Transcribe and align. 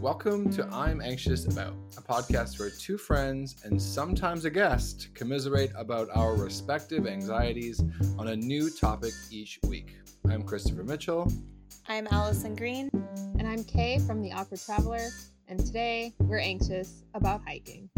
Welcome 0.00 0.50
to 0.54 0.66
I'm 0.72 1.00
Anxious 1.00 1.46
About, 1.46 1.74
a 1.96 2.02
podcast 2.02 2.58
where 2.58 2.70
two 2.70 2.98
friends 2.98 3.56
and 3.64 3.80
sometimes 3.80 4.44
a 4.44 4.50
guest 4.50 5.08
commiserate 5.14 5.70
about 5.76 6.08
our 6.14 6.34
respective 6.34 7.06
anxieties 7.06 7.82
on 8.18 8.28
a 8.28 8.36
new 8.36 8.68
topic 8.70 9.12
each 9.30 9.60
week. 9.68 9.96
I'm 10.28 10.42
Christopher 10.42 10.82
Mitchell. 10.82 11.30
I'm 11.88 12.08
Allison 12.10 12.54
Green. 12.56 12.90
And 13.38 13.46
I'm 13.46 13.62
Kay 13.64 13.98
from 14.00 14.22
The 14.22 14.32
Awkward 14.32 14.60
Traveler. 14.60 15.08
And 15.48 15.64
today 15.64 16.12
we're 16.18 16.38
anxious 16.38 17.04
about 17.14 17.42
hiking. 17.46 17.88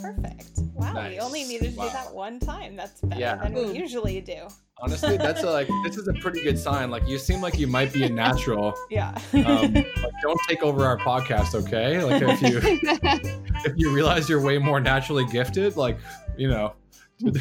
Perfect. 0.00 0.60
Wow, 0.74 0.92
Nice. 0.94 1.12
we 1.12 1.18
only 1.20 1.44
needed 1.44 1.72
to 1.72 1.78
Wow. 1.78 1.86
do 1.86 1.92
that 1.92 2.14
one 2.14 2.40
time. 2.40 2.76
That's 2.76 3.00
better 3.00 3.20
Yeah. 3.20 3.36
than 3.36 3.54
we 3.54 3.72
usually 3.78 4.20
do. 4.20 4.48
Honestly, 4.82 5.18
that's 5.18 5.42
a, 5.42 5.50
like 5.50 5.68
this 5.84 5.98
is 5.98 6.08
a 6.08 6.14
pretty 6.14 6.42
good 6.42 6.58
sign. 6.58 6.90
Like 6.90 7.06
you 7.06 7.18
seem 7.18 7.42
like 7.42 7.58
you 7.58 7.66
might 7.66 7.92
be 7.92 8.04
a 8.04 8.08
natural. 8.08 8.74
Yeah. 8.88 9.18
Um, 9.34 9.74
like, 9.74 9.94
don't 10.22 10.40
take 10.48 10.62
over 10.62 10.86
our 10.86 10.96
podcast, 10.96 11.54
okay? 11.54 12.02
Like 12.02 12.22
if 12.22 12.42
you 12.42 12.60
if 13.64 13.72
you 13.76 13.92
realize 13.92 14.28
you're 14.28 14.40
way 14.40 14.56
more 14.56 14.80
naturally 14.80 15.26
gifted, 15.26 15.76
like 15.76 15.98
you 16.38 16.48
know, 16.48 16.74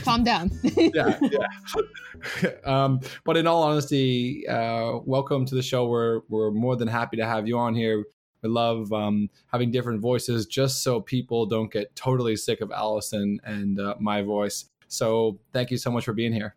Calm 0.04 0.24
down. 0.24 0.52
yeah, 0.64 1.18
yeah. 1.22 2.50
um, 2.66 3.00
but 3.24 3.38
in 3.38 3.48
all 3.48 3.64
honesty, 3.64 4.46
uh, 4.48 4.98
welcome 5.06 5.46
to 5.46 5.56
the 5.56 5.62
show. 5.62 5.88
We're 5.88 6.22
we're 6.28 6.52
more 6.52 6.76
than 6.76 6.90
happy 6.90 7.16
to 7.18 7.26
have 7.26 7.48
you 7.48 7.58
on 7.58 7.74
here. 7.74 8.04
We 8.42 8.50
love 8.50 8.92
um, 8.92 9.30
having 9.48 9.72
different 9.72 10.02
voices, 10.02 10.46
just 10.46 10.84
so 10.84 11.00
people 11.00 11.46
don't 11.46 11.72
get 11.72 11.96
totally 11.96 12.36
sick 12.36 12.60
of 12.60 12.72
Allison 12.72 13.40
and 13.46 13.80
uh, 13.80 13.96
my 14.00 14.22
voice. 14.22 14.66
So 14.90 15.40
thank 15.54 15.72
you 15.72 15.78
so 15.78 15.92
much 15.92 16.04
for 16.04 16.14
being 16.14 16.34
here. 16.34 16.56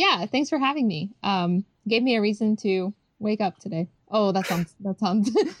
Yeah, 0.00 0.26
thanks 0.26 0.48
for 0.48 0.58
having 0.58 0.86
me. 0.88 1.10
Um, 1.22 1.64
gave 1.86 2.02
me 2.02 2.16
a 2.16 2.20
reason 2.20 2.56
to 2.56 2.92
wake 3.18 3.40
up 3.40 3.58
today. 3.58 3.88
Oh, 4.10 4.32
that 4.32 4.46
sounds 4.46 4.74
that 4.80 4.98
sounds. 4.98 5.28
uh, 5.36 5.42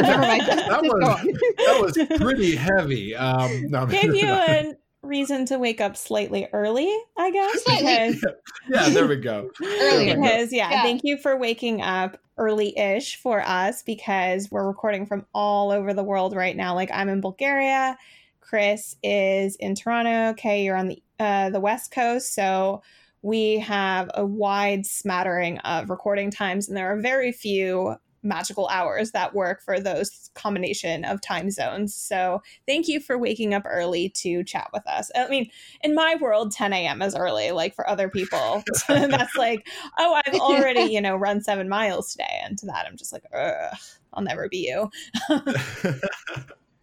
never 0.00 0.22
mind. 0.22 0.42
That 0.48 0.80
was- 0.82 1.04
on. 1.04 1.26
That 1.26 1.78
was 1.82 2.18
pretty 2.20 2.56
heavy. 2.56 3.14
Um, 3.14 3.66
no, 3.68 3.86
Gave 3.86 4.14
you 4.22 4.28
a 4.28 4.74
reason 5.02 5.46
to 5.46 5.58
wake 5.58 5.80
up 5.80 5.96
slightly 5.96 6.48
early, 6.52 6.94
I 7.16 7.30
guess. 7.30 7.62
Because, 7.64 8.24
yeah, 8.68 8.88
there 8.90 9.06
we 9.06 9.16
go. 9.16 9.50
Earlier. 9.62 10.16
because 10.16 10.52
yeah, 10.52 10.70
Yeah. 10.70 10.82
thank 10.82 11.02
you 11.04 11.16
for 11.18 11.36
waking 11.36 11.80
up 11.82 12.18
early-ish 12.38 13.16
for 13.16 13.40
us 13.42 13.82
because 13.82 14.50
we're 14.50 14.66
recording 14.66 15.04
from 15.06 15.26
all 15.34 15.70
over 15.70 15.92
the 15.94 16.02
world 16.04 16.34
right 16.34 16.56
now. 16.56 16.74
Like 16.74 16.90
I'm 16.92 17.08
in 17.08 17.20
Bulgaria, 17.20 17.96
Chris 18.40 18.96
is 19.02 19.56
in 19.56 19.74
Toronto, 19.74 20.30
Okay, 20.30 20.64
you're 20.64 20.76
on 20.76 20.88
the 20.88 21.02
uh, 21.18 21.50
the 21.50 21.60
West 21.60 21.90
Coast, 21.92 22.34
so 22.34 22.82
we 23.22 23.58
have 23.58 24.10
a 24.14 24.24
wide 24.24 24.86
smattering 24.86 25.58
of 25.58 25.90
recording 25.90 26.30
times, 26.30 26.68
and 26.68 26.76
there 26.76 26.92
are 26.92 27.00
very 27.00 27.32
few 27.32 27.96
magical 28.22 28.68
hours 28.68 29.12
that 29.12 29.34
work 29.34 29.62
for 29.62 29.80
those 29.80 30.30
combination 30.34 31.04
of 31.04 31.20
time 31.20 31.50
zones. 31.50 31.94
So 31.94 32.42
thank 32.66 32.88
you 32.88 33.00
for 33.00 33.18
waking 33.18 33.54
up 33.54 33.62
early 33.66 34.10
to 34.16 34.44
chat 34.44 34.68
with 34.72 34.86
us. 34.86 35.10
I 35.14 35.28
mean, 35.28 35.50
in 35.82 35.94
my 35.94 36.16
world, 36.20 36.52
10 36.52 36.72
a.m. 36.72 37.02
is 37.02 37.14
early. 37.14 37.50
Like 37.50 37.74
for 37.74 37.88
other 37.88 38.08
people, 38.08 38.62
that's 38.88 39.36
like, 39.36 39.66
oh, 39.98 40.20
I've 40.26 40.34
already, 40.34 40.92
you 40.92 41.00
know, 41.00 41.16
run 41.16 41.40
seven 41.40 41.68
miles 41.68 42.12
today. 42.12 42.40
And 42.44 42.58
to 42.58 42.66
that, 42.66 42.86
I'm 42.86 42.96
just 42.96 43.12
like, 43.12 43.24
ugh, 43.34 43.76
I'll 44.12 44.22
never 44.22 44.48
be 44.48 44.68
you. 44.68 44.90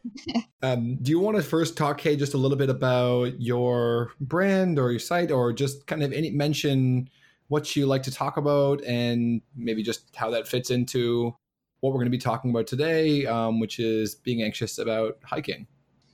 um, 0.61 0.97
do 1.01 1.11
you 1.11 1.19
want 1.19 1.37
to 1.37 1.43
first 1.43 1.77
talk, 1.77 1.99
Kay, 1.99 2.15
just 2.15 2.33
a 2.33 2.37
little 2.37 2.57
bit 2.57 2.69
about 2.69 3.39
your 3.41 4.11
brand 4.21 4.79
or 4.79 4.91
your 4.91 4.99
site, 4.99 5.31
or 5.31 5.53
just 5.53 5.87
kind 5.87 6.03
of 6.03 6.13
any 6.13 6.29
mention 6.29 7.09
what 7.49 7.75
you 7.75 7.85
like 7.85 8.03
to 8.03 8.11
talk 8.11 8.37
about, 8.37 8.83
and 8.83 9.41
maybe 9.55 9.83
just 9.83 10.15
how 10.15 10.29
that 10.31 10.47
fits 10.47 10.69
into 10.69 11.35
what 11.79 11.91
we're 11.91 11.99
going 11.99 12.05
to 12.05 12.11
be 12.11 12.17
talking 12.17 12.51
about 12.51 12.67
today, 12.67 13.25
um, 13.25 13.59
which 13.59 13.79
is 13.79 14.15
being 14.15 14.41
anxious 14.41 14.77
about 14.77 15.17
hiking. 15.23 15.67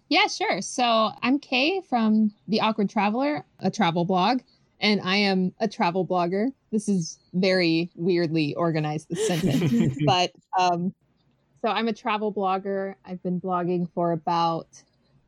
Yeah, 0.09 0.28
sure. 0.28 0.62
So 0.62 1.12
I'm 1.23 1.40
Kay 1.40 1.81
from 1.81 2.34
The 2.47 2.62
Awkward 2.62 2.90
Traveler, 2.90 3.46
a 3.59 3.72
travel 3.72 4.06
blog, 4.06 4.41
and 4.79 5.02
I 5.02 5.16
am 5.16 5.53
a 5.59 5.68
travel 5.68 6.06
blogger. 6.06 6.50
This 6.72 6.90
is 6.90 7.19
very 7.34 7.90
weirdly 7.96 8.53
organized, 8.56 9.08
this 9.09 9.25
sentence. 9.28 9.97
but 10.06 10.31
um, 10.59 10.94
so 11.63 11.69
I'm 11.69 11.88
a 11.88 11.94
travel 11.94 12.34
blogger. 12.34 12.96
I've 13.06 13.24
been 13.24 13.40
blogging 13.40 13.90
for 13.94 14.12
about 14.12 14.68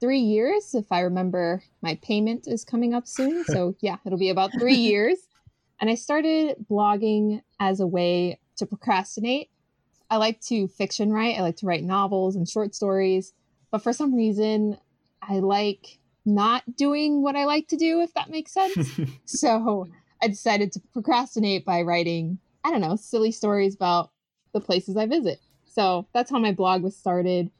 three 0.01 0.19
years. 0.19 0.75
If 0.75 0.91
I 0.91 0.99
remember, 0.99 1.63
my 1.81 1.97
payment 2.01 2.45
is 2.45 2.65
coming 2.65 2.93
up 2.93 3.07
soon. 3.07 3.45
So 3.47 3.75
yeah, 3.79 3.97
it'll 4.05 4.19
be 4.19 4.29
about 4.29 4.51
three 4.59 4.75
years. 4.75 5.17
And 5.79 5.89
I 5.89 5.95
started 5.95 6.57
blogging 6.69 7.41
as 7.61 7.79
a 7.79 7.87
way 7.87 8.39
to 8.57 8.65
procrastinate. 8.65 9.49
I 10.09 10.17
like 10.17 10.41
to 10.47 10.67
fiction 10.67 11.13
write. 11.13 11.37
I 11.37 11.41
like 11.41 11.55
to 11.57 11.65
write 11.65 11.83
novels 11.85 12.35
and 12.35 12.47
short 12.47 12.75
stories. 12.75 13.31
But 13.71 13.81
for 13.81 13.93
some 13.93 14.13
reason, 14.13 14.77
I 15.21 15.39
like 15.39 15.99
not 16.25 16.63
doing 16.75 17.21
what 17.21 17.37
I 17.37 17.45
like 17.45 17.69
to 17.69 17.77
do, 17.77 18.01
if 18.01 18.13
that 18.13 18.29
makes 18.29 18.51
sense. 18.51 18.99
so 19.25 19.87
I 20.21 20.27
decided 20.27 20.73
to 20.73 20.81
procrastinate 20.91 21.63
by 21.63 21.81
writing, 21.83 22.39
I 22.65 22.71
don't 22.71 22.81
know, 22.81 22.97
silly 22.97 23.31
stories 23.31 23.73
about 23.73 24.11
the 24.53 24.59
places 24.59 24.97
I 24.97 25.05
visit. 25.05 25.39
So 25.75 26.07
that's 26.13 26.31
how 26.31 26.39
my 26.39 26.53
blog 26.53 26.83
was 26.83 26.95
started. 26.95 27.51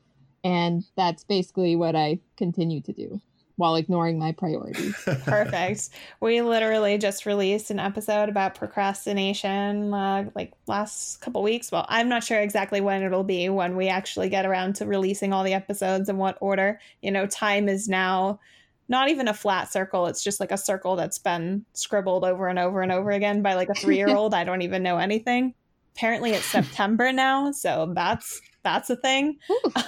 And 0.43 0.85
that's 0.95 1.23
basically 1.25 1.75
what 1.75 1.95
I 1.95 2.19
continue 2.37 2.79
to 2.81 2.93
do 2.93 3.19
while 3.57 3.75
ignoring 3.75 4.17
my 4.19 4.31
priorities. 4.31 4.95
Perfect. 5.25 5.89
we 6.21 6.41
literally 6.41 6.97
just 6.97 7.25
released 7.25 7.71
an 7.71 7.79
episode 7.79 8.29
about 8.29 8.55
procrastination 8.55 9.93
uh, 9.93 10.29
like 10.33 10.53
last 10.67 11.19
couple 11.21 11.41
weeks. 11.43 11.71
Well, 11.71 11.85
I'm 11.89 12.07
not 12.07 12.23
sure 12.23 12.39
exactly 12.39 12.79
when 12.79 13.03
it'll 13.03 13.23
be 13.23 13.49
when 13.49 13.75
we 13.75 13.87
actually 13.87 14.29
get 14.29 14.45
around 14.45 14.75
to 14.77 14.85
releasing 14.85 15.33
all 15.33 15.43
the 15.43 15.53
episodes 15.53 16.07
in 16.09 16.17
what 16.17 16.37
order. 16.39 16.79
You 17.01 17.11
know, 17.11 17.27
time 17.27 17.67
is 17.67 17.89
now 17.89 18.39
not 18.87 19.09
even 19.09 19.27
a 19.27 19.33
flat 19.33 19.71
circle. 19.71 20.05
It's 20.07 20.23
just 20.23 20.39
like 20.39 20.51
a 20.51 20.57
circle 20.57 20.95
that's 20.95 21.17
been 21.17 21.65
scribbled 21.73 22.23
over 22.23 22.47
and 22.47 22.59
over 22.59 22.81
and 22.81 22.91
over 22.91 23.11
again 23.11 23.41
by 23.41 23.55
like 23.55 23.69
a 23.69 23.73
three 23.73 23.97
year 23.97 24.15
old. 24.15 24.33
I 24.33 24.43
don't 24.43 24.61
even 24.61 24.83
know 24.83 24.97
anything. 24.97 25.53
Apparently 25.95 26.31
it's 26.31 26.45
September 26.45 27.11
now, 27.13 27.51
so 27.51 27.91
that's 27.95 28.41
that's 28.63 28.89
a 28.89 28.95
thing. 28.95 29.37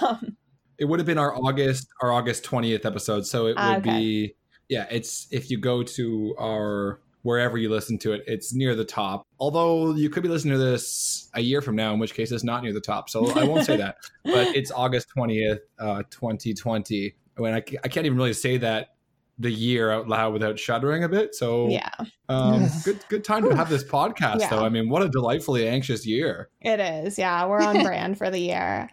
Um, 0.00 0.36
it 0.78 0.84
would 0.84 1.00
have 1.00 1.06
been 1.06 1.18
our 1.18 1.34
August 1.34 1.88
our 2.00 2.12
August 2.12 2.44
twentieth 2.44 2.86
episode, 2.86 3.26
so 3.26 3.46
it 3.46 3.56
would 3.56 3.78
okay. 3.78 3.98
be 3.98 4.34
yeah. 4.68 4.86
It's 4.90 5.26
if 5.30 5.50
you 5.50 5.58
go 5.58 5.82
to 5.82 6.34
our 6.38 7.00
wherever 7.22 7.58
you 7.58 7.68
listen 7.68 7.98
to 7.98 8.12
it, 8.12 8.22
it's 8.26 8.54
near 8.54 8.74
the 8.74 8.84
top. 8.84 9.26
Although 9.40 9.94
you 9.94 10.08
could 10.08 10.22
be 10.22 10.28
listening 10.28 10.52
to 10.52 10.58
this 10.58 11.28
a 11.34 11.40
year 11.40 11.60
from 11.60 11.76
now, 11.76 11.92
in 11.92 11.98
which 11.98 12.14
case 12.14 12.30
it's 12.30 12.44
not 12.44 12.62
near 12.62 12.72
the 12.72 12.80
top. 12.80 13.10
So 13.10 13.30
I 13.32 13.44
won't 13.44 13.66
say 13.66 13.76
that. 13.76 13.96
But 14.24 14.54
it's 14.54 14.70
August 14.70 15.08
twentieth, 15.08 15.60
uh, 15.78 16.02
twenty 16.10 16.54
twenty. 16.54 17.16
When 17.36 17.54
I, 17.54 17.60
ca- 17.60 17.78
I 17.84 17.88
can't 17.88 18.06
even 18.06 18.18
really 18.18 18.32
say 18.32 18.56
that 18.58 18.94
the 19.38 19.50
year 19.50 19.90
out 19.90 20.08
loud 20.08 20.32
without 20.32 20.58
shuddering 20.58 21.04
a 21.04 21.08
bit. 21.08 21.34
So 21.34 21.68
yeah. 21.68 21.90
um, 22.28 22.68
good 22.84 23.00
good 23.08 23.24
time 23.24 23.48
to 23.48 23.54
have 23.54 23.68
this 23.70 23.84
podcast 23.98 24.40
Yeah. 24.40 24.50
though. 24.50 24.64
I 24.64 24.68
mean, 24.68 24.88
what 24.88 25.02
a 25.02 25.08
delightfully 25.08 25.68
anxious 25.68 26.06
year. 26.06 26.48
It 26.60 26.80
is. 26.80 27.18
Yeah, 27.18 27.46
we're 27.46 27.60
on 27.62 27.82
brand 27.84 28.18
for 28.18 28.30
the 28.30 28.40
year. 28.40 28.90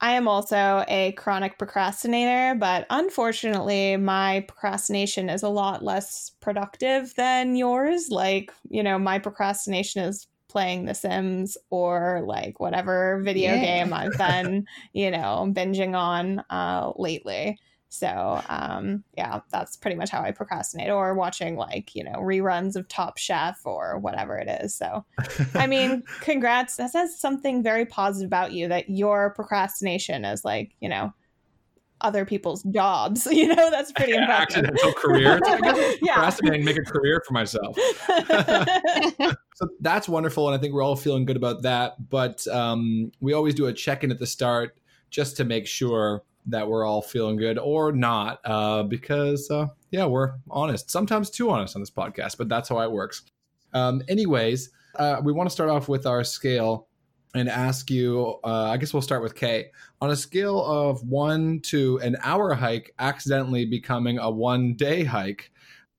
I 0.00 0.12
am 0.12 0.28
also 0.28 0.84
a 0.86 1.10
chronic 1.12 1.58
procrastinator, 1.58 2.56
but 2.56 2.86
unfortunately, 2.88 3.96
my 3.96 4.44
procrastination 4.46 5.28
is 5.28 5.42
a 5.42 5.48
lot 5.48 5.82
less 5.82 6.30
productive 6.40 7.12
than 7.16 7.56
yours. 7.56 8.08
Like, 8.08 8.52
you 8.70 8.84
know, 8.84 8.96
my 8.96 9.18
procrastination 9.18 10.02
is 10.04 10.28
playing 10.48 10.84
The 10.84 10.94
Sims 10.94 11.58
or 11.70 12.22
like 12.24 12.60
whatever 12.60 13.20
video 13.24 13.54
Yeah. 13.54 13.60
game 13.60 13.92
I've 13.92 14.16
been, 14.16 14.66
you 14.92 15.10
know, 15.10 15.50
binging 15.52 15.96
on 15.96 16.44
uh, 16.48 16.92
lately. 16.96 17.58
So, 17.90 18.42
um, 18.48 19.02
yeah, 19.16 19.40
that's 19.50 19.76
pretty 19.76 19.96
much 19.96 20.10
how 20.10 20.20
I 20.20 20.30
procrastinate, 20.30 20.90
or 20.90 21.14
watching 21.14 21.56
like, 21.56 21.94
you 21.94 22.04
know, 22.04 22.16
reruns 22.18 22.76
of 22.76 22.86
Top 22.88 23.16
Chef 23.18 23.58
or 23.64 23.98
whatever 23.98 24.36
it 24.36 24.48
is. 24.62 24.74
So, 24.74 25.04
I 25.54 25.66
mean, 25.68 26.02
congrats. 26.20 26.76
That 26.76 26.90
says 26.90 27.18
something 27.18 27.62
very 27.62 27.86
positive 27.86 28.26
about 28.28 28.52
you 28.52 28.68
that 28.68 28.90
your 28.90 29.32
procrastination 29.34 30.24
is 30.26 30.44
like, 30.44 30.74
you 30.80 30.88
know, 30.90 31.14
other 32.02 32.24
people's 32.24 32.62
jobs. 32.64 33.26
You 33.32 33.48
know, 33.48 33.70
that's 33.70 33.90
pretty 33.92 34.12
impressive. 34.16 34.64
accidental 34.64 34.92
career. 34.92 35.38
It's 35.38 35.48
like, 35.48 35.64
I 35.64 35.72
guess 35.72 35.96
Yeah. 36.02 36.12
procrastinating, 36.14 36.64
make 36.64 36.76
a 36.78 36.82
career 36.82 37.22
for 37.26 37.32
myself. 37.32 37.76
so 39.54 39.66
that's 39.80 40.08
wonderful, 40.08 40.46
and 40.48 40.56
I 40.56 40.60
think 40.60 40.74
we're 40.74 40.82
all 40.82 40.94
feeling 40.96 41.24
good 41.24 41.36
about 41.36 41.62
that. 41.62 41.94
But 42.10 42.46
um, 42.48 43.12
we 43.20 43.32
always 43.32 43.54
do 43.54 43.66
a 43.66 43.72
check 43.72 44.04
in 44.04 44.10
at 44.10 44.18
the 44.18 44.26
start 44.26 44.76
just 45.10 45.36
to 45.38 45.44
make 45.44 45.66
sure 45.66 46.22
that 46.48 46.66
we're 46.68 46.84
all 46.84 47.02
feeling 47.02 47.36
good 47.36 47.58
or 47.58 47.92
not, 47.92 48.40
uh, 48.44 48.82
because 48.82 49.50
uh, 49.50 49.66
yeah, 49.90 50.04
we're 50.06 50.32
honest. 50.50 50.90
Sometimes 50.90 51.30
too 51.30 51.50
honest 51.50 51.76
on 51.76 51.82
this 51.82 51.90
podcast, 51.90 52.36
but 52.38 52.48
that's 52.48 52.68
how 52.68 52.80
it 52.80 52.90
works. 52.90 53.22
Um, 53.74 54.02
anyways, 54.08 54.70
uh, 54.96 55.20
we 55.22 55.32
want 55.32 55.48
to 55.48 55.52
start 55.52 55.70
off 55.70 55.88
with 55.88 56.06
our 56.06 56.24
scale 56.24 56.88
and 57.34 57.48
ask 57.48 57.90
you. 57.90 58.38
Uh, 58.44 58.64
I 58.64 58.76
guess 58.78 58.92
we'll 58.92 59.02
start 59.02 59.22
with 59.22 59.34
Kay. 59.34 59.70
On 60.00 60.10
a 60.10 60.16
scale 60.16 60.64
of 60.64 61.02
one 61.06 61.60
to 61.64 61.98
an 61.98 62.16
hour 62.22 62.54
hike 62.54 62.94
accidentally 62.98 63.64
becoming 63.66 64.18
a 64.18 64.30
one 64.30 64.74
day 64.74 65.04
hike, 65.04 65.50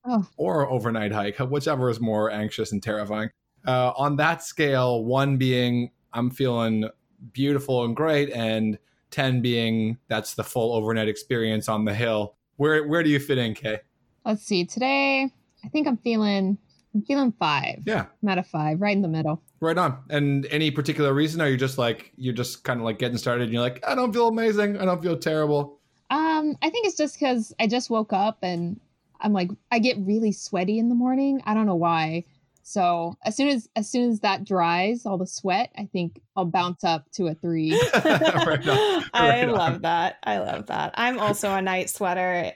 Oh. 0.05 0.25
or 0.37 0.69
overnight 0.69 1.11
hike, 1.11 1.37
whichever 1.37 1.89
is 1.89 1.99
more 1.99 2.31
anxious 2.31 2.71
and 2.71 2.81
terrifying. 2.81 3.29
Uh, 3.67 3.91
on 3.97 4.15
that 4.15 4.41
scale, 4.41 5.03
one 5.03 5.37
being 5.37 5.91
I'm 6.13 6.31
feeling 6.31 6.89
beautiful 7.33 7.83
and 7.83 7.95
great, 7.95 8.31
and 8.31 8.79
10 9.11 9.41
being 9.41 9.97
that's 10.07 10.33
the 10.35 10.43
full 10.43 10.73
overnight 10.73 11.07
experience 11.07 11.69
on 11.69 11.85
the 11.85 11.93
hill. 11.93 12.35
Where 12.57 12.87
where 12.87 13.03
do 13.03 13.09
you 13.09 13.19
fit 13.19 13.37
in, 13.37 13.53
Kay? 13.53 13.79
Let's 14.25 14.43
see. 14.43 14.65
Today, 14.65 15.31
I 15.63 15.67
think 15.69 15.87
I'm 15.87 15.97
feeling 15.97 16.57
I'm 16.93 17.03
feeling 17.03 17.31
five. 17.39 17.83
Yeah. 17.85 18.05
I'm 18.21 18.29
at 18.29 18.37
a 18.37 18.43
five, 18.43 18.81
right 18.81 18.95
in 18.95 19.01
the 19.01 19.07
middle. 19.07 19.41
Right 19.59 19.77
on. 19.77 19.99
And 20.09 20.47
any 20.47 20.71
particular 20.71 21.13
reason? 21.13 21.41
Are 21.41 21.49
you 21.49 21.57
just 21.57 21.77
like 21.77 22.11
you're 22.15 22.33
just 22.33 22.63
kind 22.63 22.79
of 22.79 22.85
like 22.85 22.99
getting 22.99 23.17
started 23.17 23.43
and 23.43 23.53
you're 23.53 23.61
like, 23.61 23.83
I 23.87 23.95
don't 23.95 24.13
feel 24.13 24.27
amazing. 24.27 24.77
I 24.77 24.85
don't 24.85 25.01
feel 25.01 25.17
terrible. 25.17 25.79
Um, 26.09 26.55
I 26.61 26.69
think 26.69 26.87
it's 26.87 26.97
just 26.97 27.19
because 27.19 27.53
I 27.59 27.67
just 27.67 27.89
woke 27.89 28.13
up 28.13 28.39
and 28.41 28.79
I'm 29.21 29.33
like 29.33 29.49
I 29.71 29.79
get 29.79 29.97
really 29.99 30.31
sweaty 30.31 30.79
in 30.79 30.89
the 30.89 30.95
morning. 30.95 31.41
I 31.45 31.53
don't 31.53 31.65
know 31.65 31.75
why. 31.75 32.25
So 32.69 33.17
as 33.25 33.35
soon 33.35 33.47
as 33.47 33.67
as 33.75 33.89
soon 33.89 34.11
as 34.11 34.19
that 34.19 34.43
dries, 34.43 35.03
all 35.03 35.17
the 35.17 35.25
sweat, 35.25 35.71
I 35.75 35.89
think 35.91 36.21
I'll 36.35 36.45
bounce 36.45 36.83
up 36.83 37.09
to 37.13 37.25
a 37.25 37.33
three. 37.33 37.71
Right 38.05 38.67
on. 38.67 39.05
I 39.13 39.29
Right 39.29 39.43
on. 39.49 39.55
love 39.55 39.81
that. 39.81 40.17
I 40.21 40.37
love 40.37 40.67
that. 40.67 40.93
I'm 40.93 41.17
also 41.17 41.51
a 41.51 41.63
night 41.63 41.89
sweater, 41.89 42.51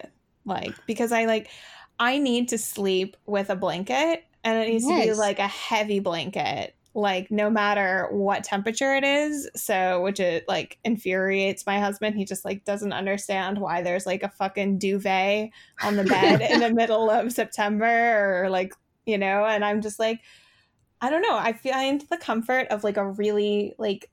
like 0.45 0.75
because 0.85 1.11
I 1.11 1.25
like 1.25 1.49
I 1.99 2.19
need 2.19 2.49
to 2.49 2.59
sleep 2.59 3.17
with 3.25 3.49
a 3.49 3.55
blanket, 3.55 4.23
and 4.43 4.63
it 4.63 4.69
needs 4.69 4.85
to 4.85 4.93
be 5.01 5.13
like 5.13 5.39
a 5.39 5.47
heavy 5.47 5.99
blanket, 5.99 6.75
like 6.93 7.31
no 7.31 7.49
matter 7.49 8.07
what 8.11 8.43
temperature 8.43 8.95
it 8.95 9.03
is. 9.03 9.49
So, 9.55 10.03
which 10.03 10.19
it 10.19 10.45
like 10.47 10.77
infuriates 10.83 11.65
my 11.65 11.79
husband. 11.79 12.17
He 12.17 12.23
just 12.25 12.45
like 12.45 12.65
doesn't 12.65 12.93
understand 12.93 13.57
why 13.57 13.81
there's 13.81 14.05
like 14.05 14.21
a 14.21 14.29
fucking 14.29 14.77
duvet 14.77 15.49
on 15.83 15.95
the 15.95 16.03
bed 16.03 16.39
in 16.51 16.59
the 16.59 16.71
middle 16.71 17.09
of 17.09 17.31
September 17.31 18.43
or 18.43 18.51
like 18.51 18.75
you 19.05 19.17
know. 19.17 19.45
And 19.45 19.63
I'm 19.65 19.81
just 19.81 19.99
like, 19.99 20.21
I 21.01 21.09
don't 21.09 21.21
know. 21.21 21.35
I 21.37 21.53
find 21.53 22.01
the 22.09 22.17
comfort 22.17 22.67
of 22.69 22.83
like 22.83 22.97
a 22.97 23.05
really 23.09 23.73
like 23.77 24.09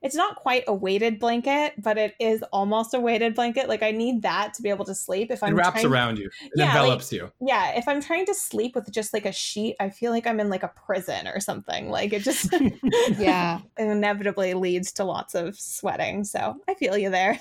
it's 0.00 0.14
not 0.14 0.36
quite 0.36 0.62
a 0.68 0.72
weighted 0.72 1.18
blanket, 1.18 1.72
but 1.76 1.98
it 1.98 2.14
is 2.20 2.44
almost 2.52 2.94
a 2.94 3.00
weighted 3.00 3.34
blanket. 3.34 3.68
Like 3.68 3.82
I 3.82 3.90
need 3.90 4.22
that 4.22 4.54
to 4.54 4.62
be 4.62 4.68
able 4.68 4.84
to 4.84 4.94
sleep. 4.94 5.32
If 5.32 5.42
I'm 5.42 5.56
wraps 5.56 5.80
trying, 5.80 5.92
around 5.92 6.18
you. 6.18 6.30
It 6.40 6.52
Yeah, 6.54 6.66
like- 6.66 6.76
envelops 6.76 7.12
you. 7.12 7.32
yeah, 7.40 7.72
if 7.76 7.88
I'm 7.88 8.00
trying 8.00 8.24
to 8.26 8.34
sleep 8.34 8.76
with 8.76 8.88
just 8.92 9.12
like 9.12 9.26
a 9.26 9.32
sheet, 9.32 9.74
I 9.80 9.90
feel 9.90 10.12
like 10.12 10.24
I'm 10.24 10.38
in 10.38 10.50
like 10.50 10.62
a 10.62 10.68
prison 10.86 11.26
or 11.26 11.40
something. 11.40 11.90
Like 11.90 12.12
it 12.12 12.22
just 12.22 12.48
yeah. 13.18 13.58
inevitably 13.76 14.54
leads 14.54 14.92
to 14.92 15.04
lots 15.04 15.34
of 15.34 15.58
sweating. 15.58 16.22
So 16.22 16.54
I 16.68 16.74
feel 16.74 16.96
you 16.96 17.10
there. 17.10 17.40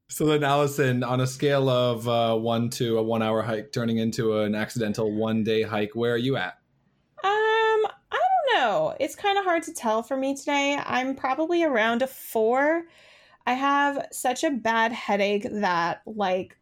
So 0.07 0.25
then, 0.25 0.43
Allison, 0.43 1.03
on 1.03 1.19
a 1.19 1.27
scale 1.27 1.67
of 1.67 2.07
uh, 2.07 2.35
one 2.35 2.69
to 2.71 2.99
a 2.99 3.03
one-hour 3.03 3.41
hike 3.41 3.71
turning 3.71 3.97
into 3.97 4.39
an 4.39 4.53
accidental 4.53 5.11
one-day 5.11 5.63
hike, 5.63 5.95
where 5.95 6.13
are 6.13 6.17
you 6.17 6.37
at? 6.37 6.59
Um, 7.23 7.23
I 7.23 7.87
don't 8.11 8.55
know. 8.55 8.95
It's 8.99 9.15
kind 9.15 9.37
of 9.37 9.43
hard 9.43 9.63
to 9.63 9.73
tell 9.73 10.03
for 10.03 10.15
me 10.15 10.35
today. 10.35 10.79
I'm 10.85 11.15
probably 11.15 11.63
around 11.63 12.03
a 12.03 12.07
four. 12.07 12.83
I 13.47 13.53
have 13.53 14.07
such 14.11 14.43
a 14.43 14.51
bad 14.51 14.91
headache 14.91 15.47
that 15.51 16.01
like 16.05 16.57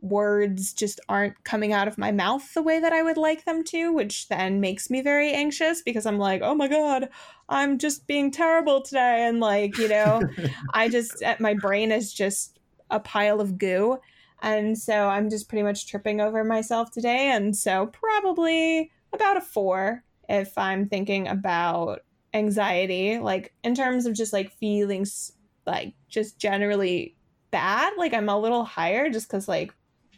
words 0.00 0.72
just 0.72 1.00
aren't 1.08 1.42
coming 1.44 1.72
out 1.72 1.88
of 1.88 1.98
my 1.98 2.12
mouth 2.12 2.52
the 2.54 2.62
way 2.62 2.78
that 2.78 2.92
I 2.92 3.02
would 3.02 3.16
like 3.16 3.44
them 3.44 3.64
to, 3.64 3.92
which 3.92 4.28
then 4.28 4.60
makes 4.60 4.90
me 4.90 5.00
very 5.00 5.32
anxious 5.32 5.82
because 5.82 6.06
I'm 6.06 6.18
like, 6.18 6.42
oh 6.42 6.54
my 6.54 6.68
God, 6.68 7.08
I'm 7.48 7.78
just 7.78 8.06
being 8.06 8.30
terrible 8.30 8.82
today. 8.82 9.26
And 9.26 9.40
like, 9.40 9.78
you 9.78 9.88
know, 9.88 10.22
I 10.74 10.88
just, 10.88 11.22
uh, 11.22 11.36
my 11.40 11.54
brain 11.54 11.90
is 11.90 12.12
just 12.12 12.60
a 12.90 13.00
pile 13.00 13.40
of 13.40 13.58
goo. 13.58 13.98
And 14.42 14.78
so 14.78 15.08
I'm 15.08 15.30
just 15.30 15.48
pretty 15.48 15.62
much 15.62 15.86
tripping 15.86 16.20
over 16.20 16.44
myself 16.44 16.90
today. 16.90 17.30
And 17.30 17.56
so 17.56 17.86
probably 17.86 18.90
about 19.12 19.36
a 19.36 19.40
four 19.40 20.04
if 20.28 20.56
I'm 20.58 20.88
thinking 20.88 21.28
about 21.28 22.00
anxiety, 22.32 23.18
like 23.18 23.54
in 23.62 23.74
terms 23.74 24.06
of 24.06 24.14
just 24.14 24.32
like 24.32 24.52
feelings, 24.52 25.32
like 25.66 25.94
just 26.08 26.38
generally 26.38 27.16
bad. 27.50 27.92
Like 27.96 28.12
I'm 28.12 28.28
a 28.28 28.38
little 28.38 28.64
higher 28.64 29.08
just 29.08 29.28
because 29.28 29.48
like 29.48 29.72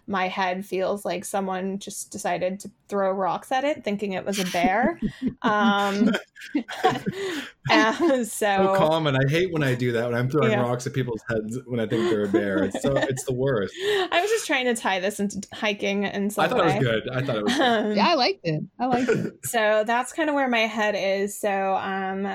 my 0.06 0.29
head 0.29 0.64
feels 0.64 1.05
like 1.05 1.25
someone 1.25 1.79
just 1.79 2.12
decided 2.12 2.61
to 2.61 2.70
throw 2.88 3.11
rocks 3.11 3.50
at 3.50 3.64
it 3.64 3.82
thinking 3.82 4.12
it 4.12 4.25
was 4.25 4.38
a 4.38 4.44
bear. 4.53 5.00
um, 5.43 6.11
and 7.70 7.97
So 8.26 8.26
so 8.26 8.75
common. 8.76 9.17
I 9.17 9.29
hate 9.29 9.53
when 9.53 9.62
I 9.64 9.75
do 9.75 9.93
that 9.93 10.06
when 10.08 10.14
I'm 10.14 10.29
throwing 10.31 10.53
Yeah. 10.53 10.61
rocks 10.62 10.87
at 10.87 10.93
people's 10.93 11.23
heads 11.29 11.58
when 11.67 11.81
I 11.81 11.87
think 11.87 12.08
they're 12.08 12.25
a 12.25 12.29
bear. 12.29 12.64
It's 12.64 12.81
so 12.82 12.94
it's 12.97 13.25
the 13.25 13.32
worst. 13.35 13.75
I 14.12 14.20
was 14.20 14.31
just 14.31 14.47
trying 14.47 14.67
to 14.67 14.75
tie 14.81 15.00
this 15.00 15.19
into 15.19 15.47
hiking 15.53 16.05
and 16.05 16.32
some 16.32 16.44
I 16.44 16.49
thought 16.49 16.59
way. 16.64 16.70
it 16.76 16.79
was 16.79 16.85
good. 16.85 17.09
I 17.11 17.23
thought 17.23 17.37
it 17.37 17.44
was. 17.44 17.55
Good. 17.56 17.62
Um, 17.62 17.93
yeah, 17.97 18.09
I 18.09 18.14
liked 18.14 18.41
it. 18.44 18.62
I 18.79 18.87
liked 18.87 19.09
it. 19.09 19.35
so 19.47 19.82
that's 19.87 20.12
kind 20.12 20.29
of 20.29 20.35
where 20.35 20.49
my 20.49 20.61
head 20.67 20.94
is 20.97 21.38
so 21.38 21.75
um 21.75 22.29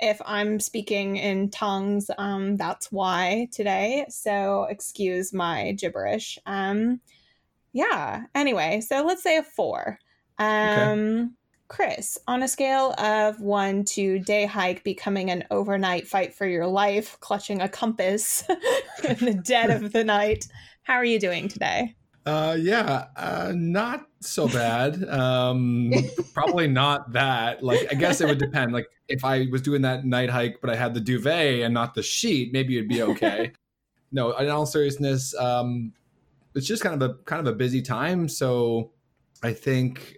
if 0.00 0.20
i'm 0.24 0.60
speaking 0.60 1.16
in 1.16 1.50
tongues 1.50 2.10
um 2.18 2.56
that's 2.56 2.90
why 2.90 3.48
today. 3.52 4.06
So 4.08 4.66
excuse 4.70 5.32
my 5.32 5.72
gibberish. 5.72 6.38
Um 6.46 7.00
yeah 7.72 8.24
anyway 8.34 8.80
so 8.80 9.04
let's 9.04 9.22
say 9.22 9.36
a 9.36 9.42
four. 9.42 9.98
Um 10.38 11.36
chris 11.68 12.18
on 12.26 12.42
a 12.42 12.48
scale 12.48 12.92
of 12.98 13.40
one 13.40 13.84
to 13.84 14.18
day 14.18 14.44
hike 14.44 14.82
becoming 14.82 15.30
an 15.30 15.44
overnight 15.52 16.08
fight 16.08 16.34
for 16.34 16.44
your 16.44 16.66
life 16.66 17.16
clutching 17.20 17.60
a 17.60 17.68
compass 17.68 18.42
in 19.08 19.16
the 19.24 19.34
dead 19.34 19.70
of 19.70 19.92
the 19.92 20.02
night 20.02 20.48
how 20.82 20.94
are 20.94 21.04
you 21.04 21.20
doing 21.20 21.46
today 21.46 21.94
Uh, 22.26 22.56
yeah, 22.58 23.06
uh, 23.16 23.52
not 23.54 24.06
so 24.20 24.46
bad. 24.46 25.02
Um, 25.08 25.92
probably 26.34 26.68
not 26.68 27.12
that. 27.12 27.62
Like, 27.62 27.88
I 27.90 27.94
guess 27.94 28.20
it 28.20 28.26
would 28.26 28.38
depend. 28.46 28.72
Like, 28.72 28.88
if 29.08 29.24
I 29.24 29.46
was 29.50 29.62
doing 29.62 29.82
that 29.82 30.04
night 30.04 30.30
hike, 30.30 30.58
but 30.60 30.70
I 30.70 30.76
had 30.76 30.94
the 30.94 31.00
duvet 31.00 31.60
and 31.60 31.72
not 31.72 31.94
the 31.94 32.02
sheet, 32.02 32.52
maybe 32.52 32.76
it'd 32.76 32.88
be 32.88 33.02
okay. 33.02 33.52
no, 34.12 34.32
in 34.36 34.50
all 34.50 34.66
seriousness, 34.66 35.34
um, 35.36 35.92
it's 36.54 36.66
just 36.66 36.82
kind 36.82 37.00
of 37.00 37.10
a 37.10 37.14
kind 37.24 37.46
of 37.46 37.52
a 37.52 37.56
busy 37.56 37.80
time. 37.80 38.28
So, 38.28 38.92
I 39.42 39.54
think 39.54 40.16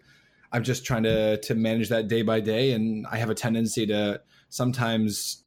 I'm 0.51 0.65
just 0.65 0.85
trying 0.85 1.05
to 1.05 1.39
to 1.41 1.55
manage 1.55 1.89
that 1.91 2.09
day 2.09 2.23
by 2.23 2.41
day, 2.41 2.73
and 2.73 3.07
I 3.07 3.19
have 3.19 3.31
a 3.31 3.35
tendency 3.35 3.87
to 3.87 4.21
sometimes 4.49 5.45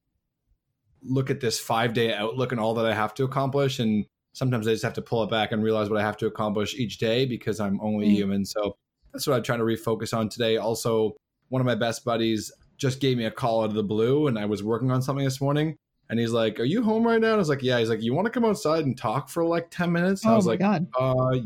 look 1.04 1.30
at 1.30 1.40
this 1.40 1.60
five 1.60 1.94
day 1.94 2.14
outlook 2.14 2.52
and 2.52 2.62
all 2.62 2.74
that 2.76 2.86
I 2.86 2.94
have 2.94 3.14
to 3.16 3.24
accomplish 3.24 3.80
and 3.80 4.06
sometimes 4.36 4.68
I 4.68 4.72
just 4.72 4.84
have 4.84 4.94
to 4.94 5.02
pull 5.02 5.24
it 5.24 5.30
back 5.30 5.52
and 5.54 5.64
realize 5.64 5.90
what 5.90 6.00
I 6.00 6.04
have 6.04 6.18
to 6.18 6.28
accomplish 6.28 6.76
each 6.76 6.98
day 6.98 7.26
because 7.26 7.60
I'm 7.60 7.80
only 7.82 8.08
Mm. 8.08 8.12
human. 8.12 8.46
So 8.46 8.76
that's 9.12 9.26
what 9.26 9.36
I'm 9.38 9.44
trying 9.44 9.60
to 9.60 9.66
refocus 9.66 10.16
on 10.16 10.28
today. 10.30 10.58
Also, 10.58 11.16
one 11.50 11.62
of 11.62 11.66
my 11.66 11.76
best 11.76 12.04
buddies 12.04 12.52
just 12.78 13.00
gave 13.00 13.18
me 13.18 13.26
a 13.26 13.32
call 13.32 13.62
out 13.62 13.70
of 13.70 13.74
the 13.76 13.84
blue 13.84 14.28
and 14.28 14.38
I 14.38 14.46
was 14.46 14.62
working 14.62 14.92
on 14.92 15.02
something 15.02 15.24
this 15.24 15.40
morning 15.40 15.78
and 16.10 16.20
he's 16.20 16.32
like, 16.32 16.60
Are 16.60 16.66
you 16.66 16.84
home 16.84 17.04
right 17.08 17.22
now? 17.22 17.28
And 17.28 17.36
I 17.36 17.38
was 17.38 17.50
like, 17.50 17.64
Yeah. 17.64 17.80
He's 17.80 17.90
like, 17.90 18.02
You 18.02 18.14
want 18.14 18.26
to 18.26 18.32
come 18.32 18.44
outside 18.46 18.86
and 18.86 18.98
talk 18.98 19.30
for 19.30 19.46
like 19.46 19.72
10 19.72 19.92
minutes? 19.92 20.24
And 20.24 20.32
I 20.32 20.34
Oh 20.34 20.38
was 20.38 20.46
my 20.46 20.52
like, 20.52 20.60
god. 20.60 20.88
uh, 21.00 21.38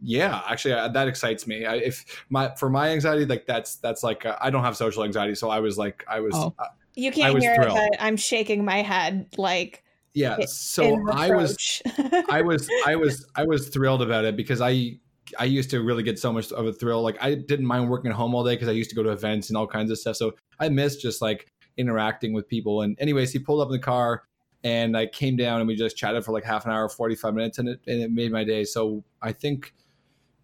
yeah, 0.00 0.42
actually, 0.48 0.74
uh, 0.74 0.88
that 0.88 1.06
excites 1.08 1.46
me. 1.46 1.66
I, 1.66 1.74
if 1.76 2.24
my 2.30 2.54
for 2.54 2.70
my 2.70 2.90
anxiety, 2.90 3.26
like 3.26 3.46
that's 3.46 3.76
that's 3.76 4.02
like 4.02 4.24
uh, 4.24 4.36
I 4.40 4.48
don't 4.48 4.62
have 4.62 4.76
social 4.76 5.02
anxiety, 5.04 5.34
so 5.34 5.50
I 5.50 5.58
was 5.60 5.76
like 5.76 6.04
I 6.08 6.20
was 6.20 6.34
Oh. 6.34 6.54
uh, 6.58 6.64
you 6.94 7.10
can't 7.12 7.34
was 7.34 7.42
hear 7.44 7.54
thrilled. 7.54 7.76
it 7.78 7.90
but 7.92 8.02
i'm 8.02 8.16
shaking 8.16 8.64
my 8.64 8.82
head 8.82 9.26
like 9.36 9.84
yeah. 10.14 10.38
So 10.46 11.08
I 11.10 11.30
was. 11.30 11.82
I 12.28 12.42
was 12.42 12.68
I 12.86 12.96
was 12.96 13.26
I 13.34 13.44
was 13.44 13.68
thrilled 13.68 14.02
about 14.02 14.24
it 14.24 14.36
because 14.36 14.60
I 14.60 14.98
I 15.38 15.44
used 15.44 15.70
to 15.70 15.82
really 15.82 16.02
get 16.02 16.18
so 16.18 16.32
much 16.32 16.52
of 16.52 16.66
a 16.66 16.72
thrill. 16.72 17.02
Like 17.02 17.22
I 17.22 17.34
didn't 17.34 17.66
mind 17.66 17.88
working 17.90 18.10
at 18.10 18.16
home 18.16 18.34
all 18.34 18.44
day 18.44 18.54
because 18.54 18.68
I 18.68 18.72
used 18.72 18.90
to 18.90 18.96
go 18.96 19.02
to 19.02 19.10
events 19.10 19.48
and 19.50 19.56
all 19.56 19.66
kinds 19.66 19.90
of 19.90 19.98
stuff. 19.98 20.16
So 20.16 20.34
I 20.58 20.68
missed 20.68 21.00
just 21.00 21.20
like 21.20 21.50
interacting 21.76 22.32
with 22.32 22.48
people. 22.48 22.82
And 22.82 22.98
anyways, 23.00 23.32
he 23.32 23.38
pulled 23.38 23.60
up 23.60 23.68
in 23.68 23.72
the 23.72 23.78
car 23.78 24.24
and 24.64 24.96
I 24.96 25.06
came 25.06 25.36
down 25.36 25.60
and 25.60 25.68
we 25.68 25.76
just 25.76 25.96
chatted 25.96 26.24
for 26.24 26.32
like 26.32 26.44
half 26.44 26.64
an 26.64 26.72
hour, 26.72 26.88
forty 26.88 27.14
five 27.14 27.34
minutes, 27.34 27.58
and 27.58 27.68
it 27.68 27.80
and 27.86 28.00
it 28.00 28.10
made 28.10 28.32
my 28.32 28.44
day. 28.44 28.64
So 28.64 29.04
I 29.22 29.32
think 29.32 29.74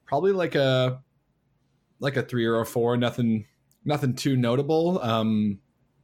probably 0.07 0.33
like 0.33 0.55
a 0.55 1.03
like 1.99 2.17
a 2.17 2.23
three 2.23 2.45
or 2.45 2.61
a 2.61 2.67
four. 2.67 2.97
Nothing 2.97 3.47
nothing 3.85 4.15
too 4.15 4.37
notable. 4.37 5.01
Um, 5.03 5.59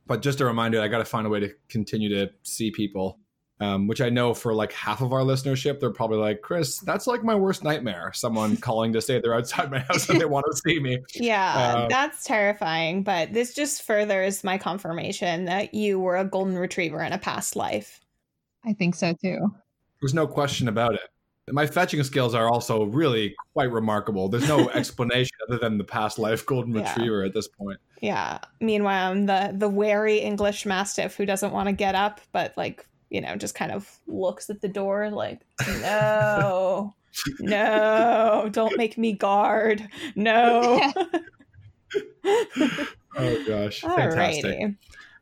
but 0.07 0.23
just 0.23 0.41
a 0.41 0.45
reminder, 0.45 0.81
I 0.81 0.89
got 0.89 0.99
to 0.99 1.05
find 1.05 1.25
a 1.25 1.31
way 1.31 1.39
to 1.39 1.51
continue 1.69 2.09
to 2.09 2.31
see 2.43 2.73
people 2.73 3.20
um, 3.61 3.87
which 3.87 4.01
I 4.01 4.09
know 4.09 4.33
for 4.35 4.55
like 4.55 4.73
half 4.73 5.01
of 5.03 5.13
our 5.13 5.21
listenership, 5.21 5.81
they're 5.81 5.91
probably 5.91 6.17
like, 6.19 6.41
Chris, 6.41 6.79
that's 6.81 7.07
like 7.07 7.23
my 7.23 7.35
worst 7.35 7.63
nightmare. 7.63 8.11
Someone 8.15 8.57
calling 8.69 8.93
to 8.95 9.01
say 9.03 9.21
they're 9.21 9.35
outside 9.35 9.71
my 9.71 9.81
house 9.81 10.09
and 10.09 10.21
they 10.21 10.25
want 10.25 10.47
to 10.51 10.57
see 10.57 10.81
me. 10.81 10.99
yeah 11.15 11.55
Uh, 11.85 11.89
that's 11.89 12.25
terrifying 12.25 13.03
but 13.03 13.33
this 13.33 13.55
just 13.55 13.83
furthers 13.83 14.43
my 14.45 14.57
confirmation 14.59 15.45
that 15.45 15.75
you 15.75 16.01
were 16.01 16.17
a 16.17 16.25
golden 16.25 16.57
retriever 16.57 17.03
in 17.03 17.13
a 17.13 17.19
past 17.19 17.55
life 17.57 18.01
I 18.65 18.73
think 18.75 18.95
so 18.95 19.15
too. 19.23 19.39
There's 20.03 20.13
no 20.15 20.27
question 20.27 20.69
about 20.69 20.95
it. 20.95 21.01
My 21.51 21.67
fetching 21.67 22.03
skills 22.05 22.35
are 22.35 22.49
also 22.49 22.85
really 22.85 23.35
quite 23.55 23.71
remarkable. 23.73 24.29
There's 24.29 24.47
no 24.47 24.69
explanation 24.75 25.33
other 25.49 25.59
than 25.59 25.79
the 25.79 25.85
past 25.85 26.19
life 26.19 26.45
golden 26.47 26.75
Yeah. 26.75 26.89
retriever 26.93 27.25
at 27.25 27.35
this 27.35 27.49
point. 27.49 27.79
yeah 28.01 28.39
meanwhile 28.61 29.11
i'm 29.11 29.27
the 29.27 29.53
the 29.55 29.69
wary 29.69 30.19
english 30.19 30.65
mastiff 30.65 31.17
who 31.17 31.27
doesn't 31.27 31.53
want 31.53 31.69
to 31.69 31.73
get 31.73 31.95
up 31.95 32.21
but 32.33 32.55
like 32.57 32.87
you 33.11 33.21
know 33.21 33.37
just 33.37 33.55
kind 33.55 33.73
of 33.73 33.99
looks 34.07 34.49
at 34.51 34.61
the 34.61 34.69
door 34.69 35.11
like 35.11 35.41
no 35.83 36.95
no 37.41 38.49
don't 38.53 38.77
make 38.77 38.97
me 38.97 39.13
guard 39.13 39.87
no 40.15 40.81
Oh 43.17 43.45
gosh, 43.47 43.81
fantastic. 43.81 44.59
Alrighty. 44.59 44.77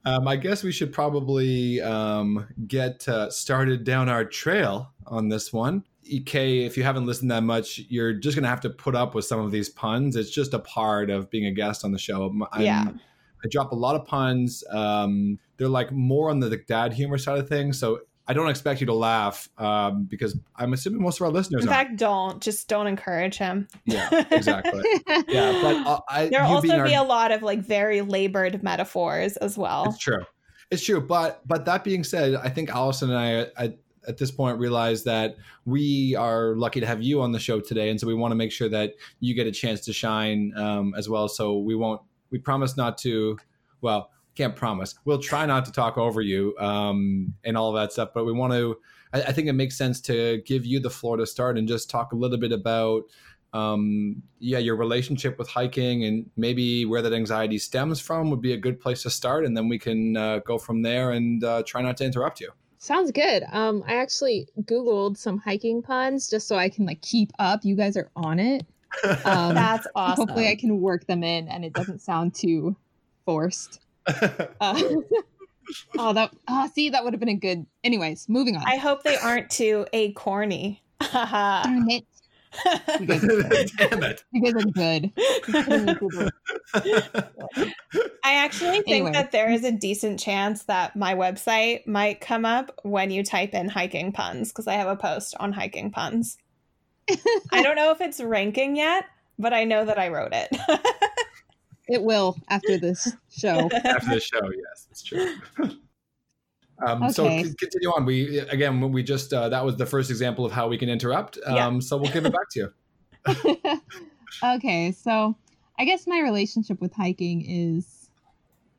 Um, 0.04 0.28
I 0.28 0.36
guess 0.36 0.62
we 0.62 0.72
should 0.72 0.92
probably 0.92 1.80
um, 1.80 2.46
get 2.66 3.06
uh, 3.08 3.30
started 3.30 3.84
down 3.84 4.08
our 4.08 4.24
trail 4.24 4.92
on 5.06 5.28
this 5.28 5.52
one. 5.52 5.84
EK, 6.04 6.64
if 6.64 6.76
you 6.76 6.84
haven't 6.84 7.04
listened 7.04 7.30
that 7.30 7.42
much, 7.42 7.80
you're 7.88 8.14
just 8.14 8.34
going 8.34 8.44
to 8.44 8.48
have 8.48 8.60
to 8.62 8.70
put 8.70 8.94
up 8.94 9.14
with 9.14 9.26
some 9.26 9.40
of 9.40 9.50
these 9.50 9.68
puns. 9.68 10.16
It's 10.16 10.30
just 10.30 10.54
a 10.54 10.58
part 10.58 11.10
of 11.10 11.28
being 11.28 11.46
a 11.46 11.50
guest 11.50 11.84
on 11.84 11.92
the 11.92 11.98
show. 11.98 12.24
I'm, 12.24 12.62
Yeah. 12.62 12.86
I 13.44 13.48
drop 13.50 13.72
a 13.72 13.74
lot 13.74 13.94
of 13.94 14.06
puns. 14.06 14.64
Um, 14.70 15.38
they're 15.58 15.68
like 15.68 15.92
more 15.92 16.30
on 16.30 16.40
the, 16.40 16.48
the 16.48 16.56
dad 16.56 16.92
humor 16.94 17.18
side 17.18 17.38
of 17.38 17.48
things. 17.48 17.78
So 17.78 18.00
I 18.26 18.34
don't 18.34 18.48
expect 18.48 18.80
you 18.80 18.86
to 18.86 18.94
laugh 18.94 19.48
um, 19.58 20.04
because 20.04 20.38
I'm 20.56 20.72
assuming 20.72 21.02
most 21.02 21.20
of 21.20 21.26
our 21.26 21.32
listeners 21.32 21.62
In 21.62 21.68
fact, 21.68 21.96
don't 21.96 22.42
just 22.42 22.68
don't 22.68 22.86
encourage 22.86 23.36
him. 23.36 23.68
Yeah, 23.86 24.24
exactly. 24.30 24.82
yeah, 25.28 25.58
but 25.62 25.86
uh, 25.86 26.00
I, 26.08 26.28
There'll 26.28 26.52
also 26.52 26.68
being 26.68 26.84
be 26.84 26.94
our- 26.94 27.04
a 27.04 27.08
lot 27.08 27.32
of 27.32 27.42
like 27.42 27.60
very 27.60 28.00
labored 28.02 28.62
metaphors 28.62 29.36
as 29.38 29.56
well. 29.56 29.86
It's 29.88 29.98
true. 29.98 30.24
It's 30.70 30.84
true. 30.84 31.00
But 31.00 31.40
but 31.46 31.64
that 31.64 31.84
being 31.84 32.04
said, 32.04 32.34
I 32.34 32.50
think 32.50 32.68
Allison 32.68 33.08
and 33.08 33.18
I 33.18 33.32
at, 33.56 33.78
at 34.06 34.18
this 34.18 34.30
point 34.30 34.58
realize 34.58 35.04
that 35.04 35.36
we 35.64 36.14
are 36.14 36.54
lucky 36.54 36.80
to 36.80 36.86
have 36.86 37.02
you 37.02 37.22
on 37.22 37.32
the 37.32 37.38
show 37.40 37.60
today, 37.60 37.88
and 37.88 37.98
so 37.98 38.06
we 38.06 38.12
want 38.12 38.32
to 38.32 38.36
make 38.36 38.52
sure 38.52 38.68
that 38.68 38.92
you 39.20 39.34
get 39.34 39.46
a 39.46 39.52
chance 39.52 39.80
to 39.86 39.94
shine 39.94 40.52
um, 40.54 40.92
as 40.98 41.08
well. 41.08 41.28
So 41.28 41.56
we 41.58 41.74
won't. 41.74 42.02
We 42.30 42.38
promise 42.38 42.76
not 42.76 42.98
to. 42.98 43.38
Well, 43.80 44.10
can't 44.38 44.56
promise. 44.56 44.94
We'll 45.04 45.18
try 45.18 45.44
not 45.46 45.64
to 45.66 45.72
talk 45.72 45.98
over 45.98 46.20
you 46.20 46.56
um, 46.58 47.34
and 47.44 47.56
all 47.56 47.72
that 47.72 47.92
stuff. 47.92 48.10
But 48.14 48.24
we 48.24 48.32
want 48.32 48.52
to. 48.54 48.78
I, 49.12 49.22
I 49.22 49.32
think 49.32 49.48
it 49.48 49.52
makes 49.54 49.76
sense 49.76 50.00
to 50.02 50.40
give 50.46 50.64
you 50.64 50.80
the 50.80 50.90
floor 50.90 51.16
to 51.16 51.26
start 51.26 51.58
and 51.58 51.68
just 51.68 51.90
talk 51.90 52.12
a 52.12 52.16
little 52.16 52.38
bit 52.38 52.52
about 52.52 53.02
um 53.54 54.22
yeah 54.40 54.58
your 54.58 54.76
relationship 54.76 55.38
with 55.38 55.48
hiking 55.48 56.04
and 56.04 56.28
maybe 56.36 56.84
where 56.84 57.00
that 57.00 57.14
anxiety 57.14 57.56
stems 57.56 57.98
from 57.98 58.28
would 58.28 58.42
be 58.42 58.52
a 58.52 58.58
good 58.58 58.78
place 58.78 59.02
to 59.02 59.08
start 59.08 59.46
and 59.46 59.56
then 59.56 59.70
we 59.70 59.78
can 59.78 60.18
uh, 60.18 60.38
go 60.40 60.58
from 60.58 60.82
there 60.82 61.12
and 61.12 61.42
uh, 61.42 61.62
try 61.66 61.80
not 61.80 61.96
to 61.96 62.04
interrupt 62.04 62.40
you 62.40 62.52
Sounds 62.80 63.10
good. 63.10 63.42
Um, 63.50 63.82
I 63.88 63.96
actually 63.96 64.46
Googled 64.62 65.16
some 65.16 65.38
hiking 65.38 65.82
puns 65.82 66.30
just 66.30 66.46
so 66.46 66.56
I 66.56 66.68
can 66.68 66.86
like 66.86 67.02
keep 67.02 67.32
up. 67.40 67.64
You 67.64 67.74
guys 67.74 67.96
are 67.96 68.10
on 68.16 68.38
it. 68.38 68.64
Um, 69.04 69.54
That's 69.54 69.86
awesome. 69.94 70.28
Hopefully, 70.28 70.48
I 70.48 70.56
can 70.56 70.80
work 70.80 71.06
them 71.06 71.22
in 71.22 71.46
and 71.48 71.62
it 71.64 71.74
doesn't 71.74 72.00
sound 72.00 72.34
too 72.34 72.74
forced. 73.26 73.80
Uh, 74.60 74.82
oh, 75.98 76.12
that 76.14 76.32
oh, 76.48 76.68
see, 76.74 76.90
that 76.90 77.04
would 77.04 77.12
have 77.12 77.20
been 77.20 77.28
a 77.28 77.34
good. 77.34 77.66
Anyways, 77.84 78.28
moving 78.28 78.56
on. 78.56 78.64
I 78.66 78.76
hope 78.76 79.02
they 79.02 79.16
aren't 79.16 79.50
too 79.50 79.86
a 79.92 80.12
corny. 80.12 80.82
I 81.00 81.62
Darn 81.64 81.90
it, 81.90 82.04
you 83.00 83.06
guys, 83.06 83.70
damn 83.72 84.02
it 84.02 84.24
You 84.32 84.42
guys 84.42 84.64
are 84.64 84.70
good. 84.70 85.12
You're 85.46 85.64
putting 85.64 85.86
me 85.86 85.94
through 85.94 86.08
the- 86.10 86.32
actually 88.48 88.76
think 88.82 88.88
Anyway. 88.88 89.12
that 89.12 89.30
there 89.30 89.50
is 89.50 89.64
a 89.64 89.72
decent 89.72 90.18
chance 90.18 90.64
that 90.64 90.96
my 90.96 91.14
website 91.14 91.86
might 91.86 92.20
come 92.20 92.44
up 92.44 92.78
when 92.82 93.10
you 93.10 93.22
type 93.22 93.52
in 93.52 93.68
hiking 93.68 94.12
puns 94.12 94.50
because 94.50 94.66
I 94.66 94.74
have 94.74 94.88
a 94.88 94.96
post 94.96 95.34
on 95.38 95.52
hiking 95.52 95.90
puns. 95.90 96.38
I 97.52 97.62
don't 97.62 97.76
know 97.76 97.90
if 97.90 98.00
it's 98.00 98.20
ranking 98.20 98.76
yet, 98.76 99.04
but 99.38 99.52
I 99.52 99.64
know 99.64 99.84
that 99.84 99.98
I 99.98 100.08
wrote 100.08 100.32
it. 100.32 100.56
It 101.88 102.02
will 102.02 102.36
after 102.48 102.76
this 102.78 103.12
show. 103.30 103.70
after 103.84 104.10
the 104.14 104.20
show 104.20 104.40
yes 104.42 104.86
it's 104.90 105.02
true 105.02 105.34
um, 106.86 107.10
so 107.10 107.26
Okay. 107.26 107.42
c- 107.44 107.54
continue 107.58 107.88
on 107.90 108.04
we 108.04 108.38
again 108.40 108.92
we 108.92 109.02
just 109.02 109.32
uh, 109.32 109.48
that 109.48 109.64
was 109.64 109.76
the 109.76 109.86
first 109.86 110.10
example 110.10 110.44
of 110.44 110.52
how 110.52 110.68
we 110.68 110.78
can 110.78 110.88
interrupt 110.88 111.38
um, 111.46 111.54
Yeah. 111.56 111.78
so 111.80 111.96
we'll 111.96 112.12
give 112.12 112.24
it 112.26 112.32
back 112.32 112.48
to 112.52 112.60
you 112.60 112.72
okay, 114.44 114.92
so 114.92 115.36
I 115.78 115.84
guess 115.84 116.06
my 116.06 116.20
relationship 116.20 116.80
with 116.80 116.92
hiking 116.94 117.44
is. 117.46 118.08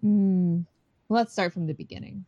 Hmm, 0.01 0.61
let's 1.09 1.33
start 1.33 1.53
from 1.53 1.67
the 1.67 1.73
beginning. 1.73 2.25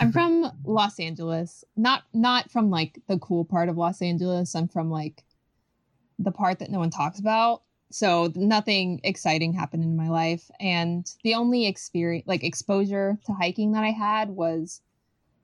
I'm 0.00 0.12
from 0.12 0.50
Los 0.64 0.98
Angeles, 1.00 1.64
not 1.76 2.02
not 2.12 2.50
from 2.50 2.68
like 2.70 3.00
the 3.06 3.18
cool 3.18 3.44
part 3.44 3.68
of 3.68 3.76
Los 3.76 4.02
Angeles. 4.02 4.54
I'm 4.54 4.68
from 4.68 4.90
like 4.90 5.22
the 6.18 6.32
part 6.32 6.58
that 6.58 6.70
no 6.70 6.78
one 6.78 6.90
talks 6.90 7.18
about. 7.20 7.62
So 7.92 8.32
nothing 8.34 9.00
exciting 9.04 9.52
happened 9.52 9.84
in 9.84 9.96
my 9.96 10.08
life, 10.08 10.50
and 10.58 11.06
the 11.22 11.34
only 11.34 11.66
experience, 11.66 12.26
like 12.26 12.42
exposure 12.42 13.18
to 13.26 13.32
hiking 13.32 13.72
that 13.72 13.84
I 13.84 13.90
had 13.90 14.30
was 14.30 14.80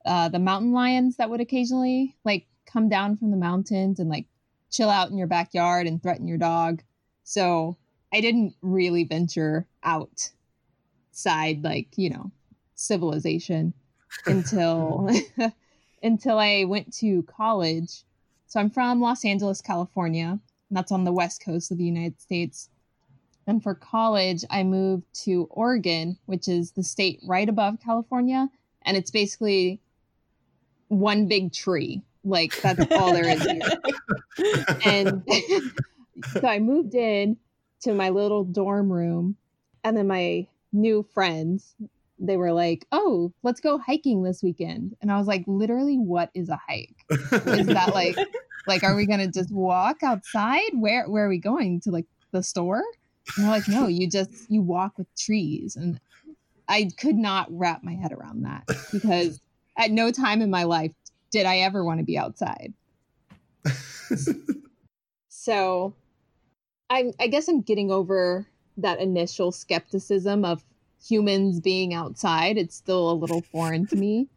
uh, 0.05 0.29
the 0.29 0.39
mountain 0.39 0.71
lions 0.71 1.17
that 1.17 1.29
would 1.29 1.41
occasionally 1.41 2.15
like 2.25 2.47
come 2.65 2.89
down 2.89 3.17
from 3.17 3.31
the 3.31 3.37
mountains 3.37 3.99
and 3.99 4.09
like 4.09 4.25
chill 4.71 4.89
out 4.89 5.11
in 5.11 5.17
your 5.17 5.27
backyard 5.27 5.85
and 5.87 6.01
threaten 6.01 6.27
your 6.27 6.37
dog. 6.37 6.81
So 7.23 7.77
I 8.11 8.21
didn't 8.21 8.55
really 8.61 9.03
venture 9.03 9.67
outside, 9.83 11.63
like 11.63 11.89
you 11.97 12.09
know, 12.09 12.31
civilization 12.73 13.73
until 14.25 15.09
until 16.03 16.39
I 16.39 16.63
went 16.63 16.93
to 16.97 17.23
college. 17.23 18.03
So 18.47 18.59
I'm 18.59 18.71
from 18.71 18.99
Los 19.01 19.23
Angeles, 19.23 19.61
California, 19.61 20.39
and 20.69 20.77
that's 20.77 20.91
on 20.91 21.03
the 21.03 21.11
west 21.11 21.43
coast 21.43 21.71
of 21.71 21.77
the 21.77 21.83
United 21.83 22.21
States. 22.21 22.69
And 23.47 23.63
for 23.63 23.73
college, 23.73 24.45
I 24.49 24.63
moved 24.63 25.05
to 25.25 25.47
Oregon, 25.49 26.17
which 26.27 26.47
is 26.47 26.71
the 26.71 26.83
state 26.83 27.19
right 27.23 27.49
above 27.49 27.79
California, 27.83 28.47
and 28.83 28.95
it's 28.95 29.11
basically 29.11 29.81
one 30.87 31.27
big 31.27 31.51
tree. 31.51 32.03
Like 32.23 32.59
that's 32.61 32.91
all 32.91 33.13
there 33.13 33.27
is 33.27 33.41
here 33.41 33.61
and 34.85 35.23
so 36.33 36.47
I 36.47 36.59
moved 36.59 36.93
in 36.93 37.37
to 37.81 37.93
my 37.93 38.09
little 38.09 38.43
dorm 38.43 38.91
room, 38.91 39.37
and 39.83 39.95
then 39.95 40.07
my 40.07 40.45
new 40.71 41.03
friends 41.13 41.75
they 42.19 42.37
were 42.37 42.51
like, 42.51 42.85
"Oh, 42.91 43.31
let's 43.43 43.61
go 43.61 43.77
hiking 43.77 44.23
this 44.23 44.43
weekend," 44.43 44.95
and 45.01 45.11
I 45.11 45.17
was 45.17 45.27
like, 45.27 45.43
"Literally, 45.47 45.97
what 45.97 46.29
is 46.33 46.49
a 46.49 46.59
hike? 46.67 46.95
Is 47.09 47.67
that 47.67 47.91
like, 47.93 48.17
like, 48.69 48.83
are 48.83 48.95
we 48.95 49.05
gonna 49.05 49.27
just 49.27 49.51
walk 49.51 50.03
outside? 50.03 50.71
Where 50.73 51.09
where 51.09 51.25
are 51.25 51.29
we 51.29 51.39
going 51.39 51.81
to 51.81 51.91
like 51.91 52.05
the 52.31 52.43
store?" 52.43 52.83
And 53.35 53.43
they're 53.45 53.51
like, 53.51 53.67
"No, 53.67 53.87
you 53.87 54.09
just 54.09 54.31
you 54.49 54.61
walk 54.61 54.97
with 54.97 55.07
trees," 55.15 55.75
and 55.75 55.99
I 56.67 56.89
could 56.97 57.15
not 57.15 57.47
wrap 57.49 57.83
my 57.83 57.95
head 57.95 58.13
around 58.13 58.43
that 58.43 58.63
because 58.91 59.41
at 59.77 59.91
no 59.91 60.11
time 60.11 60.41
in 60.41 60.49
my 60.49 60.63
life 60.63 60.93
did 61.31 61.45
I 61.45 61.59
ever 61.59 61.83
want 61.83 61.99
to 61.99 62.05
be 62.05 62.17
outside. 62.17 62.73
So 65.39 65.95
I 66.89 67.13
I 67.19 67.27
guess 67.27 67.47
I'm 67.47 67.61
getting 67.61 67.91
over 67.91 68.45
that 68.77 68.99
initial 68.99 69.51
skepticism 69.51 70.45
of 70.45 70.63
humans 71.01 71.59
being 71.59 71.93
outside. 71.93 72.57
It's 72.57 72.75
still 72.75 73.09
a 73.09 73.13
little 73.13 73.41
foreign 73.41 73.87
to 73.87 73.95
me. 73.95 74.27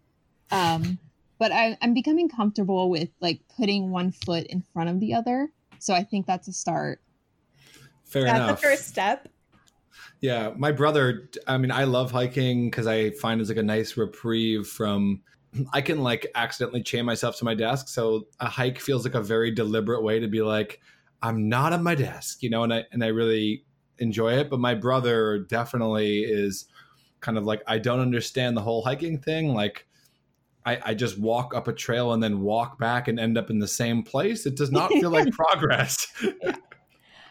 Um 0.51 0.99
but 1.43 1.51
I, 1.51 1.77
I'm 1.83 1.93
becoming 1.93 2.29
comfortable 2.29 2.89
with 2.89 3.09
like 3.21 3.41
putting 3.57 3.91
one 3.91 4.13
foot 4.13 4.47
in 4.47 4.63
front 4.73 4.91
of 4.91 5.01
the 5.01 5.13
other. 5.13 5.51
So 5.81 5.93
I 5.93 6.05
think 6.05 6.25
that's 6.25 6.47
a 6.47 6.53
start. 6.53 7.01
fair 8.05 8.23
enough. 8.23 8.37
That's 8.37 8.45
enough 8.45 8.61
the 8.61 8.67
first 8.69 8.87
step. 8.87 9.29
Yeah, 10.21 10.53
my 10.57 10.71
brother. 10.71 11.29
I 11.49 11.59
mean, 11.59 11.73
I 11.73 11.83
love 11.83 12.13
hiking 12.13 12.71
because 12.71 12.87
I 12.87 13.11
find 13.11 13.41
it's 13.41 13.51
like 13.51 13.59
a 13.59 13.63
nice 13.65 13.97
reprieve 13.97 14.69
from. 14.69 15.21
I 15.73 15.81
can 15.81 16.05
like 16.05 16.29
accidentally 16.37 16.81
chain 16.81 17.05
myself 17.05 17.37
to 17.39 17.45
my 17.45 17.57
desk, 17.57 17.89
so 17.89 18.29
a 18.39 18.47
hike 18.47 18.79
feels 18.79 19.03
like 19.05 19.17
a 19.17 19.21
very 19.21 19.51
deliberate 19.51 20.05
way 20.05 20.21
to 20.21 20.29
be 20.29 20.43
like, 20.43 20.79
I'm 21.23 21.49
not 21.49 21.73
at 21.73 21.83
my 21.83 21.97
desk, 21.97 22.45
you 22.45 22.51
know, 22.51 22.63
and 22.63 22.73
I 22.73 22.85
and 22.93 23.03
I 23.03 23.09
really 23.09 23.65
enjoy 23.99 24.35
it. 24.35 24.49
But 24.49 24.61
my 24.61 24.75
brother 24.77 25.41
definitely 25.41 26.21
is 26.21 26.67
kind 27.19 27.37
of 27.37 27.43
like 27.43 27.63
I 27.67 27.79
don't 27.79 27.99
understand 27.99 28.57
the 28.57 28.63
whole 28.63 28.85
hiking 28.85 29.19
thing. 29.19 29.55
Like, 29.55 29.89
I, 30.65 30.79
I 30.87 30.95
just 30.95 31.19
walk 31.19 31.55
up 31.55 31.69
a 31.69 31.73
trail 31.73 32.13
and 32.13 32.23
then 32.23 32.41
walk 32.41 32.79
back 32.79 33.09
and 33.09 33.19
end 33.19 33.37
up 33.37 33.51
in 33.51 33.59
the 33.59 33.69
same 33.69 34.03
place. 34.03 34.47
It 34.47 34.57
does 34.57 34.71
not 34.71 34.91
feel 34.93 35.11
like 35.11 35.31
progress. 35.33 36.07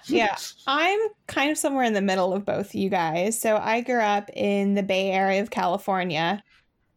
Yeah. 0.06 0.36
I'm 0.68 1.00
kind 1.28 1.52
of 1.52 1.58
somewhere 1.58 1.84
in 1.84 1.94
the 1.94 2.02
middle 2.02 2.34
of 2.34 2.46
both 2.46 2.76
you 2.76 2.90
guys. 2.90 3.40
So 3.40 3.58
I 3.58 3.82
grew 3.82 4.02
up 4.02 4.30
in 4.34 4.74
the 4.74 4.84
Bay 4.84 5.12
Area 5.12 5.42
of 5.42 5.50
California, 5.50 6.44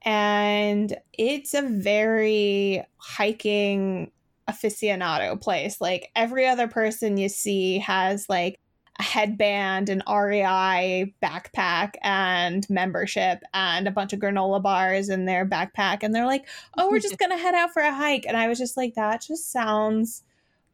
and 0.05 0.97
it's 1.13 1.55
a 1.55 1.63
very 1.63 2.85
hiking 2.97 4.11
aficionado 4.49 5.41
place. 5.41 5.81
Like 5.81 6.11
every 6.17 6.47
other 6.47 6.69
person 6.69 7.17
you 7.17 7.29
see 7.29 7.79
has 7.79 8.29
like 8.29 8.59
a 8.99 9.03
headband, 9.03 9.89
an 9.89 10.03
REI 10.09 11.15
backpack, 11.23 11.95
and 12.03 12.69
membership, 12.71 13.43
and 13.53 13.89
a 13.89 13.91
bunch 13.91 14.13
of 14.13 14.21
granola 14.21 14.63
bars 14.63 15.09
in 15.09 15.25
their 15.25 15.45
backpack. 15.45 15.99
And 16.03 16.15
they're 16.15 16.27
like, 16.27 16.47
oh, 16.79 16.89
we're 16.91 17.01
just 17.01 17.19
going 17.19 17.31
to 17.31 17.39
head 17.39 17.55
out 17.55 17.73
for 17.73 17.83
a 17.83 17.95
hike. 17.95 18.25
And 18.27 18.37
I 18.37 18.49
was 18.49 18.59
just 18.59 18.77
like, 18.77 18.95
that 18.95 19.23
just 19.23 19.51
sounds 19.51 20.23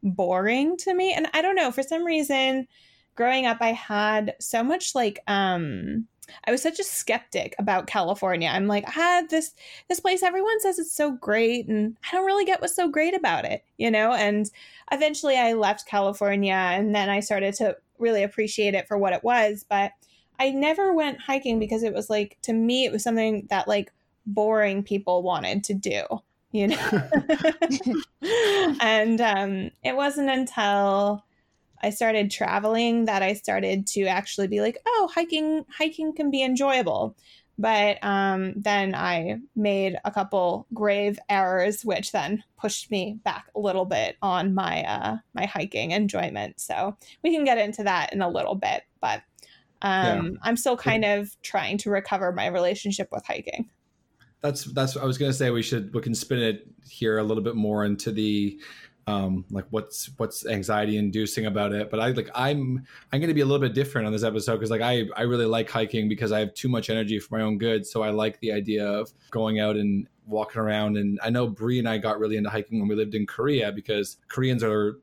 boring 0.03 0.77
to 0.77 0.93
me. 0.93 1.13
And 1.13 1.27
I 1.33 1.41
don't 1.41 1.55
know, 1.55 1.71
for 1.71 1.83
some 1.83 2.03
reason, 2.03 2.67
growing 3.15 3.45
up, 3.45 3.57
I 3.61 3.71
had 3.71 4.35
so 4.39 4.63
much 4.63 4.93
like, 4.93 5.19
um, 5.27 6.07
I 6.45 6.51
was 6.51 6.61
such 6.61 6.79
a 6.79 6.83
skeptic 6.83 7.55
about 7.59 7.87
California. 7.87 8.49
I'm 8.49 8.67
like, 8.67 8.85
ah, 8.95 9.23
this 9.29 9.53
this 9.89 9.99
place, 9.99 10.23
everyone 10.23 10.59
says 10.61 10.79
it's 10.79 10.95
so 10.95 11.11
great, 11.11 11.67
and 11.67 11.97
I 12.07 12.15
don't 12.15 12.25
really 12.25 12.45
get 12.45 12.61
what's 12.61 12.75
so 12.75 12.87
great 12.87 13.13
about 13.13 13.45
it, 13.45 13.65
you 13.77 13.91
know. 13.91 14.13
And 14.13 14.49
eventually, 14.91 15.37
I 15.37 15.53
left 15.53 15.87
California, 15.87 16.53
and 16.53 16.95
then 16.95 17.09
I 17.09 17.19
started 17.19 17.53
to 17.55 17.75
really 18.01 18.23
appreciate 18.23 18.73
it 18.73 18.87
for 18.87 18.97
what 18.97 19.13
it 19.13 19.23
was. 19.23 19.65
But 19.69 19.91
I 20.39 20.49
never 20.49 20.93
went 20.93 21.21
hiking 21.21 21.59
because 21.59 21.83
it 21.83 21.93
was 21.93 22.09
like 22.09 22.37
to 22.43 22.53
me 22.53 22.85
it 22.85 22.91
was 22.91 23.03
something 23.03 23.47
that 23.49 23.67
like 23.67 23.91
boring 24.25 24.83
people 24.83 25.23
wanted 25.23 25.63
to 25.65 25.73
do, 25.73 26.03
you 26.51 26.69
know. 26.69 27.09
and 28.81 29.21
um 29.21 29.71
it 29.83 29.95
wasn't 29.95 30.29
until 30.29 31.23
I 31.83 31.89
started 31.89 32.29
traveling 32.29 33.05
that 33.05 33.23
I 33.23 33.33
started 33.33 33.87
to 33.87 34.03
actually 34.03 34.47
be 34.47 34.61
like, 34.61 34.77
oh, 34.85 35.09
hiking 35.13 35.65
hiking 35.69 36.13
can 36.13 36.31
be 36.31 36.43
enjoyable. 36.43 37.15
But 37.57 38.03
um, 38.03 38.53
then 38.55 38.95
I 38.95 39.37
made 39.55 39.97
a 40.03 40.11
couple 40.11 40.65
grave 40.73 41.19
errors, 41.29 41.85
which 41.85 42.11
then 42.11 42.43
pushed 42.59 42.89
me 42.89 43.19
back 43.23 43.47
a 43.55 43.59
little 43.59 43.85
bit 43.85 44.17
on 44.21 44.53
my 44.55 44.83
uh, 44.83 45.17
my 45.33 45.45
hiking 45.45 45.91
enjoyment. 45.91 46.59
So 46.59 46.97
we 47.23 47.35
can 47.35 47.43
get 47.43 47.57
into 47.57 47.83
that 47.83 48.13
in 48.13 48.21
a 48.21 48.29
little 48.29 48.55
bit, 48.55 48.83
but 48.99 49.21
um, 49.81 50.25
yeah. 50.25 50.39
I'm 50.43 50.57
still 50.57 50.77
kind 50.77 51.05
of 51.05 51.35
trying 51.41 51.77
to 51.79 51.89
recover 51.89 52.31
my 52.31 52.47
relationship 52.47 53.09
with 53.11 53.25
hiking. 53.25 53.69
That's 54.41 54.65
that's 54.73 54.97
I 54.97 55.05
was 55.05 55.17
gonna 55.17 55.33
say 55.33 55.51
we 55.51 55.61
should 55.61 55.93
we 55.93 56.01
can 56.01 56.15
spin 56.15 56.39
it 56.39 56.67
here 56.87 57.19
a 57.19 57.23
little 57.23 57.43
bit 57.43 57.55
more 57.55 57.85
into 57.85 58.11
the 58.11 58.59
um 59.07 59.45
like 59.49 59.65
what's 59.71 60.09
what's 60.17 60.45
anxiety 60.45 60.97
inducing 60.97 61.45
about 61.45 61.73
it? 61.73 61.89
But 61.89 61.99
i 61.99 62.11
like 62.11 62.29
i'm 62.35 62.85
i'm 63.11 63.19
going 63.19 63.29
to 63.29 63.33
be 63.33 63.41
a 63.41 63.45
little 63.45 63.61
bit 63.61 63.73
different 63.73 64.07
on 64.07 64.13
this 64.13 64.23
episode 64.23 64.53
because 64.53 64.69
like 64.69 64.81
i 64.81 65.05
i 65.15 65.23
really 65.23 65.45
like 65.45 65.69
hiking 65.69 66.07
because 66.07 66.31
i 66.31 66.39
have 66.39 66.53
too 66.53 66.69
much 66.69 66.89
energy 66.89 67.19
for 67.19 67.37
my 67.37 67.43
own 67.43 67.57
good. 67.57 67.85
So 67.85 68.03
i 68.03 68.09
like 68.09 68.39
the 68.39 68.51
idea 68.51 68.85
of 68.85 69.11
going 69.31 69.59
out 69.59 69.75
and 69.75 70.07
walking 70.27 70.61
around. 70.61 70.97
And 70.97 71.19
i 71.23 71.29
know 71.29 71.47
brie 71.47 71.79
and 71.79 71.89
i 71.89 71.97
got 71.97 72.19
really 72.19 72.37
into 72.37 72.49
hiking 72.49 72.79
when 72.79 72.87
we 72.87 72.95
lived 72.95 73.15
in 73.15 73.25
korea 73.25 73.71
because 73.71 74.17
koreans 74.27 74.63
are 74.63 74.99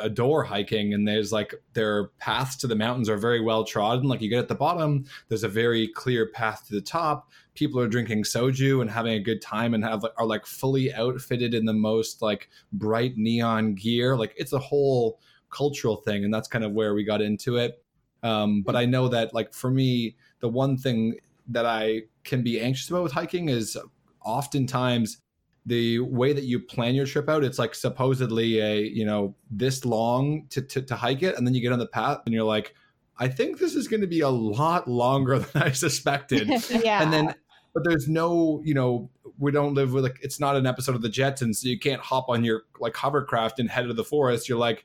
adore 0.00 0.44
hiking 0.44 0.94
and 0.94 1.06
there's 1.06 1.32
like 1.32 1.54
their 1.72 2.08
paths 2.18 2.56
to 2.56 2.66
the 2.66 2.74
mountains 2.74 3.08
are 3.08 3.16
very 3.16 3.40
well 3.40 3.64
trodden. 3.64 4.08
Like 4.08 4.20
you 4.20 4.28
get 4.28 4.38
at 4.38 4.48
the 4.48 4.54
bottom 4.54 5.04
there's 5.28 5.44
a 5.44 5.48
very 5.48 5.88
clear 5.88 6.26
path 6.26 6.66
to 6.68 6.74
the 6.74 6.80
top. 6.80 7.30
People 7.54 7.80
are 7.80 7.88
drinking 7.88 8.24
soju 8.24 8.80
and 8.80 8.90
having 8.90 9.14
a 9.14 9.20
good 9.20 9.42
time 9.42 9.74
and 9.74 9.84
have 9.84 10.04
are 10.16 10.26
like 10.26 10.46
fully 10.46 10.92
outfitted 10.94 11.54
in 11.54 11.64
the 11.64 11.72
most 11.72 12.22
like 12.22 12.48
bright 12.72 13.16
neon 13.16 13.74
gear. 13.74 14.16
Like 14.16 14.34
it's 14.36 14.52
a 14.52 14.58
whole 14.58 15.20
cultural 15.50 15.96
thing 15.96 16.24
and 16.24 16.32
that's 16.32 16.48
kind 16.48 16.64
of 16.64 16.72
where 16.72 16.94
we 16.94 17.04
got 17.04 17.20
into 17.20 17.56
it. 17.56 17.82
Um, 18.22 18.62
but 18.62 18.76
i 18.76 18.84
know 18.84 19.08
that 19.08 19.32
like 19.32 19.54
for 19.54 19.70
me 19.70 20.16
the 20.40 20.48
one 20.48 20.76
thing 20.76 21.16
that 21.48 21.64
i 21.64 22.02
can 22.22 22.42
be 22.42 22.60
anxious 22.60 22.90
about 22.90 23.02
with 23.02 23.12
hiking 23.12 23.48
is 23.48 23.78
oftentimes 24.22 25.22
the 25.66 26.00
way 26.00 26.32
that 26.32 26.44
you 26.44 26.58
plan 26.58 26.94
your 26.94 27.06
trip 27.06 27.28
out, 27.28 27.44
it's 27.44 27.58
like 27.58 27.74
supposedly 27.74 28.60
a, 28.60 28.80
you 28.82 29.04
know, 29.04 29.34
this 29.50 29.84
long 29.84 30.46
to, 30.50 30.62
to, 30.62 30.82
to 30.82 30.94
hike 30.94 31.22
it. 31.22 31.36
And 31.36 31.46
then 31.46 31.54
you 31.54 31.60
get 31.60 31.72
on 31.72 31.78
the 31.78 31.86
path 31.86 32.20
and 32.24 32.34
you're 32.34 32.44
like, 32.44 32.74
I 33.18 33.28
think 33.28 33.58
this 33.58 33.74
is 33.74 33.86
going 33.86 34.00
to 34.00 34.06
be 34.06 34.20
a 34.20 34.28
lot 34.28 34.88
longer 34.88 35.38
than 35.40 35.62
I 35.62 35.72
suspected. 35.72 36.48
yeah. 36.70 37.02
And 37.02 37.12
then, 37.12 37.34
but 37.74 37.84
there's 37.84 38.08
no, 38.08 38.62
you 38.64 38.74
know, 38.74 39.10
we 39.38 39.52
don't 39.52 39.74
live 39.74 39.92
with 39.92 40.04
like, 40.04 40.18
it's 40.22 40.40
not 40.40 40.56
an 40.56 40.66
episode 40.66 40.94
of 40.94 41.02
the 41.02 41.08
Jetsons. 41.08 41.56
So 41.56 41.68
you 41.68 41.78
can't 41.78 42.00
hop 42.00 42.28
on 42.28 42.42
your 42.42 42.62
like 42.80 42.96
hovercraft 42.96 43.60
and 43.60 43.70
head 43.70 43.86
to 43.86 43.94
the 43.94 44.04
forest. 44.04 44.48
You're 44.48 44.58
like, 44.58 44.84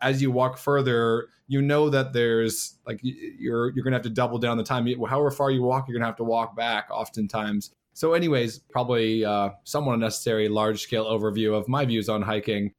as 0.00 0.22
you 0.22 0.30
walk 0.30 0.58
further, 0.58 1.28
you 1.46 1.60
know 1.60 1.90
that 1.90 2.12
there's 2.12 2.78
like 2.86 3.00
you're 3.02 3.70
you're 3.70 3.84
gonna 3.84 3.96
have 3.96 4.04
to 4.04 4.10
double 4.10 4.38
down 4.38 4.56
the 4.56 4.64
time. 4.64 4.86
However 4.86 5.30
far 5.30 5.50
you 5.50 5.62
walk, 5.62 5.88
you're 5.88 5.98
gonna 5.98 6.06
have 6.06 6.16
to 6.16 6.24
walk 6.24 6.56
back 6.56 6.88
oftentimes. 6.90 7.72
So, 8.00 8.14
anyways, 8.14 8.60
probably 8.60 9.26
uh, 9.26 9.50
somewhat 9.64 9.92
unnecessary 9.92 10.48
large 10.48 10.80
scale 10.80 11.04
overview 11.04 11.52
of 11.52 11.68
my 11.68 11.84
views 11.84 12.08
on 12.08 12.22
hiking. 12.22 12.72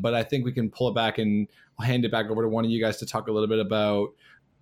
But 0.00 0.14
I 0.14 0.22
think 0.22 0.46
we 0.46 0.52
can 0.52 0.70
pull 0.70 0.88
it 0.88 0.94
back 0.94 1.18
and 1.18 1.48
I'll 1.78 1.84
hand 1.84 2.06
it 2.06 2.10
back 2.10 2.30
over 2.30 2.40
to 2.40 2.48
one 2.48 2.64
of 2.64 2.70
you 2.70 2.82
guys 2.82 2.96
to 3.00 3.04
talk 3.04 3.28
a 3.28 3.30
little 3.30 3.46
bit 3.46 3.58
about, 3.58 4.14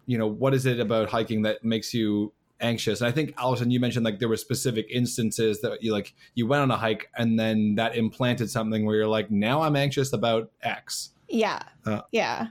you 0.07 0.19
know, 0.19 0.27
what 0.27 0.55
is 0.55 0.67
it 0.67 0.81
about 0.81 1.09
hiking 1.09 1.43
that 1.43 1.63
makes 1.63 1.95
you 1.95 2.33
anxious? 2.61 3.01
And 3.01 3.07
I 3.07 3.13
think 3.13 3.33
Allison, 3.39 3.71
you 3.71 3.79
mentioned 3.79 4.05
like 4.05 4.19
there 4.19 4.29
were 4.29 4.37
specific 4.37 4.89
instances 4.91 5.61
that 5.61 5.85
you 5.85 5.93
like 5.93 6.15
you 6.35 6.49
went 6.49 6.63
on 6.63 6.73
a 6.73 6.77
hike 6.77 7.09
and 7.17 7.39
then 7.39 7.77
that 7.77 7.95
implanted 7.95 8.51
something 8.51 8.85
where 8.85 8.97
you're 8.97 9.07
like, 9.07 9.31
now 9.31 9.63
I'm 9.63 9.77
anxious 9.77 10.13
about 10.13 10.51
X. 10.63 11.11
Yeah. 11.29 11.63
Uh, 11.87 12.01
yeah. 12.11 12.49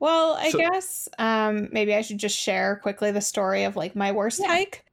Well, 0.00 0.34
I 0.34 0.50
so, 0.50 0.58
guess 0.58 1.08
um, 1.18 1.70
maybe 1.72 1.94
I 1.94 2.02
should 2.02 2.18
just 2.18 2.36
share 2.36 2.78
quickly 2.82 3.10
the 3.10 3.22
story 3.22 3.64
of 3.64 3.74
like 3.74 3.96
my 3.96 4.12
worst 4.12 4.40
yeah. 4.40 4.48
hike. 4.48 4.84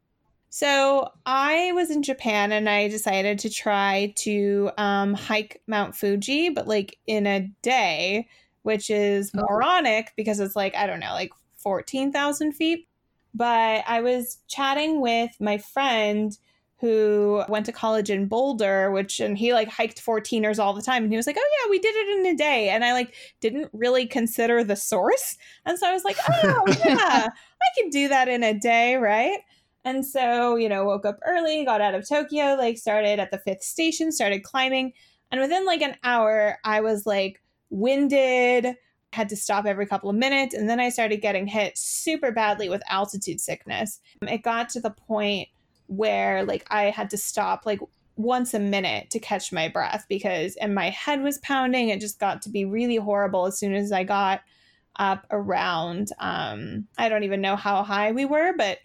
So 0.49 1.09
I 1.25 1.71
was 1.73 1.91
in 1.91 2.03
Japan 2.03 2.51
and 2.51 2.69
I 2.69 2.87
decided 2.87 3.39
to 3.39 3.49
try 3.49 4.13
to 4.17 4.71
um, 4.77 5.13
hike 5.13 5.61
Mount 5.67 5.95
Fuji, 5.95 6.49
but 6.49 6.67
like 6.67 6.97
in 7.05 7.27
a 7.27 7.49
day, 7.61 8.27
which 8.63 8.89
is 8.89 9.31
oh. 9.35 9.45
moronic 9.49 10.13
because 10.15 10.39
it's 10.39 10.55
like, 10.55 10.75
I 10.75 10.87
don't 10.87 10.99
know, 10.99 11.13
like 11.13 11.31
14,000 11.57 12.53
feet. 12.53 12.87
But 13.33 13.83
I 13.87 14.01
was 14.01 14.39
chatting 14.47 15.01
with 15.01 15.31
my 15.39 15.57
friend 15.57 16.37
who 16.79 17.43
went 17.49 17.65
to 17.65 17.71
college 17.71 18.09
in 18.09 18.27
Boulder, 18.27 18.91
which 18.91 19.19
and 19.19 19.37
he 19.37 19.51
like 19.51 19.67
hiked 19.67 20.03
14ers 20.03 20.59
all 20.59 20.73
the 20.73 20.81
time. 20.81 21.03
And 21.03 21.11
he 21.11 21.17
was 21.17 21.27
like, 21.27 21.37
Oh 21.37 21.49
yeah, 21.63 21.69
we 21.69 21.79
did 21.79 21.95
it 21.95 22.19
in 22.19 22.25
a 22.27 22.37
day. 22.37 22.69
And 22.69 22.85
I 22.85 22.93
like 22.93 23.15
didn't 23.41 23.69
really 23.73 24.05
consider 24.05 24.63
the 24.63 24.75
source. 24.75 25.37
And 25.65 25.77
so 25.77 25.87
I 25.87 25.93
was 25.93 26.03
like, 26.03 26.17
Oh 26.29 26.63
yeah, 26.85 27.27
I 27.27 27.79
can 27.79 27.89
do 27.89 28.07
that 28.09 28.27
in 28.27 28.43
a 28.43 28.53
day, 28.53 28.95
right? 28.95 29.39
And 29.87 30.05
so, 30.05 30.57
you 30.57 30.67
know, 30.67 30.83
woke 30.83 31.05
up 31.05 31.17
early, 31.25 31.63
got 31.63 31.79
out 31.79 31.95
of 31.95 32.05
Tokyo, 32.07 32.55
like 32.55 32.77
started 32.77 33.21
at 33.21 33.31
the 33.31 33.37
fifth 33.37 33.63
station, 33.63 34.11
started 34.11 34.43
climbing. 34.43 34.91
And 35.31 35.39
within 35.39 35.65
like 35.65 35.81
an 35.81 35.95
hour, 36.03 36.57
I 36.65 36.81
was 36.81 37.05
like 37.05 37.41
winded, 37.69 38.75
had 39.13 39.29
to 39.29 39.37
stop 39.37 39.65
every 39.65 39.85
couple 39.85 40.09
of 40.09 40.17
minutes. 40.17 40.53
And 40.53 40.69
then 40.69 40.81
I 40.81 40.89
started 40.89 41.21
getting 41.21 41.47
hit 41.47 41.77
super 41.77 42.33
badly 42.33 42.67
with 42.67 42.83
altitude 42.89 43.39
sickness. 43.39 44.01
It 44.23 44.43
got 44.43 44.67
to 44.71 44.81
the 44.81 44.89
point 44.89 45.47
where 45.85 46.43
like 46.43 46.67
I 46.69 46.89
had 46.89 47.09
to 47.11 47.17
stop 47.17 47.65
like 47.65 47.79
once 48.17 48.53
a 48.53 48.59
minute 48.59 49.09
to 49.11 49.19
catch 49.19 49.53
my 49.53 49.69
breath 49.69 50.05
because 50.09 50.57
and 50.57 50.75
my 50.75 50.89
head 50.89 51.23
was 51.23 51.37
pounding. 51.37 51.87
It 51.87 52.01
just 52.01 52.19
got 52.19 52.41
to 52.41 52.49
be 52.49 52.65
really 52.65 52.97
horrible 52.97 53.45
as 53.45 53.57
soon 53.57 53.73
as 53.73 53.93
I 53.93 54.03
got 54.03 54.41
up 54.99 55.25
around 55.31 56.09
um 56.19 56.87
I 56.97 57.07
don't 57.07 57.23
even 57.23 57.39
know 57.39 57.55
how 57.55 57.83
high 57.83 58.11
we 58.11 58.25
were, 58.25 58.51
but 58.57 58.79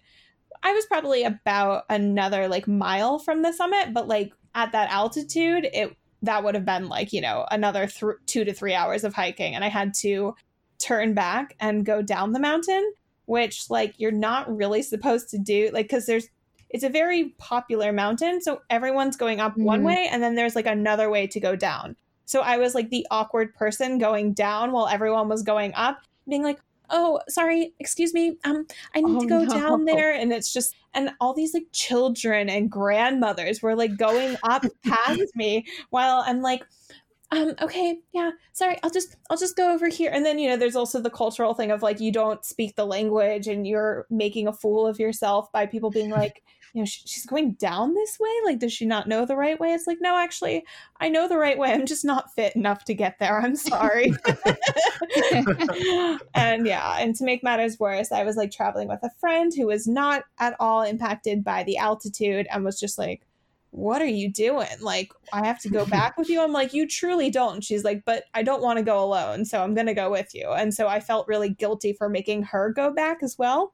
I 0.63 0.71
was 0.73 0.85
probably 0.85 1.23
about 1.23 1.83
another 1.89 2.47
like 2.47 2.67
mile 2.67 3.19
from 3.19 3.41
the 3.41 3.51
summit, 3.51 3.93
but 3.93 4.07
like 4.07 4.33
at 4.55 4.71
that 4.71 4.89
altitude, 4.89 5.67
it 5.73 5.95
that 6.21 6.43
would 6.43 6.55
have 6.55 6.65
been 6.65 6.87
like, 6.87 7.11
you 7.11 7.19
know, 7.19 7.45
another 7.51 7.85
th- 7.85 8.13
2 8.27 8.45
to 8.45 8.53
3 8.53 8.73
hours 8.73 9.03
of 9.03 9.13
hiking 9.13 9.55
and 9.55 9.63
I 9.63 9.67
had 9.67 9.93
to 9.95 10.35
turn 10.79 11.13
back 11.13 11.55
and 11.59 11.85
go 11.85 12.01
down 12.01 12.31
the 12.31 12.39
mountain, 12.39 12.93
which 13.25 13.69
like 13.69 13.93
you're 13.97 14.11
not 14.11 14.55
really 14.55 14.81
supposed 14.81 15.29
to 15.29 15.37
do 15.37 15.69
like 15.73 15.89
cuz 15.89 16.05
there's 16.05 16.29
it's 16.69 16.83
a 16.83 16.89
very 16.89 17.35
popular 17.37 17.91
mountain, 17.91 18.41
so 18.41 18.61
everyone's 18.69 19.15
going 19.15 19.39
up 19.39 19.51
mm-hmm. 19.51 19.65
one 19.65 19.83
way 19.83 20.07
and 20.09 20.23
then 20.23 20.35
there's 20.35 20.55
like 20.55 20.65
another 20.65 21.09
way 21.09 21.27
to 21.27 21.39
go 21.39 21.55
down. 21.55 21.95
So 22.25 22.41
I 22.41 22.57
was 22.57 22.73
like 22.73 22.89
the 22.89 23.05
awkward 23.11 23.53
person 23.53 23.97
going 23.97 24.33
down 24.33 24.71
while 24.71 24.87
everyone 24.87 25.27
was 25.27 25.43
going 25.43 25.73
up, 25.75 26.01
being 26.27 26.41
like, 26.41 26.59
oh 26.93 27.19
sorry 27.27 27.73
excuse 27.79 28.13
me 28.13 28.37
um 28.45 28.65
i 28.95 29.01
need 29.01 29.17
oh, 29.17 29.19
to 29.19 29.27
go 29.27 29.43
no. 29.43 29.53
down 29.53 29.83
there 29.83 30.13
and 30.13 30.31
it's 30.31 30.53
just 30.53 30.75
and 30.93 31.09
all 31.19 31.33
these 31.33 31.53
like 31.53 31.65
children 31.73 32.49
and 32.49 32.69
grandmothers 32.69 33.61
were 33.61 33.75
like 33.75 33.97
going 33.97 34.37
up 34.43 34.63
past 34.85 35.35
me 35.35 35.65
while 35.89 36.23
i'm 36.25 36.41
like 36.41 36.63
um 37.31 37.53
okay 37.59 37.97
yeah 38.13 38.29
sorry 38.53 38.77
i'll 38.83 38.91
just 38.91 39.15
i'll 39.29 39.37
just 39.37 39.57
go 39.57 39.73
over 39.73 39.89
here 39.89 40.11
and 40.13 40.23
then 40.23 40.37
you 40.37 40.47
know 40.47 40.55
there's 40.55 40.75
also 40.75 41.01
the 41.01 41.09
cultural 41.09 41.55
thing 41.55 41.71
of 41.71 41.81
like 41.81 41.99
you 41.99 42.11
don't 42.11 42.45
speak 42.45 42.75
the 42.75 42.85
language 42.85 43.47
and 43.47 43.65
you're 43.65 44.05
making 44.11 44.47
a 44.47 44.53
fool 44.53 44.85
of 44.85 44.99
yourself 44.99 45.51
by 45.51 45.65
people 45.65 45.89
being 45.89 46.11
like 46.11 46.43
you 46.73 46.81
know, 46.81 46.85
she, 46.85 47.01
she's 47.05 47.25
going 47.25 47.53
down 47.53 47.93
this 47.93 48.19
way. 48.19 48.31
Like, 48.45 48.59
does 48.59 48.73
she 48.73 48.85
not 48.85 49.07
know 49.07 49.25
the 49.25 49.35
right 49.35 49.59
way? 49.59 49.73
It's 49.73 49.85
like, 49.85 49.99
no, 50.01 50.17
actually, 50.17 50.65
I 50.99 51.07
know 51.07 51.27
the 51.27 51.37
right 51.37 51.57
way. 51.57 51.71
I'm 51.71 51.85
just 51.85 52.03
not 52.03 52.33
fit 52.33 52.55
enough 52.55 52.83
to 52.85 52.95
get 52.95 53.19
there. 53.19 53.39
I'm 53.39 53.55
sorry. 53.55 54.11
and 56.33 56.65
yeah, 56.65 56.97
and 56.99 57.15
to 57.15 57.23
make 57.23 57.43
matters 57.43 57.79
worse, 57.79 58.11
I 58.11 58.23
was 58.23 58.37
like 58.37 58.51
traveling 58.51 58.87
with 58.87 59.03
a 59.03 59.11
friend 59.19 59.53
who 59.55 59.67
was 59.67 59.87
not 59.87 60.23
at 60.39 60.55
all 60.59 60.81
impacted 60.81 61.43
by 61.43 61.63
the 61.63 61.77
altitude 61.77 62.47
and 62.51 62.65
was 62.65 62.79
just 62.79 62.97
like, 62.97 63.21
what 63.69 64.01
are 64.01 64.05
you 64.05 64.31
doing? 64.31 64.67
Like, 64.81 65.11
I 65.31 65.45
have 65.45 65.59
to 65.61 65.69
go 65.69 65.85
back 65.85 66.17
with 66.17 66.29
you. 66.29 66.41
I'm 66.41 66.53
like, 66.53 66.73
you 66.73 66.87
truly 66.87 67.29
don't. 67.29 67.55
And 67.55 67.63
she's 67.63 67.83
like, 67.83 68.03
but 68.05 68.25
I 68.33 68.43
don't 68.43 68.61
want 68.61 68.77
to 68.77 68.83
go 68.83 69.03
alone. 69.03 69.45
So 69.45 69.63
I'm 69.63 69.73
going 69.73 69.87
to 69.87 69.95
go 69.95 70.11
with 70.11 70.33
you. 70.33 70.49
And 70.49 70.73
so 70.73 70.87
I 70.87 70.99
felt 70.99 71.27
really 71.27 71.49
guilty 71.49 71.93
for 71.93 72.07
making 72.07 72.43
her 72.43 72.71
go 72.71 72.91
back 72.91 73.23
as 73.23 73.35
well 73.37 73.73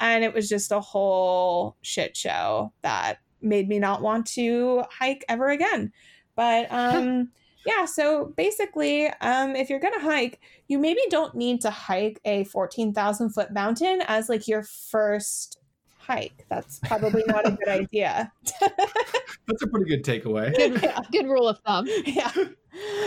and 0.00 0.24
it 0.24 0.34
was 0.34 0.48
just 0.48 0.72
a 0.72 0.80
whole 0.80 1.76
shit 1.82 2.16
show 2.16 2.72
that 2.82 3.18
made 3.40 3.68
me 3.68 3.78
not 3.78 4.02
want 4.02 4.26
to 4.26 4.84
hike 4.90 5.24
ever 5.28 5.48
again. 5.48 5.92
But 6.36 6.72
um 6.72 7.30
yeah, 7.64 7.84
so 7.84 8.32
basically, 8.36 9.06
um, 9.20 9.54
if 9.54 9.70
you're 9.70 9.78
gonna 9.78 10.00
hike, 10.00 10.40
you 10.66 10.78
maybe 10.78 11.00
don't 11.10 11.34
need 11.34 11.60
to 11.60 11.70
hike 11.70 12.20
a 12.24 12.44
14,000 12.44 13.30
foot 13.30 13.52
mountain 13.52 14.02
as 14.08 14.28
like 14.28 14.48
your 14.48 14.64
first 14.64 15.58
hike. 15.98 16.44
That's 16.48 16.80
probably 16.80 17.22
not 17.26 17.46
a 17.46 17.52
good 17.52 17.68
idea. 17.68 18.32
That's 18.60 19.62
a 19.62 19.66
pretty 19.68 19.88
good 19.88 20.04
takeaway. 20.04 20.54
Good, 20.54 20.82
yeah. 20.82 20.98
good 21.10 21.26
rule 21.26 21.48
of 21.48 21.58
thumb. 21.60 21.86
Yeah. 22.06 22.32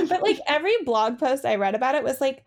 But 0.08 0.22
like 0.22 0.40
every 0.48 0.76
blog 0.86 1.18
post 1.18 1.44
I 1.44 1.56
read 1.56 1.74
about 1.74 1.96
it 1.96 2.04
was 2.04 2.22
like, 2.22 2.46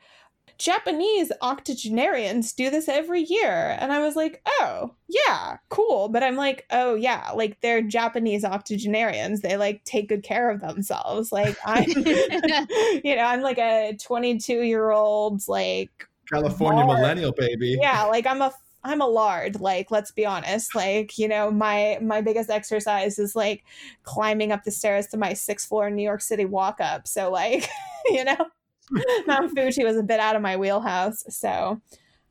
Japanese 0.59 1.31
octogenarians 1.41 2.53
do 2.53 2.69
this 2.69 2.89
every 2.89 3.23
year. 3.23 3.77
And 3.81 3.93
I 3.93 4.01
was 4.01 4.17
like, 4.17 4.43
oh, 4.47 4.95
yeah, 5.09 5.59
cool. 5.69 6.09
But 6.09 6.25
I'm 6.25 6.37
like, 6.37 6.67
oh, 6.71 6.97
yeah, 6.97 7.31
like 7.35 7.61
they're 7.61 7.83
Japanese 7.83 8.45
octogenarians. 8.45 9.41
They 9.41 9.57
like 9.57 9.85
take 9.85 10.09
good 10.09 10.25
care 10.25 10.51
of 10.51 10.61
themselves. 10.61 11.31
Like, 11.31 11.57
I'm, 11.65 11.85
you 11.97 13.17
know, 13.17 13.23
I'm 13.23 13.41
like 13.41 13.59
a 13.59 13.97
22 14.03 14.63
year 14.63 14.91
old, 14.91 15.47
like, 15.47 16.09
California 16.31 16.85
lard. 16.85 16.99
millennial 16.99 17.33
baby. 17.33 17.79
Yeah, 17.81 18.05
like 18.05 18.27
I'm 18.27 18.43
a 18.43 18.53
I'm 18.85 19.01
a 19.01 19.07
lard 19.07 19.61
like 19.61 19.91
let's 19.91 20.13
be 20.13 20.25
honest 20.25 20.75
like 20.75 21.19
you 21.19 21.27
know 21.27 21.51
my 21.51 21.99
my 22.01 22.21
biggest 22.21 22.49
exercise 22.49 23.19
is 23.19 23.35
like 23.35 23.65
climbing 24.05 24.53
up 24.53 24.63
the 24.65 24.71
stairs 24.71 25.09
to 25.09 25.17
my 25.17 25.33
sixth 25.33 25.69
floor 25.69 25.91
New 25.91 26.03
York 26.03 26.21
City 26.21 26.45
walk 26.45 26.81
up 26.81 27.09
so 27.09 27.31
like 27.31 27.69
you 28.07 28.25
know 28.25 28.37
Mount 29.27 29.51
Fuji 29.55 29.85
was 29.85 29.97
a 29.97 30.03
bit 30.03 30.21
out 30.21 30.37
of 30.37 30.43
my 30.43 30.57
wheelhouse. 30.57 31.25
So, 31.29 31.81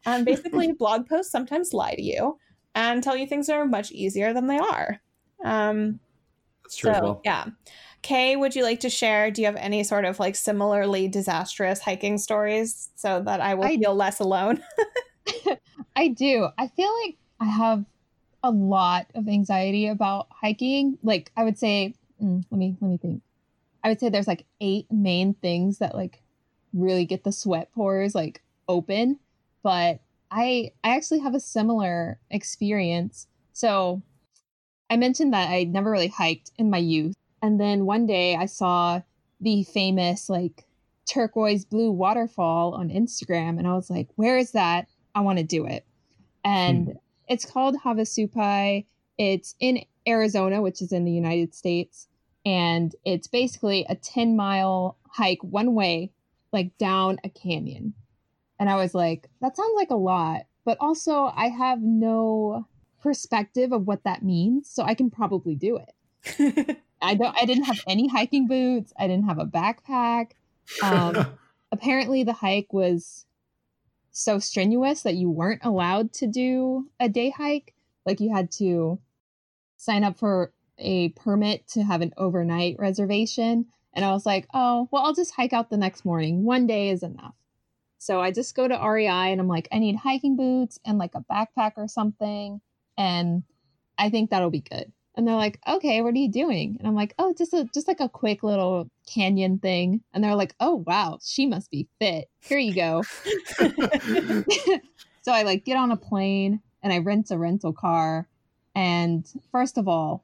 um, 0.05 0.23
basically, 0.23 0.71
blog 0.79 1.07
posts 1.07 1.31
sometimes 1.31 1.73
lie 1.73 1.95
to 1.95 2.01
you 2.01 2.37
and 2.75 3.03
tell 3.03 3.15
you 3.15 3.27
things 3.27 3.49
are 3.49 3.65
much 3.65 3.91
easier 3.91 4.33
than 4.33 4.47
they 4.47 4.57
are. 4.57 4.99
Um, 5.43 5.99
That's 6.63 6.77
true. 6.77 6.93
So, 6.93 7.01
well. 7.01 7.21
yeah. 7.25 7.45
Kay, 8.03 8.35
would 8.35 8.55
you 8.55 8.63
like 8.63 8.79
to 8.81 8.89
share? 8.89 9.31
Do 9.31 9.41
you 9.41 9.47
have 9.47 9.55
any 9.55 9.83
sort 9.83 10.05
of 10.05 10.19
like 10.19 10.35
similarly 10.35 11.07
disastrous 11.07 11.81
hiking 11.81 12.17
stories 12.17 12.89
so 12.95 13.21
that 13.23 13.41
I 13.41 13.55
will 13.55 13.65
I, 13.65 13.77
feel 13.77 13.95
less 13.95 14.19
alone? 14.19 14.63
I 15.95 16.09
do. 16.09 16.47
I 16.57 16.67
feel 16.67 16.91
like 17.03 17.17
I 17.39 17.45
have 17.45 17.85
a 18.43 18.51
lot 18.51 19.07
of 19.15 19.27
anxiety 19.27 19.87
about 19.87 20.27
hiking. 20.29 20.97
Like 21.03 21.31
I 21.35 21.43
would 21.43 21.57
say, 21.57 21.95
mm, 22.21 22.43
let 22.51 22.57
me 22.57 22.77
let 22.79 22.89
me 22.91 22.97
think. 22.97 23.21
I 23.83 23.89
would 23.89 23.99
say 23.99 24.09
there's 24.09 24.27
like 24.27 24.45
eight 24.61 24.85
main 24.91 25.33
things 25.33 25.79
that 25.79 25.95
like 25.95 26.21
really 26.77 27.05
get 27.05 27.23
the 27.23 27.31
sweat 27.31 27.71
pores 27.73 28.15
like 28.15 28.41
open. 28.67 29.19
But 29.63 29.99
I 30.31 30.71
I 30.83 30.95
actually 30.95 31.19
have 31.19 31.35
a 31.35 31.39
similar 31.39 32.19
experience. 32.29 33.27
So 33.53 34.01
I 34.89 34.97
mentioned 34.97 35.33
that 35.33 35.49
I 35.49 35.65
never 35.65 35.91
really 35.91 36.07
hiked 36.07 36.51
in 36.57 36.69
my 36.69 36.77
youth. 36.77 37.15
And 37.41 37.59
then 37.59 37.85
one 37.85 38.05
day 38.05 38.35
I 38.35 38.45
saw 38.45 39.01
the 39.41 39.63
famous 39.63 40.29
like 40.29 40.65
turquoise 41.05 41.65
blue 41.65 41.91
waterfall 41.91 42.73
on 42.73 42.89
Instagram 42.89 43.57
and 43.57 43.67
I 43.67 43.73
was 43.73 43.89
like, 43.89 44.09
where 44.15 44.37
is 44.37 44.51
that? 44.51 44.87
I 45.15 45.21
want 45.21 45.39
to 45.39 45.43
do 45.43 45.65
it. 45.65 45.85
And 46.43 46.87
hmm. 46.87 46.91
it's 47.27 47.45
called 47.45 47.75
Havasupai. 47.83 48.85
It's 49.17 49.55
in 49.59 49.83
Arizona, 50.07 50.61
which 50.61 50.81
is 50.81 50.91
in 50.91 51.05
the 51.05 51.11
United 51.11 51.53
States. 51.53 52.07
And 52.45 52.95
it's 53.03 53.27
basically 53.27 53.85
a 53.89 53.95
10 53.95 54.35
mile 54.35 54.97
hike 55.09 55.43
one 55.43 55.73
way 55.73 56.11
like 56.51 56.77
down 56.77 57.19
a 57.23 57.29
canyon. 57.29 57.93
And 58.59 58.69
I 58.69 58.75
was 58.75 58.95
like, 58.95 59.29
that 59.41 59.55
sounds 59.55 59.73
like 59.75 59.91
a 59.91 59.95
lot, 59.95 60.41
but 60.65 60.77
also 60.79 61.31
I 61.35 61.49
have 61.49 61.81
no 61.81 62.65
perspective 63.01 63.71
of 63.71 63.85
what 63.87 64.03
that 64.03 64.23
means, 64.23 64.69
so 64.69 64.83
I 64.83 64.93
can 64.93 65.09
probably 65.09 65.55
do 65.55 65.77
it. 65.77 66.77
I 67.01 67.13
don't 67.13 67.35
I 67.39 67.45
didn't 67.45 67.65
have 67.65 67.79
any 67.87 68.07
hiking 68.07 68.47
boots, 68.47 68.93
I 68.97 69.07
didn't 69.07 69.25
have 69.25 69.39
a 69.39 69.45
backpack. 69.45 70.31
Um, 70.81 71.37
apparently 71.71 72.23
the 72.23 72.33
hike 72.33 72.73
was 72.73 73.25
so 74.11 74.39
strenuous 74.39 75.03
that 75.03 75.15
you 75.15 75.29
weren't 75.29 75.63
allowed 75.63 76.11
to 76.13 76.27
do 76.27 76.89
a 76.99 77.07
day 77.07 77.29
hike. 77.29 77.75
Like 78.05 78.19
you 78.19 78.33
had 78.33 78.51
to 78.53 78.99
sign 79.77 80.03
up 80.03 80.17
for 80.17 80.51
a 80.79 81.09
permit 81.09 81.67
to 81.67 81.83
have 81.83 82.01
an 82.01 82.13
overnight 82.17 82.77
reservation 82.79 83.67
and 83.97 84.05
I 84.05 84.11
was 84.11 84.27
like, 84.27 84.47
oh, 84.53 84.87
well, 84.91 85.03
I'll 85.03 85.15
just 85.15 85.33
hike 85.33 85.53
out 85.53 85.71
the 85.71 85.75
next 85.75 86.05
morning. 86.05 86.43
One 86.43 86.67
day 86.67 86.89
is 86.89 87.01
enough. 87.01 87.33
So 87.97 88.21
I 88.21 88.29
just 88.29 88.55
go 88.55 88.67
to 88.67 88.79
REI 88.79 89.07
and 89.07 89.41
I'm 89.41 89.47
like, 89.47 89.67
I 89.71 89.79
need 89.79 89.95
hiking 89.95 90.37
boots 90.37 90.77
and 90.85 90.99
like 90.99 91.15
a 91.15 91.25
backpack 91.31 91.71
or 91.77 91.87
something. 91.87 92.61
And 92.95 93.41
I 93.97 94.11
think 94.11 94.29
that'll 94.29 94.51
be 94.51 94.61
good. 94.61 94.93
And 95.15 95.27
they're 95.27 95.35
like, 95.35 95.59
okay, 95.67 96.01
what 96.01 96.13
are 96.13 96.17
you 96.17 96.31
doing? 96.31 96.75
And 96.77 96.87
I'm 96.87 96.93
like, 96.93 97.15
oh, 97.17 97.33
just 97.35 97.53
a 97.53 97.67
just 97.73 97.87
like 97.87 97.99
a 97.99 98.07
quick 98.07 98.43
little 98.43 98.87
canyon 99.07 99.57
thing. 99.57 100.01
And 100.13 100.23
they're 100.23 100.35
like, 100.35 100.53
oh 100.59 100.83
wow, 100.85 101.17
she 101.23 101.47
must 101.47 101.71
be 101.71 101.87
fit. 101.97 102.29
Here 102.39 102.59
you 102.59 102.75
go. 102.75 103.01
so 105.23 105.31
I 105.31 105.41
like 105.41 105.65
get 105.65 105.75
on 105.75 105.89
a 105.89 105.97
plane 105.97 106.61
and 106.83 106.93
I 106.93 106.99
rent 106.99 107.31
a 107.31 107.37
rental 107.39 107.73
car. 107.73 108.27
And 108.75 109.27
first 109.51 109.79
of 109.79 109.87
all, 109.87 110.23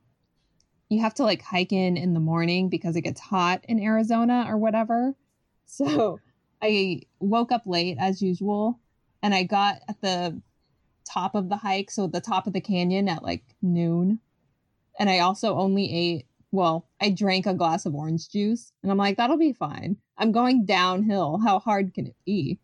you 0.93 1.01
have 1.01 1.13
to 1.15 1.23
like 1.23 1.41
hike 1.41 1.71
in 1.71 1.97
in 1.97 2.13
the 2.13 2.19
morning 2.19 2.69
because 2.69 2.95
it 2.95 3.01
gets 3.01 3.19
hot 3.19 3.63
in 3.67 3.79
Arizona 3.79 4.45
or 4.47 4.57
whatever. 4.57 5.15
So 5.65 6.19
I 6.61 7.01
woke 7.19 7.51
up 7.51 7.63
late 7.65 7.97
as 7.99 8.21
usual 8.21 8.79
and 9.23 9.33
I 9.33 9.41
got 9.41 9.77
at 9.87 9.99
the 10.01 10.39
top 11.03 11.33
of 11.33 11.49
the 11.49 11.55
hike, 11.55 11.89
so 11.89 12.05
the 12.05 12.21
top 12.21 12.45
of 12.45 12.53
the 12.53 12.61
canyon 12.61 13.09
at 13.09 13.23
like 13.23 13.43
noon. 13.61 14.19
And 14.99 15.09
I 15.09 15.19
also 15.19 15.55
only 15.57 15.91
ate, 15.91 16.27
well, 16.51 16.87
I 17.01 17.09
drank 17.09 17.47
a 17.47 17.55
glass 17.55 17.87
of 17.87 17.95
orange 17.95 18.29
juice 18.29 18.71
and 18.83 18.91
I'm 18.91 18.99
like, 18.99 19.17
that'll 19.17 19.37
be 19.37 19.53
fine. 19.53 19.97
I'm 20.17 20.31
going 20.31 20.65
downhill. 20.65 21.39
How 21.39 21.57
hard 21.57 21.93
can 21.95 22.05
it 22.07 22.15
be? 22.23 22.59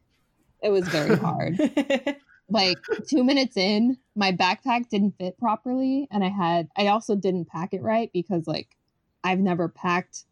It 0.62 0.70
was 0.70 0.88
very 0.90 1.16
hard. 1.18 1.58
like 2.50 2.78
two 3.08 3.24
minutes 3.24 3.58
in, 3.58 3.98
my 4.16 4.32
backpack 4.32 4.90
didn't 4.90 5.18
fit 5.18 5.38
properly. 5.38 6.08
And 6.12 6.24
I 6.24 6.30
had, 6.30 6.70
I 6.76 6.88
also 6.88 7.16
didn't 7.16 7.46
pack 7.46 7.74
it 7.74 7.82
right 7.82 8.10
because, 8.14 8.48
like, 8.48 8.76
I've 9.24 9.40
never 9.40 9.68
packed 9.70 10.26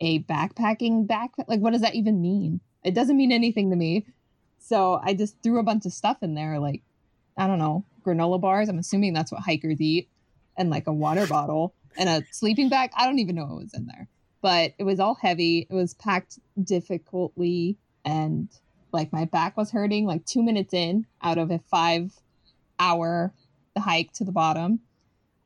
a 0.00 0.22
backpacking 0.24 1.06
backpack. 1.06 1.48
Like, 1.48 1.60
what 1.60 1.72
does 1.72 1.82
that 1.82 1.94
even 1.94 2.22
mean? 2.22 2.60
It 2.84 2.94
doesn't 2.94 3.16
mean 3.16 3.32
anything 3.32 3.70
to 3.70 3.76
me. 3.76 4.06
So 4.58 5.00
I 5.02 5.14
just 5.14 5.42
threw 5.42 5.58
a 5.58 5.64
bunch 5.64 5.86
of 5.86 5.92
stuff 5.92 6.18
in 6.22 6.34
there, 6.34 6.58
like, 6.58 6.82
I 7.36 7.46
don't 7.46 7.58
know, 7.58 7.84
granola 8.04 8.40
bars. 8.40 8.68
I'm 8.68 8.78
assuming 8.78 9.12
that's 9.12 9.32
what 9.32 9.42
hikers 9.42 9.80
eat, 9.80 10.08
and 10.56 10.70
like 10.70 10.86
a 10.86 10.92
water 10.92 11.26
bottle 11.28 11.74
and 11.96 12.08
a 12.08 12.22
sleeping 12.32 12.68
bag. 12.68 12.90
I 12.96 13.06
don't 13.06 13.18
even 13.18 13.36
know 13.36 13.46
what 13.46 13.62
was 13.62 13.74
in 13.74 13.86
there, 13.86 14.08
but 14.42 14.72
it 14.78 14.84
was 14.84 15.00
all 15.00 15.14
heavy. 15.14 15.66
It 15.70 15.74
was 15.74 15.94
packed 15.94 16.38
difficultly 16.62 17.78
and 18.04 18.48
like 18.92 19.12
my 19.12 19.24
back 19.24 19.56
was 19.56 19.70
hurting 19.70 20.06
like 20.06 20.24
two 20.24 20.42
minutes 20.42 20.74
in 20.74 21.06
out 21.22 21.38
of 21.38 21.50
a 21.50 21.58
five 21.70 22.12
hour 22.78 23.32
hike 23.78 24.12
to 24.14 24.24
the 24.24 24.32
bottom. 24.32 24.80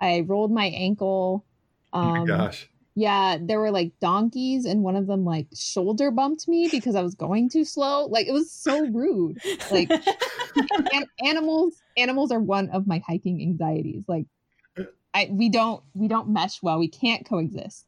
I 0.01 0.21
rolled 0.21 0.51
my 0.51 0.67
ankle. 0.67 1.45
Um, 1.93 2.07
oh 2.07 2.11
my 2.11 2.19
um, 2.19 2.27
gosh. 2.27 2.69
Yeah, 2.95 3.39
there 3.41 3.59
were 3.59 3.71
like 3.71 3.93
donkeys, 4.01 4.67
and 4.67 4.83
one 4.83 4.97
of 4.97 5.07
them 5.07 5.25
like 5.25 5.47
shoulder 5.55 6.11
bumped 6.11 6.47
me 6.47 6.69
because 6.71 6.95
I 6.95 7.03
was 7.03 7.15
going 7.15 7.49
too 7.49 7.65
slow. 7.65 8.07
Like 8.07 8.27
it 8.27 8.33
was 8.33 8.51
so 8.51 8.87
rude. 8.87 9.39
Like 9.71 9.91
an- 10.93 11.07
animals, 11.25 11.81
animals 11.97 12.31
are 12.33 12.41
one 12.41 12.69
of 12.69 12.87
my 12.87 13.03
hiking 13.07 13.41
anxieties. 13.41 14.05
Like 14.09 14.27
I, 15.15 15.29
we 15.31 15.49
don't, 15.49 15.83
we 15.95 16.07
don't 16.07 16.29
mesh 16.29 16.63
well. 16.63 16.79
We 16.79 16.89
can't 16.89 17.25
coexist. 17.25 17.87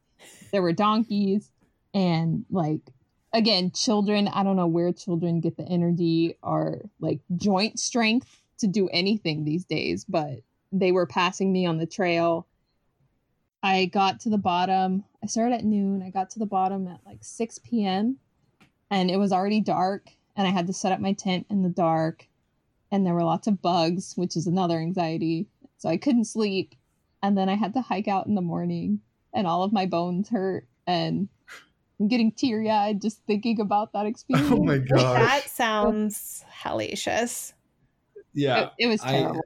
There 0.53 0.63
were 0.63 0.73
donkeys, 0.73 1.51
and 1.93 2.47
like 2.51 2.81
again, 3.35 3.73
children, 3.73 4.29
I 4.29 4.45
don't 4.45 4.57
know 4.57 4.69
where 4.69 4.93
children 4.93 5.41
get 5.41 5.57
the 5.57 5.65
energy 5.65 6.39
or 6.43 6.83
like 7.01 7.21
joint 7.37 7.79
strength 7.79 8.41
to 8.59 8.69
do 8.69 8.89
anything 8.89 9.45
these 9.45 9.65
days, 9.65 10.05
but 10.05 10.39
they 10.73 10.93
were 10.93 11.05
passing 11.05 11.53
me 11.53 11.67
on 11.67 11.77
the 11.77 11.87
trail. 11.87 12.47
I 13.63 13.87
got 13.87 14.21
to 14.21 14.31
the 14.31 14.39
bottom. 14.39 15.05
I 15.23 15.27
started 15.27 15.57
at 15.57 15.65
noon. 15.65 16.03
I 16.03 16.11
got 16.11 16.31
to 16.31 16.39
the 16.39 16.47
bottom 16.47 16.87
at 16.87 17.01
like 17.05 17.19
6 17.23 17.59
p.m. 17.59 18.19
and 18.91 19.11
it 19.11 19.17
was 19.17 19.33
already 19.33 19.61
dark 19.61 20.11
and 20.37 20.47
I 20.47 20.51
had 20.51 20.69
to 20.69 20.73
set 20.73 20.93
up 20.93 21.01
my 21.01 21.13
tent 21.13 21.47
in 21.51 21.63
the 21.63 21.69
dark 21.69 22.29
and 22.93 23.05
there 23.05 23.15
were 23.15 23.25
lots 23.25 23.49
of 23.49 23.61
bugs, 23.61 24.15
which 24.17 24.37
is 24.37 24.47
another 24.47 24.79
anxiety. 24.79 25.49
So 25.79 25.89
I 25.89 25.97
couldn't 25.97 26.27
sleep. 26.27 26.77
And 27.21 27.37
then 27.37 27.49
I 27.49 27.55
had 27.55 27.75
to 27.75 27.81
hike 27.81 28.07
out 28.07 28.27
in 28.27 28.37
the 28.37 28.41
morning 28.43 29.01
and 29.33 29.47
all 29.47 29.65
of 29.65 29.73
my 29.73 29.87
bones 29.87 30.29
hurt 30.29 30.69
and 30.87 31.29
I'm 32.01 32.09
getting 32.09 32.33
teary 32.33 32.71
eyed 32.71 33.01
just 33.01 33.21
thinking 33.27 33.61
about 33.61 33.93
that 33.93 34.07
experience. 34.07 34.51
Oh 34.53 34.63
my 34.63 34.79
god, 34.79 35.21
that 35.21 35.49
sounds 35.49 36.45
hellacious. 36.63 37.53
Yeah, 38.33 38.63
it, 38.63 38.71
it 38.81 38.87
was 38.89 39.01
terrible. 39.01 39.41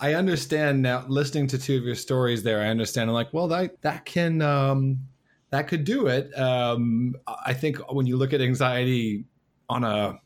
I, 0.00 0.10
I, 0.10 0.14
understand 0.14 0.80
now. 0.80 1.04
Listening 1.06 1.46
to 1.48 1.58
two 1.58 1.76
of 1.76 1.84
your 1.84 1.94
stories, 1.94 2.42
there, 2.42 2.60
I 2.60 2.68
understand. 2.68 3.10
I'm 3.10 3.14
like, 3.14 3.32
well, 3.34 3.48
that 3.48 3.80
that 3.82 4.06
can 4.06 4.40
um, 4.40 5.00
that 5.50 5.68
could 5.68 5.84
do 5.84 6.06
it. 6.06 6.36
Um, 6.38 7.14
I 7.44 7.52
think 7.52 7.78
when 7.92 8.06
you 8.06 8.16
look 8.16 8.32
at 8.32 8.40
anxiety 8.40 9.26
on 9.68 9.84
a 9.84 10.18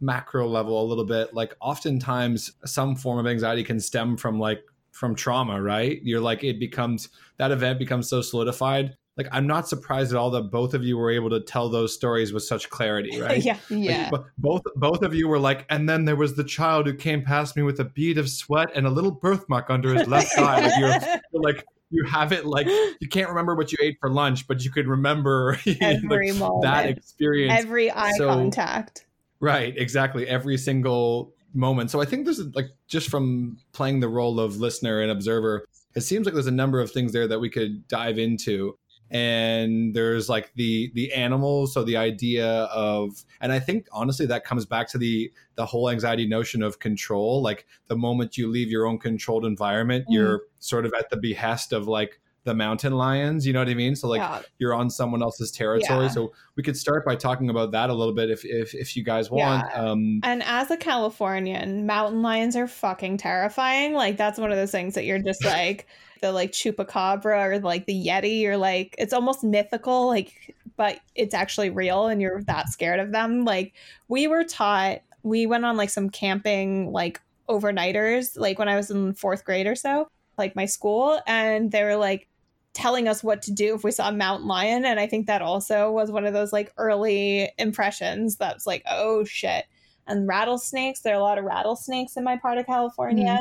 macro 0.00 0.48
level 0.48 0.82
a 0.82 0.86
little 0.86 1.06
bit, 1.06 1.34
like 1.34 1.54
oftentimes 1.60 2.52
some 2.64 2.96
form 2.96 3.18
of 3.18 3.26
anxiety 3.28 3.62
can 3.62 3.78
stem 3.78 4.16
from 4.16 4.40
like 4.40 4.60
from 4.90 5.14
trauma, 5.14 5.62
right? 5.62 6.00
You're 6.02 6.20
like 6.20 6.42
it 6.42 6.58
becomes 6.58 7.10
that 7.36 7.52
event 7.52 7.78
becomes 7.78 8.08
so 8.08 8.22
solidified 8.22 8.96
like 9.16 9.28
I'm 9.30 9.46
not 9.46 9.68
surprised 9.68 10.12
at 10.12 10.18
all 10.18 10.30
that 10.30 10.50
both 10.50 10.74
of 10.74 10.82
you 10.82 10.96
were 10.96 11.10
able 11.10 11.30
to 11.30 11.40
tell 11.40 11.68
those 11.68 11.94
stories 11.94 12.32
with 12.32 12.42
such 12.42 12.68
clarity, 12.70 13.20
right? 13.20 13.42
yeah, 13.42 13.58
yeah. 13.68 14.10
Like, 14.12 14.22
both 14.38 14.62
both 14.76 15.02
of 15.02 15.14
you 15.14 15.28
were 15.28 15.38
like, 15.38 15.66
and 15.70 15.88
then 15.88 16.04
there 16.04 16.16
was 16.16 16.34
the 16.34 16.44
child 16.44 16.86
who 16.86 16.94
came 16.94 17.22
past 17.22 17.56
me 17.56 17.62
with 17.62 17.78
a 17.80 17.84
bead 17.84 18.18
of 18.18 18.28
sweat 18.28 18.70
and 18.74 18.86
a 18.86 18.90
little 18.90 19.12
birthmark 19.12 19.70
under 19.70 19.94
his 19.94 20.08
left 20.08 20.30
eye. 20.38 20.62
Like 20.62 20.78
you're, 20.78 21.42
like 21.42 21.64
you 21.90 22.04
have 22.04 22.32
it 22.32 22.44
like 22.44 22.66
you 22.66 23.08
can't 23.08 23.28
remember 23.28 23.54
what 23.54 23.70
you 23.70 23.78
ate 23.80 23.98
for 24.00 24.10
lunch, 24.10 24.46
but 24.48 24.64
you 24.64 24.70
could 24.70 24.88
remember 24.88 25.58
every 25.80 26.32
like, 26.32 26.38
moment, 26.40 26.62
that 26.62 26.86
experience, 26.86 27.54
every 27.56 27.90
eye 27.90 28.12
so, 28.16 28.28
contact. 28.28 29.06
Right, 29.40 29.76
exactly. 29.76 30.26
Every 30.26 30.56
single 30.56 31.34
moment. 31.52 31.90
So 31.90 32.00
I 32.00 32.04
think 32.04 32.24
there's 32.24 32.40
like 32.54 32.70
just 32.88 33.08
from 33.08 33.58
playing 33.72 34.00
the 34.00 34.08
role 34.08 34.40
of 34.40 34.56
listener 34.56 35.00
and 35.00 35.10
observer, 35.10 35.66
it 35.94 36.00
seems 36.00 36.24
like 36.26 36.34
there's 36.34 36.46
a 36.46 36.52
number 36.52 36.80
of 36.80 36.90
things 36.90 37.12
there 37.12 37.28
that 37.28 37.38
we 37.38 37.48
could 37.48 37.86
dive 37.86 38.18
into. 38.18 38.76
And 39.10 39.94
there's 39.94 40.28
like 40.28 40.52
the 40.54 40.90
the 40.94 41.12
animals, 41.12 41.74
so 41.74 41.84
the 41.84 41.96
idea 41.96 42.46
of 42.46 43.24
and 43.40 43.52
I 43.52 43.60
think 43.60 43.86
honestly 43.92 44.26
that 44.26 44.44
comes 44.44 44.66
back 44.66 44.88
to 44.88 44.98
the 44.98 45.32
the 45.54 45.66
whole 45.66 45.90
anxiety 45.90 46.26
notion 46.26 46.62
of 46.62 46.78
control. 46.78 47.42
Like 47.42 47.66
the 47.86 47.96
moment 47.96 48.36
you 48.36 48.48
leave 48.50 48.70
your 48.70 48.86
own 48.86 48.98
controlled 48.98 49.44
environment, 49.44 50.06
mm. 50.06 50.14
you're 50.14 50.42
sort 50.58 50.86
of 50.86 50.92
at 50.98 51.10
the 51.10 51.16
behest 51.16 51.72
of 51.72 51.86
like 51.86 52.20
the 52.44 52.54
mountain 52.54 52.92
lions 52.92 53.46
you 53.46 53.52
know 53.52 53.58
what 53.58 53.68
i 53.68 53.74
mean 53.74 53.96
so 53.96 54.06
like 54.06 54.20
yeah. 54.20 54.42
you're 54.58 54.74
on 54.74 54.90
someone 54.90 55.22
else's 55.22 55.50
territory 55.50 56.04
yeah. 56.04 56.08
so 56.08 56.32
we 56.56 56.62
could 56.62 56.76
start 56.76 57.04
by 57.04 57.16
talking 57.16 57.48
about 57.48 57.70
that 57.70 57.88
a 57.90 57.94
little 57.94 58.14
bit 58.14 58.30
if 58.30 58.44
if, 58.44 58.74
if 58.74 58.96
you 58.96 59.02
guys 59.02 59.30
want 59.30 59.66
yeah. 59.70 59.82
um 59.82 60.20
and 60.22 60.42
as 60.42 60.70
a 60.70 60.76
californian 60.76 61.86
mountain 61.86 62.22
lions 62.22 62.54
are 62.54 62.68
fucking 62.68 63.16
terrifying 63.16 63.94
like 63.94 64.16
that's 64.16 64.38
one 64.38 64.50
of 64.50 64.58
those 64.58 64.70
things 64.70 64.94
that 64.94 65.04
you're 65.04 65.18
just 65.18 65.42
like 65.44 65.86
the 66.20 66.32
like 66.32 66.52
chupacabra 66.52 67.46
or 67.46 67.58
like 67.60 67.86
the 67.86 68.06
yeti 68.06 68.44
or 68.44 68.56
like 68.56 68.94
it's 68.98 69.12
almost 69.12 69.42
mythical 69.42 70.06
like 70.06 70.54
but 70.76 71.00
it's 71.14 71.34
actually 71.34 71.70
real 71.70 72.06
and 72.06 72.20
you're 72.20 72.42
that 72.42 72.68
scared 72.68 73.00
of 73.00 73.10
them 73.10 73.44
like 73.44 73.72
we 74.08 74.26
were 74.26 74.44
taught 74.44 74.98
we 75.22 75.46
went 75.46 75.64
on 75.64 75.76
like 75.76 75.90
some 75.90 76.10
camping 76.10 76.92
like 76.92 77.20
overnighters 77.48 78.38
like 78.38 78.58
when 78.58 78.68
i 78.68 78.76
was 78.76 78.90
in 78.90 79.14
fourth 79.14 79.44
grade 79.44 79.66
or 79.66 79.74
so 79.74 80.08
like 80.38 80.56
my 80.56 80.66
school 80.66 81.20
and 81.26 81.70
they 81.70 81.84
were 81.84 81.96
like 81.96 82.28
telling 82.74 83.08
us 83.08 83.22
what 83.22 83.40
to 83.42 83.52
do 83.52 83.74
if 83.74 83.84
we 83.84 83.92
saw 83.92 84.08
a 84.08 84.12
mountain 84.12 84.48
lion. 84.48 84.84
And 84.84 85.00
I 85.00 85.06
think 85.06 85.26
that 85.26 85.42
also 85.42 85.90
was 85.90 86.10
one 86.10 86.26
of 86.26 86.34
those 86.34 86.52
like 86.52 86.72
early 86.76 87.50
impressions 87.58 88.36
that's 88.36 88.66
like, 88.66 88.82
oh 88.90 89.24
shit. 89.24 89.64
And 90.06 90.28
rattlesnakes, 90.28 91.00
there 91.00 91.14
are 91.14 91.18
a 91.18 91.22
lot 91.22 91.38
of 91.38 91.44
rattlesnakes 91.44 92.16
in 92.16 92.24
my 92.24 92.36
part 92.36 92.58
of 92.58 92.66
California. 92.66 93.38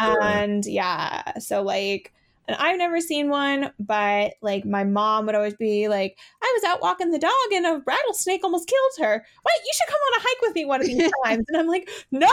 Mm-hmm. 0.00 0.22
And 0.22 0.66
yeah, 0.66 1.38
so 1.38 1.62
like, 1.62 2.12
and 2.46 2.56
I've 2.58 2.76
never 2.76 3.00
seen 3.00 3.30
one, 3.30 3.70
but 3.78 4.34
like 4.42 4.66
my 4.66 4.84
mom 4.84 5.26
would 5.26 5.34
always 5.34 5.54
be 5.54 5.88
like, 5.88 6.18
I 6.42 6.52
was 6.54 6.64
out 6.64 6.82
walking 6.82 7.10
the 7.10 7.18
dog 7.18 7.32
and 7.52 7.64
a 7.64 7.82
rattlesnake 7.86 8.44
almost 8.44 8.68
killed 8.68 9.08
her. 9.08 9.14
Wait, 9.14 9.64
you 9.64 9.72
should 9.74 9.88
come 9.88 10.00
on 10.00 10.20
a 10.20 10.22
hike 10.22 10.42
with 10.42 10.54
me 10.54 10.64
one 10.66 10.80
of 10.80 10.86
these 10.86 11.10
times. 11.24 11.44
And 11.48 11.56
I'm 11.56 11.68
like, 11.68 11.88
no, 12.10 12.28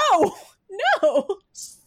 no. 1.02 1.28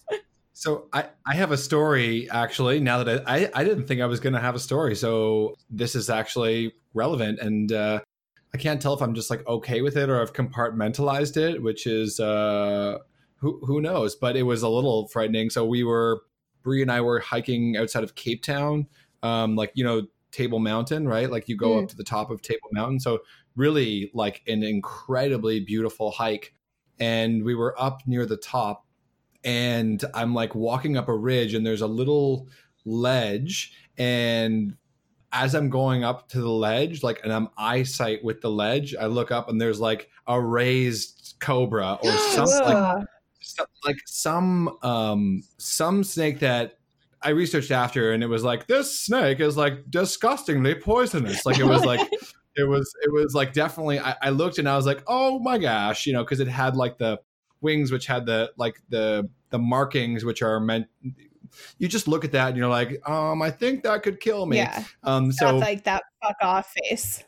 So 0.54 0.88
I, 0.92 1.06
I 1.26 1.34
have 1.34 1.50
a 1.50 1.56
story 1.56 2.30
actually. 2.30 2.78
Now 2.78 3.02
that 3.02 3.28
I, 3.28 3.44
I, 3.44 3.50
I 3.54 3.64
didn't 3.64 3.86
think 3.86 4.00
I 4.00 4.06
was 4.06 4.20
going 4.20 4.34
to 4.34 4.40
have 4.40 4.54
a 4.54 4.60
story, 4.60 4.94
so 4.94 5.56
this 5.68 5.96
is 5.96 6.08
actually 6.08 6.72
relevant, 6.94 7.40
and 7.40 7.72
uh, 7.72 8.00
I 8.54 8.56
can't 8.56 8.80
tell 8.80 8.94
if 8.94 9.02
I'm 9.02 9.14
just 9.14 9.30
like 9.30 9.44
okay 9.48 9.82
with 9.82 9.96
it 9.96 10.08
or 10.08 10.22
I've 10.22 10.32
compartmentalized 10.32 11.36
it, 11.36 11.60
which 11.60 11.88
is 11.88 12.20
uh, 12.20 12.98
who 13.38 13.60
who 13.66 13.80
knows. 13.80 14.14
But 14.14 14.36
it 14.36 14.44
was 14.44 14.62
a 14.62 14.68
little 14.68 15.08
frightening. 15.08 15.50
So 15.50 15.66
we 15.66 15.82
were 15.82 16.22
Brie 16.62 16.82
and 16.82 16.90
I 16.90 17.00
were 17.00 17.18
hiking 17.18 17.76
outside 17.76 18.04
of 18.04 18.14
Cape 18.14 18.44
Town, 18.44 18.86
um, 19.24 19.56
like 19.56 19.72
you 19.74 19.82
know 19.82 20.06
Table 20.30 20.60
Mountain, 20.60 21.08
right? 21.08 21.28
Like 21.28 21.48
you 21.48 21.56
go 21.56 21.70
mm. 21.70 21.82
up 21.82 21.88
to 21.88 21.96
the 21.96 22.04
top 22.04 22.30
of 22.30 22.42
Table 22.42 22.68
Mountain. 22.70 23.00
So 23.00 23.18
really 23.56 24.12
like 24.14 24.42
an 24.46 24.62
incredibly 24.62 25.58
beautiful 25.58 26.12
hike, 26.12 26.54
and 27.00 27.44
we 27.44 27.56
were 27.56 27.74
up 27.76 28.02
near 28.06 28.24
the 28.24 28.36
top 28.36 28.86
and 29.44 30.04
I'm 30.14 30.34
like 30.34 30.54
walking 30.54 30.96
up 30.96 31.08
a 31.08 31.14
ridge 31.14 31.54
and 31.54 31.66
there's 31.66 31.82
a 31.82 31.86
little 31.86 32.48
ledge 32.84 33.76
and 33.98 34.76
as 35.34 35.54
I'm 35.54 35.68
going 35.68 36.04
up 36.04 36.28
to 36.28 36.40
the 36.40 36.48
ledge, 36.48 37.02
like, 37.02 37.20
and 37.24 37.32
I'm 37.32 37.48
eyesight 37.58 38.22
with 38.22 38.40
the 38.40 38.50
ledge, 38.50 38.94
I 38.94 39.06
look 39.06 39.32
up 39.32 39.48
and 39.48 39.60
there's 39.60 39.80
like 39.80 40.08
a 40.28 40.40
raised 40.40 41.34
cobra 41.40 41.98
or 42.00 42.12
something 42.30 42.60
like, 42.60 43.06
like 43.84 43.96
some 44.06 44.78
um 44.82 45.42
some 45.58 46.02
snake 46.04 46.38
that 46.38 46.78
I 47.20 47.30
researched 47.30 47.72
after, 47.72 48.12
and 48.12 48.22
it 48.22 48.28
was 48.28 48.44
like 48.44 48.66
this 48.68 49.00
snake 49.00 49.40
is 49.40 49.56
like 49.56 49.90
disgustingly 49.90 50.76
poisonous. 50.76 51.44
Like 51.44 51.58
it 51.58 51.64
was 51.64 51.84
like 51.84 52.00
it 52.56 52.68
was 52.68 52.94
it 53.02 53.12
was 53.12 53.34
like 53.34 53.52
definitely. 53.52 53.98
I, 53.98 54.14
I 54.22 54.30
looked 54.30 54.58
and 54.58 54.68
I 54.68 54.76
was 54.76 54.86
like, 54.86 55.02
oh 55.08 55.40
my 55.40 55.58
gosh, 55.58 56.06
you 56.06 56.12
know, 56.12 56.22
because 56.22 56.40
it 56.40 56.48
had 56.48 56.76
like 56.76 56.96
the 56.98 57.18
wings 57.64 57.90
which 57.90 58.06
had 58.06 58.26
the 58.26 58.52
like 58.56 58.80
the 58.90 59.28
the 59.50 59.58
markings 59.58 60.24
which 60.24 60.42
are 60.42 60.60
meant 60.60 60.86
you 61.78 61.88
just 61.88 62.08
look 62.08 62.24
at 62.24 62.32
that 62.32 62.48
and 62.48 62.56
you're 62.56 62.68
like 62.68 63.00
um 63.08 63.42
i 63.42 63.50
think 63.50 63.82
that 63.82 64.02
could 64.02 64.20
kill 64.20 64.46
me. 64.46 64.58
Yeah. 64.58 64.84
Um 65.02 65.32
so 65.32 65.46
That's 65.46 65.60
like 65.60 65.84
that 65.84 66.02
fuck 66.22 66.36
off 66.42 66.72
face. 66.84 67.24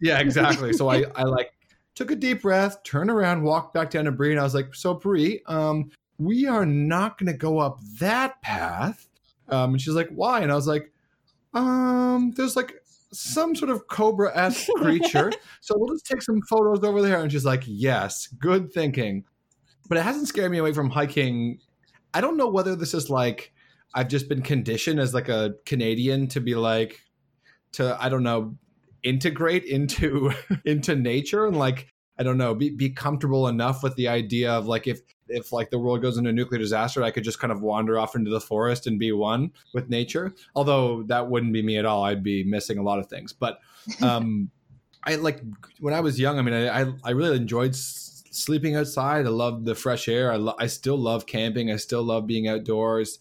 Yeah 0.00 0.18
exactly. 0.20 0.72
So 0.72 0.88
i 0.88 1.04
i 1.16 1.22
like 1.22 1.52
took 1.94 2.10
a 2.10 2.16
deep 2.16 2.42
breath 2.42 2.82
turned 2.82 3.10
around 3.10 3.42
walked 3.42 3.74
back 3.74 3.90
down 3.90 4.04
to 4.04 4.12
brie 4.12 4.30
and 4.30 4.40
i 4.40 4.42
was 4.42 4.54
like 4.54 4.74
so 4.74 4.94
brie 4.94 5.40
um 5.46 5.90
we 6.18 6.46
are 6.46 6.66
not 6.66 7.18
going 7.18 7.30
to 7.30 7.36
go 7.36 7.58
up 7.58 7.78
that 7.98 8.40
path. 8.42 9.08
Um 9.48 9.72
and 9.72 9.80
she's 9.80 9.94
like 9.94 10.08
why? 10.10 10.40
And 10.40 10.52
i 10.52 10.54
was 10.54 10.66
like 10.66 10.92
um 11.54 12.32
there's 12.36 12.56
like 12.56 12.74
some 13.12 13.54
sort 13.54 13.70
of 13.70 13.86
cobra-esque 13.86 14.68
creature. 14.76 15.32
So 15.62 15.74
we'll 15.78 15.94
just 15.94 16.06
take 16.06 16.20
some 16.20 16.42
photos 16.42 16.84
over 16.84 17.00
there. 17.00 17.20
And 17.22 17.32
she's 17.32 17.44
like 17.44 17.62
yes 17.66 18.26
good 18.26 18.72
thinking 18.72 19.24
but 19.88 19.98
it 19.98 20.02
hasn't 20.02 20.28
scared 20.28 20.50
me 20.50 20.58
away 20.58 20.72
from 20.72 20.90
hiking. 20.90 21.58
I 22.14 22.20
don't 22.20 22.36
know 22.36 22.48
whether 22.48 22.76
this 22.76 22.94
is 22.94 23.10
like 23.10 23.52
I've 23.94 24.08
just 24.08 24.28
been 24.28 24.42
conditioned 24.42 25.00
as 25.00 25.14
like 25.14 25.28
a 25.28 25.54
Canadian 25.64 26.28
to 26.28 26.40
be 26.40 26.54
like 26.54 27.00
to 27.72 27.96
I 28.00 28.08
don't 28.08 28.22
know 28.22 28.56
integrate 29.02 29.64
into 29.64 30.32
into 30.64 30.96
nature 30.96 31.46
and 31.46 31.56
like 31.56 31.92
I 32.18 32.22
don't 32.22 32.38
know 32.38 32.54
be 32.54 32.70
be 32.70 32.90
comfortable 32.90 33.48
enough 33.48 33.82
with 33.82 33.94
the 33.96 34.08
idea 34.08 34.52
of 34.52 34.66
like 34.66 34.86
if 34.86 35.00
if 35.28 35.52
like 35.52 35.70
the 35.70 35.78
world 35.78 36.02
goes 36.02 36.18
into 36.18 36.30
a 36.30 36.32
nuclear 36.32 36.58
disaster 36.58 37.02
I 37.02 37.10
could 37.10 37.24
just 37.24 37.38
kind 37.38 37.52
of 37.52 37.62
wander 37.62 37.98
off 37.98 38.14
into 38.14 38.30
the 38.30 38.40
forest 38.40 38.86
and 38.86 38.98
be 38.98 39.12
one 39.12 39.52
with 39.72 39.88
nature. 39.88 40.34
Although 40.54 41.02
that 41.04 41.28
wouldn't 41.28 41.52
be 41.52 41.62
me 41.62 41.78
at 41.78 41.84
all. 41.84 42.04
I'd 42.04 42.22
be 42.22 42.44
missing 42.44 42.78
a 42.78 42.82
lot 42.82 42.98
of 42.98 43.06
things. 43.06 43.32
But 43.32 43.60
um 44.02 44.50
I 45.04 45.14
like 45.14 45.40
when 45.80 45.94
I 45.94 46.00
was 46.00 46.18
young 46.18 46.38
I 46.38 46.42
mean 46.42 46.54
I 46.54 46.82
I, 46.82 46.92
I 47.04 47.10
really 47.10 47.36
enjoyed 47.36 47.74
sleeping 48.36 48.76
outside. 48.76 49.26
I 49.26 49.30
love 49.30 49.64
the 49.64 49.74
fresh 49.74 50.08
air. 50.08 50.32
I, 50.32 50.36
lo- 50.36 50.56
I 50.58 50.66
still 50.66 50.96
love 50.96 51.26
camping. 51.26 51.70
I 51.70 51.76
still 51.76 52.02
love 52.02 52.26
being 52.26 52.48
outdoors. 52.48 53.18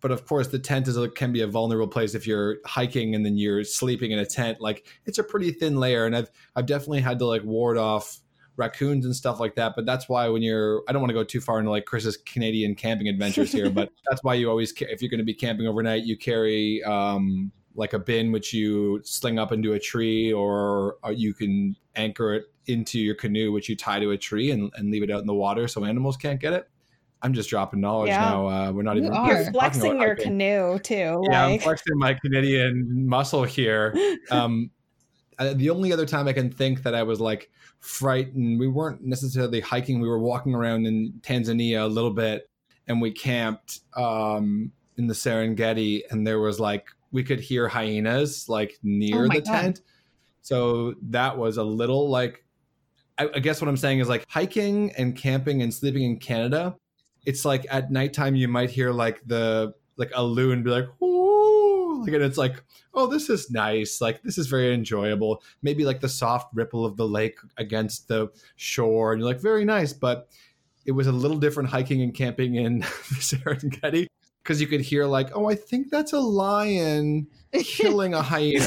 But 0.00 0.10
of 0.10 0.26
course, 0.26 0.48
the 0.48 0.58
tent 0.58 0.88
is 0.88 0.96
a, 0.96 1.08
can 1.08 1.32
be 1.32 1.40
a 1.40 1.46
vulnerable 1.46 1.88
place 1.88 2.14
if 2.14 2.26
you're 2.26 2.58
hiking 2.66 3.14
and 3.14 3.24
then 3.24 3.38
you're 3.38 3.64
sleeping 3.64 4.10
in 4.10 4.18
a 4.18 4.26
tent. 4.26 4.60
Like 4.60 4.86
it's 5.06 5.18
a 5.18 5.24
pretty 5.24 5.50
thin 5.50 5.76
layer, 5.80 6.04
and 6.04 6.14
I've 6.14 6.30
I've 6.54 6.66
definitely 6.66 7.00
had 7.00 7.18
to 7.20 7.26
like 7.26 7.42
ward 7.42 7.78
off 7.78 8.20
raccoons 8.56 9.04
and 9.04 9.14
stuff 9.14 9.40
like 9.40 9.54
that. 9.56 9.72
But 9.76 9.86
that's 9.86 10.08
why 10.08 10.28
when 10.28 10.42
you're, 10.42 10.82
I 10.88 10.92
don't 10.92 11.02
want 11.02 11.10
to 11.10 11.14
go 11.14 11.24
too 11.24 11.40
far 11.40 11.58
into 11.58 11.70
like 11.70 11.86
Chris's 11.86 12.16
Canadian 12.16 12.74
camping 12.74 13.08
adventures 13.08 13.52
here, 13.52 13.70
but 13.70 13.90
that's 14.08 14.22
why 14.22 14.34
you 14.34 14.48
always, 14.48 14.72
if 14.80 15.02
you're 15.02 15.10
going 15.10 15.18
to 15.18 15.24
be 15.24 15.34
camping 15.34 15.66
overnight, 15.66 16.04
you 16.04 16.16
carry 16.16 16.82
um, 16.84 17.50
like 17.74 17.92
a 17.92 17.98
bin 17.98 18.32
which 18.32 18.52
you 18.52 19.00
sling 19.04 19.38
up 19.38 19.52
into 19.52 19.72
a 19.72 19.78
tree, 19.78 20.32
or, 20.32 20.96
or 21.02 21.12
you 21.12 21.34
can 21.34 21.76
anchor 21.96 22.34
it 22.34 22.44
into 22.66 22.98
your 22.98 23.14
canoe, 23.14 23.52
which 23.52 23.68
you 23.68 23.76
tie 23.76 24.00
to 24.00 24.10
a 24.10 24.18
tree 24.18 24.50
and, 24.50 24.72
and 24.76 24.90
leave 24.90 25.02
it 25.02 25.10
out 25.10 25.20
in 25.20 25.26
the 25.26 25.34
water 25.34 25.68
so 25.68 25.84
animals 25.84 26.16
can't 26.16 26.40
get 26.40 26.52
it. 26.52 26.68
I'm 27.24 27.32
just 27.32 27.48
dropping 27.48 27.80
knowledge 27.80 28.08
yeah. 28.08 28.20
now. 28.20 28.46
Uh, 28.48 28.72
we're 28.72 28.82
not 28.82 28.96
you 28.96 29.06
even. 29.06 29.24
You're 29.24 29.50
flexing 29.50 29.98
your 29.98 30.14
canoe 30.14 30.78
too. 30.78 31.22
Yeah, 31.30 31.46
like. 31.46 31.54
I'm 31.54 31.58
flexing 31.58 31.98
my 31.98 32.14
Canadian 32.14 33.08
muscle 33.08 33.44
here. 33.44 33.94
Um, 34.30 34.70
the 35.38 35.70
only 35.70 35.92
other 35.92 36.06
time 36.06 36.28
I 36.28 36.32
can 36.32 36.50
think 36.50 36.82
that 36.84 36.94
I 36.94 37.02
was 37.02 37.20
like 37.20 37.50
frightened, 37.80 38.58
we 38.58 38.68
weren't 38.68 39.02
necessarily 39.02 39.60
hiking. 39.60 40.00
We 40.00 40.08
were 40.08 40.18
walking 40.18 40.54
around 40.54 40.86
in 40.86 41.12
Tanzania 41.20 41.82
a 41.82 41.86
little 41.86 42.12
bit, 42.12 42.48
and 42.86 43.02
we 43.02 43.10
camped 43.10 43.80
um, 43.96 44.72
in 44.96 45.06
the 45.06 45.14
Serengeti, 45.14 46.02
and 46.10 46.26
there 46.26 46.40
was 46.40 46.58
like 46.58 46.86
we 47.14 47.22
could 47.22 47.38
hear 47.38 47.68
hyenas 47.68 48.48
like 48.48 48.76
near 48.82 49.26
oh 49.26 49.28
the 49.28 49.40
God. 49.40 49.44
tent. 49.44 49.80
So 50.42 50.94
that 51.10 51.38
was 51.38 51.56
a 51.56 51.62
little 51.62 52.10
like 52.10 52.44
I, 53.16 53.30
I 53.36 53.38
guess 53.38 53.60
what 53.60 53.68
I'm 53.68 53.76
saying 53.76 54.00
is 54.00 54.08
like 54.08 54.26
hiking 54.28 54.90
and 54.98 55.16
camping 55.16 55.62
and 55.62 55.72
sleeping 55.72 56.02
in 56.02 56.18
Canada. 56.18 56.74
It's 57.24 57.44
like 57.44 57.66
at 57.70 57.92
nighttime 57.92 58.34
you 58.34 58.48
might 58.48 58.68
hear 58.68 58.90
like 58.90 59.22
the 59.26 59.72
like 59.96 60.10
a 60.14 60.24
loon 60.24 60.64
be 60.64 60.70
like, 60.70 60.88
Ooh, 61.00 62.02
like 62.04 62.12
and 62.12 62.24
it's 62.24 62.36
like, 62.36 62.64
oh, 62.94 63.06
this 63.06 63.30
is 63.30 63.48
nice. 63.48 64.00
Like 64.00 64.20
this 64.24 64.36
is 64.36 64.48
very 64.48 64.74
enjoyable. 64.74 65.40
Maybe 65.62 65.84
like 65.84 66.00
the 66.00 66.08
soft 66.08 66.52
ripple 66.52 66.84
of 66.84 66.96
the 66.96 67.06
lake 67.06 67.38
against 67.58 68.08
the 68.08 68.28
shore, 68.56 69.12
and 69.12 69.20
you're 69.20 69.30
like, 69.30 69.40
very 69.40 69.64
nice. 69.64 69.92
But 69.92 70.28
it 70.84 70.92
was 70.92 71.06
a 71.06 71.12
little 71.12 71.38
different 71.38 71.68
hiking 71.68 72.02
and 72.02 72.12
camping 72.12 72.56
in 72.56 72.80
the 72.80 72.86
Serengeti 72.86 74.08
because 74.44 74.60
you 74.60 74.66
could 74.66 74.82
hear 74.82 75.06
like, 75.06 75.30
oh, 75.34 75.48
I 75.48 75.54
think 75.54 75.90
that's 75.90 76.12
a 76.12 76.20
lion 76.20 77.26
killing 77.52 78.12
a 78.12 78.20
hyena. 78.20 78.60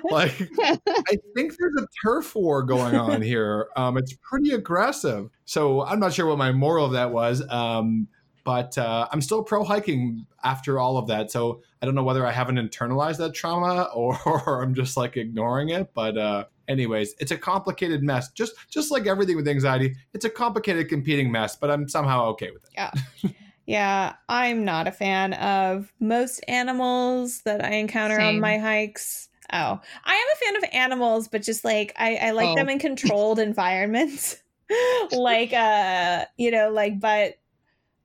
like, 0.10 0.50
I 0.60 1.16
think 1.34 1.56
there's 1.56 1.76
a 1.78 1.86
turf 2.04 2.34
war 2.34 2.64
going 2.64 2.96
on 2.96 3.22
here. 3.22 3.68
Um, 3.76 3.96
it's 3.96 4.14
pretty 4.14 4.50
aggressive. 4.50 5.30
So 5.44 5.82
I'm 5.82 6.00
not 6.00 6.12
sure 6.12 6.26
what 6.26 6.38
my 6.38 6.50
moral 6.50 6.84
of 6.84 6.92
that 6.92 7.12
was. 7.12 7.40
Um, 7.48 8.08
but 8.44 8.76
uh, 8.76 9.06
I'm 9.12 9.20
still 9.20 9.44
pro 9.44 9.62
hiking 9.62 10.26
after 10.42 10.80
all 10.80 10.98
of 10.98 11.06
that. 11.06 11.30
So 11.30 11.62
I 11.80 11.86
don't 11.86 11.94
know 11.94 12.02
whether 12.02 12.26
I 12.26 12.32
haven't 12.32 12.56
internalized 12.56 13.18
that 13.18 13.32
trauma 13.34 13.82
or, 13.94 14.18
or 14.26 14.62
I'm 14.62 14.74
just 14.74 14.96
like 14.96 15.16
ignoring 15.16 15.68
it. 15.68 15.92
But 15.94 16.18
uh, 16.18 16.44
anyways, 16.66 17.14
it's 17.20 17.30
a 17.30 17.38
complicated 17.38 18.02
mess. 18.02 18.32
Just 18.32 18.54
just 18.68 18.90
like 18.90 19.06
everything 19.06 19.36
with 19.36 19.46
anxiety, 19.46 19.94
it's 20.14 20.24
a 20.24 20.30
complicated 20.30 20.88
competing 20.88 21.30
mess. 21.30 21.54
But 21.54 21.70
I'm 21.70 21.88
somehow 21.88 22.24
okay 22.30 22.50
with 22.50 22.64
it. 22.64 22.70
Yeah. 22.74 22.90
Yeah, 23.66 24.14
I'm 24.28 24.64
not 24.64 24.88
a 24.88 24.92
fan 24.92 25.34
of 25.34 25.92
most 26.00 26.40
animals 26.48 27.42
that 27.42 27.64
I 27.64 27.74
encounter 27.74 28.18
on 28.20 28.40
my 28.40 28.58
hikes. 28.58 29.28
Oh, 29.52 29.80
I 30.04 30.14
am 30.14 30.26
a 30.32 30.36
fan 30.44 30.56
of 30.56 30.64
animals, 30.72 31.28
but 31.28 31.42
just 31.42 31.64
like 31.64 31.92
I, 31.96 32.16
I 32.16 32.30
like 32.30 32.48
Oh. 32.48 32.54
them 32.54 32.68
in 32.68 32.78
controlled 32.80 33.38
environments. 33.38 34.42
like 35.12 35.52
uh, 35.52 36.24
you 36.36 36.50
know, 36.50 36.70
like 36.70 36.98
but 36.98 37.34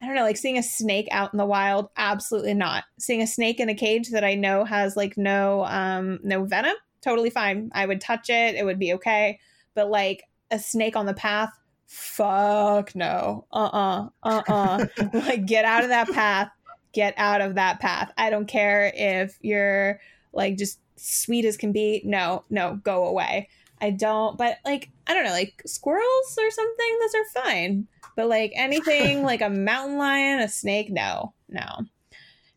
I 0.02 0.06
don't 0.06 0.16
know, 0.16 0.24
like 0.24 0.38
seeing 0.38 0.58
a 0.58 0.64
snake 0.64 1.08
out 1.12 1.34
in 1.34 1.38
the 1.38 1.46
wild, 1.46 1.90
absolutely 1.98 2.54
not. 2.54 2.84
Seeing 3.00 3.22
a 3.22 3.28
snake 3.28 3.60
in 3.60 3.70
a 3.70 3.76
cage 3.76 4.10
that 4.10 4.24
I 4.24 4.36
know 4.36 4.64
has 4.64 4.96
like 4.96 5.18
no 5.18 5.66
um 5.66 6.20
no 6.24 6.46
venom, 6.46 6.76
totally 7.02 7.32
fine. 7.32 7.72
I 7.74 7.86
would 7.86 8.02
touch 8.02 8.30
it, 8.30 8.56
it 8.56 8.64
would 8.66 8.80
be 8.80 8.94
okay. 8.94 9.40
But 9.74 9.90
like 9.90 10.24
a 10.52 10.60
snake 10.60 10.96
on 10.96 11.08
the 11.08 11.14
path, 11.14 11.52
fuck 11.88 12.96
no. 12.96 13.46
Uh-uh. 13.52 14.10
Uh-uh. 14.22 14.86
like 15.14 15.46
get 15.46 15.66
out 15.66 15.84
of 15.84 15.90
that 15.90 16.10
path. 16.10 16.52
Get 16.94 17.14
out 17.18 17.42
of 17.42 17.56
that 17.56 17.80
path. 17.80 18.12
I 18.18 18.30
don't 18.30 18.48
care 18.48 18.92
if 18.96 19.38
you're 19.42 20.00
like 20.34 20.58
just 20.58 20.80
sweet 20.98 21.46
as 21.46 21.58
can 21.58 21.72
be. 21.72 22.02
No, 22.06 22.44
no, 22.50 22.80
go 22.84 23.06
away. 23.06 23.50
I 23.80 23.92
don't, 23.92 24.38
but 24.38 24.58
like, 24.66 24.90
I 25.06 25.14
don't 25.14 25.24
know, 25.24 25.32
like 25.32 25.62
squirrels 25.66 26.38
or 26.38 26.50
something, 26.50 27.00
those 27.00 27.16
are 27.16 27.44
fine. 27.44 27.88
But 28.16 28.28
like 28.28 28.52
anything 28.56 29.24
like 29.24 29.42
a 29.42 29.50
mountain 29.50 29.98
lion, 29.98 30.40
a 30.40 30.50
snake, 30.50 30.90
no, 30.90 31.34
no. 31.50 31.86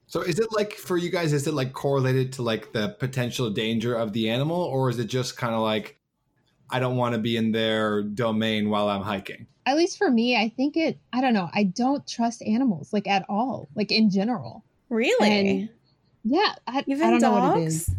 So 0.06 0.22
is 0.22 0.40
it 0.40 0.48
like 0.50 0.72
for 0.72 0.96
you 0.96 1.10
guys? 1.10 1.32
Is 1.32 1.46
it 1.46 1.54
like 1.54 1.72
correlated 1.72 2.32
to 2.34 2.42
like 2.42 2.72
the 2.72 2.96
potential 2.98 3.48
danger 3.50 3.94
of 3.94 4.12
the 4.12 4.28
animal, 4.28 4.60
or 4.60 4.90
is 4.90 4.98
it 4.98 5.06
just 5.06 5.36
kind 5.36 5.54
of 5.54 5.60
like 5.60 5.99
I 6.70 6.78
don't 6.78 6.96
want 6.96 7.14
to 7.14 7.20
be 7.20 7.36
in 7.36 7.52
their 7.52 8.02
domain 8.02 8.70
while 8.70 8.88
I'm 8.88 9.02
hiking? 9.02 9.46
At 9.66 9.76
least 9.76 9.98
for 9.98 10.10
me, 10.10 10.36
I 10.36 10.48
think 10.48 10.76
it. 10.76 10.98
I 11.12 11.20
don't 11.20 11.34
know. 11.34 11.50
I 11.52 11.64
don't 11.64 12.06
trust 12.06 12.42
animals 12.42 12.92
like 12.92 13.06
at 13.06 13.24
all, 13.28 13.68
like 13.74 13.92
in 13.92 14.10
general. 14.10 14.64
Really? 14.88 15.30
And 15.30 15.68
yeah, 16.24 16.54
I, 16.66 16.82
Even 16.86 17.06
I 17.06 17.10
don't 17.10 17.20
know 17.20 17.30
dogs? 17.30 17.54
what 17.54 17.58
it 17.58 17.66
is. 17.66 17.90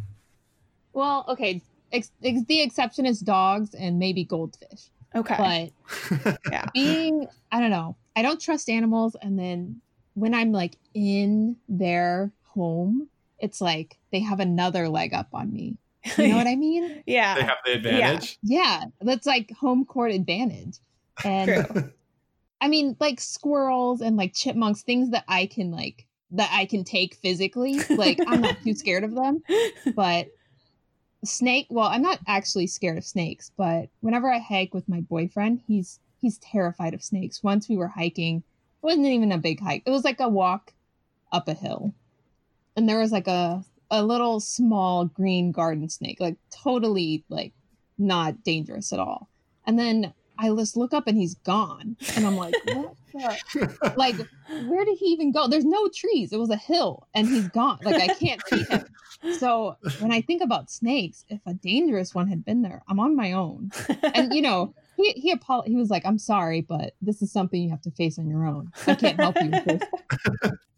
Well, 0.93 1.25
okay. 1.29 1.61
Ex- 1.91 2.11
ex- 2.23 2.43
the 2.47 2.61
exception 2.61 3.05
is 3.05 3.19
dogs 3.19 3.73
and 3.73 3.99
maybe 3.99 4.23
goldfish. 4.23 4.89
Okay. 5.15 5.71
But 6.11 6.39
yeah. 6.51 6.65
being, 6.73 7.27
I 7.51 7.59
don't 7.59 7.71
know. 7.71 7.95
I 8.15 8.21
don't 8.21 8.39
trust 8.39 8.69
animals, 8.69 9.15
and 9.21 9.37
then 9.37 9.81
when 10.15 10.33
I'm 10.33 10.51
like 10.51 10.77
in 10.93 11.55
their 11.69 12.31
home, 12.43 13.07
it's 13.39 13.61
like 13.61 13.97
they 14.11 14.19
have 14.19 14.39
another 14.39 14.89
leg 14.89 15.13
up 15.13 15.27
on 15.33 15.51
me. 15.51 15.77
You 16.17 16.29
know 16.29 16.37
what 16.37 16.47
I 16.47 16.55
mean? 16.55 17.03
yeah. 17.05 17.35
they 17.35 17.43
have 17.43 17.57
the 17.65 17.73
advantage. 17.73 18.39
Yeah, 18.41 18.81
yeah. 18.81 18.85
that's 19.01 19.27
like 19.27 19.51
home 19.51 19.85
court 19.85 20.11
advantage. 20.11 20.77
And 21.23 21.67
True. 21.67 21.91
I 22.59 22.67
mean, 22.67 22.95
like 22.99 23.19
squirrels 23.19 24.01
and 24.01 24.17
like 24.17 24.33
chipmunks, 24.33 24.83
things 24.83 25.11
that 25.11 25.25
I 25.27 25.47
can 25.47 25.71
like 25.71 26.05
that 26.31 26.49
I 26.53 26.65
can 26.65 26.83
take 26.83 27.15
physically. 27.15 27.79
Like 27.89 28.19
I'm 28.27 28.41
not 28.41 28.57
too 28.63 28.73
scared 28.75 29.03
of 29.03 29.13
them, 29.15 29.43
but 29.95 30.27
snake. 31.23 31.67
Well, 31.69 31.87
I'm 31.87 32.01
not 32.01 32.19
actually 32.27 32.67
scared 32.67 32.97
of 32.97 33.03
snakes, 33.03 33.51
but 33.57 33.89
whenever 33.99 34.31
I 34.31 34.39
hike 34.39 34.73
with 34.73 34.87
my 34.87 35.01
boyfriend, 35.01 35.61
he's 35.67 35.99
he's 36.19 36.37
terrified 36.37 36.93
of 36.93 37.03
snakes. 37.03 37.43
Once 37.43 37.67
we 37.67 37.77
were 37.77 37.87
hiking, 37.87 38.37
it 38.37 38.85
wasn't 38.85 39.07
even 39.07 39.31
a 39.31 39.37
big 39.37 39.59
hike. 39.59 39.83
It 39.85 39.91
was 39.91 40.03
like 40.03 40.19
a 40.19 40.29
walk 40.29 40.73
up 41.31 41.47
a 41.47 41.53
hill, 41.53 41.93
and 42.75 42.87
there 42.87 42.99
was 42.99 43.11
like 43.11 43.27
a 43.27 43.63
a 43.91 44.03
little 44.03 44.39
small 44.39 45.05
green 45.05 45.51
garden 45.51 45.89
snake, 45.89 46.19
like 46.19 46.37
totally 46.49 47.23
like 47.29 47.53
not 47.97 48.43
dangerous 48.43 48.91
at 48.91 48.99
all. 48.99 49.29
And 49.67 49.77
then 49.77 50.13
I 50.39 50.49
just 50.49 50.75
look 50.75 50.93
up 50.93 51.05
and 51.07 51.15
he's 51.17 51.35
gone, 51.35 51.97
and 52.15 52.25
I'm 52.25 52.35
like, 52.35 52.55
what? 52.65 52.95
The? 53.13 53.93
Like, 53.97 54.15
where 54.67 54.85
did 54.85 54.97
he 54.97 55.07
even 55.07 55.31
go? 55.31 55.47
There's 55.47 55.65
no 55.65 55.89
trees. 55.93 56.31
It 56.31 56.39
was 56.39 56.49
a 56.49 56.55
hill, 56.55 57.07
and 57.13 57.27
he's 57.27 57.47
gone. 57.49 57.79
Like 57.83 58.01
I 58.01 58.07
can't 58.15 58.41
see 58.47 58.63
him. 58.63 58.85
So 59.37 59.75
when 59.99 60.11
I 60.11 60.21
think 60.21 60.41
about 60.41 60.71
snakes, 60.71 61.25
if 61.29 61.41
a 61.45 61.53
dangerous 61.53 62.15
one 62.15 62.27
had 62.27 62.43
been 62.43 62.63
there, 62.63 62.81
I'm 62.87 62.99
on 62.99 63.15
my 63.15 63.33
own. 63.33 63.71
And 64.15 64.33
you 64.33 64.41
know, 64.41 64.73
he 64.97 65.11
he 65.11 65.31
apol- 65.31 65.63
he 65.63 65.75
was 65.75 65.89
like, 65.89 66.05
"I'm 66.05 66.17
sorry, 66.17 66.61
but 66.61 66.95
this 67.01 67.21
is 67.21 67.31
something 67.31 67.61
you 67.61 67.69
have 67.69 67.81
to 67.83 67.91
face 67.91 68.17
on 68.17 68.27
your 68.29 68.45
own. 68.47 68.71
I 68.87 68.95
can't 68.95 69.19
help 69.19 69.35
you 69.41 69.51
with 69.51 69.65
this." 69.65 70.51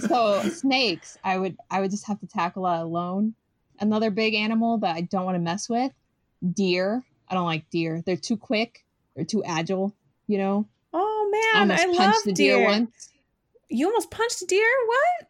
so 0.00 0.42
snakes, 0.48 1.18
I 1.24 1.38
would 1.38 1.56
I 1.70 1.80
would 1.80 1.90
just 1.90 2.06
have 2.06 2.20
to 2.20 2.26
tackle 2.26 2.64
that 2.64 2.80
alone. 2.80 3.34
Another 3.78 4.10
big 4.10 4.34
animal 4.34 4.78
that 4.78 4.96
I 4.96 5.02
don't 5.02 5.24
want 5.24 5.34
to 5.36 5.40
mess 5.40 5.68
with, 5.68 5.92
deer. 6.52 7.04
I 7.28 7.34
don't 7.34 7.46
like 7.46 7.68
deer. 7.70 8.02
They're 8.06 8.16
too 8.16 8.36
quick. 8.36 8.84
They're 9.14 9.24
too 9.24 9.44
agile. 9.44 9.94
You 10.26 10.38
know, 10.38 10.68
oh 10.92 11.30
I 11.54 11.64
man, 11.64 11.70
almost 11.70 11.82
I 11.82 11.86
love 11.86 11.96
punched 12.12 12.24
the 12.24 12.32
deer, 12.32 12.56
deer. 12.56 12.66
once. 12.66 13.08
You 13.68 13.86
almost 13.86 14.10
punched 14.10 14.42
a 14.42 14.46
deer? 14.46 14.68
What? 14.86 15.28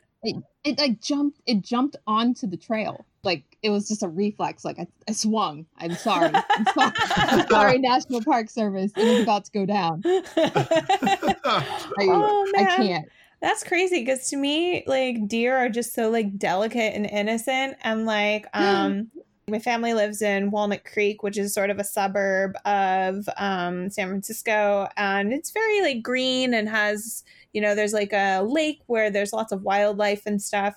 It 0.65 0.79
like 0.79 1.01
jumped. 1.01 1.41
It 1.47 1.63
jumped 1.63 1.97
onto 2.07 2.47
the 2.47 2.57
trail. 2.57 3.07
Like 3.23 3.45
it 3.63 3.71
was 3.71 3.89
just 3.89 4.03
a 4.03 4.09
reflex. 4.09 4.65
Like 4.65 4.79
I, 4.79 4.87
I 5.09 5.13
swung. 5.13 5.67
I'm 5.79 5.95
sorry. 5.95 6.31
I'm 6.35 6.67
sorry. 6.75 6.93
I'm 7.17 7.49
sorry, 7.49 7.79
National 7.81 8.23
Park 8.23 8.51
Service. 8.51 8.93
It 8.97 9.05
was 9.05 9.23
about 9.23 9.45
to 9.47 9.51
go 9.53 9.67
down. 9.67 10.03
I, 10.07 11.75
oh 12.01 12.53
I 12.57 12.63
man. 12.63 12.77
can't. 12.77 13.09
That's 13.41 13.63
crazy 13.63 14.01
because 14.01 14.29
to 14.31 14.37
me, 14.37 14.85
like 14.87 15.29
deer 15.29 15.57
are 15.57 15.69
just 15.69 15.95
so 15.95 16.11
like 16.11 16.39
delicate 16.39 16.95
and 16.95 17.07
innocent. 17.07 17.77
And 17.83 18.07
like, 18.07 18.47
um, 18.55 19.11
my 19.49 19.59
family 19.61 19.95
lives 19.95 20.23
in 20.23 20.51
Walnut 20.51 20.85
Creek, 20.85 21.23
which 21.23 21.39
is 21.39 21.55
sort 21.55 21.71
of 21.71 21.79
a 21.79 21.85
suburb 21.85 22.57
of 22.65 23.29
um, 23.37 23.89
San 23.91 24.09
Francisco, 24.09 24.89
and 24.97 25.33
it's 25.33 25.53
very 25.53 25.83
like 25.83 26.03
green 26.03 26.53
and 26.53 26.69
has, 26.69 27.23
you 27.53 27.61
know, 27.61 27.77
there's 27.77 27.93
like 27.93 28.13
a 28.13 28.41
lake 28.41 28.81
where 28.87 29.09
there's 29.09 29.33
lots 29.33 29.53
of 29.53 29.63
wildlife 29.63 30.27
and 30.27 30.43
stuff. 30.43 30.75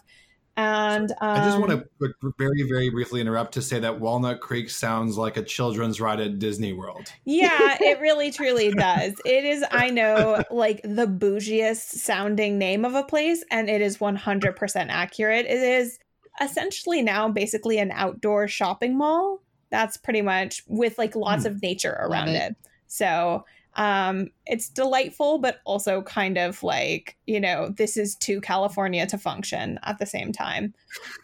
And 0.60 1.12
um, 1.12 1.18
I 1.22 1.46
just 1.46 1.58
want 1.58 1.72
to 1.72 2.34
very, 2.38 2.64
very 2.64 2.90
briefly 2.90 3.22
interrupt 3.22 3.54
to 3.54 3.62
say 3.62 3.80
that 3.80 4.02
Walnut 4.02 4.42
Creek 4.42 4.70
sounds 4.70 5.18
like 5.18 5.38
a 5.38 5.42
children's 5.42 6.02
ride 6.02 6.20
at 6.20 6.38
Disney 6.38 6.74
World. 6.74 7.14
Yeah, 7.24 7.78
it 7.80 8.02
really 8.02 8.30
truly 8.30 8.70
does. 8.72 9.14
It 9.24 9.46
is, 9.46 9.64
I 9.72 9.90
know, 9.90 10.44
like 10.52 10.82
the 10.84 11.08
bougiest 11.08 12.00
sounding 12.00 12.58
name 12.58 12.84
of 12.84 12.94
a 12.94 13.04
place, 13.04 13.42
and 13.50 13.70
it 13.70 13.82
is 13.82 14.00
100% 14.00 14.88
accurate. 14.90 15.46
It 15.46 15.62
is 15.62 15.98
essentially 16.42 17.02
now 17.04 17.30
basically 17.30 17.78
an 17.78 17.92
outdoor 17.94 18.50
shopping 18.50 18.98
mall. 18.98 19.42
That's 19.70 19.96
pretty 19.96 20.22
much 20.22 20.64
with 20.68 20.98
like 20.98 21.16
lots 21.16 21.46
of 21.46 21.62
nature 21.62 21.98
around 22.02 22.30
it. 22.30 22.52
it. 22.52 22.56
So, 22.88 23.46
um, 23.80 24.28
it's 24.46 24.68
delightful, 24.68 25.38
but 25.38 25.62
also 25.64 26.02
kind 26.02 26.38
of 26.38 26.62
like, 26.64 27.16
you 27.26 27.40
know, 27.40 27.70
this 27.70 27.96
is 27.96 28.14
to 28.18 28.42
California 28.42 29.08
to 29.08 29.18
function 29.18 29.80
at 29.84 30.00
the 30.00 30.06
same 30.06 30.34
time. 30.34 30.74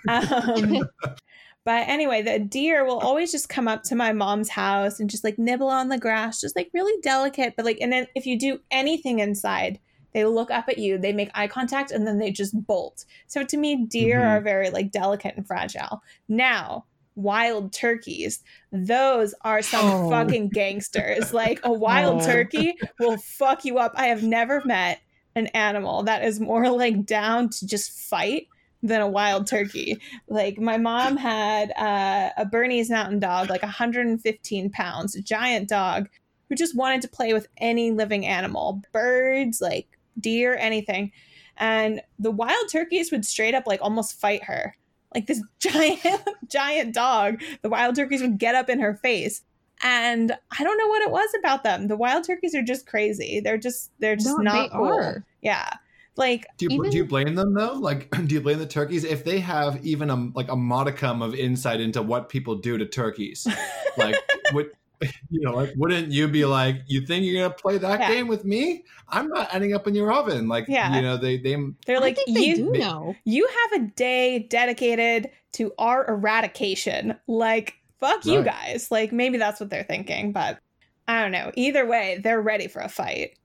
Um, 0.08 0.88
but 1.66 1.88
anyway, 1.90 2.22
the 2.22 2.40
deer 2.40 2.86
will 2.86 3.00
always 3.00 3.34
just 3.34 3.50
come 3.50 3.68
up 3.68 3.84
to 3.84 3.96
my 3.96 4.14
mom's 4.14 4.48
house 4.48 5.02
and 5.02 5.10
just 5.10 5.26
like 5.26 5.38
nibble 5.38 5.68
on 5.68 5.90
the 5.90 5.98
grass, 5.98 6.40
just 6.40 6.56
like 6.56 6.70
really 6.74 6.98
delicate. 7.02 7.56
But 7.58 7.66
like, 7.66 7.80
and 7.82 7.92
then 7.92 8.08
if 8.16 8.26
you 8.26 8.40
do 8.40 8.62
anything 8.72 9.20
inside, 9.20 9.78
they 10.14 10.24
look 10.24 10.50
up 10.50 10.70
at 10.70 10.78
you, 10.78 10.98
they 10.98 11.12
make 11.12 11.32
eye 11.36 11.48
contact, 11.48 11.92
and 11.92 12.08
then 12.08 12.20
they 12.20 12.32
just 12.32 12.56
bolt. 12.66 13.04
So 13.28 13.44
to 13.44 13.58
me, 13.58 13.86
deer 13.86 14.22
Mhm. 14.22 14.30
are 14.30 14.40
very 14.40 14.70
like 14.70 14.92
delicate 14.92 15.36
and 15.36 15.46
fragile. 15.46 16.02
Now, 16.30 16.86
wild 17.16 17.72
turkeys, 17.74 18.44
those 18.72 19.34
are 19.42 19.62
some 19.62 19.86
Oh. 19.86 20.10
fucking 20.10 20.50
gangsters. 20.50 21.34
Like 21.34 21.60
a 21.64 21.72
wild 21.72 22.22
Oh. 22.22 22.26
turkey 22.26 22.76
will 23.00 23.18
fuck 23.18 23.66
you 23.66 23.78
up. 23.78 23.94
I 23.96 24.08
have 24.08 24.24
never 24.24 24.62
met 24.66 25.00
an 25.36 25.48
animal 25.48 26.04
that 26.04 26.24
is 26.24 26.40
more 26.40 26.70
like 26.70 27.06
down 27.06 27.50
to 27.50 27.68
just 27.68 27.92
fight 27.92 28.48
than 28.84 29.02
a 29.02 29.08
wild 29.08 29.48
turkey. 29.48 30.00
Like 30.28 30.58
my 30.60 30.78
mom 30.78 31.18
had 31.18 31.72
uh, 31.78 32.30
a 32.38 32.46
Bernese 32.46 32.92
Mountain 32.94 33.20
Dog, 33.20 33.50
like 33.50 33.64
115 33.64 34.70
pounds, 34.70 35.16
a 35.16 35.22
giant 35.22 35.68
dog 35.70 36.08
who 36.50 36.56
just 36.56 36.76
wanted 36.76 37.02
to 37.02 37.08
play 37.08 37.34
with 37.34 37.48
any 37.58 37.92
living 37.92 38.26
animal, 38.26 38.82
birds, 38.94 39.60
like 39.60 39.88
deer, 40.20 40.56
anything. 40.58 41.12
And 41.58 42.02
the 42.20 42.32
wild 42.32 42.70
turkeys 42.72 43.12
would 43.12 43.26
straight 43.26 43.56
up 43.56 43.66
like 43.66 43.80
almost 43.82 44.20
fight 44.20 44.44
her. 44.44 44.76
Like 45.16 45.26
this 45.28 45.42
giant, 45.60 46.22
giant 46.50 46.94
dog, 46.94 47.42
the 47.64 47.70
wild 47.70 47.96
turkeys 47.96 48.22
would 48.22 48.38
get 48.38 48.54
up 48.54 48.70
in 48.70 48.80
her 48.82 48.94
face. 48.96 49.42
And 49.84 50.32
I 50.58 50.64
don't 50.64 50.78
know 50.78 50.88
what 50.88 51.02
it 51.02 51.12
was 51.12 51.30
about 51.40 51.64
them. 51.64 51.88
The 51.88 51.98
wild 51.98 52.26
turkeys 52.26 52.54
are 52.54 52.62
just 52.62 52.86
crazy. 52.86 53.40
They're 53.40 53.58
just 53.58 53.92
they're 54.00 54.16
just 54.16 54.28
No, 54.38 54.44
not 54.44 54.70
they 54.72 54.78
cool. 54.78 54.94
are. 54.94 55.26
Yeah. 55.42 55.70
Like 56.18 56.46
Do 56.58 56.68
you, 56.70 56.78
Even- 56.78 56.92
do 56.92 56.98
you 56.98 57.06
blame 57.06 57.36
them 57.36 57.54
though? 57.54 57.74
Like, 57.74 58.10
do 58.28 58.36
you 58.36 58.42
blame 58.42 58.60
the 58.60 58.66
turkeys 58.68 59.04
if 59.04 59.24
they 59.26 59.40
have 59.40 59.86
even 59.86 60.10
a 60.10 60.16
like 60.34 60.50
a 60.50 60.56
modicum 60.56 61.22
of 61.22 61.34
insight 61.36 61.82
into 61.82 62.02
what 62.02 62.30
people 62.30 62.56
do 62.56 62.78
to 62.78 62.86
turkeys? 62.86 63.48
Like, 63.98 64.16
would 64.52 64.72
you 65.30 65.42
know, 65.42 65.52
like, 65.54 65.74
wouldn't 65.76 66.12
you 66.12 66.28
be 66.28 66.46
like, 66.46 66.82
you 66.88 67.06
think 67.06 67.26
you're 67.26 67.42
gonna 67.44 67.54
play 67.54 67.78
that 67.78 68.00
Yeah. 68.00 68.10
game 68.10 68.28
with 68.28 68.46
me? 68.46 68.84
I'm 69.10 69.28
not 69.30 69.54
ending 69.54 69.74
up 69.74 69.88
in 69.88 69.96
your 69.96 70.12
oven. 70.12 70.48
Like, 70.48 70.66
Yeah. 70.68 70.96
you 70.96 71.02
know, 71.02 71.18
they 71.18 71.38
they 71.38 71.56
They're 71.86 71.98
I 71.98 72.00
like, 72.00 72.16
think 72.16 72.36
they 72.38 72.44
you 72.46 72.56
do 72.56 72.72
know. 72.74 73.16
you 73.26 73.48
have 73.72 73.82
a 73.82 73.86
day 73.96 74.40
dedicated 74.50 75.30
to 75.54 75.74
our 75.78 76.06
eradication. 76.08 77.16
Like, 77.28 77.76
fuck 78.00 78.26
you 78.26 78.42
guys. 78.44 78.90
Like, 78.92 79.12
maybe 79.14 79.38
that's 79.38 79.60
what 79.60 79.70
they're 79.70 79.84
thinking, 79.84 80.32
but 80.32 80.60
I 81.08 81.22
don't 81.22 81.32
know. 81.32 81.52
Either 81.56 81.86
way, 81.86 82.20
they're 82.24 82.42
ready 82.42 82.68
for 82.68 82.82
a 82.82 82.90
fight. 82.90 83.38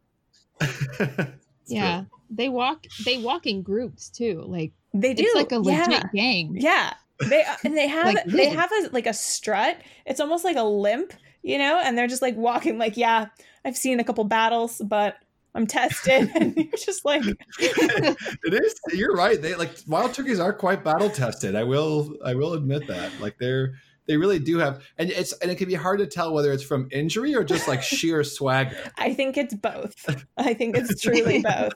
It's 1.01 1.77
Yeah, 1.79 2.05
they 2.31 2.49
walk. 2.49 2.87
They 3.05 3.19
walk 3.19 3.47
in 3.47 3.63
groups 3.63 4.09
too. 4.09 4.43
Like 4.47 4.73
They 4.95 5.15
do. 5.15 5.23
it's 5.25 5.35
like 5.37 5.53
a 5.53 5.59
legit 5.59 5.89
yeah. 5.91 6.03
gang. 6.13 6.57
Yeah. 6.59 6.95
They 7.29 7.43
uh, 7.45 7.55
and 7.65 7.77
they 7.77 7.87
have 7.97 8.07
Like, 8.07 8.25
they 8.25 8.49
have 8.49 8.71
a 8.73 8.89
like 8.93 9.07
a 9.07 9.13
strut. 9.13 9.77
It's 10.07 10.21
almost 10.21 10.45
like 10.45 10.57
a 10.57 10.65
limp, 10.65 11.13
you 11.43 11.59
know, 11.59 11.81
and 11.83 11.97
they're 11.97 12.07
just 12.07 12.23
like 12.23 12.37
walking 12.37 12.79
like, 12.79 12.97
yeah, 12.97 13.27
I've 13.65 13.77
seen 13.77 14.01
a 14.01 14.05
couple 14.05 14.25
battles, 14.25 14.81
but 14.85 15.17
I'm 15.55 15.67
tested. 15.67 16.31
and 16.35 16.57
you're 16.57 16.67
just 16.77 17.05
like, 17.05 17.23
it 17.59 18.55
is. 18.55 18.75
You're 18.93 19.15
right. 19.15 19.41
They 19.41 19.55
like 19.55 19.71
wild 19.87 20.15
turkeys 20.15 20.41
are 20.41 20.53
quite 20.53 20.85
battle 20.85 21.11
tested. 21.11 21.55
I 21.55 21.65
will. 21.65 22.17
I 22.25 22.35
will 22.35 22.55
admit 22.55 22.87
that. 22.89 23.13
Like 23.21 23.39
they're. 23.39 23.75
They 24.07 24.17
really 24.17 24.41
do 24.41 24.59
have, 24.59 24.83
and 24.99 25.09
it's 25.09 25.33
and 25.35 25.53
it 25.53 25.55
can 25.57 25.69
be 25.69 25.75
hard 25.75 26.01
to 26.01 26.07
tell 26.07 26.35
whether 26.35 26.51
it's 26.51 26.65
from 26.65 26.89
injury 26.91 27.33
or 27.37 27.45
just 27.45 27.69
like 27.69 27.81
sheer 27.83 28.25
swagger. 28.25 28.77
I 28.99 29.15
think 29.15 29.37
it's 29.37 29.55
both. 29.55 29.95
I 30.37 30.53
think 30.53 30.77
it's 30.77 31.01
truly 31.01 31.43
both. 31.43 31.75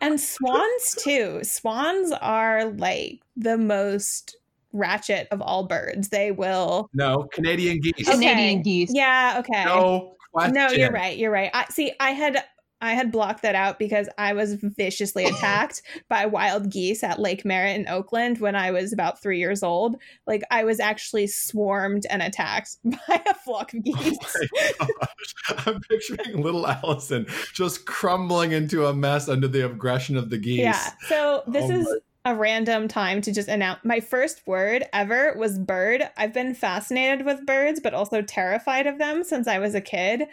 And 0.00 0.18
swans 0.18 0.96
too. 0.98 1.40
Swans 1.42 2.10
are 2.10 2.64
like 2.64 3.20
the 3.36 3.58
most 3.58 4.38
ratchet 4.74 5.28
of 5.30 5.40
all 5.40 5.66
birds. 5.66 6.10
They 6.10 6.30
will 6.32 6.90
No, 6.92 7.26
Canadian 7.32 7.80
geese. 7.80 8.06
Okay. 8.06 8.18
Canadian 8.18 8.62
geese. 8.62 8.90
Yeah, 8.92 9.36
okay. 9.38 9.64
No 9.64 10.14
question. 10.32 10.54
No, 10.54 10.68
you're 10.68 10.90
right. 10.90 11.16
You're 11.16 11.30
right. 11.30 11.50
I 11.54 11.64
see. 11.70 11.92
I 12.00 12.10
had 12.10 12.44
I 12.80 12.92
had 12.92 13.10
blocked 13.10 13.40
that 13.42 13.54
out 13.54 13.78
because 13.78 14.10
I 14.18 14.34
was 14.34 14.54
viciously 14.60 15.24
attacked 15.30 15.80
by 16.10 16.26
wild 16.26 16.70
geese 16.70 17.02
at 17.02 17.18
Lake 17.18 17.42
Merritt 17.44 17.76
in 17.76 17.88
Oakland 17.88 18.40
when 18.40 18.54
I 18.54 18.72
was 18.72 18.92
about 18.92 19.22
three 19.22 19.38
years 19.38 19.62
old. 19.62 19.96
Like 20.26 20.42
I 20.50 20.64
was 20.64 20.80
actually 20.80 21.28
swarmed 21.28 22.04
and 22.10 22.20
attacked 22.20 22.76
by 22.84 23.22
a 23.26 23.32
flock 23.34 23.72
of 23.72 23.80
oh 23.88 23.92
geese. 24.02 24.18
Oh 24.36 24.46
my 24.78 24.86
gosh. 24.86 25.66
I'm 25.66 25.80
picturing 25.88 26.42
little 26.42 26.66
Allison 26.66 27.26
just 27.54 27.86
crumbling 27.86 28.52
into 28.52 28.86
a 28.86 28.92
mess 28.92 29.28
under 29.30 29.48
the 29.48 29.64
aggression 29.64 30.16
of 30.18 30.28
the 30.28 30.36
geese. 30.36 30.58
Yeah. 30.60 30.90
So 31.08 31.42
this 31.46 31.64
Oh 31.64 31.70
is 31.70 31.84
my- 31.86 31.96
a 32.26 32.34
random 32.34 32.88
time 32.88 33.20
to 33.20 33.32
just 33.32 33.48
announce 33.48 33.80
my 33.84 34.00
first 34.00 34.46
word 34.46 34.84
ever 34.94 35.34
was 35.38 35.58
bird. 35.58 36.02
I've 36.16 36.32
been 36.32 36.54
fascinated 36.54 37.26
with 37.26 37.44
birds, 37.44 37.80
but 37.80 37.92
also 37.92 38.22
terrified 38.22 38.86
of 38.86 38.98
them 38.98 39.24
since 39.24 39.46
I 39.46 39.58
was 39.58 39.74
a 39.74 39.80
kid. 39.80 40.24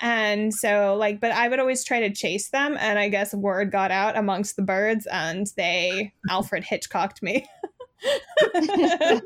And 0.00 0.54
so, 0.54 0.94
like, 0.96 1.20
but 1.20 1.32
I 1.32 1.48
would 1.48 1.58
always 1.58 1.84
try 1.84 2.00
to 2.00 2.14
chase 2.14 2.50
them. 2.50 2.76
And 2.78 2.98
I 2.98 3.08
guess 3.08 3.34
word 3.34 3.72
got 3.72 3.90
out 3.90 4.16
amongst 4.16 4.54
the 4.54 4.62
birds 4.62 5.06
and 5.06 5.48
they 5.56 6.12
Alfred 6.28 6.62
Hitchcocked 6.64 7.20
me. 7.22 7.48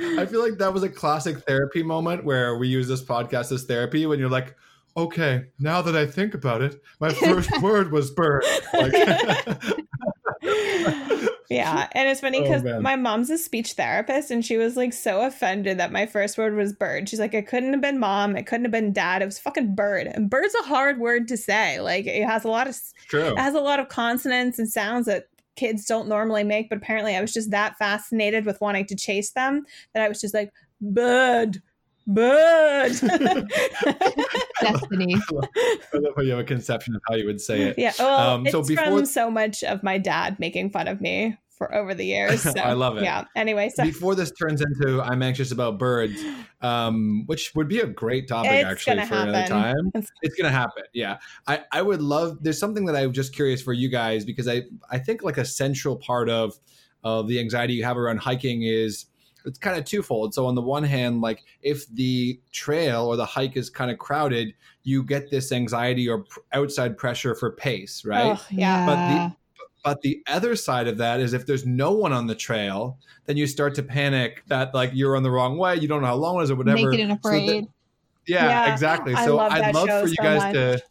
I 0.00 0.26
feel 0.26 0.42
like 0.42 0.58
that 0.58 0.72
was 0.72 0.84
a 0.84 0.88
classic 0.88 1.40
therapy 1.40 1.82
moment 1.82 2.24
where 2.24 2.56
we 2.56 2.68
use 2.68 2.88
this 2.88 3.02
podcast 3.02 3.52
as 3.52 3.64
therapy 3.64 4.06
when 4.06 4.18
you're 4.18 4.30
like, 4.30 4.56
okay, 4.96 5.46
now 5.58 5.82
that 5.82 5.96
I 5.96 6.06
think 6.06 6.34
about 6.34 6.62
it, 6.62 6.80
my 6.98 7.12
first 7.12 7.50
word 7.62 7.92
was 7.92 8.10
bird. 8.10 8.44
Like, 8.72 8.92
yeah. 11.50 11.88
And 11.92 12.08
it's 12.08 12.20
funny 12.20 12.38
Oh, 12.38 12.42
because 12.42 12.62
man. 12.62 12.82
my 12.82 12.96
mom's 12.96 13.30
a 13.30 13.38
speech 13.38 13.72
therapist 13.72 14.30
and 14.30 14.44
she 14.44 14.56
was 14.56 14.76
like 14.76 14.92
so 14.92 15.22
offended 15.22 15.78
that 15.78 15.92
my 15.92 16.06
first 16.06 16.36
word 16.38 16.54
was 16.54 16.72
bird. 16.72 17.08
She's 17.08 17.20
like, 17.20 17.34
it 17.34 17.46
couldn't 17.46 17.72
have 17.72 17.80
been 17.82 17.98
mom. 17.98 18.36
It 18.36 18.46
couldn't 18.46 18.64
have 18.64 18.72
been 18.72 18.92
dad. 18.92 19.22
It 19.22 19.26
was 19.26 19.38
fucking 19.38 19.74
bird. 19.74 20.06
And 20.06 20.28
bird's 20.30 20.54
a 20.54 20.64
hard 20.64 20.98
word 20.98 21.28
to 21.28 21.36
say. 21.36 21.80
Like 21.80 22.06
it 22.06 22.24
has 22.26 22.44
a 22.44 22.48
lot 22.48 22.66
of 22.68 22.76
true. 23.08 23.32
it 23.32 23.38
has 23.38 23.54
a 23.54 23.60
lot 23.60 23.80
of 23.80 23.88
consonants 23.88 24.58
and 24.58 24.68
sounds 24.68 25.06
that 25.06 25.24
kids 25.56 25.84
don't 25.86 26.08
normally 26.08 26.44
make. 26.44 26.68
But 26.68 26.78
apparently 26.78 27.16
I 27.16 27.20
was 27.20 27.32
just 27.32 27.50
that 27.50 27.76
fascinated 27.78 28.44
with 28.46 28.60
wanting 28.60 28.86
to 28.86 28.96
chase 28.96 29.32
them 29.32 29.64
that 29.94 30.02
I 30.02 30.08
was 30.08 30.20
just 30.20 30.34
like, 30.34 30.52
bird, 30.80 31.62
bird. 32.08 32.92
Destiny. 34.60 35.14
I 35.14 35.98
love 35.98 36.12
how 36.16 36.22
you 36.22 36.30
have 36.30 36.40
a 36.40 36.44
conception 36.44 36.94
of 36.96 37.02
how 37.08 37.14
you 37.14 37.26
would 37.26 37.40
say 37.40 37.62
it. 37.62 37.78
yeah. 37.78 37.92
Well, 37.98 38.34
Um, 38.34 38.46
so 38.48 38.60
it's 38.60 38.68
before- 38.68 38.84
from 38.84 39.06
so 39.06 39.30
much 39.30 39.62
of 39.64 39.82
my 39.82 39.98
dad 39.98 40.38
making 40.40 40.70
fun 40.70 40.88
of 40.88 41.00
me 41.00 41.36
for 41.50 41.74
over 41.74 41.92
the 41.94 42.04
years. 42.04 42.42
So, 42.54 42.60
I 42.60 42.72
love 42.72 42.96
it. 42.98 43.02
Yeah. 43.04 43.24
Anyway, 43.36 43.68
so 43.74 43.82
Before 43.84 44.14
this 44.14 44.30
turns 44.32 44.60
into 44.62 45.00
I'm 45.02 45.22
anxious 45.22 45.50
about 45.52 45.78
birds, 45.78 46.22
um, 46.62 47.24
which 47.26 47.52
would 47.54 47.68
be 47.68 47.80
a 47.80 47.86
great 47.86 48.28
topic 48.28 48.50
It's 48.52 48.64
actually 48.64 48.96
gonna 48.96 49.06
for 49.08 49.14
another 49.16 49.46
time. 49.46 49.88
It's- 49.94 50.10
It's 50.22 50.36
gonna 50.36 50.52
happen. 50.52 50.84
Yeah. 50.94 51.18
I, 51.46 51.62
I 51.72 51.82
would 51.82 52.00
love 52.00 52.38
there's 52.42 52.58
something 52.60 52.84
that 52.86 52.96
I'm 52.96 53.12
just 53.12 53.34
curious 53.34 53.60
for 53.62 53.72
you 53.72 53.88
guys 53.88 54.24
because 54.24 54.46
I, 54.48 54.62
I 54.90 54.98
think 54.98 55.22
like 55.22 55.38
a 55.38 55.44
central 55.44 55.96
part 55.96 56.28
of 56.30 56.54
of 57.04 57.28
the 57.28 57.38
anxiety 57.38 57.74
you 57.74 57.84
have 57.84 57.96
around 57.96 58.18
hiking 58.18 58.62
is 58.62 59.06
it's 59.44 59.58
kind 59.58 59.78
of 59.78 59.84
twofold. 59.84 60.34
So 60.34 60.46
on 60.46 60.54
the 60.54 60.62
one 60.62 60.84
hand, 60.84 61.20
like 61.20 61.44
if 61.62 61.86
the 61.94 62.40
trail 62.52 63.06
or 63.06 63.16
the 63.16 63.24
hike 63.26 63.56
is 63.56 63.70
kind 63.70 63.90
of 63.90 63.98
crowded, 63.98 64.54
you 64.84 65.02
get 65.02 65.30
this 65.30 65.52
anxiety 65.52 66.08
or 66.08 66.18
pr- 66.24 66.40
outside 66.52 66.96
pressure 66.96 67.34
for 67.34 67.52
pace, 67.52 68.04
right? 68.04 68.36
oh, 68.38 68.46
yeah. 68.50 68.86
But 68.86 69.08
the- 69.08 69.36
But 69.84 70.02
the 70.02 70.22
other 70.26 70.56
side 70.56 70.88
of 70.88 70.98
that 70.98 71.20
is 71.20 71.32
if 71.32 71.46
there's 71.46 71.64
no 71.64 71.92
one 71.92 72.12
on 72.12 72.26
the 72.26 72.34
trail, 72.34 72.98
then 73.26 73.36
you 73.36 73.46
start 73.46 73.74
to 73.76 73.82
panic 73.82 74.42
that 74.48 74.74
like 74.74 74.90
you're 74.92 75.16
on 75.16 75.22
the 75.22 75.30
wrong 75.30 75.56
way, 75.56 75.76
you 75.76 75.86
don't 75.88 76.00
know 76.02 76.08
how 76.08 76.16
long 76.16 76.40
it 76.40 76.42
is 76.42 76.50
or 76.50 76.56
whatever. 76.56 76.90
Naked 76.90 77.00
and 77.00 77.10
So 77.22 77.30
that- 77.30 77.36
afraid. 77.38 77.66
yeah, 78.26 78.44
Yeah, 78.66 78.72
exactly. 78.72 79.14
I 79.14 79.24
So 79.24 79.36
love 79.36 79.52
I'd 79.52 79.74
love 79.74 79.88
for 79.88 80.08
you 80.08 80.14
so 80.16 80.22
guys 80.22 80.42
much. 80.42 80.52
to 80.54 80.82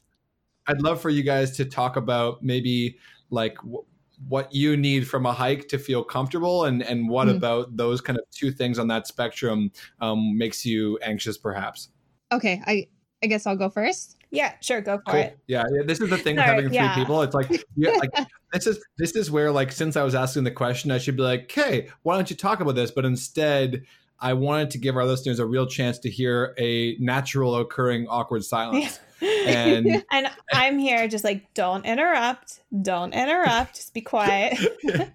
I'd 0.67 0.81
love 0.81 1.01
for 1.01 1.09
you 1.09 1.21
guys 1.21 1.55
to 1.57 1.65
talk 1.65 1.97
about 1.97 2.41
maybe 2.43 2.97
like 3.29 3.55
w- 3.57 3.83
what 4.27 4.51
you 4.53 4.75
need 4.75 5.07
from 5.07 5.25
a 5.25 5.31
hike 5.33 5.67
to 5.69 5.77
feel 5.77 6.03
comfortable 6.03 6.65
and 6.65 6.81
and 6.81 7.07
what 7.07 7.27
Mhm. 7.27 7.37
about 7.37 7.77
those 7.77 8.01
kind 8.01 8.17
of 8.17 8.25
two 8.31 8.51
things 8.51 8.79
on 8.79 8.87
that 8.87 9.05
spectrum 9.07 9.71
um, 10.01 10.37
makes 10.37 10.65
you 10.65 10.97
anxious 11.03 11.37
perhaps. 11.37 11.89
okay, 12.31 12.61
I 12.65 12.87
I 13.23 13.27
guess 13.27 13.45
I'll 13.47 13.55
go 13.57 13.69
first. 13.69 14.15
yeah, 14.31 14.53
sure, 14.61 14.81
go 14.81 14.97
for 15.05 15.11
Cool. 15.11 15.19
it. 15.21 15.39
Yeah, 15.47 15.63
yeah, 15.71 15.83
this 15.85 16.01
is 16.01 16.09
the 16.09 16.17
thing 16.17 16.35
with 16.35 16.45
having 16.45 16.65
three 16.67 16.75
yeah. 16.75 16.93
people. 16.95 17.21
It's 17.21 17.33
like, 17.33 17.49
yeah, 17.75 17.91
like 17.91 18.09
this 18.53 18.67
is 18.67 18.83
this 18.97 19.15
is 19.15 19.31
where 19.31 19.51
like 19.51 19.71
since 19.71 19.95
I 19.95 20.03
was 20.03 20.13
asking 20.15 20.43
the 20.43 20.51
question, 20.51 20.91
I 20.91 20.97
should 20.97 21.15
be 21.15 21.23
like, 21.23 21.43
okay, 21.43 21.87
why 22.03 22.15
don't 22.15 22.29
you 22.29 22.35
talk 22.35 22.59
about 22.59 22.75
this? 22.75 22.91
But 22.91 23.05
instead, 23.05 23.83
I 24.19 24.33
wanted 24.33 24.71
to 24.71 24.77
give 24.79 24.97
our 24.97 25.05
listeners 25.05 25.39
a 25.39 25.45
real 25.45 25.65
chance 25.67 25.99
to 25.99 26.09
hear 26.09 26.53
a 26.57 26.95
natural 26.99 27.55
occurring 27.57 28.07
awkward 28.07 28.43
silence. 28.43 28.99
And 29.21 30.03
and 30.11 30.29
I'm 30.51 30.77
here 30.77 31.07
just 31.07 31.23
like, 31.23 31.53
don't 31.53 31.85
interrupt, 31.85 32.61
don't 32.81 33.13
interrupt, 33.13 33.75
just 33.75 33.93
be 33.93 34.01
quiet. 34.01 34.57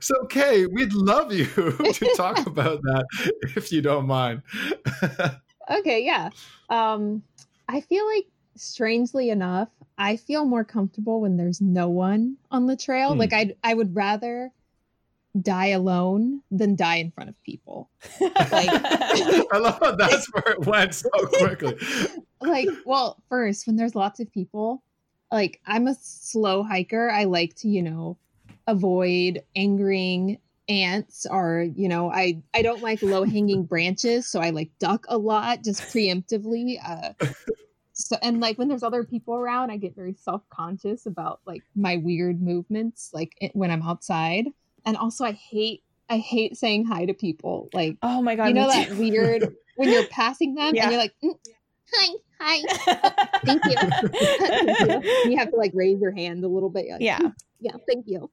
so, 0.00 0.24
Kay, 0.26 0.66
we'd 0.66 0.92
love 0.92 1.32
you 1.32 1.46
to 1.46 2.14
talk 2.16 2.46
about 2.46 2.80
that 2.82 3.04
if 3.56 3.72
you 3.72 3.82
don't 3.82 4.06
mind. 4.06 4.42
Okay, 5.70 6.04
yeah. 6.04 6.30
Um, 6.68 7.22
I 7.68 7.80
feel 7.80 8.06
like 8.06 8.26
strangely 8.56 9.30
enough, 9.30 9.68
I 9.96 10.16
feel 10.16 10.44
more 10.44 10.64
comfortable 10.64 11.20
when 11.20 11.36
there's 11.36 11.60
no 11.60 11.88
one 11.88 12.36
on 12.50 12.66
the 12.66 12.76
trail. 12.76 13.12
Hmm. 13.12 13.18
Like 13.18 13.32
I 13.32 13.54
I 13.62 13.74
would 13.74 13.94
rather 13.94 14.50
die 15.40 15.68
alone 15.68 16.40
than 16.50 16.76
die 16.76 16.96
in 16.96 17.10
front 17.10 17.30
of 17.30 17.42
people. 17.42 17.90
I 18.20 19.58
love 19.58 19.78
how 19.80 19.96
that's 19.96 20.26
where 20.32 20.54
it 20.54 20.66
went 20.66 20.94
so 20.94 21.10
quickly. 21.10 21.76
Like, 22.40 22.68
well, 22.84 23.22
first, 23.30 23.66
when 23.66 23.76
there's 23.76 23.94
lots 23.94 24.20
of 24.20 24.30
people, 24.30 24.82
like 25.32 25.62
I'm 25.66 25.86
a 25.86 25.94
slow 25.94 26.62
hiker. 26.62 27.10
I 27.10 27.24
like 27.24 27.54
to, 27.56 27.68
you 27.68 27.82
know, 27.82 28.18
avoid 28.66 29.42
angering 29.56 30.38
ants 30.68 31.26
or, 31.30 31.66
you 31.74 31.88
know, 31.88 32.10
I 32.12 32.42
I 32.52 32.60
don't 32.60 32.82
like 32.82 33.00
low-hanging 33.00 33.64
branches, 33.70 34.26
so 34.26 34.40
I 34.40 34.50
like 34.50 34.70
duck 34.78 35.06
a 35.08 35.16
lot 35.16 35.64
just 35.64 35.80
preemptively. 35.84 36.76
Uh 36.86 37.14
so 37.94 38.16
and 38.22 38.40
like 38.40 38.58
when 38.58 38.68
there's 38.68 38.82
other 38.82 39.04
people 39.04 39.34
around, 39.34 39.70
I 39.70 39.78
get 39.78 39.96
very 39.96 40.14
self-conscious 40.14 41.06
about 41.06 41.40
like 41.46 41.62
my 41.74 41.96
weird 41.96 42.42
movements 42.42 43.10
like 43.14 43.34
it, 43.40 43.56
when 43.56 43.70
I'm 43.70 43.82
outside. 43.82 44.48
And 44.86 44.96
also 44.96 45.24
I 45.24 45.32
hate 45.32 45.82
I 46.08 46.18
hate 46.18 46.56
saying 46.56 46.84
hi 46.86 47.06
to 47.06 47.14
people. 47.14 47.68
Like 47.72 47.96
oh 48.02 48.20
my 48.22 48.36
god, 48.36 48.48
you 48.48 48.54
know 48.54 48.68
me 48.68 48.74
that 48.74 48.88
too. 48.88 48.98
weird 48.98 49.54
when 49.76 49.90
you're 49.90 50.06
passing 50.06 50.54
them 50.54 50.74
Yeah. 50.74 50.82
and 50.84 50.92
you're 50.92 51.00
like 51.00 51.14
"Mm, 51.24 51.34
hi 51.92 52.14
hi 52.40 53.38
thank 53.44 53.64
you 53.64 53.76
Thank 54.08 54.80
you. 55.04 55.30
You 55.30 55.36
have 55.38 55.50
to 55.50 55.56
like 55.56 55.72
raise 55.74 56.00
your 56.00 56.12
hand 56.12 56.44
a 56.44 56.48
little 56.48 56.70
bit 56.70 56.86
like, 56.90 57.00
yeah, 57.00 57.18
"Mm, 57.18 57.32
yeah 57.60 57.72
thank 57.88 58.06
you 58.06 58.30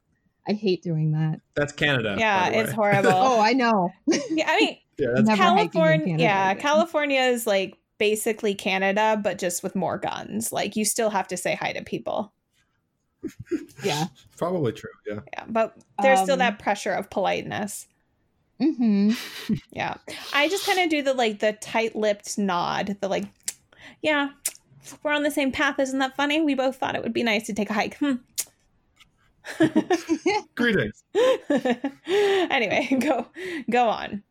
i 0.48 0.54
hate 0.54 0.82
doing 0.84 1.12
that 1.12 1.40
That's 1.56 1.72
Canada. 1.72 2.16
yeah, 2.18 2.48
it's 2.50 2.72
horrible. 2.72 3.12
oh 3.14 3.40
i 3.40 3.54
know 3.54 3.92
yeah, 4.08 4.46
I 4.50 4.58
mean, 4.60 4.78
Yeah, 4.98 5.08
that's 5.16 5.28
Never 5.28 5.42
hiking 5.44 5.64
in 5.64 5.70
California, 5.72 6.16
yeah, 6.20 6.52
again. 6.52 6.62
California 6.62 7.22
is 7.22 7.46
like 7.48 7.78
basically 8.00 8.56
Canada, 8.56 9.20
but 9.24 9.38
just 9.38 9.62
with 9.64 9.76
more 9.76 9.98
guns. 10.00 10.52
Like 10.52 10.76
you 10.76 10.84
still 10.86 11.12
have 11.12 11.28
to 11.30 11.38
say 11.38 11.54
hi 11.56 11.72
to 11.74 11.84
people. 11.84 12.34
Yeah 13.84 14.06
probably 14.38 14.72
true. 14.72 14.90
Yeah. 15.08 15.20
Yeah, 15.34 15.44
but 15.48 15.76
there's 16.02 16.20
still 16.22 16.34
Um, 16.34 16.40
that 16.40 16.60
pressure 16.60 16.92
of 16.92 17.10
politeness. 17.10 17.88
Mm-hmm. 18.62 19.12
Yeah. 19.72 19.96
I 20.34 20.48
just 20.50 20.66
kind 20.66 20.80
of 20.80 20.90
do 20.90 21.02
the 21.02 21.14
like 21.14 21.40
the 21.40 21.54
tight-lipped 21.54 22.38
nod, 22.38 22.98
the 23.02 23.08
like 23.08 23.26
yeah, 24.02 24.30
we're 25.04 25.12
on 25.14 25.24
the 25.24 25.32
same 25.32 25.52
path. 25.52 25.80
Isn't 25.80 26.00
that 26.00 26.16
funny? 26.16 26.42
We 26.42 26.56
both 26.56 26.76
thought 26.78 26.96
it 26.96 27.04
would 27.04 27.14
be 27.14 27.24
nice 27.24 27.46
to 27.48 27.54
take 27.54 27.70
a 27.70 27.74
hike. 27.74 27.98
Hmm. 27.98 28.16
Greetings. 30.56 31.04
anyway, 32.08 32.98
go 33.00 33.28
go 33.70 33.90
on. 33.90 34.24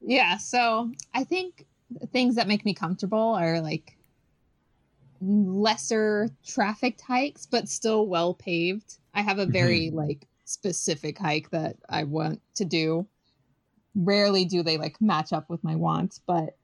Yeah, 0.00 0.36
so 0.38 0.90
I 1.14 1.24
think 1.24 1.66
things 2.12 2.34
that 2.36 2.48
make 2.48 2.64
me 2.64 2.74
comfortable 2.74 3.34
are 3.34 3.60
like 3.60 3.96
lesser 5.22 6.28
trafficked 6.44 7.00
hikes, 7.00 7.46
but 7.46 7.68
still 7.68 8.06
well 8.06 8.34
paved. 8.34 8.98
I 9.14 9.22
have 9.22 9.38
a 9.38 9.46
very 9.46 9.88
mm-hmm. 9.88 9.96
like 9.96 10.26
specific 10.44 11.18
hike 11.18 11.50
that 11.50 11.76
I 11.88 12.04
want 12.04 12.40
to 12.56 12.64
do. 12.64 13.06
Rarely 13.94 14.44
do 14.44 14.62
they 14.62 14.78
like 14.78 15.00
match 15.00 15.32
up 15.32 15.48
with 15.48 15.62
my 15.62 15.76
wants, 15.76 16.20
but 16.26 16.56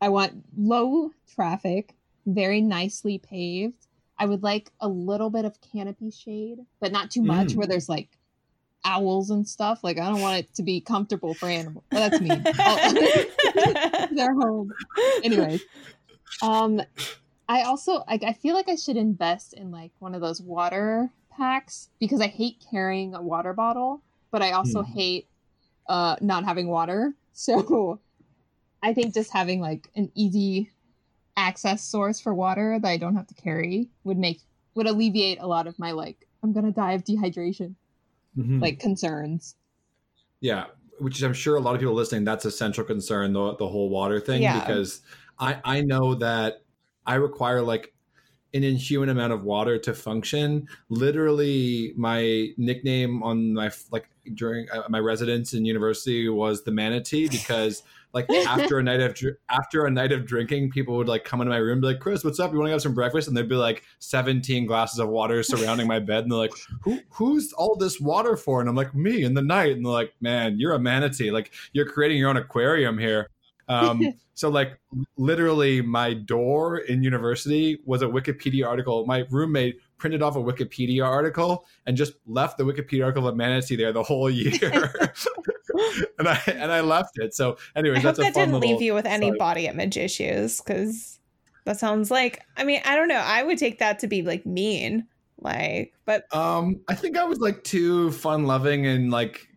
I 0.00 0.08
want 0.08 0.44
low 0.56 1.10
traffic, 1.34 1.94
very 2.26 2.60
nicely 2.60 3.18
paved. 3.18 3.86
I 4.18 4.26
would 4.26 4.42
like 4.42 4.70
a 4.80 4.88
little 4.88 5.30
bit 5.30 5.44
of 5.44 5.60
canopy 5.60 6.10
shade, 6.10 6.58
but 6.80 6.92
not 6.92 7.10
too 7.10 7.22
much 7.22 7.48
mm. 7.48 7.56
where 7.56 7.66
there's 7.66 7.88
like 7.88 8.16
owls 8.84 9.30
and 9.30 9.46
stuff. 9.46 9.82
Like 9.82 9.98
I 9.98 10.08
don't 10.08 10.20
want 10.20 10.38
it 10.38 10.54
to 10.54 10.62
be 10.62 10.80
comfortable 10.80 11.34
for 11.34 11.46
animals. 11.46 11.84
Oh, 11.92 11.96
that's 11.96 12.20
me. 12.20 12.28
They're 14.16 14.34
home. 14.34 14.72
Anyways. 15.22 15.62
Um 16.42 16.80
I 17.48 17.62
also 17.62 18.04
like 18.06 18.22
I 18.22 18.34
feel 18.34 18.54
like 18.54 18.68
I 18.68 18.76
should 18.76 18.96
invest 18.96 19.54
in 19.54 19.70
like 19.70 19.92
one 19.98 20.14
of 20.14 20.20
those 20.20 20.40
water 20.40 21.10
packs 21.34 21.88
because 21.98 22.20
I 22.20 22.26
hate 22.26 22.64
carrying 22.70 23.14
a 23.14 23.22
water 23.22 23.54
bottle, 23.54 24.02
but 24.30 24.42
I 24.42 24.52
also 24.52 24.82
mm. 24.82 24.86
hate 24.86 25.28
uh 25.88 26.16
not 26.20 26.44
having 26.44 26.68
water. 26.68 27.14
So 27.38 28.00
I 28.82 28.94
think 28.94 29.14
just 29.14 29.32
having 29.32 29.60
like 29.60 29.88
an 29.94 30.10
easy 30.16 30.72
access 31.36 31.84
source 31.84 32.18
for 32.18 32.34
water 32.34 32.80
that 32.82 32.88
I 32.88 32.96
don't 32.96 33.14
have 33.14 33.28
to 33.28 33.34
carry 33.34 33.90
would 34.02 34.18
make 34.18 34.40
would 34.74 34.88
alleviate 34.88 35.38
a 35.40 35.46
lot 35.46 35.68
of 35.68 35.78
my 35.78 35.92
like 35.92 36.26
I'm 36.42 36.52
gonna 36.52 36.72
die 36.72 36.94
of 36.94 37.04
dehydration 37.04 37.76
mm-hmm. 38.36 38.58
like 38.58 38.80
concerns. 38.80 39.54
Yeah, 40.40 40.64
which 40.98 41.16
is 41.18 41.22
I'm 41.22 41.32
sure 41.32 41.54
a 41.54 41.60
lot 41.60 41.74
of 41.74 41.80
people 41.80 41.94
listening 41.94 42.24
that's 42.24 42.44
a 42.44 42.50
central 42.50 42.84
concern 42.84 43.32
the 43.32 43.54
the 43.54 43.68
whole 43.68 43.88
water 43.88 44.18
thing 44.18 44.42
yeah. 44.42 44.58
because 44.58 45.00
I 45.38 45.60
I 45.64 45.80
know 45.82 46.16
that 46.16 46.62
I 47.08 47.14
require 47.14 47.62
like 47.62 47.92
an 48.54 48.62
inhuman 48.64 49.08
amount 49.08 49.32
of 49.32 49.42
water 49.42 49.78
to 49.78 49.94
function. 49.94 50.68
Literally, 50.88 51.92
my 51.96 52.48
nickname 52.56 53.22
on 53.22 53.54
my 53.54 53.70
like 53.90 54.08
during 54.34 54.70
uh, 54.70 54.82
my 54.88 54.98
residence 54.98 55.54
in 55.54 55.64
university 55.64 56.28
was 56.28 56.64
the 56.64 56.70
manatee 56.70 57.28
because 57.28 57.82
like 58.12 58.28
after 58.46 58.78
a 58.78 58.82
night 58.82 59.00
of 59.00 59.18
after 59.48 59.86
a 59.86 59.90
night 59.90 60.12
of 60.12 60.26
drinking, 60.26 60.70
people 60.70 60.96
would 60.96 61.08
like 61.08 61.24
come 61.24 61.40
into 61.40 61.50
my 61.50 61.58
room 61.58 61.74
and 61.74 61.80
be 61.80 61.88
like, 61.88 62.00
"Chris, 62.00 62.24
what's 62.24 62.40
up? 62.40 62.52
You 62.52 62.58
want 62.58 62.68
to 62.68 62.72
have 62.72 62.82
some 62.82 62.94
breakfast?" 62.94 63.28
And 63.28 63.36
there'd 63.36 63.48
be 63.48 63.54
like 63.54 63.82
17 64.00 64.66
glasses 64.66 64.98
of 64.98 65.08
water 65.08 65.42
surrounding 65.42 65.86
my 65.86 65.98
bed, 65.98 66.24
and 66.24 66.32
they're 66.32 66.38
like, 66.38 66.54
"Who 66.82 67.00
who's 67.10 67.52
all 67.52 67.76
this 67.76 68.00
water 68.00 68.36
for?" 68.36 68.60
And 68.60 68.68
I'm 68.68 68.76
like, 68.76 68.94
"Me 68.94 69.22
in 69.24 69.34
the 69.34 69.42
night." 69.42 69.72
And 69.72 69.84
they're 69.84 69.92
like, 69.92 70.14
"Man, 70.20 70.58
you're 70.58 70.74
a 70.74 70.78
manatee. 70.78 71.30
Like 71.30 71.52
you're 71.72 71.86
creating 71.86 72.18
your 72.18 72.30
own 72.30 72.36
aquarium 72.36 72.98
here." 72.98 73.30
Um, 73.68 74.14
so 74.34 74.48
like 74.48 74.78
literally, 75.16 75.82
my 75.82 76.14
door 76.14 76.78
in 76.78 77.02
university 77.02 77.78
was 77.84 78.02
a 78.02 78.06
Wikipedia 78.06 78.66
article. 78.66 79.06
My 79.06 79.24
roommate 79.30 79.78
printed 79.98 80.22
off 80.22 80.36
a 80.36 80.40
Wikipedia 80.40 81.04
article 81.04 81.66
and 81.86 81.96
just 81.96 82.14
left 82.26 82.58
the 82.58 82.64
Wikipedia 82.64 83.04
article 83.04 83.28
of 83.28 83.36
manatee 83.36 83.76
there 83.76 83.92
the 83.92 84.02
whole 84.02 84.30
year. 84.30 85.12
and 86.18 86.28
I 86.28 86.40
and 86.46 86.72
I 86.72 86.80
left 86.80 87.18
it. 87.18 87.34
So, 87.34 87.58
anyways, 87.76 87.98
I 87.98 88.02
that's 88.02 88.18
hope 88.18 88.26
that 88.26 88.34
didn't 88.34 88.60
leave 88.60 88.82
you 88.82 88.94
with 88.94 89.06
any 89.06 89.30
body 89.32 89.66
image 89.66 89.96
issues 89.96 90.60
because 90.60 91.20
that 91.64 91.78
sounds 91.78 92.10
like. 92.10 92.42
I 92.56 92.64
mean, 92.64 92.80
I 92.84 92.96
don't 92.96 93.08
know. 93.08 93.16
I 93.16 93.42
would 93.42 93.58
take 93.58 93.78
that 93.78 93.98
to 94.00 94.06
be 94.06 94.22
like 94.22 94.46
mean, 94.46 95.06
like, 95.40 95.94
but 96.04 96.32
um, 96.34 96.80
I 96.88 96.94
think 96.94 97.16
I 97.16 97.24
was 97.24 97.38
like 97.38 97.64
too 97.64 98.12
fun 98.12 98.46
loving 98.46 98.86
and 98.86 99.10
like 99.10 99.48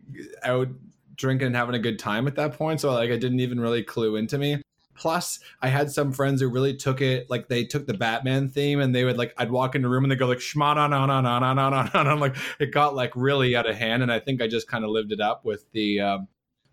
out 0.42 0.68
drinking 1.16 1.48
and 1.48 1.56
having 1.56 1.74
a 1.74 1.78
good 1.78 1.98
time 1.98 2.26
at 2.26 2.36
that 2.36 2.54
point. 2.54 2.80
So 2.80 2.92
like 2.92 3.10
I 3.10 3.16
didn't 3.16 3.40
even 3.40 3.60
really 3.60 3.82
clue 3.82 4.16
into 4.16 4.38
me. 4.38 4.62
Plus, 4.94 5.40
I 5.62 5.68
had 5.68 5.90
some 5.90 6.12
friends 6.12 6.42
who 6.42 6.48
really 6.48 6.76
took 6.76 7.00
it 7.00 7.30
like 7.30 7.48
they 7.48 7.64
took 7.64 7.86
the 7.86 7.94
Batman 7.94 8.50
theme 8.50 8.78
and 8.78 8.94
they 8.94 9.04
would 9.04 9.16
like 9.16 9.32
I'd 9.38 9.50
walk 9.50 9.74
in 9.74 9.82
the 9.82 9.88
room 9.88 10.04
and 10.04 10.10
they 10.10 10.16
go 10.16 10.26
like 10.26 10.38
shma 10.38 10.74
na 10.74 10.86
na 10.86 11.06
na 11.06 11.20
na 11.20 11.40
na 11.40 11.54
na 11.54 11.70
na 11.70 11.90
and 11.94 12.08
I'm 12.08 12.20
like 12.20 12.36
it 12.58 12.72
got 12.72 12.94
like 12.94 13.12
really 13.16 13.56
out 13.56 13.68
of 13.68 13.74
hand 13.74 14.02
and 14.02 14.12
I 14.12 14.20
think 14.20 14.42
I 14.42 14.48
just 14.48 14.68
kind 14.68 14.84
of 14.84 14.90
lived 14.90 15.12
it 15.12 15.20
up 15.20 15.44
with 15.44 15.64
the 15.72 16.00
um, 16.00 16.28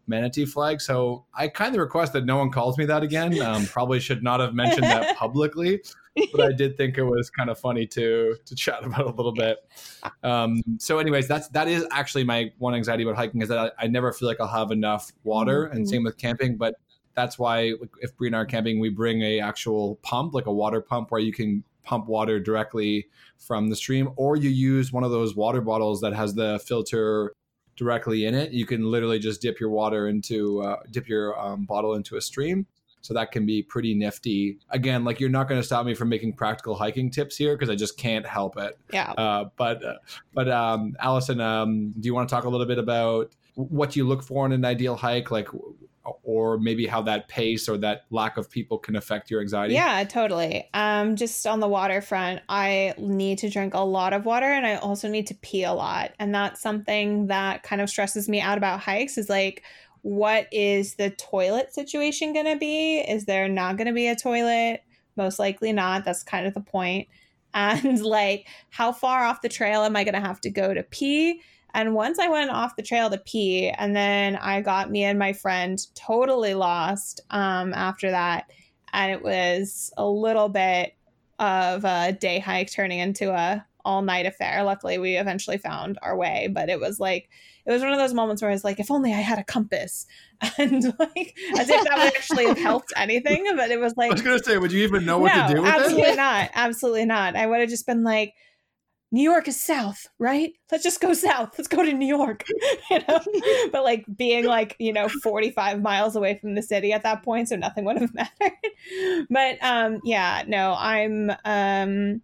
manatee 0.06 0.46
flag. 0.46 0.82
So 0.82 1.26
I 1.34 1.48
kind 1.48 1.74
of 1.76 1.80
request 1.80 2.12
that 2.14 2.26
no 2.26 2.38
one 2.38 2.52
calls 2.52 2.78
me 2.78 2.86
that 2.86 3.04
again. 3.04 3.30
Um, 3.40 3.66
probably 3.68 4.00
should 4.00 4.22
not 4.22 4.42
have 4.42 4.54
mentioned 4.54 4.84
that 4.84 5.16
publicly 5.16 5.82
but 6.32 6.42
I 6.42 6.52
did 6.52 6.78
think 6.78 6.98
it 6.98 7.04
was 7.04 7.30
kind 7.30 7.50
of 7.50 7.60
funny 7.60 7.86
to 7.88 8.36
to 8.46 8.56
chat 8.56 8.84
about 8.84 9.06
a 9.06 9.12
little 9.12 9.34
bit. 9.34 9.58
Um, 10.24 10.62
so, 10.78 11.00
anyways, 11.00 11.28
that's 11.28 11.48
that 11.50 11.68
is 11.68 11.86
actually 11.92 12.24
my 12.24 12.52
one 12.58 12.76
anxiety 12.76 13.04
about 13.04 13.16
hiking 13.16 13.42
is 13.42 13.50
that 13.50 13.58
I, 13.58 13.86
I 13.86 13.88
never 13.88 14.12
feel 14.12 14.28
like 14.28 14.40
I'll 14.40 14.48
have 14.48 14.72
enough 14.72 15.12
water, 15.24 15.66
mm-hmm. 15.66 15.76
and 15.76 15.90
same 15.90 16.04
with 16.04 16.18
camping. 16.18 16.58
But 16.58 16.76
that's 17.16 17.38
why 17.38 17.74
if 18.02 18.16
Brie 18.18 18.28
and 18.28 18.36
I 18.36 18.40
are 18.40 18.46
camping, 18.46 18.80
we 18.80 18.90
bring 18.90 19.22
a 19.22 19.40
actual 19.40 19.96
pump, 20.04 20.34
like 20.34 20.46
a 20.46 20.54
water 20.54 20.82
pump, 20.82 21.12
where 21.12 21.22
you 21.22 21.34
can 21.34 21.64
pump 21.84 22.08
water 22.08 22.40
directly 22.40 23.08
from 23.38 23.70
the 23.70 23.76
stream, 23.76 24.12
or 24.16 24.36
you 24.36 24.50
use 24.50 24.92
one 24.92 25.04
of 25.04 25.12
those 25.12 25.36
water 25.36 25.62
bottles 25.62 26.02
that 26.02 26.14
has 26.14 26.36
the 26.36 26.60
filter 26.66 27.34
directly 27.76 28.26
in 28.26 28.36
it. 28.36 28.52
You 28.52 28.66
can 28.66 28.92
literally 28.92 29.20
just 29.20 29.42
dip 29.42 29.60
your 29.60 29.70
water 29.70 30.08
into 30.08 30.62
uh, 30.62 30.78
dip 30.92 31.08
your 31.08 31.40
um, 31.40 31.66
bottle 31.66 31.96
into 31.96 32.18
a 32.18 32.22
stream. 32.22 32.68
So 33.02 33.14
that 33.14 33.32
can 33.32 33.46
be 33.46 33.64
pretty 33.64 33.94
nifty. 33.94 34.58
Again, 34.70 35.04
like 35.04 35.20
you're 35.20 35.30
not 35.30 35.48
going 35.48 35.60
to 35.60 35.66
stop 35.66 35.86
me 35.86 35.94
from 35.94 36.10
making 36.10 36.34
practical 36.34 36.76
hiking 36.76 37.10
tips 37.10 37.38
here 37.38 37.56
because 37.56 37.70
I 37.70 37.76
just 37.76 37.98
can't 37.98 38.26
help 38.26 38.58
it. 38.58 38.78
Yeah. 38.92 39.12
Uh, 39.12 39.46
but 39.56 39.84
uh, 39.84 39.96
but 40.34 40.50
um, 40.50 40.96
Allison, 41.00 41.40
um, 41.40 41.94
do 42.00 42.08
you 42.08 42.14
want 42.14 42.28
to 42.28 42.36
talk 42.36 42.44
a 42.44 42.50
little 42.50 42.68
bit 42.68 42.78
about 42.78 43.32
what 43.56 43.96
you 43.96 44.06
look 44.08 44.24
for 44.24 44.46
in 44.46 44.52
an 44.52 44.66
ideal 44.66 44.96
hike? 44.96 45.32
Like 45.32 45.48
or 46.24 46.58
maybe 46.58 46.88
how 46.88 47.02
that 47.04 47.28
pace 47.28 47.68
or 47.68 47.78
that 47.78 48.06
lack 48.10 48.38
of 48.38 48.50
people 48.50 48.78
can 48.78 48.96
affect 48.96 49.30
your 49.30 49.42
anxiety? 49.42 49.74
Yeah, 49.74 50.04
totally. 50.04 50.70
Um, 50.74 51.16
just 51.16 51.46
on 51.46 51.60
the 51.60 51.68
waterfront, 51.68 52.42
I 52.50 52.94
need 52.98 53.40
to 53.40 53.50
drink 53.50 53.74
a 53.74 53.80
lot 53.80 54.14
of 54.14 54.26
water 54.26 54.46
and 54.46 54.66
I 54.66 54.76
also 54.76 55.08
need 55.08 55.28
to 55.28 55.36
pee 55.36 55.64
a 55.64 55.74
lot. 55.74 56.14
And 56.20 56.34
that's 56.34 56.62
something 56.62 57.28
that 57.28 57.64
kind 57.64 57.82
of 57.82 57.90
stresses 57.90 58.30
me 58.30 58.42
out 58.42 58.58
about 58.58 58.80
hikes 58.80 59.18
is 59.18 59.30
like, 59.30 59.64
what 60.02 60.48
is 60.52 60.96
the 60.96 61.10
toilet 61.12 61.74
situation 61.74 62.34
going 62.34 62.46
to 62.46 62.56
be? 62.56 63.00
Is 63.00 63.26
there 63.26 63.48
not 63.48 63.78
going 63.78 63.88
to 63.88 63.94
be 63.94 64.08
a 64.08 64.16
toilet? 64.16 64.84
Most 65.16 65.40
likely 65.40 65.74
not. 65.74 66.06
That's 66.06 66.24
kind 66.24 66.48
of 66.48 66.54
the 66.54 66.62
point. 66.62 67.08
And 67.52 68.04
like, 68.04 68.46
how 68.70 68.92
far 68.92 69.24
off 69.24 69.42
the 69.42 69.50
trail 69.50 69.82
am 69.82 69.96
I 69.96 70.04
going 70.04 70.14
to 70.14 70.20
have 70.20 70.40
to 70.42 70.52
go 70.52 70.72
to 70.72 70.84
pee? 70.84 71.42
And 71.74 71.96
once 71.96 72.20
I 72.20 72.30
went 72.30 72.52
off 72.52 72.76
the 72.76 72.84
trail 72.84 73.10
to 73.10 73.18
pee, 73.18 73.70
and 73.70 73.96
then 73.96 74.36
I 74.36 74.62
got 74.62 74.92
me 74.92 75.04
and 75.04 75.18
my 75.18 75.34
friend 75.34 75.80
totally 75.96 76.54
lost 76.54 77.22
um, 77.32 77.74
after 77.74 78.12
that. 78.12 78.52
And 78.94 79.12
it 79.12 79.24
was 79.24 79.92
a 79.98 80.08
little 80.08 80.48
bit 80.48 80.96
of 81.40 81.86
a 81.86 82.12
day 82.12 82.38
hike 82.38 82.72
turning 82.72 83.00
into 83.00 83.32
a 83.32 83.66
all 83.86 84.02
night 84.02 84.26
affair. 84.26 84.64
Luckily, 84.64 84.98
we 84.98 85.16
eventually 85.16 85.58
found 85.58 85.98
our 86.02 86.16
way, 86.16 86.50
but 86.52 86.70
it 86.70 86.80
was 86.80 87.00
like 87.00 87.30
it 87.66 87.72
was 87.72 87.82
one 87.82 87.92
of 87.92 88.00
those 88.00 88.14
moments 88.14 88.42
where 88.42 88.50
I 88.50 88.54
was 88.54 88.64
like, 88.64 88.80
if 88.80 88.92
only 88.92 89.14
I 89.14 89.18
had 89.18 89.40
a 89.40 89.44
compass, 89.44 90.06
and 90.58 90.84
like 91.00 91.38
as 91.58 91.70
if 91.70 91.84
that 91.84 91.98
would 91.98 92.16
actually 92.16 92.48
have 92.48 92.58
helped 92.58 92.94
anything. 92.96 93.46
But 93.56 93.72
it 93.72 93.80
was 93.80 93.96
like 93.98 94.12
I 94.12 94.14
was 94.14 94.22
gonna 94.22 94.44
say, 94.44 94.58
would 94.58 94.72
you 94.72 94.84
even 94.84 95.06
know 95.06 95.20
what 95.20 95.36
no, 95.36 95.48
to 95.48 95.54
do? 95.56 95.66
absolutely 95.66 96.16
not. 96.16 96.50
Absolutely 96.54 97.06
not. 97.06 97.36
I 97.36 97.46
would 97.46 97.60
have 97.60 97.70
just 97.70 97.86
been 97.86 98.04
like 98.04 98.34
New 99.12 99.24
York 99.24 99.48
is 99.48 99.60
south, 99.60 100.08
right? 100.20 100.54
Let's 100.72 100.84
just 100.84 101.02
go 101.02 101.14
south. 101.14 101.58
Let's 101.58 101.68
go 101.68 101.84
to 101.84 101.94
New 101.94 102.06
York. 102.06 102.46
you 102.92 103.00
know? 103.08 103.20
but 103.72 103.84
like 103.84 104.06
being 104.16 104.46
like, 104.46 104.76
you 104.80 104.94
know, 104.94 105.10
45 105.10 105.82
miles 105.82 106.16
away 106.16 106.38
from 106.38 106.54
the 106.54 106.62
city 106.62 106.94
at 106.94 107.04
that 107.04 107.24
point, 107.24 107.50
so 107.50 107.56
nothing 107.56 107.86
would 107.86 107.98
have 107.98 108.14
mattered. 108.14 109.28
but 109.30 109.58
um 109.62 110.00
yeah, 110.04 110.44
no, 110.48 110.76
I'm 110.78 111.32
um 111.44 112.22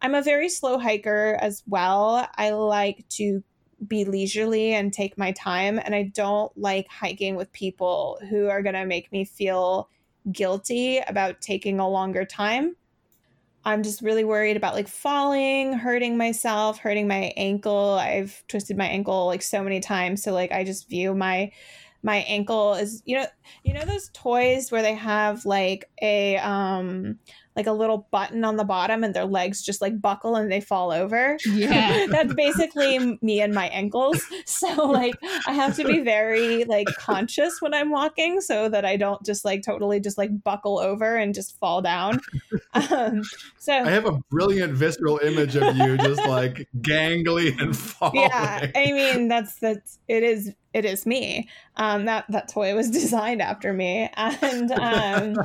I'm 0.00 0.14
a 0.14 0.22
very 0.22 0.48
slow 0.48 0.78
hiker 0.78 1.38
as 1.40 1.62
well. 1.66 2.28
I 2.36 2.50
like 2.50 3.06
to 3.10 3.42
be 3.86 4.04
leisurely 4.04 4.74
and 4.74 4.92
take 4.92 5.16
my 5.16 5.32
time 5.32 5.78
and 5.82 5.94
I 5.94 6.10
don't 6.14 6.56
like 6.56 6.88
hiking 6.88 7.36
with 7.36 7.52
people 7.52 8.18
who 8.28 8.48
are 8.48 8.62
going 8.62 8.74
to 8.74 8.84
make 8.84 9.12
me 9.12 9.24
feel 9.24 9.88
guilty 10.32 10.98
about 10.98 11.40
taking 11.40 11.78
a 11.78 11.88
longer 11.88 12.24
time 12.24 12.74
I'm 13.64 13.82
just 13.82 14.00
really 14.00 14.24
worried 14.24 14.56
about 14.56 14.74
like 14.74 14.88
falling, 14.88 15.74
hurting 15.74 16.16
myself, 16.16 16.78
hurting 16.78 17.06
my 17.06 17.34
ankle. 17.36 17.98
I've 18.00 18.42
twisted 18.48 18.78
my 18.78 18.86
ankle 18.86 19.26
like 19.26 19.42
so 19.42 19.62
many 19.62 19.80
times. 19.80 20.22
So 20.22 20.32
like 20.32 20.52
I 20.52 20.64
just 20.64 20.88
view 20.88 21.14
my 21.14 21.52
my 22.02 22.18
ankle 22.28 22.74
is 22.74 23.02
you 23.06 23.16
know 23.16 23.26
you 23.64 23.74
know 23.74 23.84
those 23.84 24.08
toys 24.14 24.70
where 24.70 24.82
they 24.82 24.94
have 24.94 25.44
like 25.44 25.90
a 26.00 26.36
um 26.38 27.18
like 27.58 27.66
a 27.66 27.72
little 27.72 28.06
button 28.12 28.44
on 28.44 28.56
the 28.56 28.62
bottom 28.62 29.02
and 29.02 29.12
their 29.12 29.24
legs 29.24 29.62
just 29.62 29.80
like 29.80 30.00
buckle 30.00 30.36
and 30.36 30.50
they 30.50 30.60
fall 30.60 30.92
over. 30.92 31.36
Yeah. 31.44 32.06
That's 32.10 32.32
basically 32.32 33.18
me 33.20 33.40
and 33.40 33.52
my 33.52 33.66
ankles. 33.70 34.22
So 34.44 34.68
like 34.86 35.16
I 35.44 35.54
have 35.54 35.74
to 35.74 35.84
be 35.84 35.98
very 35.98 36.62
like 36.66 36.86
conscious 36.98 37.60
when 37.60 37.74
I'm 37.74 37.90
walking 37.90 38.40
so 38.40 38.68
that 38.68 38.84
I 38.84 38.96
don't 38.96 39.26
just 39.26 39.44
like 39.44 39.62
totally 39.64 39.98
just 39.98 40.16
like 40.16 40.30
buckle 40.44 40.78
over 40.78 41.16
and 41.16 41.34
just 41.34 41.58
fall 41.58 41.82
down. 41.82 42.20
Um, 42.74 43.22
so 43.58 43.72
I 43.72 43.90
have 43.90 44.06
a 44.06 44.20
brilliant 44.30 44.74
visceral 44.74 45.18
image 45.18 45.56
of 45.56 45.74
you 45.76 45.96
just 45.96 46.20
like 46.26 46.68
gangly 46.80 47.58
and 47.60 47.76
falling. 47.76 48.20
yeah, 48.20 48.70
I 48.74 48.92
mean 48.92 49.28
that's 49.28 49.58
that's 49.58 49.98
it 50.06 50.22
is 50.22 50.54
it 50.78 50.84
is 50.84 51.04
me. 51.04 51.48
Um, 51.76 52.06
that 52.06 52.24
that 52.30 52.48
toy 52.48 52.74
was 52.74 52.90
designed 53.02 53.42
after 53.42 53.72
me, 53.72 54.08
and 54.16 54.72
um, 54.72 55.36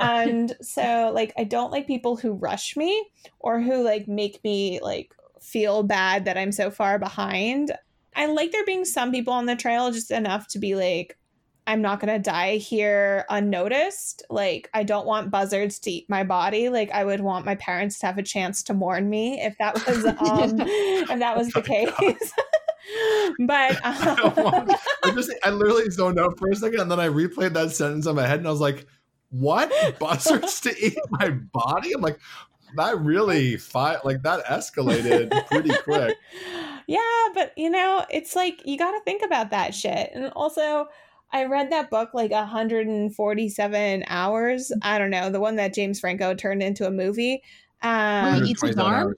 and 0.00 0.56
so 0.62 1.10
like 1.14 1.32
I 1.36 1.44
don't 1.44 1.70
like 1.70 1.86
people 1.86 2.16
who 2.16 2.32
rush 2.32 2.76
me 2.76 3.10
or 3.38 3.60
who 3.60 3.82
like 3.82 4.08
make 4.08 4.42
me 4.42 4.80
like 4.80 5.14
feel 5.40 5.82
bad 5.82 6.24
that 6.24 6.38
I'm 6.38 6.52
so 6.52 6.70
far 6.70 6.98
behind. 6.98 7.72
I 8.14 8.26
like 8.26 8.52
there 8.52 8.64
being 8.64 8.84
some 8.84 9.12
people 9.12 9.32
on 9.32 9.46
the 9.46 9.56
trail 9.56 9.90
just 9.92 10.10
enough 10.10 10.48
to 10.48 10.58
be 10.58 10.74
like, 10.74 11.16
I'm 11.66 11.82
not 11.82 12.00
gonna 12.00 12.18
die 12.18 12.56
here 12.56 13.24
unnoticed. 13.28 14.24
Like 14.28 14.68
I 14.74 14.82
don't 14.82 15.06
want 15.06 15.30
buzzards 15.30 15.78
to 15.80 15.90
eat 15.90 16.10
my 16.10 16.24
body. 16.24 16.68
Like 16.68 16.90
I 16.90 17.04
would 17.04 17.20
want 17.20 17.46
my 17.46 17.54
parents 17.56 17.98
to 18.00 18.06
have 18.06 18.18
a 18.18 18.22
chance 18.22 18.62
to 18.64 18.74
mourn 18.74 19.08
me 19.08 19.40
if 19.40 19.56
that 19.58 19.74
was 19.86 20.04
um 20.06 20.60
if 20.60 21.18
that 21.18 21.36
was 21.36 21.50
the 21.50 21.62
case. 21.62 21.92
but 23.40 23.78
I, 23.84 24.32
um, 24.36 24.76
I 25.04 25.10
just 25.14 25.32
I 25.44 25.50
literally 25.50 25.90
zoned 25.90 26.18
out 26.18 26.38
for 26.38 26.50
a 26.50 26.56
second 26.56 26.80
and 26.80 26.90
then 26.90 27.00
I 27.00 27.08
replayed 27.08 27.54
that 27.54 27.70
sentence 27.72 28.06
in 28.06 28.16
my 28.16 28.26
head 28.26 28.38
and 28.38 28.48
I 28.48 28.50
was 28.50 28.60
like, 28.60 28.86
what? 29.30 29.70
Buzzards 29.98 30.60
to 30.62 30.84
eat 30.84 30.98
my 31.10 31.30
body? 31.30 31.92
I'm 31.92 32.00
like, 32.00 32.18
that 32.76 33.00
really 33.00 33.56
fi- 33.56 33.98
like 34.04 34.22
that 34.22 34.44
escalated 34.44 35.46
pretty 35.48 35.70
quick. 35.82 36.16
yeah, 36.86 37.28
but 37.34 37.52
you 37.56 37.70
know, 37.70 38.04
it's 38.10 38.36
like 38.36 38.62
you 38.64 38.78
got 38.78 38.92
to 38.92 39.00
think 39.04 39.22
about 39.22 39.50
that 39.50 39.74
shit. 39.74 40.10
And 40.14 40.32
also, 40.34 40.88
I 41.32 41.44
read 41.44 41.70
that 41.70 41.90
book 41.90 42.10
like 42.12 42.30
147 42.30 44.04
hours. 44.08 44.72
I 44.82 44.98
don't 44.98 45.10
know, 45.10 45.30
the 45.30 45.40
one 45.40 45.56
that 45.56 45.74
James 45.74 46.00
Franco 46.00 46.34
turned 46.34 46.62
into 46.62 46.86
a 46.86 46.90
movie. 46.90 47.42
Um, 47.82 48.42
he 48.42 48.50
eats 48.50 48.62
his 48.62 48.76
arm? 48.76 49.14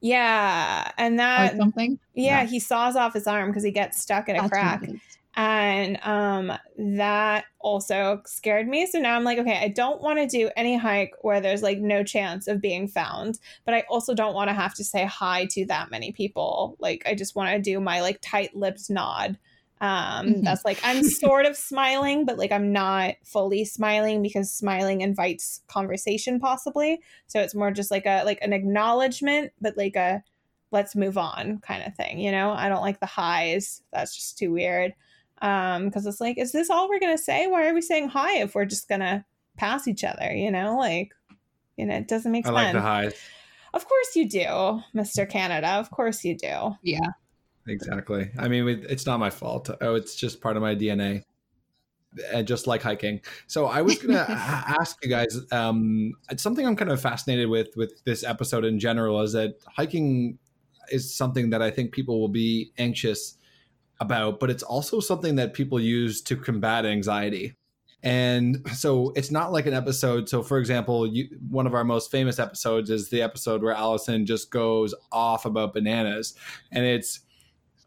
Yeah, 0.00 0.90
and 0.98 1.14
or 1.14 1.18
that 1.18 1.56
something. 1.56 1.98
yeah, 2.14 2.42
Yeah. 2.42 2.46
he 2.46 2.60
saws 2.60 2.96
off 2.96 3.14
his 3.14 3.26
arm 3.26 3.50
because 3.50 3.64
he 3.64 3.70
gets 3.70 4.00
stuck 4.00 4.28
in 4.28 4.36
a 4.36 4.40
That's 4.40 4.50
crack. 4.50 4.88
and 5.36 5.98
um 6.02 6.52
that 6.78 7.44
also 7.60 8.20
scared 8.26 8.66
me 8.66 8.86
so 8.86 8.98
now 8.98 9.14
i'm 9.14 9.24
like 9.24 9.38
okay 9.38 9.58
i 9.62 9.68
don't 9.68 10.00
want 10.00 10.18
to 10.18 10.26
do 10.26 10.50
any 10.56 10.76
hike 10.76 11.12
where 11.22 11.40
there's 11.40 11.62
like 11.62 11.78
no 11.78 12.02
chance 12.02 12.48
of 12.48 12.60
being 12.60 12.88
found 12.88 13.38
but 13.64 13.74
i 13.74 13.84
also 13.90 14.14
don't 14.14 14.34
want 14.34 14.48
to 14.48 14.54
have 14.54 14.74
to 14.74 14.82
say 14.82 15.04
hi 15.04 15.44
to 15.50 15.64
that 15.66 15.90
many 15.90 16.10
people 16.12 16.76
like 16.80 17.02
i 17.06 17.14
just 17.14 17.36
want 17.36 17.50
to 17.50 17.60
do 17.60 17.78
my 17.78 18.00
like 18.00 18.18
tight 18.22 18.54
lipped 18.56 18.88
nod 18.90 19.38
um 19.80 20.26
Mhm. 20.26 20.42
that's 20.44 20.64
like 20.64 20.78
i'm 20.82 21.04
sort 21.04 21.46
of 21.46 21.56
smiling 21.56 22.24
but 22.24 22.36
like 22.38 22.50
i'm 22.50 22.72
not 22.72 23.14
fully 23.24 23.64
smiling 23.64 24.22
because 24.22 24.52
smiling 24.52 25.02
invites 25.02 25.60
conversation 25.68 26.40
possibly. 26.40 27.00
So 27.28 27.40
it's 27.40 27.54
more 27.54 27.70
just 27.70 27.90
like 27.90 28.04
a 28.06 28.24
like 28.24 28.38
an 28.42 28.52
acknowledgement 28.52 29.52
but 29.60 29.76
like 29.76 29.94
a 29.96 30.22
let's 30.70 30.94
move 30.96 31.16
on 31.16 31.58
kind 31.60 31.82
of 31.86 31.94
thing 31.94 32.18
you 32.18 32.30
know? 32.32 32.50
I 32.50 32.68
don't 32.68 32.82
like 32.82 33.00
the 33.00 33.06
highs. 33.06 33.82
That's 33.92 34.14
just 34.14 34.36
too 34.38 34.52
weird. 34.52 34.94
Um 35.40 35.84
because 35.86 36.06
it's 36.06 36.20
like 36.20 36.38
is 36.38 36.50
this 36.52 36.70
all 36.70 36.88
we're 36.88 36.98
gonna 37.00 37.16
say? 37.18 37.46
Why 37.46 37.68
are 37.68 37.74
we 37.74 37.80
saying 37.80 38.08
hi 38.08 38.38
if 38.38 38.54
we're 38.54 38.64
just 38.64 38.88
gonna 38.88 39.24
pass 39.56 39.86
each 39.86 40.02
other 40.04 40.32
you 40.34 40.50
know? 40.50 40.76
Like 40.76 41.12
you 41.76 41.86
know 41.86 41.94
it 41.96 42.08
doesn't 42.08 42.32
make 42.32 42.46
I 42.46 42.48
sense 42.48 42.54
like 42.54 42.72
the 42.72 42.80
highs. 42.80 43.14
of 43.74 43.86
course 43.86 44.16
you 44.16 44.28
do 44.28 44.82
mr 44.94 45.28
canada. 45.30 45.68
Of 45.74 45.90
course 45.92 46.24
you 46.24 46.36
do. 46.36 46.76
Yeah. 46.82 47.10
Exactly. 47.68 48.30
I 48.38 48.48
mean, 48.48 48.84
it's 48.88 49.06
not 49.06 49.20
my 49.20 49.30
fault. 49.30 49.70
Oh, 49.80 49.94
it's 49.94 50.14
just 50.14 50.40
part 50.40 50.56
of 50.56 50.62
my 50.62 50.74
DNA. 50.74 51.24
And 52.32 52.46
just 52.46 52.66
like 52.66 52.82
hiking. 52.82 53.20
So 53.46 53.66
I 53.66 53.82
was 53.82 53.98
going 53.98 54.14
to 54.26 54.30
ask 54.30 54.96
you 55.04 55.10
guys 55.10 55.38
um, 55.52 56.14
it's 56.30 56.42
something 56.42 56.66
I'm 56.66 56.74
kind 56.74 56.90
of 56.90 57.00
fascinated 57.00 57.48
with 57.50 57.68
with 57.76 58.02
this 58.04 58.24
episode 58.24 58.64
in 58.64 58.78
general 58.78 59.20
is 59.20 59.34
that 59.34 59.56
hiking 59.66 60.38
is 60.90 61.14
something 61.14 61.50
that 61.50 61.60
I 61.60 61.70
think 61.70 61.92
people 61.92 62.18
will 62.18 62.28
be 62.30 62.72
anxious 62.78 63.36
about, 64.00 64.40
but 64.40 64.48
it's 64.48 64.62
also 64.62 65.00
something 65.00 65.36
that 65.36 65.52
people 65.52 65.78
use 65.78 66.22
to 66.22 66.36
combat 66.36 66.86
anxiety. 66.86 67.54
And 68.02 68.66
so 68.72 69.12
it's 69.16 69.30
not 69.30 69.52
like 69.52 69.66
an 69.66 69.74
episode. 69.74 70.28
So, 70.28 70.42
for 70.42 70.58
example, 70.58 71.06
you, 71.06 71.28
one 71.50 71.66
of 71.66 71.74
our 71.74 71.84
most 71.84 72.10
famous 72.10 72.38
episodes 72.38 72.90
is 72.90 73.10
the 73.10 73.22
episode 73.22 73.62
where 73.62 73.74
Allison 73.74 74.24
just 74.24 74.50
goes 74.50 74.94
off 75.10 75.44
about 75.44 75.74
bananas, 75.74 76.34
and 76.70 76.84
it's 76.84 77.20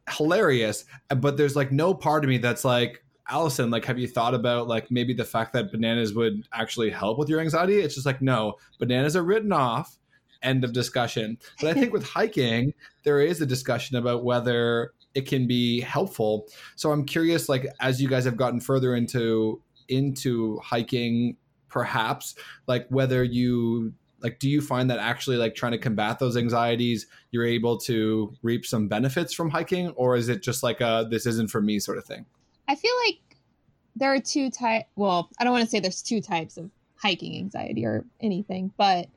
hilarious. 0.09 0.85
But 1.09 1.37
there's 1.37 1.55
like 1.55 1.71
no 1.71 1.93
part 1.93 2.23
of 2.23 2.29
me 2.29 2.37
that's 2.37 2.65
like, 2.65 3.03
Allison, 3.29 3.69
like, 3.69 3.85
have 3.85 3.97
you 3.97 4.07
thought 4.07 4.33
about 4.33 4.67
like 4.67 4.91
maybe 4.91 5.13
the 5.13 5.23
fact 5.23 5.53
that 5.53 5.71
bananas 5.71 6.13
would 6.13 6.47
actually 6.53 6.89
help 6.89 7.17
with 7.17 7.29
your 7.29 7.39
anxiety? 7.39 7.79
It's 7.79 7.95
just 7.95 8.05
like, 8.05 8.21
no, 8.21 8.55
bananas 8.79 9.15
are 9.15 9.23
written 9.23 9.53
off. 9.53 9.97
End 10.43 10.63
of 10.63 10.73
discussion. 10.73 11.37
But 11.61 11.69
I 11.69 11.79
think 11.79 11.93
with 11.93 12.03
hiking, 12.07 12.73
there 13.03 13.21
is 13.21 13.41
a 13.41 13.45
discussion 13.45 13.95
about 13.95 14.23
whether 14.23 14.93
it 15.13 15.27
can 15.27 15.47
be 15.47 15.81
helpful. 15.81 16.47
So 16.75 16.91
I'm 16.91 17.05
curious, 17.05 17.47
like, 17.47 17.67
as 17.79 18.01
you 18.01 18.09
guys 18.09 18.25
have 18.25 18.37
gotten 18.37 18.59
further 18.59 18.95
into 18.95 19.61
into 19.87 20.57
hiking, 20.59 21.37
perhaps 21.69 22.35
like 22.67 22.87
whether 22.89 23.23
you 23.23 23.93
like 24.21 24.39
do 24.39 24.49
you 24.49 24.61
find 24.61 24.89
that 24.89 24.99
actually 24.99 25.37
like 25.37 25.55
trying 25.55 25.71
to 25.71 25.77
combat 25.77 26.19
those 26.19 26.37
anxieties 26.37 27.07
you're 27.31 27.45
able 27.45 27.77
to 27.77 28.33
reap 28.43 28.65
some 28.65 28.87
benefits 28.87 29.33
from 29.33 29.49
hiking 29.49 29.89
or 29.89 30.15
is 30.15 30.29
it 30.29 30.41
just 30.41 30.63
like 30.63 30.81
a 30.81 31.07
this 31.09 31.25
isn't 31.25 31.49
for 31.49 31.61
me 31.61 31.79
sort 31.79 31.97
of 31.97 32.05
thing 32.05 32.25
I 32.71 32.75
feel 32.75 32.93
like 33.05 33.19
there 33.95 34.13
are 34.13 34.19
two 34.19 34.49
type. 34.49 34.85
Well, 34.95 35.29
I 35.37 35.43
don't 35.43 35.51
want 35.51 35.65
to 35.65 35.69
say 35.69 35.81
there's 35.81 36.01
two 36.01 36.21
types 36.21 36.55
of 36.55 36.69
hiking 36.95 37.37
anxiety 37.37 37.85
or 37.85 38.05
anything, 38.21 38.71
but 38.77 39.09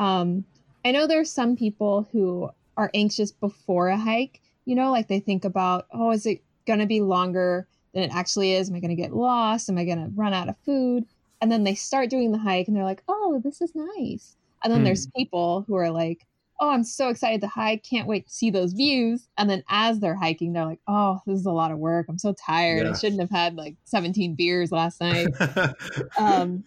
um, 0.00 0.44
I 0.84 0.90
know 0.90 1.06
there's 1.06 1.30
some 1.30 1.56
people 1.56 2.08
who 2.10 2.50
are 2.76 2.90
anxious 2.94 3.30
before 3.30 3.88
a 3.88 3.96
hike. 3.96 4.40
You 4.64 4.74
know, 4.74 4.90
like 4.90 5.06
they 5.06 5.20
think 5.20 5.44
about, 5.44 5.86
oh, 5.92 6.10
is 6.10 6.26
it 6.26 6.42
going 6.66 6.80
to 6.80 6.86
be 6.86 7.00
longer 7.00 7.68
than 7.94 8.02
it 8.02 8.12
actually 8.12 8.52
is? 8.52 8.68
Am 8.68 8.74
I 8.74 8.80
going 8.80 8.94
to 8.94 9.00
get 9.00 9.14
lost? 9.14 9.68
Am 9.68 9.78
I 9.78 9.84
going 9.84 10.04
to 10.04 10.10
run 10.14 10.34
out 10.34 10.48
of 10.48 10.56
food? 10.64 11.04
And 11.40 11.52
then 11.52 11.62
they 11.62 11.76
start 11.76 12.10
doing 12.10 12.32
the 12.32 12.38
hike 12.38 12.66
and 12.66 12.76
they're 12.76 12.84
like, 12.84 13.04
oh, 13.06 13.40
this 13.44 13.62
is 13.62 13.72
nice. 13.74 14.34
And 14.62 14.72
then 14.72 14.80
Hmm. 14.80 14.84
there's 14.84 15.08
people 15.16 15.64
who 15.66 15.74
are 15.76 15.90
like, 15.90 16.26
oh, 16.60 16.70
I'm 16.70 16.84
so 16.84 17.08
excited 17.08 17.40
to 17.42 17.46
hike. 17.46 17.84
Can't 17.88 18.08
wait 18.08 18.26
to 18.26 18.32
see 18.32 18.50
those 18.50 18.72
views. 18.72 19.28
And 19.38 19.48
then 19.48 19.62
as 19.68 20.00
they're 20.00 20.16
hiking, 20.16 20.52
they're 20.52 20.64
like, 20.64 20.80
oh, 20.88 21.20
this 21.26 21.38
is 21.38 21.46
a 21.46 21.52
lot 21.52 21.70
of 21.70 21.78
work. 21.78 22.06
I'm 22.08 22.18
so 22.18 22.34
tired. 22.34 22.84
Yeah. 22.84 22.90
I 22.90 22.98
shouldn't 22.98 23.20
have 23.20 23.30
had 23.30 23.54
like 23.54 23.76
17 23.84 24.34
beers 24.34 24.72
last 24.72 25.00
night. 25.00 25.28
um, 26.18 26.64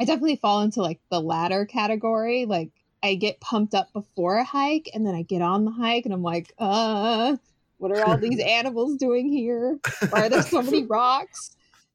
I 0.00 0.04
definitely 0.04 0.36
fall 0.36 0.62
into 0.62 0.82
like 0.82 1.00
the 1.10 1.20
latter 1.20 1.64
category. 1.64 2.44
Like 2.46 2.70
I 3.02 3.14
get 3.14 3.40
pumped 3.40 3.74
up 3.74 3.92
before 3.92 4.38
a 4.38 4.44
hike 4.44 4.90
and 4.94 5.06
then 5.06 5.14
I 5.14 5.22
get 5.22 5.42
on 5.42 5.64
the 5.64 5.70
hike 5.70 6.06
and 6.06 6.14
I'm 6.14 6.22
like, 6.22 6.52
uh, 6.58 7.36
what 7.78 7.92
are 7.92 8.02
all 8.04 8.16
these 8.20 8.40
animals 8.40 8.96
doing 8.96 9.28
here? 9.28 9.78
Why 10.08 10.26
are 10.26 10.28
there 10.28 10.42
so 10.42 10.60
many 10.60 10.84
rocks? 10.88 11.54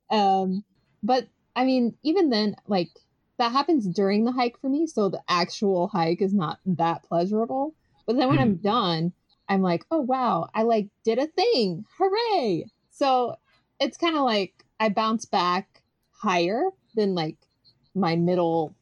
Um, 0.09 0.63
but 1.03 1.27
I 1.55 1.65
mean, 1.65 1.95
even 2.03 2.29
then, 2.29 2.55
like 2.67 2.89
that 3.37 3.51
happens 3.51 3.87
during 3.87 4.23
the 4.25 4.31
hike 4.31 4.59
for 4.59 4.69
me. 4.69 4.87
So 4.87 5.09
the 5.09 5.21
actual 5.27 5.87
hike 5.87 6.21
is 6.21 6.33
not 6.33 6.59
that 6.65 7.03
pleasurable. 7.03 7.75
But 8.05 8.17
then 8.17 8.29
when 8.29 8.39
I'm 8.39 8.55
done, 8.55 9.13
I'm 9.49 9.61
like, 9.61 9.85
oh 9.91 10.01
wow, 10.01 10.49
I 10.53 10.63
like 10.63 10.87
did 11.03 11.19
a 11.19 11.27
thing. 11.27 11.85
Hooray. 11.97 12.65
So 12.91 13.35
it's 13.79 13.97
kind 13.97 14.15
of 14.15 14.23
like 14.23 14.63
I 14.79 14.89
bounce 14.89 15.25
back 15.25 15.81
higher 16.11 16.69
than 16.95 17.13
like 17.15 17.37
my 17.93 18.15
middle 18.15 18.75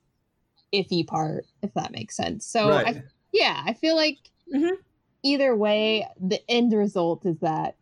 iffy 0.73 1.05
part, 1.05 1.45
if 1.61 1.73
that 1.73 1.91
makes 1.91 2.15
sense. 2.15 2.45
So 2.45 2.71
I, 2.87 3.03
yeah, 3.31 3.61
I 3.65 3.73
feel 3.73 3.95
like 3.95 4.17
Mhm. 4.53 4.77
either 5.23 5.55
way, 5.55 6.07
the 6.19 6.39
end 6.49 6.73
result 6.73 7.25
is 7.25 7.37
that 7.39 7.75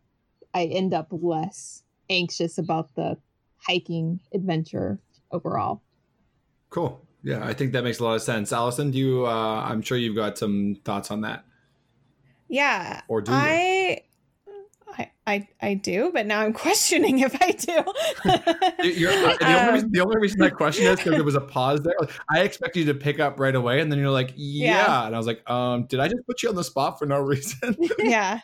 I 0.54 0.66
end 0.66 0.94
up 0.94 1.08
less 1.10 1.82
anxious 2.10 2.58
about 2.58 2.94
the 2.94 3.18
hiking 3.58 4.20
adventure 4.34 4.98
overall. 5.30 5.82
Cool 6.72 7.00
yeah 7.22 7.44
i 7.46 7.52
think 7.52 7.72
that 7.72 7.84
makes 7.84 8.00
a 8.00 8.04
lot 8.04 8.14
of 8.14 8.22
sense 8.22 8.52
allison 8.52 8.90
do 8.90 8.98
you 8.98 9.26
uh 9.26 9.62
i'm 9.68 9.82
sure 9.82 9.96
you've 9.98 10.16
got 10.16 10.36
some 10.38 10.76
thoughts 10.84 11.10
on 11.10 11.20
that 11.20 11.44
yeah 12.48 13.02
Or 13.08 13.20
do 13.20 13.30
you? 13.32 13.38
i 13.38 14.00
I, 14.94 15.10
I, 15.26 15.48
I 15.62 15.74
do, 15.74 16.10
but 16.12 16.26
now 16.26 16.40
I'm 16.42 16.52
questioning 16.66 17.20
if 17.20 17.34
I 17.40 17.52
do. 17.52 17.72
You're, 18.86 19.10
the, 19.12 19.38
only 19.42 19.54
Um, 19.54 19.74
reason, 19.74 19.90
the 19.90 20.00
only 20.00 20.20
reason 20.20 20.38
that 20.40 20.54
question 20.54 20.84
is 20.84 20.96
because 20.96 21.12
there 21.12 21.24
was 21.24 21.34
a 21.34 21.40
pause 21.54 21.80
there. 21.80 21.94
Like, 21.98 22.10
I 22.30 22.40
expect 22.40 22.76
you 22.76 22.84
to 22.84 22.92
pick 22.94 23.18
up 23.18 23.40
right 23.40 23.54
away, 23.54 23.80
and 23.80 23.90
then 23.90 23.98
you're 23.98 24.10
like, 24.10 24.34
"Yeah,", 24.36 24.74
Yeah. 24.74 25.06
and 25.06 25.14
I 25.14 25.18
was 25.18 25.26
like, 25.26 25.48
"Um, 25.48 25.84
did 25.86 25.98
I 25.98 26.08
just 26.08 26.26
put 26.26 26.42
you 26.42 26.50
on 26.50 26.56
the 26.56 26.64
spot 26.64 26.98
for 26.98 27.06
no 27.06 27.20
reason?" 27.20 27.74
yeah. 27.98 28.40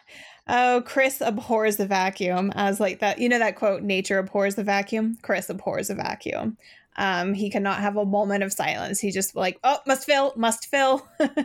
Oh, 0.49 0.83
Chris 0.87 1.21
abhors 1.21 1.77
the 1.77 1.87
vacuum. 1.87 2.51
As 2.55 2.81
like 2.81 3.01
that, 3.01 3.19
you 3.19 3.29
know 3.29 3.39
that 3.39 3.57
quote, 3.57 3.83
nature 3.83 4.19
abhors 4.19 4.55
the 4.55 4.65
vacuum? 4.65 5.19
Chris 5.21 5.51
abhors 5.51 5.91
a 5.91 5.95
vacuum. 5.95 6.57
Um, 6.99 7.33
he 7.33 7.49
cannot 7.49 7.79
have 7.79 7.97
a 7.97 8.05
moment 8.05 8.43
of 8.43 8.53
silence. 8.53 8.99
He 8.99 9.13
just 9.13 9.37
like, 9.37 9.61
oh, 9.63 9.79
must 9.87 10.05
fill, 10.05 10.33
must 10.37 10.67
fill. 10.67 11.09
um, 11.21 11.37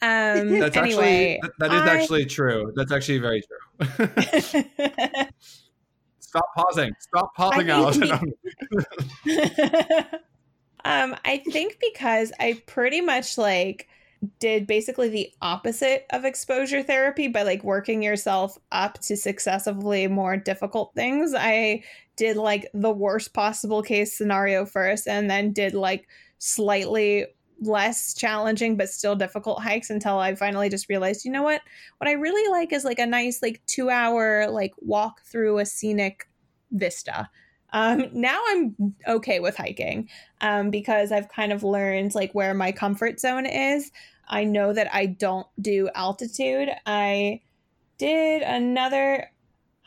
That's 0.00 0.74
anyway, 0.74 1.38
actually 1.38 1.50
that 1.58 1.72
is 1.72 1.82
I- 1.82 1.94
actually 1.94 2.24
true. 2.24 2.72
That's 2.74 2.90
actually 2.90 3.18
very 3.18 3.42
true. 3.42 4.08
Stop 6.20 6.46
pausing. 6.56 6.92
Stop 6.98 7.34
pausing, 7.36 7.68
Allison. 7.68 8.10
um, 10.84 11.14
I 11.24 11.42
think 11.50 11.76
because 11.80 12.32
I 12.40 12.62
pretty 12.66 13.02
much 13.02 13.36
like 13.36 13.86
did 14.38 14.66
basically 14.66 15.08
the 15.08 15.30
opposite 15.42 16.06
of 16.10 16.24
exposure 16.24 16.82
therapy 16.82 17.28
by 17.28 17.42
like 17.42 17.64
working 17.64 18.02
yourself 18.02 18.58
up 18.70 18.98
to 19.00 19.16
successively 19.16 20.06
more 20.06 20.36
difficult 20.36 20.94
things. 20.94 21.34
I 21.36 21.82
did 22.20 22.36
like 22.36 22.68
the 22.74 22.90
worst 22.90 23.32
possible 23.32 23.82
case 23.82 24.12
scenario 24.12 24.66
first 24.66 25.08
and 25.08 25.30
then 25.30 25.54
did 25.54 25.72
like 25.72 26.06
slightly 26.36 27.24
less 27.62 28.12
challenging 28.12 28.76
but 28.76 28.90
still 28.90 29.16
difficult 29.16 29.62
hikes 29.62 29.88
until 29.88 30.18
I 30.18 30.34
finally 30.34 30.68
just 30.68 30.90
realized, 30.90 31.24
you 31.24 31.32
know 31.32 31.42
what? 31.42 31.62
What 31.96 32.08
I 32.08 32.12
really 32.12 32.46
like 32.50 32.74
is 32.74 32.84
like 32.84 32.98
a 32.98 33.06
nice 33.06 33.40
like 33.40 33.62
2 33.68 33.88
hour 33.88 34.50
like 34.50 34.74
walk 34.80 35.22
through 35.22 35.60
a 35.60 35.64
scenic 35.64 36.28
vista. 36.70 37.30
Um, 37.72 38.10
now 38.12 38.38
I'm 38.48 38.94
okay 39.08 39.40
with 39.40 39.56
hiking 39.56 40.10
um, 40.42 40.68
because 40.68 41.12
I've 41.12 41.30
kind 41.30 41.52
of 41.52 41.62
learned 41.62 42.14
like 42.14 42.34
where 42.34 42.52
my 42.52 42.70
comfort 42.70 43.18
zone 43.18 43.46
is. 43.46 43.90
I 44.28 44.44
know 44.44 44.74
that 44.74 44.92
I 44.94 45.06
don't 45.06 45.46
do 45.58 45.88
altitude. 45.94 46.68
I 46.84 47.40
did 47.96 48.42
another 48.42 49.30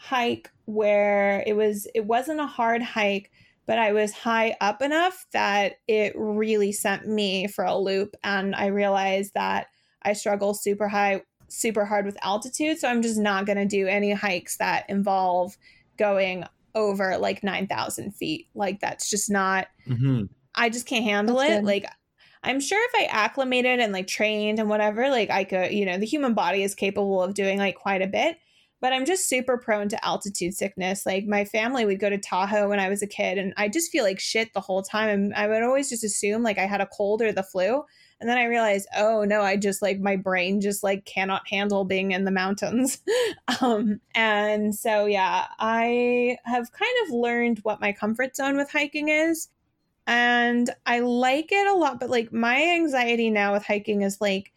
hike 0.04 0.52
where 0.66 1.44
it 1.48 1.56
was 1.56 1.88
it 1.96 2.06
wasn't 2.06 2.40
a 2.42 2.46
hard 2.48 2.82
hike, 2.82 3.32
but 3.66 3.78
I 3.80 3.94
was 3.94 4.12
high 4.12 4.56
up 4.60 4.82
enough 4.82 5.26
that 5.32 5.76
it 5.88 6.14
really 6.18 6.72
sent 6.74 7.08
me 7.08 7.48
for 7.48 7.64
a 7.64 7.78
loop 7.78 8.16
and 8.24 8.54
I 8.56 8.68
realized 8.68 9.34
that 9.36 9.68
I 10.04 10.14
struggle 10.14 10.54
super 10.54 10.88
high 10.90 11.24
super 11.48 11.86
hard 11.86 12.06
with 12.06 12.18
altitude, 12.24 12.80
so 12.80 12.88
I'm 12.90 13.02
just 13.02 13.18
not 13.20 13.46
going 13.46 13.58
to 13.60 13.66
do 13.66 13.88
any 13.88 14.12
hikes 14.12 14.58
that 14.58 14.86
involve 14.90 15.56
going 15.98 16.44
over 16.76 17.18
like 17.18 17.44
9,000 17.44 18.12
feet. 18.16 18.48
Like, 18.56 18.80
that's 18.80 19.08
just 19.10 19.30
not, 19.30 19.68
Mhm. 19.88 20.30
I 20.56 20.70
just 20.70 20.88
can't 20.88 21.06
handle 21.06 21.38
That's 21.38 21.52
it. 21.52 21.56
good. 21.58 21.66
Like, 21.66 21.86
I'm 22.44 22.60
sure 22.60 22.84
if 22.84 22.92
I 22.96 23.06
acclimated 23.06 23.80
and 23.80 23.94
like 23.94 24.08
trained 24.08 24.60
and 24.60 24.68
whatever, 24.68 25.10
like 25.10 25.30
I 25.30 25.44
could, 25.44 25.72
you 25.72 25.86
know, 25.86 25.98
the 25.98 26.06
human 26.08 26.34
body 26.34 26.64
is 26.64 26.74
capable 26.76 27.22
of 27.22 27.36
doing 27.36 27.60
like 27.60 27.76
quite 27.76 28.02
a 28.02 28.08
bit. 28.08 28.38
But 28.84 28.92
I'm 28.92 29.06
just 29.06 29.30
super 29.30 29.58
prone 29.58 29.88
to 29.88 30.06
altitude 30.06 30.54
sickness. 30.54 31.06
Like 31.06 31.26
my 31.26 31.46
family 31.46 31.86
would 31.86 32.02
go 32.02 32.10
to 32.10 32.18
Tahoe 32.18 32.68
when 32.68 32.82
I 32.82 32.90
was 32.90 33.02
a 33.02 33.08
kid, 33.08 33.38
and 33.38 33.54
I 33.56 33.70
just 33.70 33.94
feel 33.94 34.04
like 34.04 34.20
shit 34.20 34.54
the 34.54 34.60
whole 34.60 34.84
time. 34.84 35.08
And 35.08 35.34
I 35.34 35.48
would 35.48 35.64
always 35.64 35.90
just 35.90 36.04
assume 36.04 36.44
like 36.44 36.58
I 36.58 36.66
had 36.66 36.82
a 36.82 36.88
cold 36.88 37.22
or 37.22 37.32
the 37.32 37.44
flu. 37.44 37.84
And 38.20 38.30
then 38.30 38.38
I 38.38 38.44
realized, 38.44 38.88
oh 38.98 39.24
no, 39.24 39.42
I 39.42 39.56
just 39.56 39.82
like 39.82 40.00
my 40.00 40.18
brain 40.18 40.60
just 40.60 40.84
like 40.84 41.06
cannot 41.06 41.48
handle 41.48 41.86
being 41.86 42.12
in 42.12 42.26
the 42.26 42.32
mountains. 42.32 43.00
um, 43.62 44.02
and 44.16 44.76
so, 44.76 45.06
yeah, 45.06 45.46
I 45.60 46.38
have 46.44 46.72
kind 46.74 46.96
of 47.04 47.14
learned 47.14 47.60
what 47.64 47.80
my 47.80 47.94
comfort 47.94 48.36
zone 48.36 48.58
with 48.58 48.70
hiking 48.70 49.08
is. 49.08 49.48
And 50.08 50.70
I 50.86 51.00
like 51.00 51.54
it 51.54 51.68
a 51.68 51.74
lot, 51.74 52.00
but 52.02 52.10
like 52.10 52.34
my 52.34 52.62
anxiety 52.62 53.30
now 53.30 53.54
with 53.54 53.66
hiking 53.66 54.02
is 54.02 54.20
like, 54.20 54.53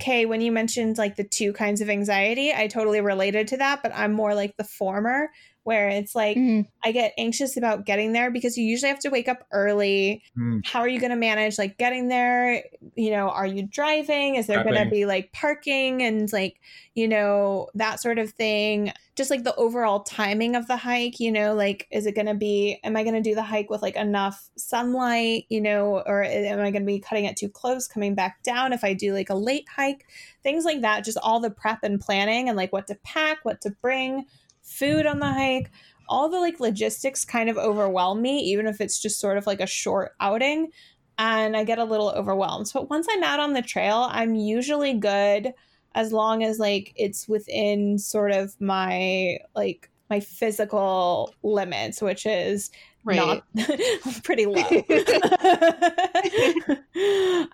okay, 0.00 0.26
when 0.26 0.40
you 0.40 0.52
mentioned 0.52 0.96
like 0.96 1.16
the 1.16 1.24
two 1.24 1.52
kinds 1.52 1.80
of 1.80 1.90
anxiety, 1.90 2.52
I 2.54 2.68
totally 2.68 3.00
related 3.00 3.48
to 3.48 3.56
that, 3.58 3.82
but 3.82 3.92
I'm 3.94 4.12
more 4.12 4.34
like 4.34 4.56
the 4.56 4.64
former, 4.64 5.30
where 5.64 5.88
it's 5.88 6.14
like, 6.14 6.36
Mm, 6.36 6.66
I 6.82 6.92
get 6.92 7.12
anxious 7.18 7.56
about 7.56 7.84
getting 7.84 8.12
there 8.12 8.30
because 8.30 8.56
you 8.56 8.64
usually 8.64 8.88
have 8.88 9.00
to 9.00 9.10
wake 9.10 9.28
up 9.28 9.46
early. 9.52 10.22
Mm. 10.36 10.64
How 10.64 10.80
are 10.80 10.88
you 10.88 11.00
going 11.00 11.10
to 11.10 11.16
manage 11.16 11.58
like 11.58 11.76
getting 11.76 12.08
there? 12.08 12.64
You 12.94 13.10
know, 13.10 13.28
are 13.28 13.46
you 13.46 13.66
driving? 13.66 14.36
Is 14.36 14.46
there 14.46 14.62
going 14.62 14.82
to 14.82 14.88
be 14.88 15.04
like 15.04 15.32
parking 15.32 16.02
and 16.02 16.32
like, 16.32 16.60
you 16.94 17.06
know, 17.06 17.68
that 17.74 18.00
sort 18.00 18.18
of 18.18 18.30
thing? 18.30 18.92
Just 19.14 19.30
like 19.30 19.42
the 19.42 19.54
overall 19.56 20.04
timing 20.04 20.54
of 20.54 20.68
the 20.68 20.76
hike, 20.76 21.18
you 21.18 21.32
know, 21.32 21.54
like, 21.54 21.88
is 21.90 22.06
it 22.06 22.14
going 22.14 22.28
to 22.28 22.34
be, 22.34 22.78
am 22.84 22.96
I 22.96 23.02
going 23.02 23.16
to 23.16 23.20
do 23.20 23.34
the 23.34 23.42
hike 23.42 23.68
with 23.68 23.82
like 23.82 23.96
enough 23.96 24.48
sunlight, 24.56 25.44
you 25.48 25.60
know, 25.60 26.02
or 26.06 26.22
am 26.22 26.60
I 26.60 26.70
going 26.70 26.82
to 26.82 26.86
be 26.86 27.00
cutting 27.00 27.24
it 27.24 27.36
too 27.36 27.48
close, 27.48 27.88
coming 27.88 28.14
back 28.14 28.42
down 28.42 28.72
if 28.72 28.84
I 28.84 28.94
do 28.94 29.12
like 29.12 29.28
a 29.28 29.34
late 29.34 29.66
hike? 29.68 30.06
Things 30.42 30.64
like 30.64 30.82
that, 30.82 31.04
just 31.04 31.18
all 31.18 31.40
the 31.40 31.50
prep 31.50 31.80
and 31.82 32.00
planning 32.00 32.48
and 32.48 32.56
like 32.56 32.72
what 32.72 32.86
to 32.86 32.94
pack, 33.04 33.38
what 33.42 33.60
to 33.62 33.70
bring, 33.82 34.24
food 34.68 35.06
on 35.06 35.18
the 35.18 35.32
hike. 35.32 35.70
All 36.08 36.28
the 36.28 36.38
like 36.38 36.60
logistics 36.60 37.24
kind 37.24 37.50
of 37.50 37.58
overwhelm 37.58 38.22
me 38.22 38.38
even 38.40 38.66
if 38.66 38.80
it's 38.80 39.00
just 39.00 39.20
sort 39.20 39.36
of 39.36 39.46
like 39.46 39.60
a 39.60 39.66
short 39.66 40.12
outing 40.20 40.70
and 41.18 41.56
i 41.56 41.64
get 41.64 41.78
a 41.78 41.84
little 41.84 42.10
overwhelmed. 42.10 42.68
So 42.68 42.86
once 42.88 43.06
i'm 43.10 43.22
out 43.22 43.40
on 43.40 43.52
the 43.52 43.62
trail 43.62 44.08
i'm 44.10 44.34
usually 44.34 44.94
good 44.94 45.52
as 45.94 46.12
long 46.12 46.44
as 46.44 46.58
like 46.58 46.92
it's 46.96 47.28
within 47.28 47.98
sort 47.98 48.32
of 48.32 48.58
my 48.60 49.38
like 49.54 49.90
my 50.10 50.20
physical 50.20 51.34
limits 51.42 52.00
which 52.00 52.24
is 52.24 52.70
right. 53.04 53.16
not 53.16 53.42
pretty 54.22 54.46
low. 54.46 54.62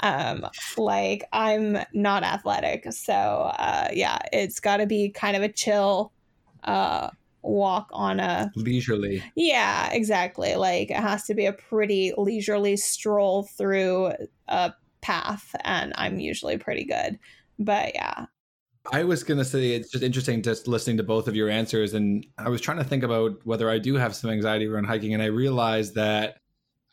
Um 0.00 0.46
like 0.76 1.24
i'm 1.32 1.78
not 1.92 2.22
athletic 2.22 2.92
so 2.92 3.12
uh 3.12 3.88
yeah 3.92 4.18
it's 4.32 4.60
got 4.60 4.78
to 4.78 4.86
be 4.86 5.10
kind 5.10 5.36
of 5.36 5.42
a 5.42 5.48
chill 5.48 6.12
uh 6.64 7.10
walk 7.42 7.88
on 7.92 8.20
a 8.20 8.50
Leisurely. 8.56 9.22
yeah 9.36 9.90
exactly 9.92 10.54
like 10.54 10.90
it 10.90 10.96
has 10.96 11.24
to 11.24 11.34
be 11.34 11.44
a 11.44 11.52
pretty 11.52 12.12
leisurely 12.16 12.76
stroll 12.76 13.42
through 13.42 14.12
a 14.48 14.72
path 15.02 15.54
and 15.62 15.92
i'm 15.96 16.18
usually 16.18 16.56
pretty 16.56 16.84
good 16.84 17.18
but 17.58 17.94
yeah 17.94 18.26
I 18.92 19.04
was 19.04 19.24
going 19.24 19.38
to 19.38 19.44
say 19.44 19.70
it's 19.70 19.90
just 19.90 20.04
interesting 20.04 20.42
just 20.42 20.68
listening 20.68 20.98
to 20.98 21.02
both 21.02 21.26
of 21.26 21.34
your 21.34 21.48
answers. 21.48 21.94
And 21.94 22.26
I 22.36 22.48
was 22.50 22.60
trying 22.60 22.78
to 22.78 22.84
think 22.84 23.02
about 23.02 23.44
whether 23.44 23.70
I 23.70 23.78
do 23.78 23.94
have 23.94 24.14
some 24.14 24.30
anxiety 24.30 24.66
around 24.66 24.84
hiking. 24.84 25.14
And 25.14 25.22
I 25.22 25.26
realized 25.26 25.94
that 25.94 26.36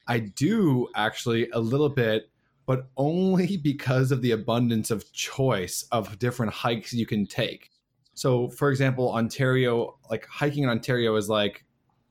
I 0.07 0.19
do 0.19 0.88
actually 0.95 1.49
a 1.51 1.59
little 1.59 1.89
bit, 1.89 2.30
but 2.65 2.89
only 2.95 3.57
because 3.63 4.11
of 4.11 4.22
the 4.22 4.32
abundance 4.32 4.89
of 4.89 5.11
choice 5.11 5.86
of 5.91 6.17
different 6.17 6.53
hikes 6.53 6.93
you 6.93 7.05
can 7.05 7.26
take. 7.26 7.70
So, 8.22 8.49
for 8.49 8.69
example, 8.69 9.11
Ontario, 9.11 9.97
like 10.11 10.28
hiking 10.28 10.61
in 10.61 10.69
Ontario 10.69 11.15
is 11.15 11.28
like, 11.28 11.65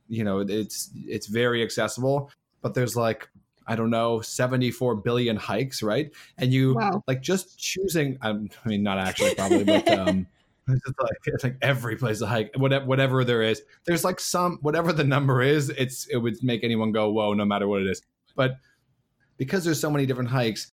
you 0.08 0.24
know, 0.24 0.40
it's 0.40 0.90
it's 1.06 1.28
very 1.28 1.62
accessible, 1.62 2.32
but 2.62 2.74
there's 2.74 2.96
like 2.96 3.28
I 3.68 3.76
don't 3.76 3.90
know, 3.90 4.20
74 4.20 4.96
billion 4.96 5.36
hikes, 5.36 5.84
right? 5.84 6.10
And 6.36 6.52
you 6.52 6.74
Wow. 6.74 7.04
like 7.06 7.22
just 7.22 7.56
choosing, 7.60 8.18
um, 8.22 8.50
I 8.64 8.68
mean, 8.68 8.82
not 8.82 8.98
actually 8.98 9.36
probably, 9.36 9.62
but 9.62 9.88
um, 9.96 10.26
it's 10.66 10.84
just 10.84 10.98
like, 11.00 11.16
it's 11.26 11.44
like 11.44 11.56
every 11.62 11.94
place 11.94 12.18
to 12.18 12.26
hike, 12.26 12.50
whatever, 12.56 12.84
whatever 12.86 13.22
there 13.22 13.42
is, 13.42 13.62
there's 13.84 14.02
like 14.02 14.18
some, 14.18 14.58
whatever 14.62 14.92
the 14.92 15.04
number 15.04 15.40
is, 15.42 15.68
it's, 15.68 16.08
it 16.08 16.16
would 16.16 16.42
make 16.42 16.64
anyone 16.64 16.90
go, 16.90 17.12
whoa, 17.12 17.34
no 17.34 17.44
matter 17.44 17.68
what 17.68 17.82
it 17.82 17.86
is. 17.86 18.02
But 18.34 18.56
because 19.36 19.62
there's 19.62 19.80
so 19.80 19.92
many 19.92 20.06
different 20.06 20.30
hikes, 20.30 20.72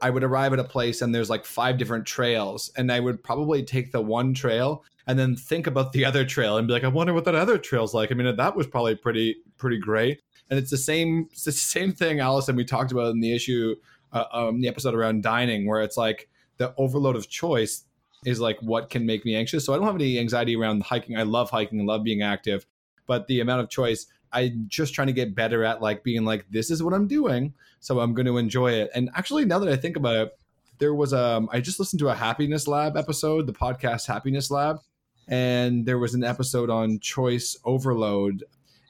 I 0.00 0.10
would 0.10 0.22
arrive 0.22 0.52
at 0.52 0.58
a 0.58 0.64
place 0.64 1.02
and 1.02 1.14
there's 1.14 1.30
like 1.30 1.44
five 1.44 1.78
different 1.78 2.06
trails, 2.06 2.70
and 2.76 2.90
I 2.92 3.00
would 3.00 3.22
probably 3.22 3.62
take 3.62 3.92
the 3.92 4.00
one 4.00 4.34
trail 4.34 4.84
and 5.06 5.18
then 5.18 5.36
think 5.36 5.66
about 5.66 5.92
the 5.92 6.04
other 6.04 6.24
trail 6.24 6.58
and 6.58 6.68
be 6.68 6.74
like, 6.74 6.84
I 6.84 6.88
wonder 6.88 7.14
what 7.14 7.24
that 7.24 7.34
other 7.34 7.58
trail's 7.58 7.94
like. 7.94 8.12
I 8.12 8.14
mean, 8.14 8.36
that 8.36 8.56
was 8.56 8.66
probably 8.66 8.94
pretty 8.94 9.36
pretty 9.56 9.78
great. 9.78 10.20
And 10.50 10.58
it's 10.58 10.70
the 10.70 10.76
same 10.76 11.28
it's 11.32 11.44
the 11.44 11.52
same 11.52 11.92
thing, 11.92 12.20
Allison. 12.20 12.56
We 12.56 12.64
talked 12.64 12.92
about 12.92 13.10
in 13.10 13.20
the 13.20 13.34
issue, 13.34 13.74
uh, 14.12 14.24
um, 14.32 14.60
the 14.60 14.68
episode 14.68 14.94
around 14.94 15.22
dining, 15.22 15.66
where 15.66 15.80
it's 15.80 15.96
like 15.96 16.28
the 16.58 16.74
overload 16.76 17.16
of 17.16 17.28
choice 17.28 17.84
is 18.24 18.40
like 18.40 18.58
what 18.60 18.90
can 18.90 19.06
make 19.06 19.24
me 19.24 19.34
anxious. 19.34 19.64
So 19.64 19.72
I 19.72 19.76
don't 19.76 19.86
have 19.86 19.94
any 19.94 20.18
anxiety 20.18 20.56
around 20.56 20.82
hiking. 20.82 21.16
I 21.16 21.22
love 21.22 21.50
hiking, 21.50 21.84
love 21.86 22.02
being 22.04 22.22
active, 22.22 22.66
but 23.06 23.26
the 23.28 23.40
amount 23.40 23.62
of 23.62 23.70
choice, 23.70 24.06
I'm 24.32 24.66
just 24.68 24.94
trying 24.94 25.06
to 25.08 25.12
get 25.12 25.34
better 25.34 25.64
at 25.64 25.80
like 25.80 26.02
being 26.04 26.24
like, 26.24 26.46
this 26.50 26.70
is 26.70 26.82
what 26.82 26.94
I'm 26.94 27.06
doing, 27.06 27.54
so 27.80 28.00
I'm 28.00 28.14
going 28.14 28.26
to 28.26 28.38
enjoy 28.38 28.72
it. 28.72 28.90
And 28.94 29.10
actually, 29.14 29.44
now 29.44 29.58
that 29.58 29.68
I 29.68 29.76
think 29.76 29.96
about 29.96 30.16
it, 30.16 30.38
there 30.78 30.94
was 30.94 31.12
um 31.12 31.48
I 31.52 31.60
just 31.60 31.78
listened 31.78 32.00
to 32.00 32.08
a 32.08 32.14
Happiness 32.14 32.68
Lab 32.68 32.96
episode, 32.96 33.46
the 33.46 33.52
podcast 33.52 34.06
Happiness 34.06 34.50
Lab, 34.50 34.80
and 35.26 35.84
there 35.86 35.98
was 35.98 36.14
an 36.14 36.24
episode 36.24 36.70
on 36.70 37.00
choice 37.00 37.56
overload, 37.64 38.44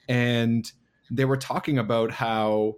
and 0.09 0.71
they 1.11 1.25
were 1.25 1.37
talking 1.37 1.79
about 1.79 2.11
how 2.11 2.77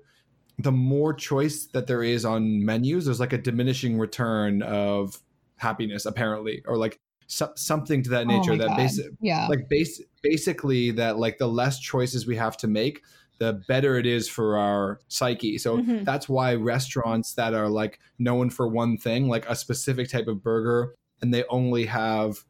the 0.58 0.72
more 0.72 1.12
choice 1.12 1.66
that 1.66 1.86
there 1.86 2.02
is 2.02 2.24
on 2.24 2.64
menus, 2.64 3.06
there's 3.06 3.20
like 3.20 3.32
a 3.32 3.38
diminishing 3.38 3.98
return 3.98 4.62
of 4.62 5.18
happiness, 5.56 6.06
apparently, 6.06 6.62
or 6.66 6.76
like 6.76 7.00
so- 7.30 7.52
something 7.54 8.02
to 8.02 8.10
that 8.10 8.22
Oh 8.26 8.36
nature. 8.38 8.50
my 8.52 8.58
that 8.58 8.68
God. 8.68 8.76
basic, 8.76 9.06
Yeah. 9.20 9.46
like 9.48 9.68
base, 9.68 10.00
basically 10.22 10.90
that 10.92 11.18
like 11.18 11.38
the 11.38 11.46
less 11.46 11.78
choices 11.78 12.26
we 12.26 12.34
have 12.36 12.56
to 12.58 12.66
make, 12.66 13.02
the 13.38 13.62
better 13.68 13.96
it 13.96 14.04
is 14.04 14.28
for 14.28 14.58
our 14.58 14.98
psyche. 15.08 15.56
So 15.56 15.78
Mhm. 15.78 16.04
that's 16.04 16.28
why 16.28 16.54
restaurants 16.56 17.34
that 17.34 17.54
are 17.54 17.68
like 17.68 18.00
known 18.18 18.50
for 18.50 18.66
one 18.66 18.96
thing, 18.98 19.28
like 19.28 19.48
a 19.48 19.54
specific 19.54 20.08
type 20.08 20.26
of 20.26 20.42
burger, 20.42 20.94
and 21.22 21.32
they 21.32 21.44
only 21.48 21.86
have 21.86 22.44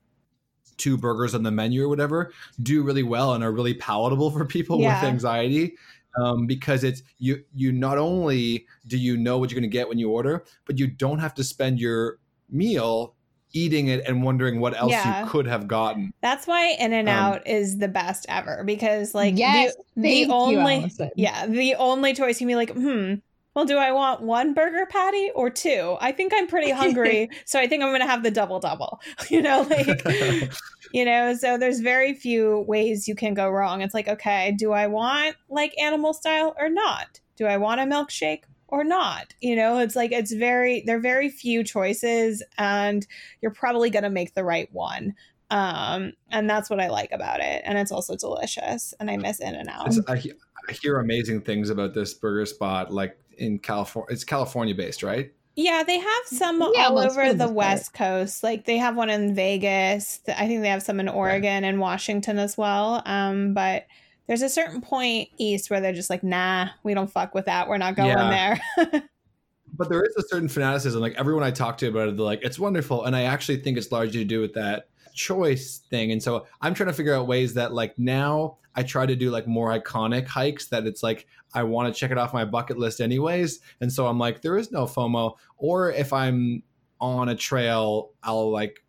two 0.78 0.96
burgers 0.96 1.34
on 1.34 1.42
the 1.42 1.50
menu 1.50 1.84
or 1.84 1.88
whatever 1.88 2.32
do 2.62 2.82
really 2.82 3.02
well 3.02 3.34
and 3.34 3.44
are 3.44 3.52
really 3.52 3.74
palatable 3.74 4.30
for 4.30 4.46
people 4.46 4.80
Yeah. 4.80 4.98
with 5.02 5.10
anxiety 5.10 5.74
um, 6.18 6.46
because 6.46 6.84
it's 6.84 7.02
you 7.18 7.44
you 7.54 7.70
not 7.70 7.98
only 7.98 8.66
do 8.86 8.96
you 8.96 9.18
know 9.18 9.36
what 9.36 9.50
you're 9.50 9.60
going 9.60 9.70
to 9.70 9.76
get 9.78 9.88
when 9.90 9.98
you 9.98 10.08
order 10.10 10.42
but 10.64 10.78
you 10.78 10.86
don't 10.86 11.18
have 11.18 11.34
to 11.34 11.44
spend 11.44 11.78
your 11.78 12.18
meal 12.48 13.14
eating 13.52 13.88
it 13.88 14.06
and 14.06 14.22
wondering 14.22 14.60
what 14.60 14.76
else 14.76 14.92
Yeah. 14.92 15.22
you 15.24 15.28
could 15.30 15.46
have 15.46 15.66
gotten 15.68 16.12
That's 16.22 16.46
why 16.46 16.76
In 16.78 16.92
and 16.92 17.08
Um, 17.08 17.14
Out 17.14 17.46
is 17.46 17.78
the 17.78 17.88
best 17.88 18.26
ever 18.28 18.62
because 18.64 19.14
like 19.14 19.34
yes, 19.36 19.74
the, 19.96 20.02
the 20.02 20.26
only 20.30 20.76
Allison. 20.76 21.10
yeah 21.16 21.46
the 21.46 21.74
only 21.76 22.14
choice 22.14 22.40
you 22.40 22.46
can 22.46 22.48
be 22.48 22.56
like 22.56 22.70
hmm 22.72 23.14
well 23.54 23.64
do 23.64 23.76
I 23.78 23.90
want 23.90 24.22
one 24.22 24.54
burger 24.54 24.86
patty 24.86 25.30
or 25.34 25.50
two? 25.50 25.96
I 26.00 26.12
think 26.12 26.32
I'm 26.32 26.46
pretty 26.46 26.70
hungry, 26.70 27.28
so 27.46 27.58
I 27.58 27.66
think 27.66 27.82
I'm 27.82 27.90
gonna 27.92 28.06
have 28.06 28.22
the 28.22 28.30
double 28.30 28.60
double. 28.60 29.00
You 29.30 29.42
know, 29.42 29.66
like 29.68 30.02
you 30.92 31.04
know 31.04 31.34
so 31.34 31.58
there's 31.58 31.80
very 31.80 32.14
few 32.14 32.64
ways 32.66 33.06
you 33.06 33.14
can 33.14 33.34
go 33.34 33.48
wrong 33.50 33.80
it's 33.82 33.94
like 33.94 34.08
okay 34.08 34.52
do 34.58 34.72
i 34.72 34.86
want 34.86 35.36
like 35.48 35.72
animal 35.78 36.12
style 36.14 36.54
or 36.58 36.68
not 36.68 37.20
do 37.36 37.46
i 37.46 37.56
want 37.58 37.80
a 37.80 37.84
milkshake 37.84 38.42
or 38.70 38.84
not 38.84 39.34
you 39.40 39.54
know 39.54 39.78
it's 39.78 39.96
like 39.96 40.12
it's 40.12 40.32
very 40.32 40.82
there 40.86 40.96
are 40.96 41.00
very 41.00 41.28
few 41.28 41.62
choices 41.62 42.42
and 42.58 43.06
you're 43.40 43.50
probably 43.50 43.90
going 43.90 44.02
to 44.02 44.10
make 44.10 44.34
the 44.34 44.44
right 44.44 44.68
one 44.72 45.14
um 45.50 46.12
and 46.30 46.48
that's 46.48 46.70
what 46.70 46.80
i 46.80 46.88
like 46.88 47.12
about 47.12 47.40
it 47.40 47.62
and 47.64 47.78
it's 47.78 47.92
also 47.92 48.16
delicious 48.16 48.94
and 49.00 49.10
i 49.10 49.16
miss 49.16 49.40
in 49.40 49.54
and 49.54 49.68
out 49.68 49.94
I, 50.08 50.22
I 50.68 50.72
hear 50.72 50.98
amazing 50.98 51.42
things 51.42 51.70
about 51.70 51.94
this 51.94 52.14
burger 52.14 52.46
spot 52.46 52.92
like 52.92 53.18
in 53.38 53.58
california 53.58 54.12
it's 54.12 54.24
california 54.24 54.74
based 54.74 55.02
right 55.02 55.32
Yeah, 55.56 55.82
they 55.82 55.98
have 55.98 56.24
some 56.26 56.60
Yeah, 56.74 56.86
all 56.86 56.98
over 56.98 57.28
the 57.28 57.34
the 57.34 57.38
most 57.38 57.38
part. 57.38 57.54
West 57.54 57.92
Coast. 57.92 58.42
Like 58.42 58.64
they 58.64 58.78
have 58.78 58.96
one 58.96 59.10
in 59.10 59.34
Vegas. 59.34 60.20
I 60.28 60.46
think 60.46 60.62
they 60.62 60.68
have 60.68 60.82
some 60.82 61.00
in 61.00 61.08
Oregon 61.08 61.64
and 61.64 61.80
Washington 61.80 62.38
as 62.38 62.56
well. 62.56 63.02
Um, 63.04 63.52
but 63.52 63.86
there's 64.30 64.42
a 64.42 64.48
certain 64.48 64.80
point 64.80 65.28
east 65.38 65.70
where 65.70 65.80
they're 65.80 65.92
just 65.92 66.08
like, 66.08 66.22
nah, 66.22 66.68
we 66.84 66.94
don't 66.94 67.10
fuck 67.10 67.34
with 67.34 67.46
that. 67.46 67.68
We're 67.68 67.78
not 67.78 67.96
going 67.96 68.10
Yeah. 68.10 68.60
there. 68.76 69.02
but 69.76 69.88
there 69.88 70.04
is 70.04 70.14
a 70.14 70.22
certain 70.28 70.48
fanaticism. 70.48 71.00
Like 71.00 71.16
everyone 71.16 71.42
I 71.42 71.50
talk 71.50 71.78
to 71.78 71.88
about 71.88 72.06
it, 72.06 72.16
they're 72.16 72.24
like, 72.24 72.44
it's 72.44 72.56
wonderful. 72.56 73.06
And 73.06 73.16
I 73.16 73.22
actually 73.22 73.56
think 73.56 73.76
it's 73.76 73.90
largely 73.90 74.20
to 74.20 74.24
do 74.24 74.40
with 74.40 74.54
that 74.54 74.88
choice 75.14 75.78
thing. 75.90 76.12
And 76.12 76.22
so 76.22 76.46
I'm 76.60 76.74
trying 76.74 76.90
to 76.90 76.92
figure 76.92 77.12
out 77.12 77.26
ways 77.26 77.54
that 77.54 77.72
like 77.72 77.98
now 77.98 78.58
I 78.76 78.84
try 78.84 79.04
to 79.04 79.16
do 79.16 79.32
like 79.32 79.48
more 79.48 79.76
iconic 79.76 80.28
hikes 80.28 80.68
that 80.68 80.86
it's 80.86 81.02
like 81.02 81.26
I 81.52 81.64
want 81.64 81.92
to 81.92 81.98
check 81.98 82.12
it 82.12 82.16
off 82.18 82.32
my 82.32 82.44
bucket 82.44 82.78
list 82.78 83.00
anyways. 83.00 83.58
And 83.80 83.92
so 83.92 84.06
I'm 84.06 84.20
like, 84.20 84.42
there 84.42 84.56
is 84.56 84.70
no 84.70 84.84
FOMO. 84.84 85.34
Or 85.56 85.90
if 85.90 86.12
I'm 86.12 86.62
on 87.00 87.30
a 87.30 87.34
trail, 87.34 88.12
I'll 88.22 88.52
like 88.52 88.84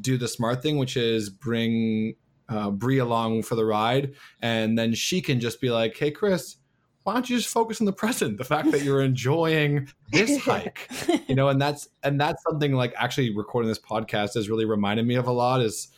do 0.00 0.16
the 0.16 0.26
smart 0.26 0.62
thing, 0.62 0.78
which 0.78 0.96
is 0.96 1.28
bring 1.28 2.14
uh, 2.48 2.70
Brie 2.70 2.98
along 2.98 3.42
for 3.42 3.54
the 3.54 3.64
ride. 3.64 4.14
And 4.40 4.78
then 4.78 4.94
she 4.94 5.20
can 5.20 5.40
just 5.40 5.60
be 5.60 5.70
like, 5.70 5.96
hey, 5.96 6.10
Chris, 6.10 6.56
why 7.02 7.14
don't 7.14 7.30
you 7.30 7.36
just 7.36 7.48
focus 7.48 7.80
on 7.80 7.84
the 7.84 7.92
present? 7.92 8.36
The 8.36 8.44
fact 8.44 8.72
that 8.72 8.82
you're 8.82 9.02
enjoying 9.02 9.88
this 10.10 10.38
hike 10.44 10.88
you 11.28 11.34
know 11.34 11.48
and 11.48 11.60
that's 11.60 11.88
and 12.02 12.20
that's 12.20 12.42
something 12.42 12.72
like 12.72 12.94
actually 12.96 13.34
recording 13.34 13.68
this 13.68 13.78
podcast 13.78 14.34
has 14.34 14.48
really 14.48 14.64
reminded 14.64 15.06
me 15.06 15.14
of 15.14 15.26
a 15.26 15.32
lot 15.32 15.60
is 15.60 15.88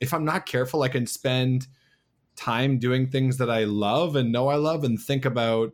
if 0.00 0.14
i'm 0.14 0.24
not 0.24 0.46
careful 0.46 0.82
i 0.82 0.88
can 0.88 1.06
spend 1.06 1.66
time 2.36 2.78
doing 2.78 3.08
things 3.08 3.36
that 3.38 3.50
i 3.50 3.64
love 3.64 4.16
and 4.16 4.32
know 4.32 4.48
i 4.48 4.56
love 4.56 4.84
and 4.84 5.00
think 5.00 5.24
about 5.24 5.72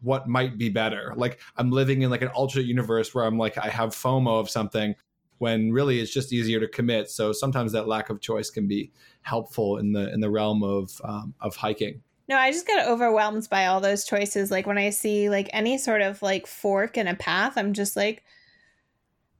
what 0.00 0.28
might 0.28 0.58
be 0.58 0.68
better 0.68 1.12
like 1.16 1.40
i'm 1.56 1.70
living 1.70 2.02
in 2.02 2.10
like 2.10 2.22
an 2.22 2.28
alternate 2.28 2.66
universe 2.66 3.14
where 3.14 3.24
i'm 3.24 3.38
like 3.38 3.58
i 3.58 3.68
have 3.68 3.90
fomo 3.90 4.38
of 4.40 4.48
something 4.48 4.94
when 5.38 5.72
really 5.72 5.98
it's 5.98 6.12
just 6.12 6.32
easier 6.32 6.60
to 6.60 6.68
commit 6.68 7.10
so 7.10 7.32
sometimes 7.32 7.72
that 7.72 7.88
lack 7.88 8.10
of 8.10 8.20
choice 8.20 8.50
can 8.50 8.68
be 8.68 8.92
helpful 9.24 9.78
in 9.78 9.92
the 9.92 10.12
in 10.12 10.20
the 10.20 10.30
realm 10.30 10.62
of 10.62 11.00
um, 11.02 11.34
of 11.40 11.56
hiking 11.56 12.00
No, 12.28 12.36
I 12.36 12.52
just 12.52 12.66
get 12.66 12.86
overwhelmed 12.86 13.48
by 13.50 13.66
all 13.66 13.80
those 13.80 14.04
choices. 14.04 14.50
Like 14.50 14.66
when 14.66 14.78
I 14.78 14.90
see 14.90 15.28
like 15.28 15.48
any 15.52 15.78
sort 15.78 16.02
of 16.02 16.22
like 16.22 16.46
fork 16.46 16.96
in 16.96 17.08
a 17.08 17.14
path, 17.14 17.54
I'm 17.56 17.72
just 17.72 17.96
like, 17.96 18.22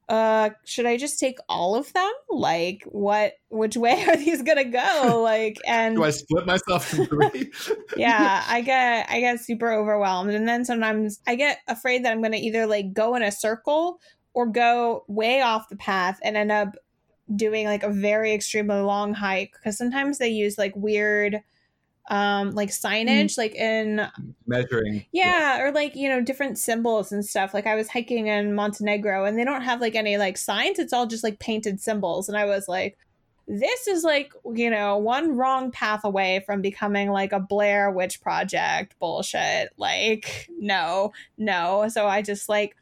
uh, 0.09 0.51
should 0.65 0.87
I 0.87 0.97
just 0.97 1.19
take 1.19 1.39
all 1.49 1.77
of 1.77 1.93
them? 1.93 2.11
Like 2.31 2.83
what 2.87 3.35
which 3.49 3.77
way 3.77 4.05
are 4.09 4.17
these 4.17 4.43
gonna 4.43 4.65
go? 4.65 5.21
Like 5.23 5.59
and 5.67 5.97
do 5.97 6.05
i 6.05 6.11
split 6.11 6.47
myself 6.47 6.93
in 6.95 7.07
three 7.07 7.51
yeah, 7.97 8.43
I 8.49 8.63
get 8.63 9.07
I 9.11 9.21
get 9.21 9.41
super 9.41 9.71
overwhelmed. 9.71 10.31
And 10.31 10.49
then 10.49 10.65
sometimes 10.65 11.21
I 11.27 11.37
get 11.37 11.59
afraid 11.69 12.05
that 12.05 12.13
I'm 12.13 12.23
gonna 12.23 12.39
either 12.39 12.67
like 12.67 12.95
go 12.95 13.15
in 13.17 13.23
a 13.23 13.31
circle 13.31 14.01
or 14.33 14.47
go 14.47 15.05
way 15.09 15.43
off 15.43 15.69
the 15.69 15.77
path 15.77 16.19
and 16.23 16.37
end 16.37 16.51
up 16.51 16.75
doing 17.35 17.67
like 17.67 17.83
a 17.83 17.91
very 17.91 18.33
extremely 18.33 18.81
long 18.81 19.15
hike. 19.15 19.53
Because 19.53 19.79
sometimes 19.79 20.19
they 20.19 20.29
use 20.29 20.59
like 20.59 20.75
weird 20.77 21.43
um 22.11 22.51
like 22.51 22.69
signage 22.69 23.39
like 23.39 23.55
in 23.55 24.07
measuring 24.47 25.07
yeah, 25.11 25.63
or 25.63 25.73
like, 25.73 25.97
you 25.97 26.09
know, 26.09 26.21
different 26.21 26.59
symbols 26.59 27.13
and 27.13 27.25
stuff. 27.25 27.55
Like 27.55 27.67
I 27.67 27.75
was 27.77 27.89
hiking 27.89 28.27
in 28.27 28.55
Montenegro 28.55 29.25
and 29.25 29.39
they 29.39 29.45
don't 29.45 29.63
have 29.63 29.81
like 29.81 29.95
any 29.95 30.19
like 30.19 30.37
signs. 30.37 30.79
It's 30.79 30.93
all 30.93 31.07
just 31.07 31.25
like 31.25 31.39
painted 31.39 31.81
symbols. 31.81 32.29
And 32.29 32.37
I 32.37 32.45
was 32.45 32.69
like, 32.69 32.99
this 33.47 33.87
is 33.87 34.05
like, 34.05 34.33
you 34.55 34.71
know, 34.71 34.97
one 34.97 35.37
wrong 35.37 35.71
path 35.71 36.05
away 36.05 36.43
from 36.47 36.63
becoming 36.63 37.11
like 37.11 37.33
a 37.33 37.41
Blair 37.41 37.91
Witch 37.91 38.21
Project 38.21 38.99
bullshit. 38.99 39.71
Like, 39.77 40.49
no, 40.59 41.13
no. 41.37 41.89
So 41.89 42.07
I 42.07 42.23
just 42.23 42.49
like 42.49 42.77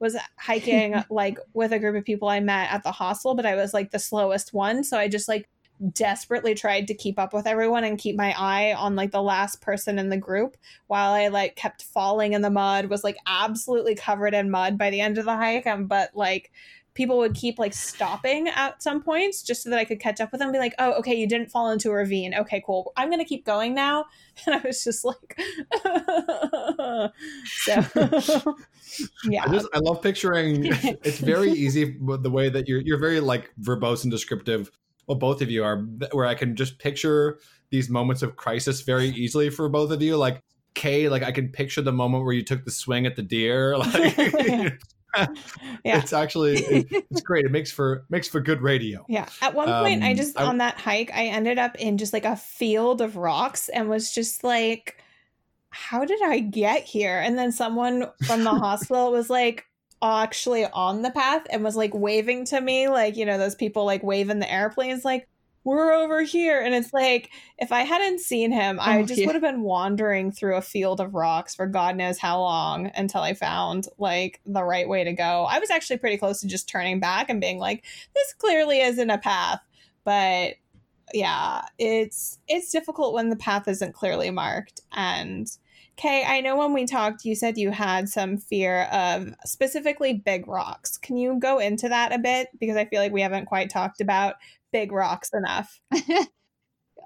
was 0.00 0.16
hiking 0.36 0.96
like 1.10 1.38
with 1.54 1.72
a 1.72 1.78
group 1.78 1.96
of 1.96 2.04
people 2.04 2.28
I 2.28 2.40
met 2.40 2.72
at 2.72 2.82
the 2.82 2.92
hostel, 2.92 3.34
but 3.34 3.46
I 3.46 3.54
was 3.54 3.72
like 3.72 3.90
the 3.90 3.98
slowest 3.98 4.52
one. 4.52 4.82
So 4.82 4.98
I 4.98 5.08
just 5.08 5.28
like 5.28 5.48
desperately 5.92 6.54
tried 6.54 6.86
to 6.86 6.94
keep 6.94 7.18
up 7.18 7.32
with 7.32 7.46
everyone 7.46 7.84
and 7.84 7.98
keep 7.98 8.16
my 8.16 8.34
eye 8.36 8.74
on 8.74 8.96
like 8.96 9.12
the 9.12 9.22
last 9.22 9.62
person 9.62 9.98
in 9.98 10.10
the 10.10 10.16
group 10.16 10.56
while 10.88 11.12
I 11.12 11.28
like 11.28 11.56
kept 11.56 11.84
falling 11.84 12.34
in 12.34 12.42
the 12.42 12.50
mud, 12.50 12.86
was 12.86 13.04
like 13.04 13.16
absolutely 13.26 13.94
covered 13.94 14.34
in 14.34 14.50
mud 14.50 14.76
by 14.76 14.90
the 14.90 15.00
end 15.00 15.18
of 15.18 15.24
the 15.24 15.36
hike. 15.36 15.66
Um, 15.66 15.86
but 15.86 16.10
like 16.14 16.50
people 16.94 17.18
would 17.18 17.34
keep 17.34 17.58
like 17.58 17.72
stopping 17.72 18.48
at 18.48 18.82
some 18.82 19.02
points 19.02 19.42
just 19.42 19.62
so 19.62 19.70
that 19.70 19.78
I 19.78 19.84
could 19.84 20.00
catch 20.00 20.20
up 20.20 20.32
with 20.32 20.40
them 20.40 20.48
and 20.48 20.52
be 20.52 20.58
like, 20.58 20.74
oh, 20.78 20.92
okay, 20.94 21.14
you 21.14 21.28
didn't 21.28 21.50
fall 21.50 21.70
into 21.70 21.90
a 21.90 21.94
ravine. 21.94 22.34
Okay, 22.34 22.62
cool. 22.66 22.92
I'm 22.96 23.08
going 23.08 23.20
to 23.20 23.24
keep 23.24 23.44
going 23.44 23.74
now. 23.74 24.06
And 24.46 24.54
I 24.54 24.66
was 24.66 24.82
just 24.82 25.04
like, 25.04 25.38
so 27.44 28.56
yeah. 29.24 29.44
I 29.44 29.48
just 29.52 29.68
I 29.74 29.80
love 29.80 30.00
picturing. 30.00 30.64
It's 30.64 31.18
very 31.18 31.50
easy 31.50 31.98
with 31.98 32.22
the 32.22 32.30
way 32.30 32.48
that 32.48 32.66
you're 32.66 32.80
you're 32.80 32.98
very 32.98 33.20
like 33.20 33.52
verbose 33.60 34.02
and 34.04 34.10
descriptive. 34.10 34.70
Well, 35.06 35.18
both 35.18 35.42
of 35.42 35.50
you 35.50 35.62
are, 35.62 35.82
where 36.12 36.24
I 36.24 36.34
can 36.34 36.56
just 36.56 36.78
picture 36.78 37.38
these 37.68 37.90
moments 37.90 38.22
of 38.22 38.36
crisis 38.36 38.80
very 38.80 39.08
easily 39.08 39.50
for 39.50 39.68
both 39.68 39.90
of 39.90 40.00
you. 40.00 40.16
Like 40.16 40.42
Kay, 40.72 41.10
like 41.10 41.22
I 41.22 41.32
can 41.32 41.48
picture 41.48 41.82
the 41.82 41.92
moment 41.92 42.24
where 42.24 42.32
you 42.32 42.42
took 42.42 42.64
the 42.64 42.70
swing 42.70 43.04
at 43.04 43.16
the 43.16 43.22
deer. 43.22 43.76
Like 43.76 44.80
Yeah. 45.84 45.98
it's 45.98 46.12
actually 46.12 46.56
it- 46.58 46.86
it's 47.10 47.20
great. 47.22 47.44
It 47.44 47.50
makes 47.50 47.70
for 47.72 48.04
makes 48.10 48.28
for 48.28 48.40
good 48.40 48.60
radio. 48.62 49.04
Yeah. 49.08 49.28
At 49.42 49.54
one 49.54 49.68
point, 49.68 50.02
I 50.02 50.10
Um, 50.10 50.16
just, 50.16 50.38
I- 50.38 50.44
on 50.44 50.58
that 50.58 50.78
hike, 50.78 51.10
I 51.14 51.26
ended 51.26 51.58
up 51.58 51.76
in 51.76 51.98
just 51.98 52.12
like 52.12 52.24
a 52.24 52.36
field 52.36 53.00
of 53.00 53.16
rocks 53.16 53.68
and 53.68 53.88
was 53.88 54.12
just 54.12 54.44
like, 54.44 55.02
how 55.70 56.04
did 56.04 56.20
I 56.22 56.40
get 56.40 56.82
here? 56.84 57.18
And 57.20 57.38
then 57.38 57.52
someone 57.52 58.06
from 58.26 58.44
the 58.44 58.50
hospital 58.54 59.12
was 59.12 59.30
like, 59.30 59.66
actually 60.02 60.64
on 60.64 61.02
the 61.02 61.10
path 61.10 61.46
and 61.50 61.62
was 61.62 61.76
like 61.76 61.92
waving 61.92 62.46
to 62.46 62.58
me, 62.60 62.88
like, 62.88 63.16
you 63.18 63.26
know, 63.26 63.36
those 63.36 63.54
people 63.54 63.84
like 63.84 64.02
waving 64.02 64.38
the 64.38 64.50
airplanes, 64.50 65.04
like, 65.04 65.28
we're 65.64 65.92
over 65.92 66.22
here. 66.22 66.60
And 66.60 66.74
it's 66.74 66.92
like, 66.92 67.30
if 67.58 67.70
I 67.72 67.80
hadn't 67.82 68.20
seen 68.20 68.50
him, 68.50 68.78
I 68.80 68.98
Oh, 68.98 69.02
just 69.04 69.20
yeah. 69.20 69.26
would 69.26 69.34
have 69.34 69.42
been 69.42 69.62
wandering 69.62 70.32
through 70.32 70.56
a 70.56 70.62
field 70.62 71.00
of 71.00 71.14
rocks 71.14 71.54
for 71.54 71.66
God 71.66 71.96
knows 71.96 72.18
how 72.18 72.40
long 72.40 72.90
until 72.94 73.20
I 73.20 73.34
found 73.34 73.86
like 73.98 74.40
the 74.46 74.64
right 74.64 74.88
way 74.88 75.04
to 75.04 75.12
go. 75.12 75.46
I 75.48 75.58
was 75.58 75.70
actually 75.70 75.98
pretty 75.98 76.16
close 76.16 76.40
to 76.40 76.46
just 76.46 76.68
turning 76.68 76.98
back 77.00 77.28
and 77.28 77.40
being 77.40 77.58
like, 77.58 77.84
this 78.14 78.32
clearly 78.34 78.80
isn't 78.80 79.10
a 79.10 79.18
path. 79.18 79.60
But 80.04 80.54
yeah, 81.12 81.62
it's 81.78 82.38
it's 82.48 82.70
difficult 82.70 83.12
when 83.14 83.28
the 83.28 83.36
path 83.36 83.68
isn't 83.68 83.94
clearly 83.94 84.30
marked. 84.30 84.80
And 84.92 85.50
Kay, 86.00 86.24
I 86.26 86.40
know 86.40 86.56
when 86.56 86.72
we 86.72 86.86
talked, 86.86 87.26
you 87.26 87.34
said 87.34 87.58
you 87.58 87.70
had 87.70 88.08
some 88.08 88.38
fear 88.38 88.84
of 88.84 89.34
specifically 89.44 90.14
big 90.14 90.48
rocks. 90.48 90.96
Can 90.96 91.18
you 91.18 91.38
go 91.38 91.58
into 91.58 91.90
that 91.90 92.12
a 92.14 92.18
bit? 92.18 92.48
Because 92.58 92.76
I 92.76 92.86
feel 92.86 93.00
like 93.00 93.12
we 93.12 93.20
haven't 93.20 93.46
quite 93.46 93.68
talked 93.68 94.00
about 94.00 94.36
big 94.72 94.92
rocks 94.92 95.30
enough. 95.34 95.80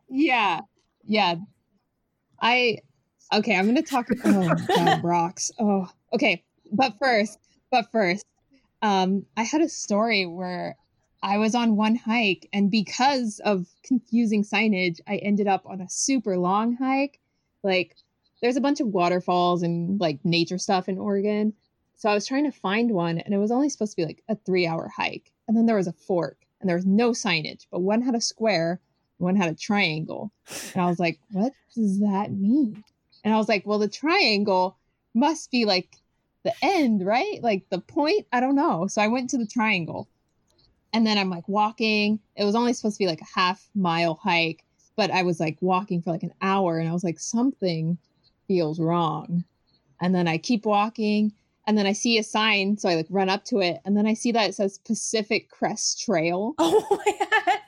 yeah 0.09 0.61
yeah 1.07 1.35
i 2.41 2.79
okay 3.33 3.57
i'm 3.57 3.67
gonna 3.67 3.83
talk 3.83 4.07
oh 4.25 4.55
god 4.69 5.03
rocks 5.03 5.51
oh 5.59 5.89
okay 6.13 6.43
but 6.73 6.95
first 6.99 7.39
but 7.71 7.91
first 7.91 8.25
um 8.83 9.25
i 9.37 9.43
had 9.43 9.61
a 9.61 9.69
story 9.69 10.27
where 10.27 10.77
i 11.23 11.39
was 11.39 11.55
on 11.55 11.77
one 11.77 11.97
hike 11.97 12.49
and 12.53 12.71
because 12.71 13.41
of 13.45 13.67
confusing 13.83 14.45
signage 14.45 15.01
i 15.09 15.17
ended 15.17 15.49
up 15.49 15.63
on 15.67 15.81
a 15.81 15.89
super 15.89 16.37
long 16.39 16.77
hike 16.77 17.19
like 17.63 17.97
there's 18.45 18.57
a 18.57 18.61
bunch 18.61 18.81
of 18.81 18.87
waterfalls 18.89 19.63
and 19.63 20.01
like 20.01 20.19
nature 20.25 20.59
stuff 20.59 20.89
in 20.89 20.99
oregon 20.99 21.53
so 21.97 22.09
i 22.09 22.15
was 22.15 22.27
trying 22.27 22.45
to 22.45 22.53
find 22.53 22.93
one 22.93 23.19
and 23.19 23.35
it 23.35 23.39
was 23.39 23.51
only 23.51 23.69
supposed 23.69 23.93
to 23.93 23.97
be 23.97 24.07
like 24.07 24.23
a 24.29 24.37
three 24.37 24.67
hour 24.67 24.89
hike 24.95 25.33
and 25.49 25.57
then 25.57 25.67
there 25.67 25.77
was 25.77 25.89
a 25.89 25.93
fork 25.93 26.45
and 26.65 26.69
there 26.71 26.77
was 26.77 26.87
no 26.87 27.11
signage, 27.11 27.67
but 27.71 27.81
one 27.81 28.01
had 28.01 28.15
a 28.15 28.23
square, 28.23 28.81
one 29.19 29.37
had 29.37 29.51
a 29.51 29.55
triangle. 29.55 30.33
And 30.73 30.83
I 30.83 30.87
was 30.87 30.99
like, 30.99 31.21
what 31.31 31.53
does 31.75 32.01
that 32.01 32.33
mean? 32.33 32.83
And 33.23 33.35
I 33.35 33.37
was 33.37 33.51
like, 33.51 33.67
well, 33.67 33.79
the 33.79 33.87
triangle 33.87 34.79
must 35.13 35.51
be 35.51 35.67
like 35.67 35.97
the 36.43 36.55
end, 36.63 37.05
right? 37.05 37.43
Like 37.43 37.69
the 37.69 37.81
point? 37.81 38.27
I 38.33 38.41
don't 38.41 38.55
know. 38.55 38.87
So 38.87 39.03
I 39.03 39.09
went 39.09 39.29
to 39.31 39.37
the 39.37 39.47
triangle. 39.47 40.09
And 40.95 41.07
then 41.07 41.19
I'm 41.19 41.29
like 41.29 41.47
walking. 41.51 42.19
It 42.35 42.45
was 42.45 42.55
only 42.55 42.73
supposed 42.73 42.97
to 42.97 43.05
be 43.05 43.09
like 43.09 43.21
a 43.21 43.39
half 43.39 43.69
mile 43.75 44.15
hike, 44.15 44.65
but 44.97 45.11
I 45.11 45.23
was 45.23 45.41
like 45.41 45.59
walking 45.61 46.01
for 46.01 46.13
like 46.13 46.23
an 46.23 46.33
hour 46.41 46.79
and 46.79 46.89
I 46.89 46.95
was 46.95 47.05
like, 47.05 47.21
something 47.21 47.99
feels 48.47 48.81
wrong. 48.81 49.45
And 50.01 50.15
then 50.15 50.29
I 50.29 50.39
keep 50.39 50.67
walking 50.67 51.33
and 51.67 51.79
then 51.79 51.87
I 51.87 51.93
see 51.93 52.19
a 52.19 52.23
sign. 52.23 52.77
So 52.77 52.89
I 52.89 52.95
like 52.95 53.07
run 53.11 53.29
up 53.29 53.45
to 53.47 53.61
it 53.61 53.81
and 53.85 53.97
then 53.97 54.07
I 54.07 54.15
see 54.15 54.33
that 54.33 54.51
it 54.51 54.55
says 54.55 54.79
Pacific 54.79 55.51
Crest 55.51 56.03
Trail. 56.05 56.55
Oh 56.59 56.87
my 56.91 57.13
god. 57.31 57.59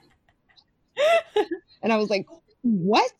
And 1.83 1.93
I 1.93 1.99
was 1.99 2.11
like, 2.11 2.27
what? 2.63 3.13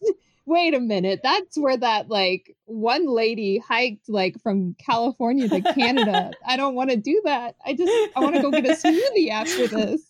Wait 0.47 0.75
a 0.75 0.81
minute. 0.81 1.21
That's 1.23 1.57
where 1.57 1.77
that 1.77 2.09
like 2.09 2.57
one 2.65 3.07
lady 3.07 3.59
hiked 3.59 4.09
like 4.09 4.41
from 4.43 4.75
California 4.75 5.49
to 5.49 5.61
Canada. 5.75 6.33
I 6.47 6.57
don't 6.57 6.75
want 6.75 6.91
to 6.91 6.97
do 6.97 7.21
that. 7.25 7.55
I 7.65 7.75
just 7.75 7.93
I 8.17 8.21
want 8.21 8.35
to 8.35 8.43
go 8.43 8.51
get 8.51 8.65
a 8.65 8.71
smoothie 8.71 9.31
after 9.31 9.69
this. 9.69 10.03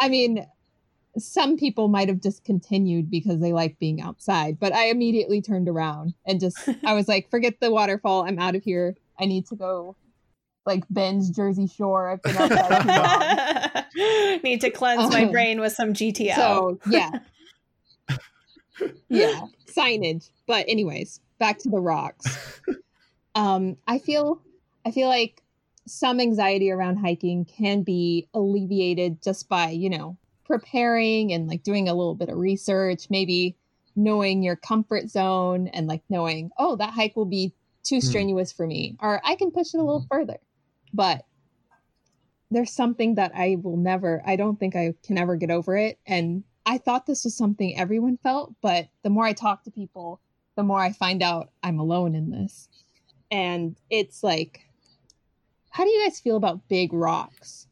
I 0.00 0.08
mean, 0.08 0.44
some 1.18 1.56
people 1.56 1.88
might 1.88 2.08
have 2.08 2.20
discontinued 2.20 3.10
because 3.10 3.40
they 3.40 3.52
like 3.52 3.78
being 3.78 4.00
outside, 4.00 4.58
but 4.60 4.72
I 4.72 4.86
immediately 4.86 5.42
turned 5.42 5.68
around 5.68 6.14
and 6.26 6.40
just 6.40 6.56
I 6.84 6.94
was 6.94 7.08
like, 7.08 7.30
forget 7.30 7.60
the 7.60 7.70
waterfall. 7.70 8.22
I'm 8.24 8.38
out 8.38 8.54
of 8.54 8.62
here. 8.62 8.96
I 9.18 9.26
need 9.26 9.46
to 9.48 9.56
go 9.56 9.96
like 10.66 10.84
binge 10.92 11.30
Jersey 11.34 11.66
Shore. 11.66 12.10
I've 12.10 12.22
been 12.22 12.36
outside 12.36 13.84
too. 13.92 14.40
Need 14.44 14.60
to 14.60 14.70
cleanse 14.70 15.10
my 15.12 15.24
Um, 15.24 15.32
brain 15.32 15.60
with 15.60 15.72
some 15.72 15.92
GTL. 15.94 16.36
So 16.36 16.78
yeah. 16.86 17.10
yeah. 19.08 19.40
Signage. 19.66 20.30
But 20.46 20.66
anyways, 20.68 21.20
back 21.38 21.58
to 21.60 21.68
the 21.70 21.80
rocks. 21.80 22.60
Um, 23.34 23.76
I 23.86 23.98
feel 23.98 24.42
I 24.84 24.90
feel 24.90 25.08
like 25.08 25.42
some 25.86 26.20
anxiety 26.20 26.70
around 26.70 26.96
hiking 26.96 27.44
can 27.44 27.82
be 27.82 28.28
alleviated 28.32 29.22
just 29.22 29.48
by, 29.48 29.70
you 29.70 29.90
know, 29.90 30.16
preparing 30.50 31.32
and 31.32 31.46
like 31.46 31.62
doing 31.62 31.88
a 31.88 31.94
little 31.94 32.16
bit 32.16 32.28
of 32.28 32.36
research, 32.36 33.06
maybe 33.08 33.56
knowing 33.94 34.42
your 34.42 34.56
comfort 34.56 35.08
zone 35.08 35.68
and 35.68 35.86
like 35.86 36.02
knowing, 36.10 36.50
oh, 36.58 36.74
that 36.76 36.92
hike 36.92 37.14
will 37.16 37.24
be 37.24 37.54
too 37.84 37.96
Hmm. 37.96 38.00
strenuous 38.00 38.52
for 38.52 38.66
me, 38.66 38.96
or 39.00 39.20
I 39.24 39.36
can 39.36 39.50
push 39.52 39.74
it 39.74 39.78
a 39.78 39.84
little 39.84 40.04
further. 40.10 40.38
But 40.92 41.24
there's 42.50 42.72
something 42.72 43.14
that 43.14 43.30
I 43.34 43.56
will 43.62 43.76
never, 43.76 44.22
I 44.26 44.34
don't 44.34 44.58
think 44.58 44.74
I 44.74 44.94
can 45.04 45.16
ever 45.18 45.36
get 45.36 45.52
over 45.52 45.76
it. 45.76 46.00
And 46.04 46.42
I 46.66 46.78
thought 46.78 47.06
this 47.06 47.24
was 47.24 47.36
something 47.36 47.78
everyone 47.78 48.18
felt, 48.22 48.54
but 48.60 48.88
the 49.04 49.10
more 49.10 49.24
I 49.24 49.32
talk 49.32 49.62
to 49.64 49.70
people, 49.70 50.20
the 50.56 50.64
more 50.64 50.80
I 50.80 50.92
find 50.92 51.22
out 51.22 51.50
I'm 51.62 51.78
alone 51.78 52.14
in 52.16 52.30
this. 52.30 52.68
And 53.30 53.76
it's 53.88 54.24
like, 54.24 54.66
how 55.70 55.84
do 55.84 55.90
you 55.90 56.04
guys 56.04 56.18
feel 56.18 56.36
about 56.36 56.68
big 56.68 56.92
rocks? 56.92 57.68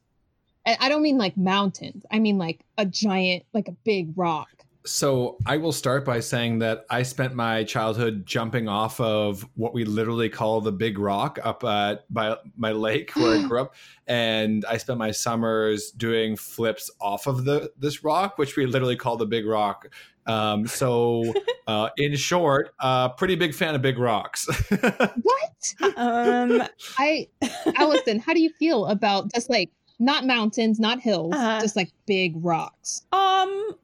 And 0.65 0.77
I 0.79 0.89
don't 0.89 1.01
mean 1.01 1.17
like 1.17 1.37
mountains, 1.37 2.03
I 2.11 2.19
mean 2.19 2.37
like 2.37 2.61
a 2.77 2.85
giant, 2.85 3.43
like 3.53 3.67
a 3.67 3.73
big 3.83 4.13
rock. 4.15 4.49
So 4.85 5.37
I 5.45 5.57
will 5.57 5.73
start 5.73 6.05
by 6.05 6.21
saying 6.21 6.59
that 6.59 6.85
I 6.89 7.03
spent 7.03 7.35
my 7.35 7.63
childhood 7.65 8.25
jumping 8.25 8.69
off 8.69 8.99
of 8.99 9.45
what 9.55 9.73
we 9.73 9.83
literally 9.83 10.29
call 10.29 10.61
the 10.61 10.71
Big 10.71 10.97
Rock 10.97 11.37
up 11.43 11.63
at 11.65 12.11
by 12.11 12.37
my 12.55 12.71
lake 12.71 13.11
where 13.15 13.37
I 13.37 13.43
grew 13.47 13.61
up, 13.61 13.75
and 14.07 14.65
I 14.65 14.77
spent 14.77 14.97
my 14.97 15.11
summers 15.11 15.91
doing 15.91 16.37
flips 16.37 16.89
off 17.01 17.27
of 17.27 17.43
the 17.43 17.71
this 17.77 18.03
rock, 18.03 18.37
which 18.37 18.55
we 18.55 18.65
literally 18.65 18.95
call 18.95 19.17
the 19.17 19.25
Big 19.25 19.45
Rock. 19.45 19.89
Um, 20.25 20.65
so, 20.65 21.33
uh, 21.67 21.89
in 21.97 22.15
short, 22.15 22.73
uh, 22.79 23.09
pretty 23.09 23.35
big 23.35 23.53
fan 23.53 23.75
of 23.75 23.81
big 23.81 23.97
rocks. 23.97 24.47
What? 25.21 25.97
um 25.97 26.63
I, 26.97 27.27
Allison, 27.75 28.19
how 28.19 28.33
do 28.33 28.39
you 28.39 28.49
feel 28.51 28.85
about 28.85 29.31
just 29.33 29.49
like 29.49 29.69
not 29.99 30.25
mountains, 30.25 30.79
not 30.79 30.99
hills, 30.99 31.33
Uh-huh. 31.33 31.59
just 31.61 31.75
like 31.75 31.91
big 32.05 32.33
rocks? 32.43 33.03
um 33.11 33.75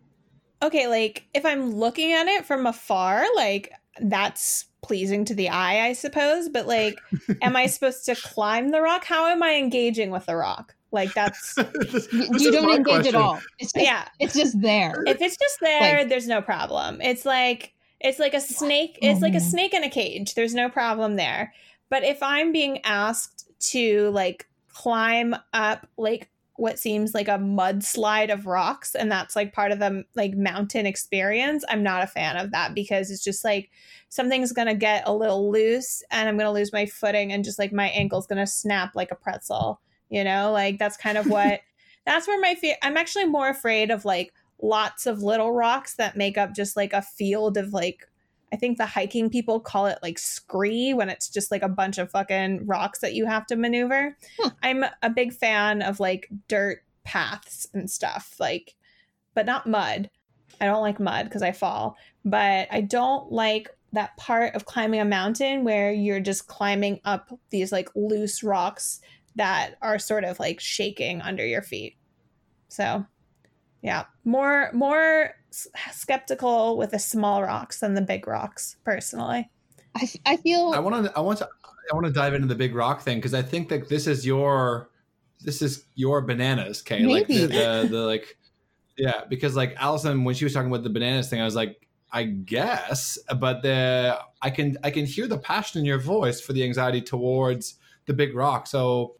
okay, 0.63 0.87
like 0.87 1.25
if 1.33 1.45
I'm 1.45 1.75
looking 1.75 2.11
at 2.13 2.27
it 2.27 2.45
from 2.45 2.65
afar, 2.65 3.23
like 3.35 3.71
that's 4.01 4.65
pleasing 4.81 5.25
to 5.25 5.33
the 5.35 5.49
eye, 5.49 5.85
I 5.87 5.93
suppose, 5.93 6.49
but 6.49 6.67
like 6.67 6.99
am 7.41 7.55
I 7.55 7.65
supposed 7.75 8.05
to 8.05 8.15
climb 8.15 8.69
the 8.71 8.81
rock? 8.81 9.05
How 9.05 9.27
am 9.27 9.41
I 9.43 9.55
engaging 9.55 10.11
with 10.11 10.25
the 10.25 10.35
rock? 10.35 10.75
Like 10.91 11.13
that's 11.13 11.55
This- 11.91 12.07
You, 12.13 12.27
this 12.31 12.41
you 12.41 12.51
don't 12.51 12.69
engage 12.69 12.85
question. 12.85 13.15
at 13.15 13.21
all. 13.21 13.39
It's 13.59 13.73
just, 13.73 13.85
yeah. 13.85 14.07
it's 14.19 14.33
just 14.33 14.61
there. 14.61 15.03
If 15.05 15.21
it's 15.21 15.37
just 15.37 15.59
there, 15.61 15.99
Like- 15.99 16.09
there's 16.09 16.27
no 16.27 16.41
problem. 16.41 17.01
It's 17.01 17.25
like 17.25 17.73
it's 17.99 18.19
like 18.19 18.33
a 18.33 18.41
snake. 18.41 18.99
It's 19.01 19.19
Oh, 19.19 19.21
like 19.21 19.33
a 19.35 19.39
snake 19.39 19.73
in 19.73 19.83
a 19.83 19.89
cage. 19.89 20.35
There's 20.35 20.53
no 20.53 20.69
problem 20.69 21.15
there. 21.15 21.53
But 21.89 22.03
if 22.03 22.21
I'm 22.21 22.51
being 22.51 22.79
asked 22.85 23.47
to 23.71 24.09
like 24.11 24.47
climb 24.75 25.33
up 25.53 25.87
like 25.97 26.29
what 26.57 26.79
seems 26.79 27.13
like 27.13 27.27
a 27.27 27.31
mudslide 27.31 28.31
of 28.31 28.45
rocks 28.45 28.95
and 28.95 29.11
that's 29.11 29.35
like 29.35 29.51
part 29.53 29.71
of 29.71 29.79
the 29.79 30.03
like 30.15 30.33
mountain 30.35 30.85
experience, 30.85 31.65
I'm 31.69 31.83
not 31.83 32.03
a 32.03 32.07
fan 32.07 32.37
of 32.37 32.51
that 32.51 32.73
because 32.73 33.09
it's 33.09 33.23
just 33.23 33.43
like 33.43 33.69
something's 34.09 34.53
to 34.67 34.75
get 34.75 35.07
a 35.07 35.13
little 35.13 35.51
loose 35.51 36.03
and 36.11 36.29
I'm 36.29 36.37
to 36.45 36.51
lose 36.51 36.71
my 36.71 36.85
footing 36.85 37.31
and 37.31 37.43
just 37.43 37.59
like 37.59 37.73
my 37.73 37.87
ankle's 37.89 38.27
to 38.37 38.47
snap 38.47 38.95
like 38.95 39.11
a 39.11 39.15
pretzel, 39.15 39.81
you 40.09 40.23
know? 40.23 40.51
Like 40.51 40.77
that's 40.77 40.97
kind 40.97 41.17
of 41.17 41.27
what 41.27 41.61
that's 42.05 42.27
where 42.27 42.39
my 42.39 42.55
fear 42.55 42.75
I'm 42.83 42.97
actually 42.97 43.25
more 43.25 43.49
afraid 43.49 43.91
of 43.91 44.05
like 44.05 44.33
lots 44.61 45.05
of 45.05 45.23
little 45.23 45.51
rocks 45.51 45.95
that 45.95 46.15
make 46.15 46.37
up 46.37 46.53
just 46.53 46.77
like 46.77 46.93
a 46.93 47.01
field 47.01 47.57
of 47.57 47.73
like 47.73 48.07
I 48.53 48.57
think 48.57 48.77
the 48.77 48.85
hiking 48.85 49.29
people 49.29 49.59
call 49.59 49.87
it 49.87 49.99
like 50.01 50.19
scree 50.19 50.93
when 50.93 51.09
it's 51.09 51.29
just 51.29 51.51
like 51.51 51.63
a 51.63 51.69
bunch 51.69 51.97
of 51.97 52.11
fucking 52.11 52.65
rocks 52.65 52.99
that 52.99 53.13
you 53.13 53.25
have 53.25 53.45
to 53.47 53.55
maneuver. 53.55 54.17
I'm 54.63 54.85
a 55.01 55.09
big 55.09 55.33
fan 55.33 55.81
of 55.81 55.99
like 55.99 56.29
dirt 56.47 56.79
paths 57.03 57.67
and 57.73 57.89
stuff, 57.89 58.35
like, 58.39 58.75
but 59.33 59.45
not 59.45 59.67
mud. 59.67 60.09
I 60.61 60.65
don't 60.65 60.81
like 60.81 60.99
mud 60.99 61.25
because 61.25 61.41
I 61.41 61.51
fall, 61.51 61.97
but 62.23 62.67
I 62.71 62.81
don't 62.81 63.31
like 63.31 63.69
that 63.93 64.15
part 64.17 64.55
of 64.55 64.65
climbing 64.65 64.99
a 64.99 65.05
mountain 65.05 65.63
where 65.63 65.91
you're 65.91 66.19
just 66.19 66.47
climbing 66.47 66.99
up 67.05 67.37
these 67.49 67.71
like 67.71 67.89
loose 67.95 68.43
rocks 68.43 69.01
that 69.35 69.75
are 69.81 69.99
sort 69.99 70.23
of 70.23 70.39
like 70.39 70.59
shaking 70.59 71.21
under 71.21 71.45
your 71.45 71.61
feet. 71.61 71.95
So, 72.67 73.05
yeah, 73.81 74.05
more 74.23 74.69
more 74.73 75.35
skeptical 75.91 76.77
with 76.77 76.91
the 76.91 76.99
small 76.99 77.43
rocks 77.43 77.79
than 77.79 77.93
the 77.93 78.01
big 78.01 78.27
rocks, 78.27 78.77
personally. 78.83 79.49
I, 79.95 80.09
I 80.25 80.37
feel 80.37 80.71
I 80.73 80.79
want 80.79 81.05
to. 81.05 81.17
I 81.17 81.21
want 81.21 81.39
to. 81.39 81.49
I 81.91 81.95
want 81.95 82.05
to 82.05 82.11
dive 82.11 82.33
into 82.33 82.47
the 82.47 82.55
big 82.55 82.73
rock 82.75 83.01
thing 83.01 83.17
because 83.17 83.33
I 83.33 83.41
think 83.41 83.69
that 83.69 83.89
this 83.89 84.07
is 84.07 84.25
your, 84.25 84.89
this 85.41 85.61
is 85.61 85.85
your 85.95 86.21
bananas, 86.21 86.81
Kay. 86.81 87.05
Like 87.05 87.27
the, 87.27 87.45
the 87.45 87.87
the 87.89 87.99
like, 87.99 88.37
yeah. 88.97 89.21
Because 89.29 89.55
like 89.55 89.75
Allison, 89.77 90.23
when 90.23 90.35
she 90.35 90.45
was 90.45 90.53
talking 90.53 90.69
about 90.69 90.83
the 90.83 90.89
bananas 90.89 91.29
thing, 91.29 91.41
I 91.41 91.45
was 91.45 91.55
like, 91.55 91.87
I 92.11 92.23
guess, 92.23 93.19
but 93.39 93.61
the 93.61 94.19
I 94.41 94.49
can 94.49 94.77
I 94.83 94.91
can 94.91 95.05
hear 95.05 95.27
the 95.27 95.37
passion 95.37 95.79
in 95.79 95.85
your 95.85 95.99
voice 95.99 96.41
for 96.41 96.53
the 96.53 96.63
anxiety 96.63 97.01
towards 97.01 97.75
the 98.05 98.13
big 98.13 98.35
rock. 98.35 98.67
So. 98.67 99.15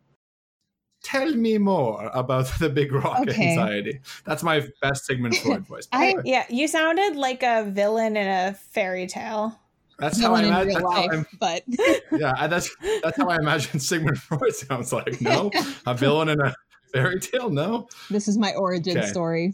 Tell 1.06 1.32
me 1.36 1.58
more 1.60 2.10
about 2.14 2.48
the 2.60 2.68
big 2.70 2.92
rock 2.92 3.20
Okay. 3.22 3.50
anxiety. 3.50 4.00
That's 4.26 4.42
my 4.44 4.68
best 4.82 5.06
Sigmund 5.06 5.38
Freud 5.44 5.66
voice. 5.68 5.88
I- 5.92 6.16
Yeah, 6.26 6.46
you 6.50 6.68
sounded 6.68 7.16
like 7.16 7.44
a 7.44 7.64
villain 7.70 8.18
in 8.18 8.28
a 8.28 8.54
fairy 8.54 9.06
tale. 9.08 9.58
That's 10.00 10.20
how 10.20 10.34
I 10.36 10.44
imagine. 10.44 10.74
That's 10.74 10.94
how 10.94 11.08
I'm, 11.10 11.26
but 11.40 11.64
yeah, 12.12 12.48
that's 12.48 12.70
that's 13.02 13.18
how 13.18 13.30
I 13.30 13.38
imagine 13.38 13.80
Sigmund 13.80 14.18
Freud 14.18 14.54
sounds 14.54 14.92
like. 14.92 15.22
No, 15.22 15.52
a 15.88 15.94
villain 15.94 16.28
in 16.30 16.42
a 16.42 16.54
fairy 16.92 17.20
tale. 17.20 17.50
No, 17.50 17.88
this 18.10 18.28
is 18.28 18.38
my 18.38 18.54
origin 18.56 18.98
Okay. 18.98 19.08
story. 19.08 19.54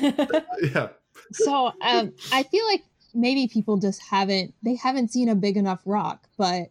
yeah, 0.00 0.88
So 1.32 1.72
um, 1.82 2.12
I 2.30 2.42
feel 2.44 2.64
like 2.66 2.84
maybe 3.14 3.48
people 3.48 3.76
just 3.78 4.00
haven't 4.02 4.54
they 4.62 4.76
haven't 4.76 5.08
seen 5.10 5.28
a 5.28 5.34
big 5.34 5.56
enough 5.56 5.80
rock, 5.84 6.28
but 6.38 6.70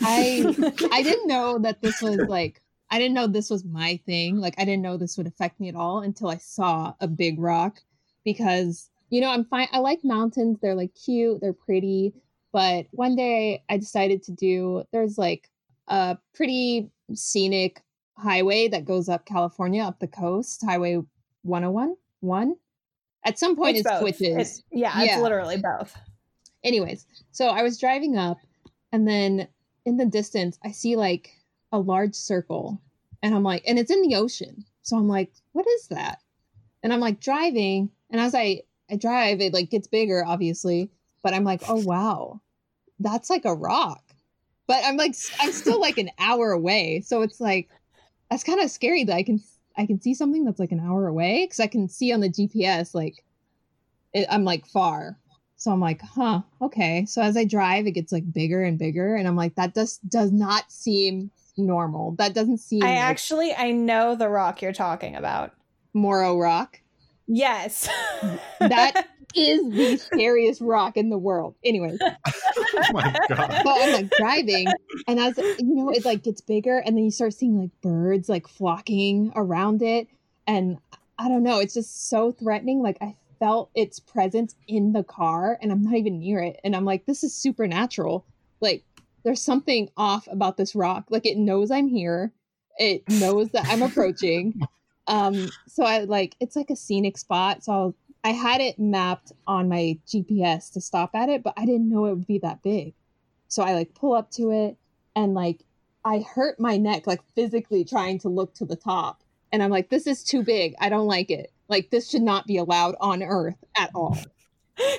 I 0.00 0.44
I 0.92 1.02
didn't 1.02 1.26
know 1.26 1.58
that 1.58 1.80
this 1.82 2.00
was 2.00 2.18
like 2.28 2.62
I 2.90 2.98
didn't 2.98 3.14
know 3.14 3.26
this 3.26 3.50
was 3.50 3.64
my 3.64 4.00
thing. 4.06 4.36
Like 4.38 4.54
I 4.58 4.64
didn't 4.64 4.82
know 4.82 4.96
this 4.96 5.16
would 5.18 5.26
affect 5.26 5.60
me 5.60 5.68
at 5.68 5.74
all 5.76 6.00
until 6.00 6.28
I 6.28 6.38
saw 6.38 6.94
a 7.00 7.06
big 7.06 7.38
rock 7.38 7.82
because 8.24 8.90
you 9.10 9.20
know 9.20 9.30
I'm 9.30 9.44
fine. 9.44 9.68
I 9.72 9.78
like 9.78 10.04
mountains. 10.04 10.58
They're 10.60 10.74
like 10.74 10.94
cute. 10.94 11.40
They're 11.40 11.52
pretty. 11.52 12.14
But 12.52 12.86
one 12.92 13.14
day 13.16 13.62
I 13.68 13.76
decided 13.76 14.22
to 14.24 14.32
do. 14.32 14.84
There's 14.92 15.18
like 15.18 15.50
a 15.88 16.16
pretty 16.34 16.90
scenic 17.14 17.82
highway 18.16 18.68
that 18.68 18.84
goes 18.84 19.08
up 19.08 19.26
California 19.26 19.82
up 19.82 19.98
the 20.00 20.08
coast, 20.08 20.64
Highway 20.64 20.96
101. 21.42 21.94
One. 22.20 22.56
At 23.24 23.38
some 23.38 23.54
point, 23.56 23.76
It's 23.76 23.86
it 23.86 23.90
both. 23.90 24.00
switches 24.00 24.22
It's- 24.28 24.62
yeah, 24.72 24.92
it's 25.02 25.22
literally 25.22 25.56
both. 25.58 25.94
anyways 26.64 27.06
so 27.30 27.48
i 27.48 27.62
was 27.62 27.78
driving 27.78 28.16
up 28.16 28.38
and 28.92 29.06
then 29.06 29.46
in 29.84 29.96
the 29.96 30.04
distance 30.06 30.58
i 30.64 30.70
see 30.72 30.96
like 30.96 31.30
a 31.72 31.78
large 31.78 32.14
circle 32.14 32.80
and 33.22 33.34
i'm 33.34 33.42
like 33.42 33.62
and 33.66 33.78
it's 33.78 33.90
in 33.90 34.02
the 34.02 34.16
ocean 34.16 34.64
so 34.82 34.96
i'm 34.96 35.08
like 35.08 35.30
what 35.52 35.66
is 35.66 35.88
that 35.88 36.20
And 36.82 36.92
I'm 36.92 37.00
like 37.00 37.20
driving, 37.20 37.90
and 38.10 38.20
as 38.20 38.34
I 38.34 38.62
I 38.90 38.96
drive, 38.96 39.40
it 39.40 39.52
like 39.52 39.70
gets 39.70 39.88
bigger, 39.88 40.24
obviously. 40.24 40.90
But 41.22 41.34
I'm 41.34 41.44
like, 41.44 41.62
oh 41.68 41.76
wow, 41.76 42.40
that's 43.00 43.30
like 43.30 43.44
a 43.44 43.54
rock. 43.54 44.02
But 44.66 44.82
I'm 44.84 44.96
like, 44.96 45.14
I'm 45.40 45.52
still 45.52 45.80
like 45.80 45.98
an 45.98 46.10
hour 46.18 46.52
away, 46.52 47.02
so 47.02 47.22
it's 47.22 47.40
like 47.40 47.68
that's 48.30 48.44
kind 48.44 48.60
of 48.60 48.70
scary 48.70 49.04
that 49.04 49.16
I 49.16 49.22
can 49.24 49.40
I 49.76 49.86
can 49.86 50.00
see 50.00 50.14
something 50.14 50.44
that's 50.44 50.60
like 50.60 50.72
an 50.72 50.80
hour 50.80 51.06
away 51.08 51.44
because 51.44 51.60
I 51.60 51.66
can 51.68 51.88
see 51.88 52.12
on 52.12 52.20
the 52.20 52.30
GPS 52.30 52.94
like 52.94 53.24
it, 54.12 54.26
I'm 54.30 54.44
like 54.44 54.66
far. 54.66 55.18
So 55.56 55.72
I'm 55.72 55.80
like, 55.80 56.00
huh, 56.02 56.42
okay. 56.62 57.04
So 57.06 57.20
as 57.22 57.36
I 57.36 57.44
drive, 57.44 57.86
it 57.86 57.92
gets 57.92 58.12
like 58.12 58.32
bigger 58.32 58.62
and 58.62 58.78
bigger, 58.78 59.16
and 59.16 59.26
I'm 59.26 59.36
like, 59.36 59.56
that 59.56 59.74
does 59.74 59.98
does 60.08 60.30
not 60.32 60.70
seem 60.70 61.30
normal. 61.58 62.14
That 62.18 62.34
doesn't 62.34 62.58
seem. 62.58 62.82
I 62.82 62.90
like 62.90 62.98
actually 62.98 63.54
I 63.54 63.72
know 63.72 64.14
the 64.14 64.28
rock 64.28 64.62
you're 64.62 64.72
talking 64.72 65.16
about. 65.16 65.52
Morro 65.94 66.38
Rock. 66.38 66.80
Yes. 67.26 67.88
That 68.60 69.06
is 69.36 69.70
the 69.70 69.96
scariest 69.96 70.60
rock 70.60 70.96
in 70.96 71.10
the 71.10 71.18
world. 71.18 71.54
Anyways, 71.64 71.98
oh 72.02 72.92
my 72.92 73.14
god. 73.28 73.62
so 73.62 73.82
I'm 73.82 73.92
like 73.92 74.10
driving, 74.16 74.66
and 75.06 75.20
as 75.20 75.38
you 75.38 75.74
know, 75.74 75.90
it 75.90 76.04
like 76.04 76.22
gets 76.22 76.40
bigger, 76.40 76.78
and 76.78 76.96
then 76.96 77.04
you 77.04 77.10
start 77.10 77.34
seeing 77.34 77.58
like 77.60 77.70
birds 77.80 78.28
like 78.28 78.48
flocking 78.48 79.32
around 79.36 79.82
it, 79.82 80.08
and 80.46 80.78
I 81.18 81.28
don't 81.28 81.42
know, 81.42 81.60
it's 81.60 81.74
just 81.74 82.08
so 82.08 82.32
threatening. 82.32 82.82
Like 82.82 82.98
I 83.00 83.14
felt 83.38 83.70
its 83.74 84.00
presence 84.00 84.54
in 84.66 84.92
the 84.92 85.04
car, 85.04 85.58
and 85.62 85.70
I'm 85.70 85.82
not 85.82 85.94
even 85.94 86.18
near 86.18 86.40
it, 86.40 86.58
and 86.64 86.74
I'm 86.74 86.84
like, 86.84 87.06
this 87.06 87.22
is 87.22 87.34
supernatural. 87.34 88.24
Like 88.60 88.82
there's 89.28 89.42
something 89.42 89.90
off 89.94 90.26
about 90.30 90.56
this 90.56 90.74
rock. 90.74 91.04
Like 91.10 91.26
it 91.26 91.36
knows 91.36 91.70
I'm 91.70 91.86
here. 91.86 92.32
It 92.78 93.02
knows 93.10 93.50
that 93.50 93.66
I'm 93.68 93.82
approaching. 93.82 94.58
Um, 95.06 95.50
so 95.66 95.84
I 95.84 96.04
like 96.04 96.34
it's 96.40 96.56
like 96.56 96.70
a 96.70 96.76
scenic 96.76 97.18
spot. 97.18 97.62
So 97.62 97.72
I'll, 97.72 97.94
I 98.24 98.30
had 98.30 98.62
it 98.62 98.78
mapped 98.78 99.32
on 99.46 99.68
my 99.68 99.98
GPS 100.06 100.72
to 100.72 100.80
stop 100.80 101.10
at 101.14 101.28
it, 101.28 101.42
but 101.42 101.52
I 101.58 101.66
didn't 101.66 101.90
know 101.90 102.06
it 102.06 102.14
would 102.14 102.26
be 102.26 102.38
that 102.38 102.62
big. 102.62 102.94
So 103.48 103.62
I 103.62 103.74
like 103.74 103.92
pull 103.92 104.14
up 104.14 104.30
to 104.32 104.50
it 104.50 104.78
and 105.14 105.34
like 105.34 105.62
I 106.06 106.20
hurt 106.20 106.58
my 106.58 106.78
neck 106.78 107.06
like 107.06 107.20
physically 107.34 107.84
trying 107.84 108.18
to 108.20 108.30
look 108.30 108.54
to 108.54 108.64
the 108.64 108.76
top. 108.76 109.22
And 109.52 109.62
I'm 109.62 109.70
like, 109.70 109.90
this 109.90 110.06
is 110.06 110.24
too 110.24 110.42
big. 110.42 110.74
I 110.80 110.88
don't 110.88 111.06
like 111.06 111.30
it. 111.30 111.52
Like 111.68 111.90
this 111.90 112.08
should 112.08 112.22
not 112.22 112.46
be 112.46 112.56
allowed 112.56 112.94
on 112.98 113.22
Earth 113.22 113.62
at 113.76 113.90
all. 113.94 114.16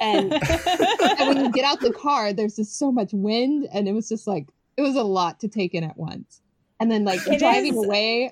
And, 0.01 0.33
and 1.19 1.27
when 1.27 1.45
you 1.45 1.51
get 1.51 1.65
out 1.65 1.79
the 1.79 1.93
car, 1.93 2.33
there's 2.33 2.55
just 2.55 2.77
so 2.77 2.91
much 2.91 3.11
wind, 3.13 3.67
and 3.73 3.87
it 3.87 3.93
was 3.93 4.09
just 4.09 4.27
like 4.27 4.47
it 4.77 4.81
was 4.81 4.95
a 4.95 5.03
lot 5.03 5.39
to 5.41 5.47
take 5.47 5.73
in 5.73 5.83
at 5.83 5.97
once. 5.97 6.41
And 6.79 6.89
then 6.91 7.03
like 7.05 7.25
It 7.27 7.39
driving 7.39 7.77
is- 7.77 7.85
away, 7.85 8.31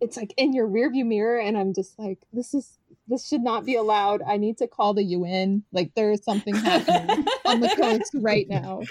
it's 0.00 0.16
like 0.16 0.34
in 0.36 0.52
your 0.52 0.68
rearview 0.68 1.06
mirror, 1.06 1.38
and 1.38 1.56
I'm 1.56 1.72
just 1.72 1.98
like, 1.98 2.18
this 2.32 2.54
is 2.54 2.78
this 3.08 3.26
should 3.28 3.42
not 3.42 3.64
be 3.64 3.76
allowed. 3.76 4.20
I 4.22 4.36
need 4.36 4.58
to 4.58 4.66
call 4.66 4.92
the 4.94 5.04
UN. 5.04 5.62
Like 5.72 5.94
there 5.94 6.10
is 6.10 6.24
something 6.24 6.54
happening 6.54 7.24
on 7.44 7.60
the 7.60 7.68
coast 7.68 8.10
right 8.14 8.48
now. 8.48 8.82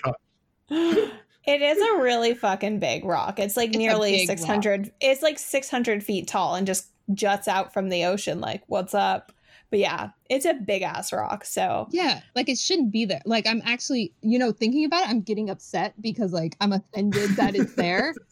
It 1.47 1.61
is 1.61 1.77
a 1.77 2.01
really 2.01 2.33
fucking 2.33 2.79
big 2.79 3.05
rock. 3.05 3.37
It's 3.37 3.55
like 3.55 3.69
It's 3.69 3.77
nearly 3.77 4.13
big 4.13 4.27
600. 4.27 4.91
It's 4.99 5.21
like 5.21 5.37
600 5.37 6.03
feet 6.03 6.27
tall 6.27 6.55
and 6.55 6.65
just 6.65 6.87
juts 7.13 7.47
out 7.47 7.71
from 7.71 7.89
the 7.89 8.05
ocean. 8.05 8.41
Like, 8.41 8.63
what's 8.65 8.95
up? 8.95 9.31
But 9.75 9.81
yeah, 9.81 10.09
it's 10.29 10.45
a 10.45 10.53
big 10.53 10.83
ass 10.83 11.11
rock. 11.11 11.43
So 11.43 11.89
Yeah, 11.91 12.21
like 12.33 12.47
it 12.47 12.57
shouldn't 12.57 12.93
be 12.93 13.03
there. 13.03 13.21
Like 13.25 13.45
I'm 13.45 13.61
actually, 13.65 14.13
you 14.21 14.39
know, 14.39 14.53
thinking 14.53 14.85
about 14.85 15.03
it, 15.03 15.09
I'm 15.09 15.19
getting 15.19 15.49
upset 15.49 16.01
because 16.01 16.31
like 16.31 16.55
I'm 16.61 16.71
offended 16.71 17.31
that 17.31 17.55
it's 17.57 17.75
there. 17.75 18.13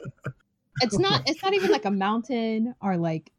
It's 0.82 0.98
not 0.98 1.22
it's 1.28 1.44
not 1.44 1.54
even 1.54 1.70
like 1.70 1.84
a 1.84 1.92
mountain 1.92 2.76
or 2.82 2.96
like 2.96 3.32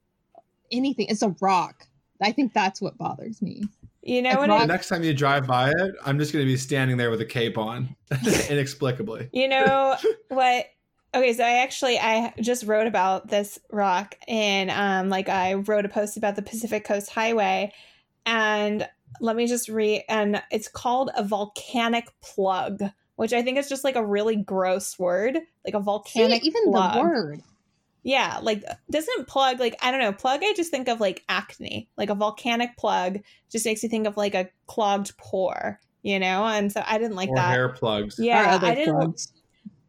anything. 0.71 1.07
It's 1.09 1.23
a 1.23 1.35
rock. 1.41 1.87
I 2.21 2.31
think 2.31 2.53
that's 2.53 2.83
what 2.83 2.99
bothers 2.99 3.41
me. 3.41 3.63
you 4.03 4.21
know 4.21 4.31
Like 4.39 4.49
what? 4.51 4.61
The 4.61 4.67
next 4.67 4.89
time 4.89 5.03
you 5.03 5.15
drive 5.15 5.47
by 5.47 5.71
it, 5.71 5.95
I'm 6.05 6.19
just 6.19 6.35
going 6.35 6.45
to 6.45 6.51
be 6.51 6.59
standing 6.59 6.99
there 6.99 7.11
with 7.11 7.23
a 7.23 7.27
cape 7.27 7.57
on, 7.57 7.97
inexplicably. 8.51 9.31
you 9.33 9.49
know 9.49 9.97
what? 10.29 10.67
Okay, 11.15 11.33
so 11.33 11.45
I 11.45 11.63
actually 11.63 11.99
I 11.99 12.35
just 12.41 12.65
wrote 12.65 12.87
about 12.89 13.29
this 13.29 13.59
rock 13.71 14.17
and 14.27 14.71
um 14.71 15.09
like 15.11 15.29
I 15.29 15.55
wrote 15.55 15.85
a 15.85 15.89
post 15.89 16.17
about 16.17 16.37
the 16.37 16.43
Pacific 16.43 16.85
Coast 16.85 17.11
Highway 17.11 17.73
and 18.27 18.89
let 19.20 19.37
me 19.37 19.47
just 19.47 19.68
read 19.68 20.05
and 20.09 20.43
it's 20.51 20.68
called 20.68 21.11
a 21.16 21.25
volcanic 21.25 22.09
plug, 22.20 22.83
which 23.16 23.33
I 23.33 23.43
think 23.43 23.59
is 23.59 23.68
just 23.68 23.85
like 23.85 23.97
a 23.97 24.05
really 24.05 24.37
gross 24.37 24.99
word, 24.99 25.39
like 25.64 25.75
a 25.75 25.79
See, 25.79 25.85
volcanic 25.85 26.45
even 26.45 26.70
plug. 26.70 26.95
the 26.95 27.01
word. 27.01 27.43
Yeah, 28.03 28.39
like 28.43 28.64
doesn't 28.91 29.27
plug 29.29 29.61
like 29.61 29.77
I 29.83 29.91
don't 29.91 30.01
know, 30.01 30.12
plug 30.12 30.41
I 30.45 30.53
just 30.55 30.70
think 30.70 30.89
of 30.89 31.01
like 31.01 31.25
acne. 31.29 31.89
Like 31.97 32.11
a 32.11 32.14
volcanic 32.14 32.77
plug 32.77 33.20
just 33.51 33.64
makes 33.64 33.83
you 33.83 33.89
think 33.89 34.07
of 34.07 34.16
like 34.16 34.35
a 34.35 34.49
clogged 34.66 35.16
pore, 35.16 35.81
you 36.03 36.18
know? 36.18 36.45
And 36.45 36.70
so 36.70 36.83
I 36.87 36.99
didn't 36.99 37.16
like 37.16 37.31
or 37.31 37.37
that. 37.37 37.53
hair 37.53 37.70
plugs. 37.70 38.18
or 38.18 38.25
yeah, 38.25 38.57
other 38.57 38.66
I 38.66 38.75
didn't 38.75 38.95
plugs. 38.95 39.33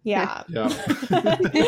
Yeah. 0.05 0.43
Yeah. 0.47 0.67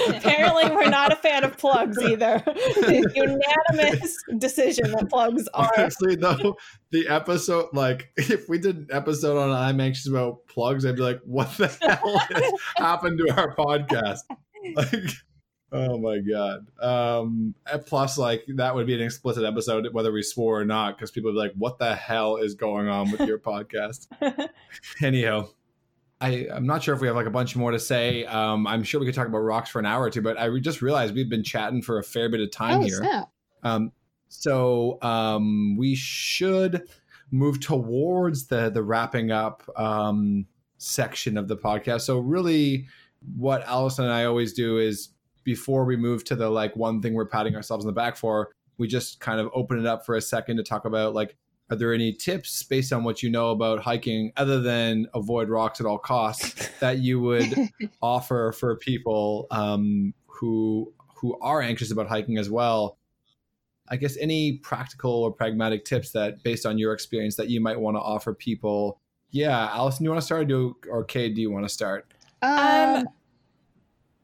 Apparently 0.09 0.69
we're 0.69 0.89
not 0.89 1.11
a 1.11 1.15
fan 1.15 1.43
of 1.43 1.57
plugs 1.57 1.97
either. 1.99 2.43
Unanimous 2.85 4.23
decision 4.37 4.91
that 4.91 5.09
plugs 5.09 5.47
are 5.55 5.71
Honestly, 5.75 6.15
though, 6.15 6.55
the 6.91 7.07
episode, 7.07 7.69
like, 7.73 8.11
if 8.15 8.47
we 8.47 8.59
did 8.59 8.77
an 8.77 8.87
episode 8.91 9.39
on 9.39 9.49
I'm 9.49 9.81
anxious 9.81 10.07
about 10.07 10.45
plugs, 10.45 10.85
I'd 10.85 10.95
be 10.95 11.01
like, 11.01 11.19
what 11.25 11.49
the 11.57 11.67
hell 11.81 12.19
has 12.19 12.51
happened 12.77 13.19
to 13.25 13.35
our 13.35 13.55
podcast? 13.55 14.19
Like, 14.75 14.93
oh 15.71 15.97
my 15.97 16.19
God. 16.19 16.67
Um, 16.79 17.55
and 17.65 17.83
plus, 17.87 18.19
like, 18.19 18.43
that 18.57 18.75
would 18.75 18.85
be 18.85 18.93
an 18.93 19.01
explicit 19.01 19.45
episode, 19.45 19.87
whether 19.93 20.11
we 20.11 20.21
swore 20.21 20.61
or 20.61 20.65
not, 20.65 20.95
because 20.95 21.09
people 21.09 21.31
would 21.31 21.35
be 21.35 21.39
like, 21.39 21.53
what 21.57 21.79
the 21.79 21.95
hell 21.95 22.37
is 22.37 22.53
going 22.53 22.87
on 22.87 23.11
with 23.11 23.21
your 23.21 23.39
podcast? 23.39 24.05
Anyhow. 25.01 25.49
I, 26.19 26.47
I'm 26.51 26.65
not 26.65 26.81
sure 26.81 26.95
if 26.95 27.01
we 27.01 27.07
have 27.07 27.15
like 27.15 27.27
a 27.27 27.31
bunch 27.31 27.55
more 27.55 27.71
to 27.71 27.79
say. 27.79 28.25
Um, 28.25 28.65
I'm 28.65 28.83
sure 28.83 28.99
we 28.99 29.05
could 29.05 29.15
talk 29.15 29.27
about 29.27 29.39
rocks 29.39 29.69
for 29.69 29.79
an 29.79 29.85
hour 29.85 30.03
or 30.03 30.09
two, 30.09 30.21
but 30.21 30.39
I 30.39 30.45
re- 30.45 30.61
just 30.61 30.81
realized 30.81 31.13
we've 31.13 31.29
been 31.29 31.43
chatting 31.43 31.81
for 31.81 31.99
a 31.99 32.03
fair 32.03 32.27
bit 32.29 32.41
of 32.41 32.51
time 32.51 32.79
Oh, 32.79 32.83
here. 32.83 33.25
Um, 33.63 33.91
so 34.27 34.97
um, 35.03 35.77
we 35.77 35.95
should 35.95 36.87
move 37.31 37.59
towards 37.59 38.47
the 38.47 38.69
the 38.69 38.81
wrapping 38.81 39.31
up 39.31 39.63
um, 39.75 40.45
section 40.77 41.37
of 41.37 41.47
the 41.47 41.57
podcast. 41.57 42.01
So 42.01 42.19
really, 42.19 42.87
what 43.35 43.63
Allison 43.67 44.05
and 44.05 44.13
I 44.13 44.25
always 44.25 44.53
do 44.53 44.79
is 44.79 45.09
before 45.43 45.85
we 45.85 45.95
move 45.95 46.23
to 46.25 46.35
the 46.35 46.49
like 46.49 46.75
one 46.75 47.01
thing 47.01 47.13
we're 47.13 47.25
patting 47.27 47.55
ourselves 47.55 47.85
on 47.85 47.87
the 47.87 47.93
back 47.93 48.17
for, 48.17 48.49
we 48.77 48.87
just 48.87 49.19
kind 49.19 49.39
of 49.39 49.49
open 49.53 49.79
it 49.79 49.85
up 49.85 50.05
for 50.05 50.15
a 50.15 50.21
second 50.21 50.57
to 50.57 50.63
talk 50.63 50.85
about 50.85 51.13
like. 51.13 51.35
Are 51.69 51.75
there 51.75 51.93
any 51.93 52.13
tips 52.13 52.63
based 52.63 52.93
on 52.93 53.03
what 53.03 53.21
you 53.21 53.29
know 53.29 53.51
about 53.51 53.79
hiking, 53.79 54.31
other 54.37 54.61
than 54.61 55.07
avoid 55.13 55.49
rocks 55.49 55.79
at 55.79 55.85
all 55.85 55.97
costs, 55.97 56.69
that 56.79 56.99
you 56.99 57.19
would 57.19 57.53
offer 58.01 58.53
for 58.53 58.75
people 58.77 59.47
um, 59.51 60.13
who 60.27 60.93
who 61.15 61.37
are 61.41 61.61
anxious 61.61 61.91
about 61.91 62.07
hiking 62.07 62.37
as 62.37 62.49
well? 62.49 62.97
I 63.89 63.95
guess 63.95 64.17
any 64.17 64.57
practical 64.57 65.11
or 65.11 65.31
pragmatic 65.31 65.85
tips 65.85 66.11
that, 66.11 66.43
based 66.43 66.65
on 66.65 66.77
your 66.77 66.93
experience, 66.93 67.35
that 67.35 67.49
you 67.49 67.61
might 67.61 67.79
want 67.79 67.95
to 67.95 68.01
offer 68.01 68.33
people. 68.33 68.99
Yeah, 69.31 69.69
Allison, 69.71 69.99
do 69.99 70.03
you 70.05 70.09
want 70.11 70.21
to 70.21 70.25
start, 70.25 70.41
or, 70.41 70.45
do, 70.45 70.75
or 70.89 71.03
Kay, 71.03 71.29
do 71.29 71.41
you 71.41 71.51
want 71.51 71.65
to 71.65 71.69
start? 71.69 72.13
Um, 72.41 73.07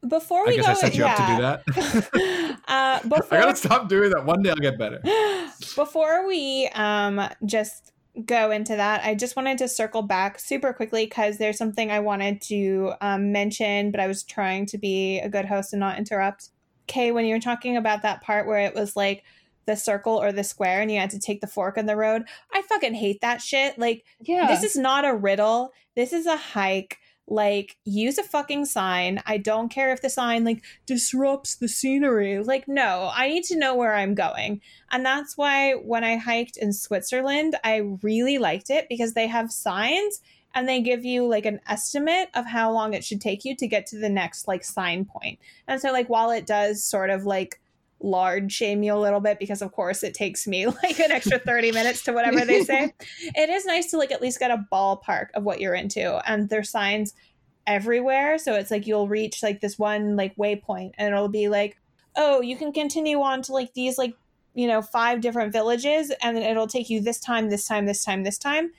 before 0.08 0.46
we 0.46 0.54
I 0.54 0.56
guess 0.56 0.66
go 0.66 0.72
I 0.72 0.74
set 0.74 0.94
you 0.94 1.04
up 1.04 1.16
to 1.16 1.34
do 1.34 1.42
that. 1.42 2.58
uh 2.68 3.00
I 3.30 3.40
gotta 3.40 3.56
stop 3.56 3.88
doing 3.88 4.10
that. 4.10 4.24
One 4.24 4.42
day 4.42 4.50
I'll 4.50 4.56
get 4.56 4.78
better. 4.78 5.00
Before 5.76 6.26
we 6.26 6.68
um 6.74 7.20
just 7.44 7.92
go 8.24 8.50
into 8.50 8.76
that, 8.76 9.04
I 9.04 9.14
just 9.14 9.36
wanted 9.36 9.58
to 9.58 9.68
circle 9.68 10.02
back 10.02 10.38
super 10.38 10.72
quickly 10.72 11.06
because 11.06 11.38
there's 11.38 11.58
something 11.58 11.90
I 11.90 12.00
wanted 12.00 12.40
to 12.42 12.92
um, 13.00 13.32
mention, 13.32 13.90
but 13.90 14.00
I 14.00 14.06
was 14.06 14.22
trying 14.22 14.66
to 14.66 14.78
be 14.78 15.18
a 15.18 15.28
good 15.28 15.46
host 15.46 15.72
and 15.72 15.80
not 15.80 15.98
interrupt. 15.98 16.50
Kay, 16.86 17.10
when 17.12 17.24
you 17.24 17.34
were 17.34 17.40
talking 17.40 17.76
about 17.76 18.02
that 18.02 18.22
part 18.22 18.46
where 18.46 18.60
it 18.60 18.74
was 18.74 18.94
like 18.94 19.24
the 19.66 19.74
circle 19.74 20.20
or 20.20 20.30
the 20.30 20.44
square 20.44 20.80
and 20.80 20.92
you 20.92 21.00
had 21.00 21.10
to 21.10 21.18
take 21.18 21.40
the 21.40 21.46
fork 21.46 21.76
in 21.76 21.86
the 21.86 21.96
road, 21.96 22.24
I 22.52 22.62
fucking 22.62 22.94
hate 22.94 23.20
that 23.22 23.40
shit. 23.40 23.78
Like, 23.78 24.04
Yeah. 24.20 24.46
this 24.46 24.62
is 24.62 24.76
not 24.76 25.04
a 25.04 25.14
riddle. 25.14 25.72
This 25.96 26.12
is 26.12 26.26
a 26.26 26.36
hike. 26.36 26.98
Like, 27.26 27.76
use 27.84 28.18
a 28.18 28.22
fucking 28.22 28.66
sign. 28.66 29.22
I 29.26 29.38
don't 29.38 29.70
care 29.70 29.92
if 29.92 30.02
the 30.02 30.10
sign 30.10 30.44
like 30.44 30.62
disrupts 30.86 31.54
the 31.56 31.68
scenery. 31.68 32.38
Like, 32.38 32.68
no, 32.68 33.10
I 33.14 33.28
need 33.28 33.44
to 33.44 33.58
know 33.58 33.74
where 33.74 33.94
I'm 33.94 34.14
going. 34.14 34.60
And 34.90 35.04
that's 35.04 35.36
why 35.36 35.72
when 35.72 36.04
I 36.04 36.16
hiked 36.16 36.56
in 36.56 36.72
Switzerland, 36.72 37.56
I 37.64 37.96
really 38.02 38.38
liked 38.38 38.70
it 38.70 38.88
because 38.88 39.14
they 39.14 39.26
have 39.26 39.50
signs 39.50 40.20
and 40.54 40.68
they 40.68 40.80
give 40.80 41.04
you 41.04 41.26
like 41.26 41.46
an 41.46 41.60
estimate 41.68 42.28
of 42.34 42.46
how 42.46 42.70
long 42.72 42.94
it 42.94 43.04
should 43.04 43.20
take 43.20 43.44
you 43.44 43.56
to 43.56 43.66
get 43.66 43.86
to 43.86 43.98
the 43.98 44.08
next 44.08 44.46
like 44.46 44.64
sign 44.64 45.04
point. 45.04 45.38
And 45.66 45.80
so 45.80 45.92
like 45.92 46.08
while 46.08 46.30
it 46.30 46.46
does 46.46 46.84
sort 46.84 47.10
of 47.10 47.24
like 47.24 47.60
large 48.04 48.52
shame 48.52 48.82
you 48.82 48.94
a 48.94 48.96
little 48.96 49.20
bit 49.20 49.38
because 49.38 49.62
of 49.62 49.72
course 49.72 50.02
it 50.02 50.14
takes 50.14 50.46
me 50.46 50.66
like 50.82 50.98
an 51.00 51.10
extra 51.10 51.38
30 51.38 51.72
minutes 51.72 52.02
to 52.04 52.12
whatever 52.12 52.44
they 52.44 52.62
say. 52.62 52.92
It 53.34 53.50
is 53.50 53.64
nice 53.64 53.90
to 53.90 53.98
like 53.98 54.12
at 54.12 54.22
least 54.22 54.38
get 54.38 54.50
a 54.50 54.66
ballpark 54.72 55.28
of 55.34 55.44
what 55.44 55.60
you're 55.60 55.74
into 55.74 56.20
and 56.28 56.48
there's 56.48 56.70
signs 56.70 57.14
everywhere 57.66 58.36
so 58.36 58.54
it's 58.54 58.70
like 58.70 58.86
you'll 58.86 59.08
reach 59.08 59.42
like 59.42 59.60
this 59.60 59.78
one 59.78 60.16
like 60.16 60.36
waypoint 60.36 60.92
and 60.98 61.14
it'll 61.14 61.28
be 61.28 61.48
like 61.48 61.78
oh 62.14 62.42
you 62.42 62.56
can 62.58 62.72
continue 62.72 63.22
on 63.22 63.40
to 63.40 63.52
like 63.52 63.72
these 63.72 63.96
like 63.96 64.14
you 64.54 64.68
know, 64.68 64.80
five 64.80 65.20
different 65.20 65.52
villages 65.52 66.12
and 66.22 66.36
then 66.36 66.44
it'll 66.44 66.68
take 66.68 66.88
you 66.88 67.00
this 67.00 67.20
time, 67.20 67.50
this 67.50 67.66
time, 67.66 67.86
this 67.86 68.04
time, 68.04 68.22
this 68.22 68.38
time. 68.38 68.70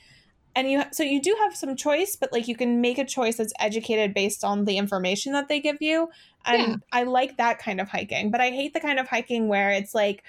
And 0.55 0.71
you 0.71 0.83
so 0.91 1.03
you 1.03 1.21
do 1.21 1.35
have 1.41 1.53
some 1.53 1.75
choice, 1.75 2.15
but 2.15 2.31
like 2.31 2.47
you 2.47 2.55
can 2.55 2.79
make 2.79 2.97
a 2.97 3.03
choice 3.03 3.35
that's 3.35 3.51
educated 3.59 4.13
based 4.13 4.43
on 4.45 4.63
the 4.63 4.77
information 4.77 5.33
that 5.33 5.49
they 5.49 5.59
give 5.59 5.81
you. 5.81 6.07
And 6.45 6.61
Yeah. 6.61 6.75
I 6.91 7.03
like 7.03 7.37
that 7.37 7.59
kind 7.59 7.79
of 7.81 7.89
hiking, 7.89 8.31
but 8.31 8.41
I 8.41 8.49
hate 8.49 8.73
the 8.73 8.79
kind 8.79 8.99
of 8.99 9.07
hiking 9.07 9.47
where 9.47 9.71
it's 9.71 9.93
like 9.95 10.23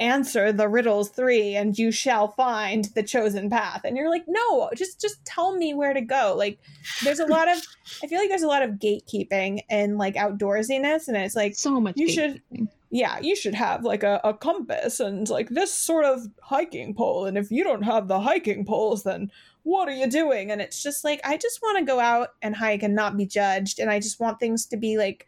answer 0.00 0.52
the 0.52 0.68
riddles 0.68 1.08
3 1.10 1.56
and 1.56 1.76
you 1.76 1.90
shall 1.90 2.28
find 2.28 2.84
the 2.94 3.02
chosen 3.02 3.50
path. 3.50 3.80
And 3.84 3.96
you're 3.96 4.10
like, 4.10 4.24
"No, 4.28 4.70
just 4.76 5.00
just 5.00 5.24
tell 5.24 5.56
me 5.56 5.74
where 5.74 5.92
to 5.92 6.00
go." 6.00 6.34
Like 6.36 6.58
there's 7.02 7.18
a 7.18 7.26
lot 7.26 7.48
of 7.48 7.60
I 8.02 8.06
feel 8.06 8.20
like 8.20 8.28
there's 8.28 8.42
a 8.42 8.46
lot 8.48 8.62
of 8.62 8.72
gatekeeping 8.72 9.60
and 9.68 9.98
like 9.98 10.14
outdoorsiness 10.14 11.08
and 11.08 11.16
it's 11.16 11.34
like 11.34 11.56
So 11.56 11.80
much. 11.80 11.96
You 11.96 12.08
should- 12.08 12.42
yeah, 12.90 13.18
you 13.18 13.36
should 13.36 13.54
have 13.54 13.84
like 13.84 14.02
a, 14.02 14.18
a 14.24 14.32
compass 14.32 14.98
and 14.98 15.28
like 15.28 15.50
this 15.50 15.74
sort 15.74 16.06
of 16.06 16.26
hiking 16.40 16.94
pole. 16.94 17.26
And 17.26 17.36
if 17.36 17.50
you 17.50 17.62
don't 17.62 17.82
have 17.82 18.08
the 18.08 18.20
hiking 18.20 18.64
poles, 18.64 19.02
then 19.02 19.30
what 19.64 19.88
are 19.88 19.94
you 19.94 20.08
doing? 20.08 20.50
And 20.50 20.62
it's 20.62 20.82
just 20.82 21.04
like, 21.04 21.20
I 21.22 21.36
just 21.36 21.60
want 21.60 21.76
to 21.78 21.84
go 21.84 22.00
out 22.00 22.28
and 22.40 22.56
hike 22.56 22.82
and 22.82 22.94
not 22.94 23.18
be 23.18 23.26
judged. 23.26 23.78
And 23.78 23.90
I 23.90 24.00
just 24.00 24.20
want 24.20 24.40
things 24.40 24.64
to 24.66 24.78
be 24.78 24.96
like 24.96 25.26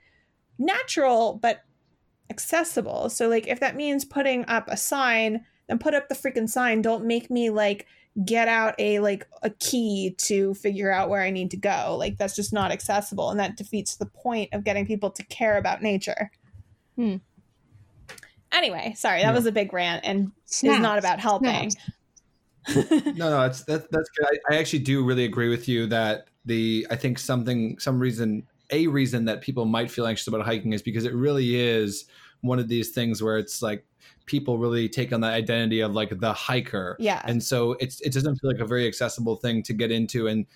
natural, 0.61 1.39
but 1.43 1.63
accessible. 2.31 3.11
So, 3.11 3.29
like, 3.29 3.49
if 3.49 3.59
that 3.61 3.75
means 3.75 4.05
putting 4.05 4.45
up 4.47 4.69
a 4.69 4.77
sign, 4.77 5.45
then 5.69 5.79
put 5.79 5.95
up 5.95 6.09
the 6.09 6.15
freaking 6.15 6.49
sign. 6.49 6.83
Don't 6.83 7.05
make 7.07 7.31
me 7.31 7.51
like 7.51 7.87
get 8.25 8.49
out 8.49 8.75
a 8.79 8.99
like 9.01 9.27
a 9.43 9.51
key 9.51 10.15
to 10.19 10.53
figure 10.55 10.91
out 10.93 11.09
where 11.09 11.23
I 11.23 11.31
need 11.31 11.51
to 11.53 11.57
go. 11.57 11.97
Like, 11.99 12.19
that's 12.19 12.37
just 12.37 12.53
not 12.53 12.71
accessible. 12.71 13.31
And 13.31 13.41
that 13.41 13.57
defeats 13.57 13.97
the 13.97 14.07
point 14.07 14.51
of 14.53 14.63
getting 14.65 14.87
people 14.87 15.11
to 15.11 15.25
care 15.25 15.59
about 15.59 15.83
nature. 15.83 16.31
Hmm. 16.97 17.17
Anyway, 18.53 18.95
sorry, 18.97 19.23
that 19.23 19.29
Yeah. 19.29 19.35
was 19.35 19.47
a 19.47 19.53
big 19.53 19.73
rant 19.73 20.05
and 20.05 20.33
Snaps, 20.45 20.77
is 20.77 20.83
not 20.83 20.99
about 20.99 21.21
helping. 21.21 21.73
no, 22.75 22.85
no, 23.15 23.41
that's 23.41 23.65
that's 23.65 23.87
that's 23.91 24.11
good. 24.11 24.27
I, 24.27 24.55
I 24.55 24.59
actually 24.59 24.81
do 24.81 25.05
really 25.05 25.25
agree 25.25 25.49
with 25.49 25.69
you 25.69 25.87
that 25.87 26.27
the 26.45 26.87
I 26.91 26.97
think 26.97 27.19
something 27.19 27.79
some 27.79 27.99
reason 27.99 28.47
a 28.71 28.87
reason 28.87 29.25
that 29.27 29.41
people 29.41 29.65
might 29.65 29.91
feel 29.91 30.07
anxious 30.07 30.27
about 30.27 30.45
hiking 30.45 30.73
is 30.73 30.83
because 30.83 31.05
it 31.05 31.15
really 31.15 31.57
is 31.61 32.07
one 32.43 32.59
of 32.59 32.69
these 32.69 32.91
things 32.91 33.23
where 33.23 33.39
it's 33.39 33.63
like 33.63 33.85
people 34.27 34.59
really 34.59 34.89
take 34.89 35.13
on 35.13 35.21
the 35.21 35.27
identity 35.29 35.81
of 35.81 35.93
like 35.95 36.19
the 36.21 36.33
hiker, 36.33 36.97
yeah. 36.99 37.21
and 37.25 37.43
so 37.43 37.73
it's 37.81 38.01
it 38.01 38.13
doesn't 38.13 38.37
feel 38.37 38.51
like 38.53 38.61
a 38.61 38.67
very 38.67 38.87
accessible 38.87 39.37
thing 39.37 39.63
to 39.65 39.73
get 39.73 39.91
into 39.91 40.27
and. 40.27 40.47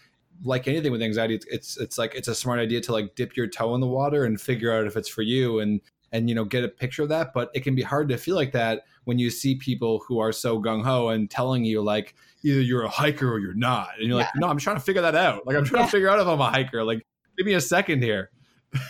Like 0.43 0.67
anything 0.67 0.91
with 0.91 1.01
anxiety, 1.01 1.37
it's, 1.37 1.47
it's 1.47 1.77
it's 1.77 1.97
like 1.97 2.17
it's 2.17 2.27
a 2.27 2.35
smart 2.35 2.59
idea 2.59 2.81
to 2.81 2.93
like 2.93 3.15
dip 3.15 3.37
your 3.37 3.47
toe 3.47 3.73
in 3.77 3.81
the 3.81 3.87
water 3.87 4.25
and 4.25 4.39
figure 4.39 4.73
out 4.73 4.85
if 4.85 4.97
it's 4.97 5.09
for 5.09 5.23
you 5.23 5.61
and 5.61 5.81
and 6.11 6.29
you 6.29 6.35
know 6.35 6.45
get 6.45 6.65
a 6.65 6.69
picture 6.69 7.05
of 7.05 7.09
that. 7.11 7.33
But 7.33 7.53
it 7.55 7.63
can 7.63 7.77
be 7.77 7.83
hard 7.83 8.09
to 8.09 8.19
feel 8.19 8.35
like 8.35 8.51
that 8.51 8.83
when 9.05 9.17
you 9.17 9.31
see 9.31 9.55
people 9.55 10.03
who 10.09 10.19
are 10.19 10.33
so 10.33 10.61
gung 10.61 10.83
ho 10.83 11.11
and 11.11 11.31
telling 11.31 11.65
you 11.65 11.83
like 11.83 12.17
either 12.43 12.61
you're 12.61 12.83
a 12.83 12.89
hiker 12.89 13.33
or 13.33 13.39
you're 13.39 13.55
not. 13.55 13.91
And 13.97 14.09
you're 14.09 14.17
like, 14.17 14.27
no, 14.35 14.49
I'm 14.49 14.59
trying 14.59 14.75
to 14.75 14.83
figure 14.83 15.03
that 15.03 15.15
out. 15.15 15.47
Like 15.47 15.57
I'm 15.57 15.65
trying 15.65 15.83
Yeah. 15.83 15.87
to 15.87 15.93
figure 15.93 16.09
out 16.09 16.19
if 16.19 16.27
I'm 16.27 16.41
a 16.41 16.51
hiker. 16.51 16.83
Like 16.83 17.07
give 17.37 17.47
me 17.47 17.55
a 17.55 17.61
second 17.61 18.03
here. 18.03 18.31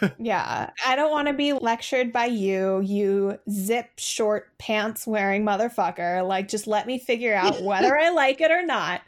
Yeah, 0.19 0.71
I 0.87 0.97
don't 0.97 1.11
want 1.11 1.29
to 1.29 1.35
be 1.35 1.53
lectured 1.53 2.13
by 2.13 2.27
you, 2.27 2.81
you 2.81 3.39
zip 3.51 3.91
short 3.99 4.57
pants 4.59 5.07
wearing 5.07 5.45
motherfucker. 5.45 6.27
Like, 6.27 6.49
just 6.49 6.67
let 6.67 6.87
me 6.87 6.99
figure 6.99 7.35
out 7.35 7.63
whether 7.63 7.99
I 7.99 8.09
like 8.15 8.41
it 8.41 8.51
or 8.51 8.65
not, 8.65 9.03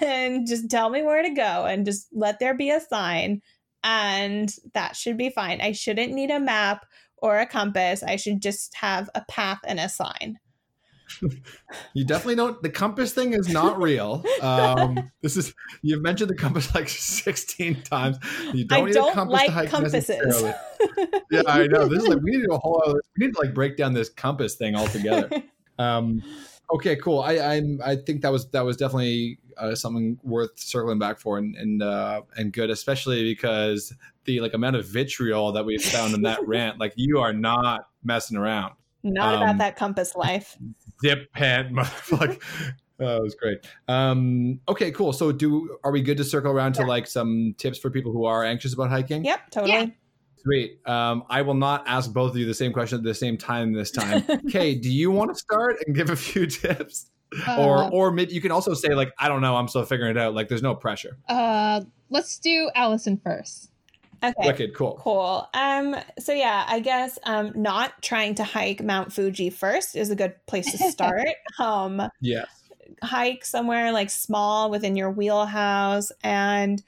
and 0.00 0.46
just 0.46 0.70
tell 0.70 0.88
me 0.90 1.02
where 1.02 1.22
to 1.22 1.30
go, 1.30 1.64
and 1.64 1.84
just 1.84 2.08
let 2.12 2.38
there 2.38 2.54
be 2.54 2.70
a 2.70 2.80
sign, 2.80 3.42
and 3.82 4.54
that 4.74 4.94
should 4.96 5.16
be 5.16 5.30
fine. 5.30 5.60
I 5.60 5.72
shouldn't 5.72 6.12
need 6.12 6.30
a 6.30 6.40
map 6.40 6.86
or 7.16 7.38
a 7.38 7.46
compass. 7.46 8.02
I 8.02 8.16
should 8.16 8.40
just 8.40 8.74
have 8.76 9.10
a 9.14 9.24
path 9.28 9.60
and 9.66 9.80
a 9.80 9.88
sign. 9.88 10.38
You 11.94 12.04
definitely 12.04 12.36
don't. 12.36 12.60
The 12.62 12.70
compass 12.70 13.12
thing 13.12 13.32
is 13.32 13.48
not 13.48 13.80
real. 13.80 14.24
Um, 14.40 15.10
this 15.22 15.36
is 15.36 15.54
you've 15.82 16.02
mentioned 16.02 16.30
the 16.30 16.34
compass 16.34 16.74
like 16.74 16.88
16 16.88 17.82
times. 17.82 18.18
You 18.52 18.64
don't 18.64 18.82
I 18.82 18.84
need 18.84 18.90
a 18.90 18.94
don't 18.94 19.12
compass 19.12 19.32
like 19.32 19.46
to 19.46 19.52
hike 19.52 19.70
compasses. 19.70 20.44
Yeah, 21.30 21.42
I 21.46 21.66
know. 21.66 21.86
This 21.86 22.02
is 22.02 22.08
like 22.08 22.22
we 22.22 22.32
need 22.32 22.44
to 22.44 22.54
a 22.54 22.58
whole. 22.58 22.82
Other, 22.84 23.00
we 23.16 23.26
need 23.26 23.34
to 23.34 23.40
like 23.40 23.54
break 23.54 23.76
down 23.76 23.92
this 23.92 24.08
compass 24.08 24.56
thing 24.56 24.74
altogether. 24.74 25.30
Um, 25.78 26.22
okay, 26.74 26.96
cool. 26.96 27.20
I 27.20 27.38
I'm 27.38 27.80
I 27.84 27.96
think 27.96 28.22
that 28.22 28.32
was 28.32 28.50
that 28.50 28.64
was 28.64 28.76
definitely 28.76 29.38
uh, 29.56 29.74
something 29.74 30.18
worth 30.22 30.58
circling 30.58 30.98
back 30.98 31.18
for 31.18 31.38
and 31.38 31.54
and 31.56 31.82
uh, 31.82 32.22
and 32.36 32.52
good, 32.52 32.70
especially 32.70 33.22
because 33.22 33.92
the 34.24 34.40
like 34.40 34.54
amount 34.54 34.76
of 34.76 34.86
vitriol 34.86 35.52
that 35.52 35.64
we've 35.64 35.82
found 35.82 36.14
in 36.14 36.22
that 36.22 36.46
rant. 36.46 36.78
Like 36.78 36.94
you 36.96 37.18
are 37.18 37.32
not 37.32 37.88
messing 38.02 38.36
around. 38.36 38.74
Not 39.02 39.34
Um, 39.36 39.42
about 39.42 39.58
that 39.58 39.76
compass 39.76 40.14
life. 40.14 40.56
Dip 41.02 41.32
pant, 41.32 41.72
motherfucker. 41.74 42.40
Oh, 43.02 43.16
it 43.16 43.22
was 43.22 43.34
great. 43.34 43.66
Um, 43.88 44.60
okay, 44.68 44.90
cool. 44.90 45.14
So, 45.14 45.32
do 45.32 45.78
are 45.82 45.90
we 45.90 46.02
good 46.02 46.18
to 46.18 46.24
circle 46.24 46.52
around 46.52 46.74
to 46.74 46.82
like 46.84 47.06
some 47.06 47.54
tips 47.56 47.78
for 47.78 47.88
people 47.88 48.12
who 48.12 48.26
are 48.26 48.44
anxious 48.44 48.74
about 48.74 48.90
hiking? 48.90 49.24
Yep, 49.24 49.50
totally. 49.50 49.96
Sweet. 50.42 50.86
Um, 50.86 51.24
I 51.30 51.40
will 51.40 51.54
not 51.54 51.84
ask 51.88 52.12
both 52.12 52.32
of 52.32 52.36
you 52.36 52.44
the 52.44 52.52
same 52.52 52.74
question 52.74 52.98
at 52.98 53.04
the 53.04 53.14
same 53.14 53.38
time 53.38 53.72
this 53.72 53.90
time. 53.90 54.22
Kay, 54.50 54.74
do 54.74 54.90
you 54.92 55.10
want 55.10 55.30
to 55.30 55.34
start 55.34 55.76
and 55.86 55.96
give 55.96 56.10
a 56.10 56.16
few 56.16 56.46
tips? 56.46 57.10
or 57.58 57.84
Uh, 57.84 57.88
or 57.88 58.10
maybe 58.10 58.34
you 58.34 58.40
can 58.42 58.50
also 58.52 58.74
say 58.74 58.88
like 58.90 59.12
I 59.18 59.28
don't 59.28 59.40
know, 59.40 59.56
I'm 59.56 59.68
still 59.68 59.86
figuring 59.86 60.10
it 60.10 60.18
out. 60.18 60.34
Like 60.34 60.48
there's 60.48 60.62
no 60.62 60.74
pressure. 60.74 61.16
uh, 61.26 61.80
let's 62.10 62.38
do 62.38 62.70
Allison 62.74 63.16
first. 63.24 63.70
Okay. 64.22 64.46
Wicked, 64.46 64.74
cool. 64.74 64.98
Cool. 65.00 65.48
Um, 65.54 65.96
so 66.18 66.32
yeah, 66.32 66.64
I 66.68 66.80
guess 66.80 67.18
um 67.24 67.52
not 67.54 68.02
trying 68.02 68.34
to 68.36 68.44
hike 68.44 68.82
Mount 68.82 69.12
Fuji 69.12 69.50
first 69.50 69.96
is 69.96 70.10
a 70.10 70.16
good 70.16 70.34
place 70.46 70.70
to 70.72 70.78
start. 70.90 71.28
um 71.58 72.02
Yes. 72.20 72.46
hike 73.02 73.44
somewhere 73.44 73.92
like 73.92 74.10
small 74.10 74.70
within 74.70 74.96
your 74.96 75.10
wheelhouse 75.10 76.12
and 76.22 76.82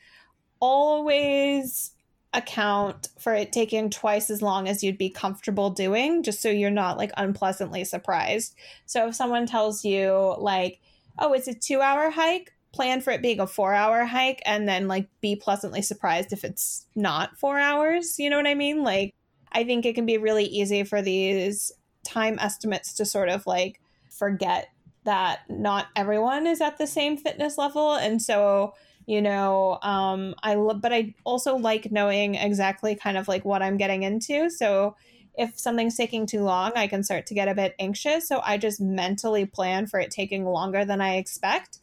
always 0.60 1.92
account 2.34 3.08
for 3.18 3.34
it 3.34 3.52
taking 3.52 3.90
twice 3.90 4.30
as 4.30 4.40
long 4.40 4.66
as 4.68 4.82
you'd 4.82 4.96
be 4.98 5.10
comfortable 5.10 5.68
doing 5.70 6.22
just 6.22 6.40
so 6.40 6.48
you're 6.48 6.70
not 6.70 6.96
like 6.96 7.12
unpleasantly 7.16 7.84
surprised. 7.84 8.54
So 8.86 9.08
if 9.08 9.14
someone 9.14 9.46
tells 9.46 9.84
you 9.84 10.34
like, 10.38 10.80
"Oh, 11.18 11.32
it's 11.34 11.48
a 11.48 11.54
2-hour 11.54 12.10
hike," 12.10 12.52
plan 12.72 13.00
for 13.00 13.10
it 13.10 13.22
being 13.22 13.40
a 13.40 13.46
4-hour 13.46 14.04
hike 14.06 14.42
and 14.46 14.68
then 14.68 14.88
like 14.88 15.08
be 15.20 15.36
pleasantly 15.36 15.82
surprised 15.82 16.32
if 16.32 16.44
it's 16.44 16.86
not 16.94 17.36
4 17.38 17.58
hours, 17.58 18.18
you 18.18 18.30
know 18.30 18.36
what 18.36 18.46
I 18.46 18.54
mean? 18.54 18.82
Like 18.82 19.14
I 19.52 19.64
think 19.64 19.84
it 19.84 19.94
can 19.94 20.06
be 20.06 20.18
really 20.18 20.44
easy 20.44 20.82
for 20.84 21.02
these 21.02 21.70
time 22.04 22.38
estimates 22.40 22.94
to 22.94 23.04
sort 23.04 23.28
of 23.28 23.46
like 23.46 23.80
forget 24.10 24.68
that 25.04 25.40
not 25.48 25.86
everyone 25.96 26.46
is 26.46 26.60
at 26.60 26.78
the 26.78 26.86
same 26.86 27.16
fitness 27.16 27.58
level. 27.58 27.94
And 27.94 28.20
so 28.20 28.74
you 29.04 29.20
know 29.20 29.80
um 29.82 30.32
i 30.44 30.54
love, 30.54 30.80
but 30.80 30.92
i 30.92 31.12
also 31.24 31.56
like 31.56 31.90
knowing 31.90 32.36
exactly 32.36 32.94
kind 32.94 33.18
of 33.18 33.26
like 33.26 33.44
what 33.44 33.60
i'm 33.60 33.76
getting 33.76 34.04
into. 34.04 34.48
So 34.48 34.94
if 35.36 35.58
something's 35.58 35.96
taking 35.96 36.24
too 36.24 36.42
long 36.44 36.72
i 36.76 36.86
can 36.86 37.02
start 37.02 37.26
to 37.26 37.34
get 37.34 37.48
a 37.48 37.54
bit 37.54 37.74
anxious. 37.78 38.28
So 38.28 38.40
i 38.44 38.56
just 38.58 38.80
mentally 38.80 39.44
plan 39.44 39.86
for 39.86 39.98
it 39.98 40.10
taking 40.12 40.44
longer 40.44 40.84
than 40.84 41.00
i 41.00 41.16
expect 41.16 41.78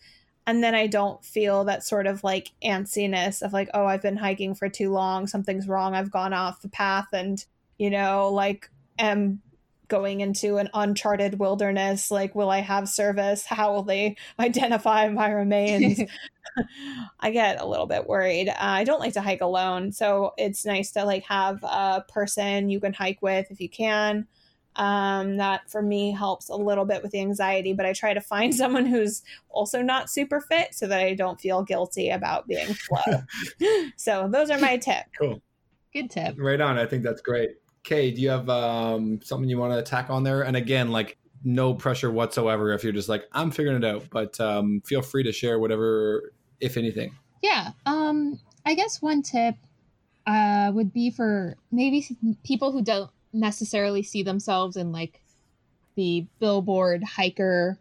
and 0.50 0.64
then 0.64 0.74
i 0.74 0.88
don't 0.88 1.24
feel 1.24 1.64
that 1.66 1.84
sort 1.84 2.08
of 2.08 2.24
like 2.24 2.52
antsiness 2.64 3.44
of 3.44 3.54
like 3.54 3.70
oh 3.76 3.86
i've 3.86 4.02
been 4.02 4.18
hiking 4.18 4.56
for 4.56 4.68
too 4.68 4.92
long 4.92 5.28
something's 5.28 5.68
wrong 5.68 5.94
i've 5.94 6.12
gone 6.12 6.34
off 6.34 6.62
the 6.62 6.70
path 6.70 7.08
and 7.14 7.46
you 7.78 7.90
know 7.90 8.30
like 8.30 8.70
am 8.98 9.40
going 9.88 10.22
into 10.22 10.58
an 10.58 10.70
uncharted 10.74 11.40
wilderness 11.40 12.12
like 12.12 12.36
will 12.36 12.50
i 12.50 12.60
have 12.60 12.88
service? 12.88 13.46
How 13.46 13.74
will 13.74 13.84
they 13.84 14.16
identify 14.40 15.10
my 15.10 15.30
remains? 15.32 16.00
I 17.20 17.32
get 17.32 17.62
a 17.62 17.66
little 17.66 17.86
bit 17.86 18.08
worried. 18.08 18.50
Uh, 18.50 18.56
i 18.60 18.84
don't 18.84 19.00
like 19.00 19.14
to 19.14 19.22
hike 19.22 19.42
alone 19.42 19.92
so 19.92 20.34
it's 20.38 20.66
nice 20.66 20.92
to 20.92 21.06
like 21.06 21.24
have 21.24 21.64
a 21.64 22.06
person 22.08 22.70
you 22.70 22.80
can 22.80 22.94
hike 22.94 23.22
with 23.22 23.50
if 23.52 23.60
you 23.60 23.70
can 23.70 24.28
um, 24.76 25.38
that 25.38 25.70
for 25.70 25.82
me 25.82 26.12
helps 26.12 26.50
a 26.50 26.56
little 26.56 26.86
bit 26.86 27.02
with 27.02 27.12
the 27.12 27.20
anxiety 27.20 27.74
but 27.74 27.86
i 27.86 27.94
try 27.94 28.14
to 28.14 28.22
find 28.22 28.54
someone 28.56 28.86
who's 28.86 29.24
also 29.50 29.82
not 29.82 30.10
super 30.10 30.40
fit 30.40 30.74
so 30.74 30.88
that 30.88 31.00
i 31.00 31.14
don't 31.14 31.41
feel 31.41 31.64
guilty 31.64 32.10
about 32.10 32.48
being 32.48 32.74
slow 32.74 33.24
so 33.96 34.30
those 34.32 34.50
are 34.50 34.60
my 34.60 34.78
tips 34.78 35.10
Cool. 35.20 35.41
Good 35.94 36.10
tip. 36.10 36.36
Right 36.38 36.62
on. 36.62 36.78
I 36.78 36.86
think 36.86 37.04
that's 37.04 37.22
great. 37.22 37.52
Kay, 37.84 38.12
do 38.12 38.22
you 38.22 38.30
have 38.30 38.50
um, 38.50 39.20
something 39.24 39.50
you 39.50 39.58
want 39.58 39.74
to 39.74 39.90
tack 39.90 40.10
on 40.10 40.24
there? 40.24 40.44
And 40.44 40.56
again, 40.56 40.91
like 40.91 41.18
no 41.44 41.74
pressure 41.74 42.12
whatsoever 42.12 42.74
if 42.74 42.84
you're 42.84 42.94
just 42.94 43.10
like, 43.10 43.26
I'm 43.32 43.52
figuring 43.52 43.84
it 43.84 43.86
out, 43.86 44.06
but 44.12 44.40
um, 44.40 44.82
feel 44.86 45.02
free 45.02 45.24
to 45.24 45.32
share 45.32 45.60
whatever, 45.60 46.34
if 46.60 46.78
anything. 46.78 47.16
Yeah. 47.41 47.72
Um, 47.86 48.40
I 48.66 48.76
guess 48.76 49.02
one 49.02 49.24
tip 49.24 49.56
uh, 50.28 50.72
would 50.74 50.94
be 50.94 51.10
for 51.10 51.56
maybe 51.72 52.06
people 52.44 52.72
who 52.72 52.82
don't 52.82 53.10
necessarily 53.34 54.03
see 54.03 54.23
themselves 54.23 54.76
in 54.77 54.91
like 54.91 55.22
the 55.95 56.27
billboard 56.39 57.03
hiker 57.03 57.80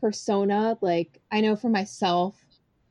persona. 0.00 0.76
Like, 0.80 1.20
I 1.30 1.40
know 1.40 1.56
for 1.56 1.68
myself, 1.68 2.36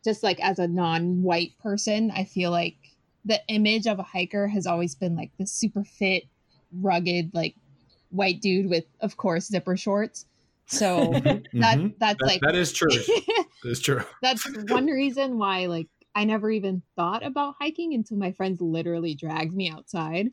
just 0.03 0.23
like 0.23 0.39
as 0.39 0.59
a 0.59 0.67
non 0.67 1.21
white 1.21 1.57
person, 1.59 2.11
I 2.11 2.23
feel 2.25 2.51
like 2.51 2.77
the 3.25 3.41
image 3.49 3.87
of 3.87 3.99
a 3.99 4.03
hiker 4.03 4.47
has 4.47 4.65
always 4.67 4.95
been 4.95 5.15
like 5.15 5.31
the 5.37 5.45
super 5.45 5.83
fit, 5.83 6.23
rugged, 6.71 7.31
like 7.33 7.55
white 8.09 8.41
dude 8.41 8.69
with, 8.69 8.85
of 9.01 9.17
course, 9.17 9.47
zipper 9.47 9.75
shorts. 9.75 10.25
So 10.67 11.13
that 11.23 11.43
Mhm. 11.53 11.93
that's 11.99 12.19
That- 12.19 12.25
like 12.25 12.41
that 12.41 12.55
is 12.55 12.71
true. 12.73 12.89
That 13.63 13.71
is 13.71 13.79
true. 13.79 14.01
that's 14.21 14.47
one 14.67 14.85
reason 14.85 15.37
why 15.39 15.65
like 15.65 15.87
I 16.13 16.23
never 16.25 16.49
even 16.51 16.83
thought 16.95 17.25
about 17.25 17.55
hiking 17.59 17.93
until 17.93 18.17
my 18.17 18.31
friends 18.31 18.61
literally 18.61 19.15
dragged 19.15 19.53
me 19.53 19.69
outside. 19.69 20.29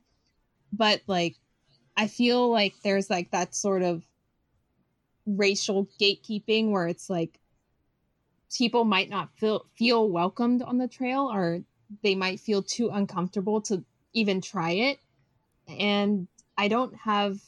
But 0.76 1.02
like 1.06 1.36
I 1.96 2.08
feel 2.08 2.50
like 2.50 2.74
there's 2.82 3.10
like 3.10 3.30
that 3.30 3.54
sort 3.54 3.82
of 3.82 4.02
racial 5.26 5.88
gatekeeping 6.00 6.70
where 6.70 6.86
it's 6.88 7.08
like 7.08 7.38
people 8.56 8.84
might 8.84 9.08
not 9.08 9.30
feel 9.36 9.66
feel 9.76 10.08
welcomed 10.08 10.62
on 10.62 10.78
the 10.78 10.88
trail 10.88 11.30
or 11.32 11.60
they 12.02 12.14
might 12.14 12.40
feel 12.40 12.62
too 12.62 12.90
uncomfortable 12.90 13.60
to 13.60 13.84
even 14.12 14.40
try 14.40 14.70
it. 14.70 14.98
And 15.68 16.28
I 16.56 16.68
don't 16.68 16.94
have 16.96 17.38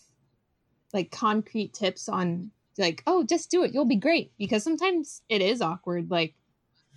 like 0.93 1.11
concrete 1.11 1.75
tips 1.75 2.09
on 2.09 2.51
like, 2.79 3.03
oh, 3.07 3.25
just 3.25 3.51
do 3.51 3.65
it, 3.65 3.73
you'll 3.73 3.85
be 3.87 3.97
great. 3.97 4.33
Because 4.39 4.63
sometimes 4.63 5.23
it 5.29 5.41
is 5.41 5.61
awkward. 5.61 6.11
Like 6.11 6.35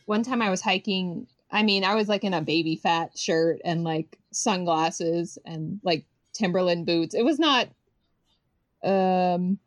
one 0.06 0.24
time 0.24 0.42
I 0.42 0.50
was 0.50 0.62
hiking, 0.62 1.28
I 1.52 1.64
mean, 1.64 1.84
I 1.84 1.96
was 1.96 2.10
like 2.10 2.24
in 2.24 2.34
a 2.34 2.42
Baby 2.42 2.76
Phat 2.76 3.18
shirt 3.18 3.62
and 3.64 3.84
like 3.84 4.18
sunglasses 4.32 5.38
and 5.46 5.80
like 5.84 6.06
Timberland 6.34 6.86
boots. 6.86 7.16
It 7.16 7.24
was 7.24 7.40
not 7.40 7.70
um 8.84 9.60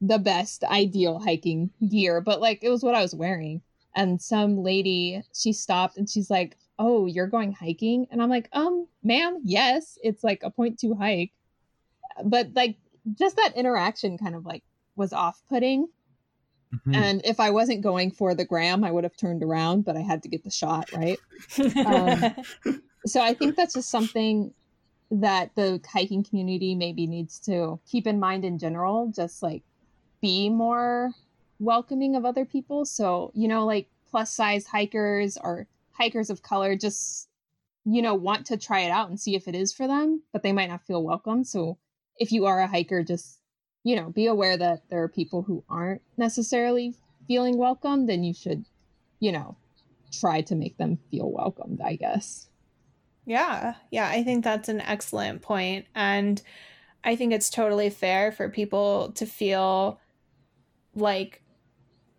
the 0.00 0.18
best 0.18 0.64
ideal 0.64 1.18
hiking 1.18 1.70
gear, 1.88 2.20
but 2.20 2.40
like 2.40 2.62
it 2.62 2.70
was 2.70 2.82
what 2.82 2.94
I 2.94 3.02
was 3.02 3.14
wearing. 3.14 3.62
And 3.96 4.20
some 4.20 4.62
lady, 4.62 5.22
she 5.32 5.52
stopped 5.52 5.96
and 5.96 6.08
she's 6.10 6.30
like, 6.30 6.56
"Oh, 6.78 7.06
you're 7.06 7.26
going 7.28 7.52
hiking?" 7.52 8.06
And 8.10 8.20
I'm 8.22 8.28
like, 8.30 8.48
"Um, 8.52 8.86
ma'am, 9.02 9.40
yes, 9.44 9.98
it's 10.02 10.24
like 10.24 10.42
a 10.42 10.50
point 10.50 10.78
two 10.78 10.94
hike." 10.94 11.32
But 12.24 12.50
like 12.54 12.76
just 13.18 13.36
that 13.36 13.56
interaction 13.56 14.18
kind 14.18 14.34
of 14.34 14.44
like 14.44 14.62
was 14.96 15.12
off-putting. 15.12 15.88
Mhm. 16.86 16.96
And 16.96 17.22
if 17.24 17.38
I 17.38 17.50
wasn't 17.50 17.82
going 17.82 18.10
for 18.10 18.34
the 18.34 18.44
gram, 18.44 18.82
I 18.84 18.90
would 18.90 19.04
have 19.04 19.16
turned 19.16 19.42
around, 19.42 19.84
but 19.84 19.96
I 19.96 20.00
had 20.00 20.22
to 20.24 20.28
get 20.28 20.42
the 20.44 20.50
shot, 20.50 20.90
right? 20.92 21.18
Um, 21.86 22.80
so 23.06 23.20
I 23.20 23.34
think 23.34 23.54
that's 23.54 23.74
just 23.74 23.90
something 23.90 24.52
that 25.10 25.54
the 25.54 25.80
hiking 25.86 26.24
community 26.24 26.74
maybe 26.74 27.06
needs 27.06 27.38
to 27.40 27.78
keep 27.90 28.06
in 28.06 28.18
mind 28.18 28.44
in 28.44 28.58
general, 28.58 29.12
just 29.14 29.42
like 29.42 29.62
be 30.20 30.48
more 30.48 31.12
welcoming 31.58 32.16
of 32.16 32.24
other 32.24 32.44
people. 32.44 32.84
So, 32.84 33.30
you 33.34 33.48
know, 33.48 33.64
like 33.64 33.88
plus 34.10 34.30
size 34.30 34.66
hikers 34.66 35.36
or 35.36 35.66
hikers 35.92 36.30
of 36.30 36.42
color 36.42 36.76
just, 36.76 37.28
you 37.84 38.02
know, 38.02 38.14
want 38.14 38.46
to 38.46 38.56
try 38.56 38.80
it 38.80 38.90
out 38.90 39.08
and 39.08 39.20
see 39.20 39.34
if 39.36 39.46
it 39.46 39.54
is 39.54 39.72
for 39.72 39.86
them, 39.86 40.22
but 40.32 40.42
they 40.42 40.52
might 40.52 40.70
not 40.70 40.86
feel 40.86 41.02
welcome. 41.02 41.44
So 41.44 41.78
if 42.18 42.32
you 42.32 42.46
are 42.46 42.60
a 42.60 42.66
hiker, 42.66 43.02
just, 43.02 43.38
you 43.82 43.96
know, 43.96 44.10
be 44.10 44.26
aware 44.26 44.56
that 44.56 44.88
there 44.88 45.02
are 45.02 45.08
people 45.08 45.42
who 45.42 45.62
aren't 45.68 46.02
necessarily 46.16 46.94
feeling 47.26 47.58
welcome, 47.58 48.06
then 48.06 48.24
you 48.24 48.34
should, 48.34 48.64
you 49.20 49.32
know, 49.32 49.56
try 50.12 50.40
to 50.42 50.54
make 50.54 50.76
them 50.78 50.98
feel 51.10 51.30
welcomed, 51.30 51.80
I 51.80 51.96
guess. 51.96 52.48
Yeah, 53.26 53.74
yeah, 53.90 54.08
I 54.08 54.22
think 54.22 54.44
that's 54.44 54.68
an 54.68 54.80
excellent 54.80 55.42
point. 55.42 55.86
And 55.94 56.40
I 57.04 57.16
think 57.16 57.32
it's 57.32 57.50
totally 57.50 57.90
fair 57.90 58.32
for 58.32 58.48
people 58.50 59.12
to 59.12 59.26
feel 59.26 60.00
like 60.94 61.42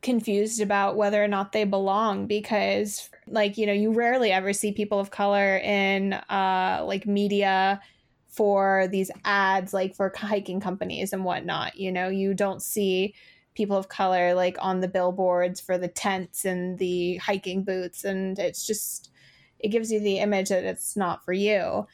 confused 0.02 0.62
about 0.62 0.98
whether 0.98 1.24
or 1.24 1.28
not 1.28 1.52
they 1.52 1.64
belong 1.66 2.28
because 2.28 3.10
like 3.28 3.58
you 3.58 3.66
know 3.68 3.74
you 3.74 3.92
rarely 3.92 4.32
ever 4.32 4.54
see 4.54 4.72
people 4.72 5.00
of 5.00 5.12
color 5.12 5.58
in 5.58 6.14
uh 6.14 6.84
like 6.86 7.08
media 7.08 7.82
for 8.28 8.88
these 8.92 9.12
ads 9.26 9.74
like 9.74 9.96
for 9.96 10.14
hiking 10.16 10.60
companies 10.60 11.14
and 11.14 11.26
whatnot 11.26 11.76
you 11.78 11.92
know 11.92 12.10
you 12.10 12.34
don't 12.34 12.62
see 12.62 13.16
people 13.56 13.78
of 13.78 13.90
color 13.90 14.34
like 14.36 14.58
on 14.62 14.82
the 14.82 14.88
billboards 14.88 15.60
for 15.62 15.78
the 15.78 15.88
tents 15.88 16.46
and 16.46 16.80
the 16.80 17.18
hiking 17.18 17.64
boots 17.64 18.04
and 18.04 18.40
it's 18.40 18.66
just 18.68 19.12
it 19.60 19.70
gives 19.70 19.92
you 19.92 20.00
the 20.00 20.20
image 20.20 20.50
that 20.50 20.64
it's 20.64 20.96
not 20.96 21.24
for 21.24 21.34
you 21.34 21.86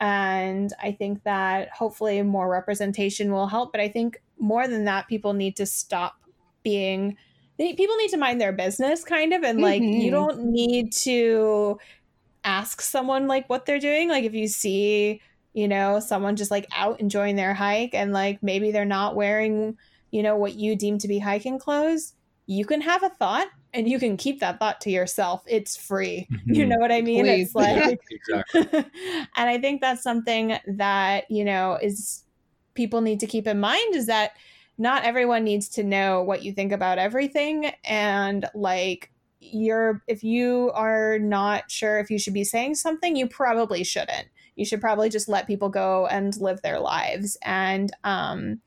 and 0.00 0.72
i 0.82 0.92
think 0.92 1.22
that 1.24 1.68
hopefully 1.70 2.22
more 2.22 2.50
representation 2.50 3.32
will 3.32 3.46
help 3.46 3.72
but 3.72 3.80
i 3.80 3.88
think 3.88 4.22
more 4.38 4.66
than 4.66 4.84
that 4.84 5.08
people 5.08 5.32
need 5.32 5.56
to 5.56 5.66
stop 5.66 6.14
being 6.62 7.16
people 7.58 7.96
need 7.96 8.08
to 8.08 8.16
mind 8.16 8.40
their 8.40 8.52
business 8.52 9.04
kind 9.04 9.34
of 9.34 9.42
and 9.42 9.60
like 9.60 9.82
Mhm. 9.82 10.00
you 10.00 10.10
don't 10.10 10.44
need 10.44 10.92
to 10.92 11.78
ask 12.44 12.80
someone 12.80 13.26
like 13.26 13.48
what 13.50 13.66
they're 13.66 13.78
doing 13.78 14.08
like 14.08 14.24
if 14.24 14.34
you 14.34 14.48
see 14.48 15.20
you 15.52 15.68
know 15.68 16.00
someone 16.00 16.36
just 16.36 16.50
like 16.50 16.66
out 16.72 16.98
enjoying 17.00 17.36
their 17.36 17.52
hike 17.52 17.94
and 17.94 18.12
like 18.12 18.42
maybe 18.42 18.70
they're 18.72 18.84
not 18.86 19.14
wearing 19.14 19.76
you 20.10 20.22
know 20.22 20.36
what 20.36 20.54
you 20.54 20.74
deem 20.74 20.96
to 20.98 21.08
be 21.08 21.18
hiking 21.18 21.58
clothes 21.58 22.14
you 22.46 22.64
can 22.64 22.80
have 22.80 23.02
a 23.02 23.10
thought 23.10 23.48
and 23.72 23.88
you 23.88 23.98
can 23.98 24.16
keep 24.16 24.40
that 24.40 24.58
thought 24.58 24.80
to 24.80 24.90
yourself 24.90 25.42
it's 25.46 25.76
free 25.76 26.26
you 26.46 26.64
Mhm. 26.64 26.68
know 26.68 26.76
what 26.78 26.92
i 26.92 27.00
mean 27.00 27.24
Please. 27.24 27.46
it's 27.46 27.54
like 27.54 27.98
exactly. 28.10 28.66
and 29.36 29.48
i 29.50 29.58
think 29.58 29.80
that's 29.80 30.02
something 30.02 30.58
that 30.66 31.30
you 31.30 31.44
know 31.44 31.78
is 31.80 32.24
people 32.74 33.00
need 33.00 33.20
to 33.20 33.26
keep 33.26 33.46
in 33.46 33.60
mind 33.60 33.94
is 33.94 34.06
that 34.06 34.32
not 34.78 35.04
everyone 35.04 35.44
needs 35.44 35.68
to 35.68 35.82
know 35.84 36.22
what 36.22 36.42
you 36.42 36.52
think 36.52 36.72
about 36.72 36.98
everything 36.98 37.70
and 37.84 38.48
like 38.54 39.10
you're 39.40 40.02
if 40.06 40.22
you 40.22 40.70
are 40.74 41.18
not 41.18 41.70
sure 41.70 41.98
if 41.98 42.10
you 42.10 42.18
should 42.18 42.34
be 42.34 42.44
saying 42.44 42.74
something 42.74 43.16
you 43.16 43.26
probably 43.28 43.82
shouldn't 43.84 44.28
you 44.56 44.64
should 44.64 44.80
probably 44.80 45.08
just 45.08 45.28
let 45.28 45.46
people 45.46 45.68
go 45.68 46.06
and 46.06 46.36
live 46.40 46.60
their 46.62 46.78
lives 46.80 47.36
and 47.42 47.90
um 48.04 48.60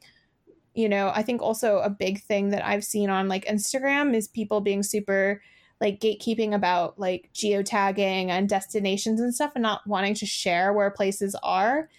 you 0.74 0.90
know 0.90 1.12
i 1.16 1.22
think 1.24 1.42
also 1.42 1.80
a 1.80 1.90
big 1.90 2.22
thing 2.22 2.50
that 2.50 2.66
i've 2.66 2.84
seen 2.84 3.10
on 3.10 3.28
like 3.28 3.46
instagram 3.46 4.16
is 4.16 4.28
people 4.28 4.62
being 4.62 4.84
super 4.84 5.42
like 5.82 6.00
gatekeeping 6.00 6.54
about 6.54 6.98
like 7.00 7.30
geotagging 7.34 8.30
and 8.30 8.50
destinations 8.50 9.20
and 9.20 9.34
stuff 9.34 9.52
and 9.56 9.64
not 9.64 9.86
wanting 9.88 10.14
to 10.16 10.26
share 10.26 10.74
where 10.74 10.90
places 10.92 11.36
are 11.44 11.90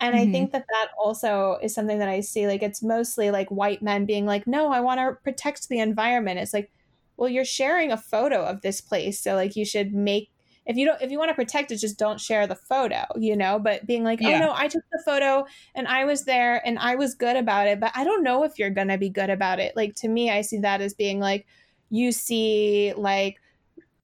and 0.00 0.16
I 0.16 0.26
Mhm. 0.26 0.26
think 0.26 0.52
that 0.52 0.66
that 0.70 0.88
also 0.98 1.58
is 1.62 1.74
something 1.74 1.98
that 1.98 2.08
I 2.08 2.20
see. 2.20 2.46
Like, 2.46 2.62
it's 2.62 2.82
mostly 2.82 3.30
like 3.30 3.48
white 3.50 3.82
men 3.82 4.06
being 4.06 4.26
like, 4.26 4.46
no, 4.46 4.72
I 4.72 4.80
want 4.80 4.98
to 4.98 5.20
protect 5.22 5.68
the 5.68 5.78
environment. 5.78 6.40
It's 6.40 6.52
like, 6.52 6.72
well, 7.16 7.28
you're 7.28 7.44
sharing 7.44 7.92
a 7.92 7.96
photo 7.96 8.44
of 8.44 8.60
this 8.60 8.80
place. 8.80 9.20
So, 9.22 9.34
like, 9.34 9.56
you 9.56 9.64
should 9.64 9.94
make, 9.94 10.30
if 10.66 10.76
you 10.76 10.86
don't, 10.86 11.00
if 11.02 11.10
you 11.10 11.18
want 11.18 11.28
to 11.30 11.34
protect 11.34 11.70
it, 11.70 11.76
just 11.76 11.98
don't 11.98 12.20
share 12.20 12.46
the 12.46 12.54
photo, 12.54 13.04
you 13.16 13.36
know? 13.36 13.58
But 13.58 13.86
being 13.86 14.04
like, 14.04 14.20
oh, 14.22 14.28
Yeah. 14.28 14.36
oh, 14.36 14.46
no, 14.46 14.52
I 14.54 14.68
took 14.68 14.82
the 14.92 15.02
photo 15.04 15.46
and 15.74 15.86
I 15.86 16.04
was 16.04 16.24
there 16.24 16.66
and 16.66 16.78
I 16.78 16.94
was 16.94 17.14
good 17.14 17.36
about 17.36 17.66
it. 17.66 17.80
But 17.80 17.92
I 17.94 18.04
don't 18.04 18.22
know 18.22 18.44
if 18.44 18.58
you're 18.58 18.70
going 18.70 18.88
to 18.88 18.98
be 18.98 19.10
good 19.10 19.30
about 19.30 19.60
it. 19.60 19.76
Like, 19.76 19.94
to 19.96 20.08
me, 20.08 20.30
I 20.30 20.40
see 20.40 20.58
that 20.58 20.80
as 20.80 20.94
being 20.94 21.20
like, 21.20 21.46
you 21.90 22.12
see, 22.12 22.94
like, 22.96 23.40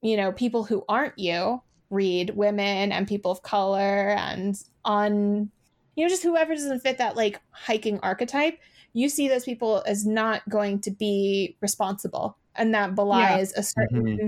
you 0.02 0.16
know, 0.16 0.32
people 0.32 0.64
who 0.64 0.84
aren't 0.88 1.18
you 1.18 1.62
read 1.90 2.30
women 2.36 2.92
and 2.92 3.08
people 3.08 3.32
of 3.32 3.42
color 3.42 4.10
and 4.10 4.62
on 4.84 5.50
you 5.96 6.04
know 6.04 6.08
just 6.08 6.22
whoever 6.22 6.54
doesn't 6.54 6.80
fit 6.80 6.98
that 6.98 7.16
like 7.16 7.40
hiking 7.50 7.98
archetype 8.00 8.58
you 8.92 9.08
see 9.08 9.28
those 9.28 9.44
people 9.44 9.82
as 9.86 10.06
not 10.06 10.48
going 10.48 10.80
to 10.80 10.90
be 10.90 11.56
responsible 11.60 12.36
and 12.54 12.72
that 12.74 12.94
belies 12.94 13.52
a 13.56 13.62
certain 13.62 14.04
mm-hmm. 14.04 14.26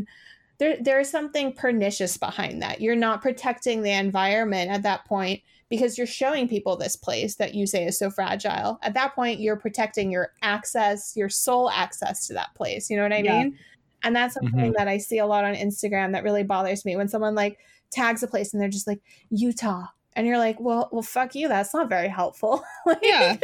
There 0.62 0.76
there 0.80 1.00
is 1.00 1.10
something 1.10 1.52
pernicious 1.52 2.16
behind 2.16 2.62
that. 2.62 2.80
You're 2.80 2.94
not 2.94 3.20
protecting 3.20 3.82
the 3.82 3.90
environment 3.90 4.70
at 4.70 4.84
that 4.84 5.04
point 5.06 5.42
because 5.68 5.98
you're 5.98 6.06
showing 6.06 6.48
people 6.48 6.76
this 6.76 6.94
place 6.94 7.34
that 7.36 7.52
you 7.54 7.66
say 7.66 7.84
is 7.84 7.98
so 7.98 8.10
fragile. 8.10 8.78
At 8.82 8.94
that 8.94 9.14
point 9.16 9.40
you're 9.40 9.56
protecting 9.56 10.12
your 10.12 10.32
access 10.42 11.14
your 11.16 11.28
sole 11.28 11.68
access 11.68 12.28
to 12.28 12.34
that 12.34 12.54
place. 12.54 12.88
You 12.88 12.96
know 12.96 13.02
what 13.02 13.12
i 13.12 13.18
Yeah. 13.18 13.42
mean? 13.42 13.58
And 14.04 14.14
that's 14.14 14.34
something 14.34 14.52
mm-hmm. 14.52 14.72
that 14.76 14.86
i 14.86 14.98
see 14.98 15.18
a 15.18 15.26
lot 15.26 15.44
on 15.44 15.54
instagram 15.54 16.12
that 16.12 16.22
really 16.22 16.44
bothers 16.44 16.84
me 16.84 16.96
when 16.96 17.08
someone 17.08 17.34
like 17.34 17.58
tags 17.90 18.22
a 18.22 18.28
place 18.28 18.52
and 18.52 18.62
they're 18.62 18.68
just 18.68 18.86
like 18.86 19.00
utah. 19.30 19.86
And 20.14 20.26
you're 20.28 20.38
like 20.38 20.60
well 20.60 20.90
well 20.92 21.02
fuck 21.02 21.34
you. 21.34 21.48
That's 21.48 21.74
not 21.74 21.88
very 21.88 22.08
helpful. 22.08 22.62
Like- 22.86 22.98
Yeah. 23.02 23.36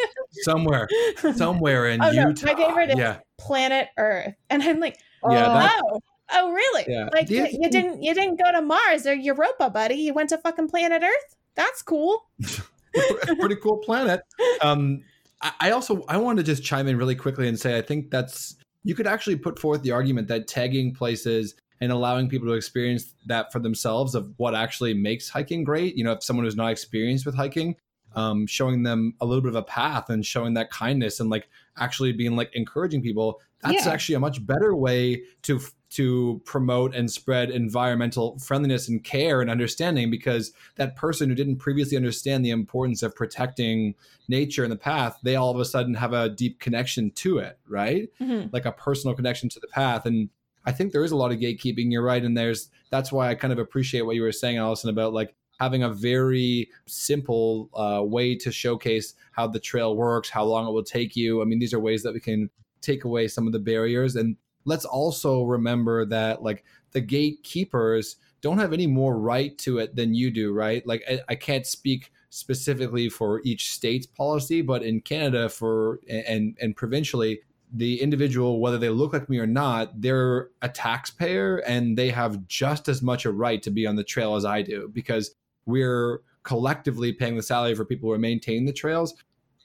somewhere, 0.42 0.86
somewhere 1.34 1.88
in 1.88 2.00
Oh, 2.00 2.12
no, 2.12 2.28
Utah. 2.28 2.46
my 2.46 2.54
favorite 2.54 2.90
is- 2.90 2.98
yeah, 2.98 3.18
planet 3.38 3.88
earth. 3.98 4.34
And 4.50 4.62
i'm 4.62 4.78
like 4.78 4.98
Yeah, 5.28 5.46
oh 5.48 5.54
that- 5.54 6.00
oh 6.32 6.52
really 6.52 6.84
Yeah. 6.88 7.08
like 7.12 7.30
you 7.30 7.46
you, 7.46 7.58
you 7.62 7.70
didn't 7.70 8.02
you 8.02 8.14
didn't 8.14 8.36
go 8.36 8.50
to 8.52 8.60
mars 8.62 9.06
or 9.06 9.14
europa 9.14 9.70
buddy 9.70 9.94
you 9.96 10.14
went 10.14 10.28
to 10.30 10.38
fucking 10.38 10.68
planet 10.68 11.02
earth 11.02 11.36
that's 11.54 11.82
cool 11.82 12.28
a 13.28 13.36
pretty 13.36 13.56
cool 13.56 13.78
planet. 13.78 14.22
Um, 14.60 15.02
I, 15.42 15.52
I 15.60 15.70
also 15.70 16.04
I 16.08 16.16
want 16.16 16.38
to 16.38 16.42
just 16.42 16.62
chime 16.62 16.88
in 16.88 16.96
really 16.96 17.14
quickly 17.14 17.48
and 17.48 17.58
say 17.58 17.76
I 17.76 17.82
think 17.82 18.10
that's 18.10 18.56
you 18.84 18.94
could 18.94 19.06
actually 19.06 19.36
put 19.36 19.58
forth 19.58 19.82
the 19.82 19.90
argument 19.90 20.28
that 20.28 20.46
tagging 20.48 20.94
places 20.94 21.54
and 21.80 21.92
allowing 21.92 22.28
people 22.28 22.48
to 22.48 22.54
experience 22.54 23.14
that 23.26 23.52
for 23.52 23.60
themselves 23.60 24.14
of 24.14 24.32
what 24.36 24.54
actually 24.54 24.94
makes 24.94 25.28
hiking 25.28 25.62
great. 25.62 25.96
You 25.96 26.04
know, 26.04 26.12
if 26.12 26.24
someone 26.24 26.44
who's 26.44 26.56
not 26.56 26.70
experienced 26.72 27.24
with 27.24 27.36
hiking, 27.36 27.76
um, 28.14 28.46
showing 28.46 28.82
them 28.82 29.14
a 29.20 29.26
little 29.26 29.42
bit 29.42 29.50
of 29.50 29.56
a 29.56 29.62
path 29.62 30.10
and 30.10 30.24
showing 30.24 30.54
that 30.54 30.70
kindness 30.70 31.20
and 31.20 31.30
like 31.30 31.48
actually 31.80 32.12
being 32.12 32.36
like 32.36 32.50
encouraging 32.54 33.02
people, 33.02 33.40
that's 33.62 33.86
Yeah. 33.86 33.92
actually 33.92 34.14
a 34.16 34.20
much 34.20 34.44
better 34.46 34.74
way 34.74 35.22
to 35.42 35.60
to 35.90 36.42
promote 36.44 36.94
and 36.94 37.10
spread 37.10 37.48
environmental 37.50 38.38
friendliness 38.40 38.88
and 38.90 39.02
care 39.04 39.40
and 39.40 39.50
understanding 39.50 40.10
because 40.10 40.52
that 40.74 40.94
person 40.96 41.30
who 41.30 41.34
didn't 41.34 41.56
previously 41.56 41.96
understand 41.96 42.44
the 42.44 42.50
importance 42.50 43.02
of 43.02 43.14
protecting 43.14 43.94
nature 44.28 44.62
and 44.64 44.70
the 44.70 44.76
path, 44.76 45.18
they 45.22 45.34
all 45.34 45.50
of 45.50 45.58
a 45.58 45.64
sudden 45.64 45.94
have 45.94 46.12
a 46.12 46.28
deep 46.28 46.60
connection 46.60 47.10
to 47.12 47.38
it, 47.38 47.58
right? 47.66 48.10
Mhm. 48.20 48.52
like 48.52 48.66
a 48.66 48.72
personal 48.72 49.14
connection 49.16 49.48
to 49.48 49.60
the 49.60 49.66
path 49.68 50.04
and 50.04 50.28
i 50.66 50.72
think 50.72 50.92
there 50.92 51.04
is 51.04 51.12
a 51.12 51.16
lot 51.16 51.32
of 51.32 51.38
gatekeeping 51.38 51.90
you're 51.90 52.02
right 52.02 52.24
and 52.24 52.36
there's 52.36 52.68
that's 52.90 53.10
why 53.10 53.28
i 53.30 53.34
kind 53.34 53.52
of 53.52 53.58
appreciate 53.58 54.02
what 54.02 54.14
you 54.16 54.20
were 54.22 54.32
saying 54.32 54.58
allison 54.58 54.90
about 54.90 55.14
like 55.14 55.34
having 55.58 55.82
a 55.82 55.90
very 55.90 56.70
simple 56.86 57.68
uh, 57.74 58.02
way 58.02 58.34
to 58.36 58.52
showcase 58.52 59.14
how 59.32 59.46
the 59.46 59.60
trail 59.60 59.96
works 59.96 60.28
how 60.30 60.44
long 60.44 60.68
it 60.68 60.72
will 60.72 60.84
take 60.84 61.16
you. 61.16 61.42
I 61.42 61.44
mean 61.44 61.58
these 61.58 61.74
are 61.74 61.80
ways 61.80 62.02
that 62.02 62.14
we 62.14 62.20
can 62.20 62.50
take 62.80 63.04
away 63.04 63.28
some 63.28 63.46
of 63.46 63.52
the 63.52 63.58
barriers. 63.58 64.16
And 64.16 64.36
let's 64.64 64.84
also 64.84 65.42
remember 65.42 66.04
that 66.06 66.42
like 66.42 66.64
the 66.92 67.00
gatekeepers 67.00 68.16
don't 68.40 68.58
have 68.58 68.72
any 68.72 68.86
more 68.86 69.18
right 69.18 69.58
to 69.58 69.78
it 69.78 69.96
than 69.96 70.14
you 70.14 70.30
do 70.30 70.52
right? 70.52 70.86
Like 70.86 71.02
i, 71.08 71.20
I 71.28 71.34
can't 71.34 71.66
speak 71.66 72.12
specifically 72.30 73.08
for 73.08 73.40
each 73.42 73.72
state's 73.72 74.06
policy 74.06 74.60
but 74.60 74.82
in 74.82 75.00
canada 75.00 75.48
for 75.48 75.98
and 76.10 76.54
and 76.60 76.76
provincially 76.76 77.40
the 77.72 78.00
individual, 78.00 78.60
whether 78.60 78.78
they 78.78 78.88
look 78.88 79.12
like 79.12 79.28
me 79.28 79.38
or 79.38 79.46
not, 79.46 80.00
they're 80.00 80.50
a 80.62 80.68
taxpayer 80.68 81.58
and 81.58 81.96
they 81.96 82.10
have 82.10 82.46
just 82.46 82.88
as 82.88 83.02
much 83.02 83.24
a 83.24 83.32
right 83.32 83.62
to 83.62 83.70
be 83.70 83.86
on 83.86 83.96
the 83.96 84.04
trail 84.04 84.36
as 84.36 84.44
I 84.44 84.62
do 84.62 84.90
because 84.92 85.34
we're 85.68 86.22
collectively 86.42 87.12
paying 87.12 87.36
the 87.36 87.42
salary 87.42 87.74
for 87.74 87.84
people 87.84 88.10
who 88.10 88.18
maintain 88.18 88.64
the 88.64 88.72
trails. 88.72 89.14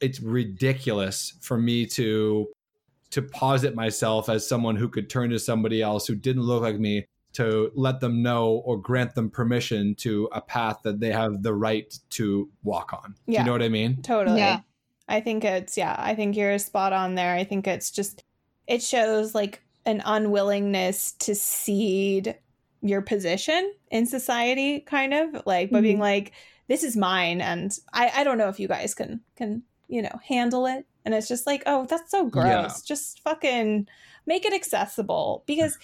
It's 0.01 0.19
ridiculous 0.19 1.33
for 1.41 1.57
me 1.57 1.85
to 1.87 2.49
to 3.11 3.21
posit 3.21 3.75
myself 3.75 4.27
as 4.27 4.47
someone 4.47 4.75
who 4.75 4.89
could 4.89 5.07
turn 5.09 5.29
to 5.29 5.39
somebody 5.39 5.81
else 5.81 6.07
who 6.07 6.15
didn't 6.15 6.41
look 6.41 6.63
like 6.63 6.79
me 6.79 7.05
to 7.33 7.71
let 7.75 7.99
them 7.99 8.21
know 8.23 8.61
or 8.65 8.75
grant 8.77 9.13
them 9.15 9.29
permission 9.29 9.93
to 9.95 10.27
a 10.33 10.41
path 10.41 10.79
that 10.83 10.99
they 10.99 11.11
have 11.11 11.41
the 11.43 11.53
right 11.53 11.97
to 12.09 12.49
walk 12.63 12.91
on. 12.91 13.11
Do 13.27 13.33
Yeah. 13.33 13.39
you 13.41 13.45
know 13.45 13.51
what 13.53 13.61
I 13.63 13.69
mean? 13.69 14.01
Totally. 14.01 14.39
Yeah. 14.39 14.61
I 15.07 15.21
think 15.21 15.43
it's 15.45 15.77
yeah, 15.77 15.95
I 15.97 16.15
think 16.15 16.35
you're 16.35 16.57
spot 16.59 16.91
on 16.91 17.15
there. 17.15 17.33
I 17.35 17.43
think 17.43 17.67
it's 17.67 17.91
just 17.91 18.23
it 18.67 18.81
shows 18.81 19.33
like 19.35 19.61
an 19.85 20.01
unwillingness 20.05 21.13
to 21.19 21.35
cede 21.35 22.35
your 22.83 23.01
position 23.01 23.73
in 23.91 24.05
society 24.05 24.79
kind 24.81 25.13
of 25.13 25.41
like 25.45 25.71
by 25.71 25.81
being 25.81 25.97
Mhm. 25.97 26.01
like 26.01 26.31
this 26.67 26.83
is 26.83 26.95
mine 26.95 27.41
and 27.41 27.75
I 27.93 28.11
I 28.17 28.23
don't 28.23 28.37
know 28.37 28.49
if 28.49 28.59
you 28.59 28.67
guys 28.67 28.93
can 28.93 29.21
can 29.35 29.63
you 29.87 30.01
know 30.01 30.19
handle 30.27 30.65
it 30.67 30.85
and 31.05 31.13
it's 31.13 31.27
just 31.27 31.47
like 31.47 31.63
oh 31.65 31.85
that's 31.89 32.11
so 32.11 32.25
gross. 32.25 32.45
Yeah. 32.45 32.69
Just 32.85 33.21
fucking 33.23 33.87
make 34.25 34.45
it 34.45 34.53
accessible 34.53 35.43
because 35.47 35.77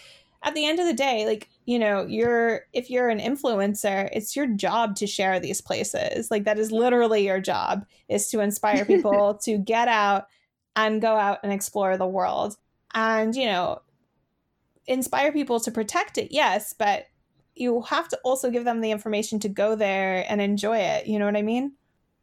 at 0.43 0.53
the 0.55 0.65
end 0.65 0.80
of 0.80 0.85
the 0.85 0.93
day 0.93 1.26
like 1.26 1.49
you 1.65 1.77
know 1.80 2.05
you're 2.05 2.61
if 2.73 2.89
you're 2.89 3.09
an 3.09 3.19
influencer 3.19 4.07
it's 4.13 4.35
your 4.35 4.47
job 4.47 4.95
to 4.95 5.05
share 5.07 5.39
these 5.39 5.59
places 5.61 6.30
like 6.31 6.45
that 6.45 6.57
is 6.59 6.71
literally 6.71 7.26
your 7.26 7.39
job 7.41 7.85
is 8.07 8.30
to 8.30 8.39
inspire 8.39 8.85
people 8.93 9.35
to 9.43 9.57
get 9.57 9.88
out 9.89 10.27
and 10.77 11.01
go 11.01 11.15
out 11.15 11.39
and 11.43 11.51
explore 11.51 11.97
the 11.97 12.07
world 12.07 12.55
and 12.93 13.35
you 13.35 13.45
know 13.45 13.81
inspire 14.89 15.31
people 15.31 15.59
to 15.59 15.71
protect 15.71 16.17
it 16.17 16.31
yes 16.31 16.73
but 16.73 17.05
you 17.55 17.81
have 17.81 18.07
to 18.07 18.17
also 18.23 18.49
give 18.49 18.63
them 18.63 18.81
the 18.81 18.91
information 18.91 19.39
to 19.39 19.49
go 19.49 19.75
there 19.75 20.25
and 20.29 20.41
enjoy 20.41 20.77
it 20.77 21.07
you 21.07 21.19
know 21.19 21.25
what 21.25 21.37
i 21.37 21.41
mean 21.41 21.73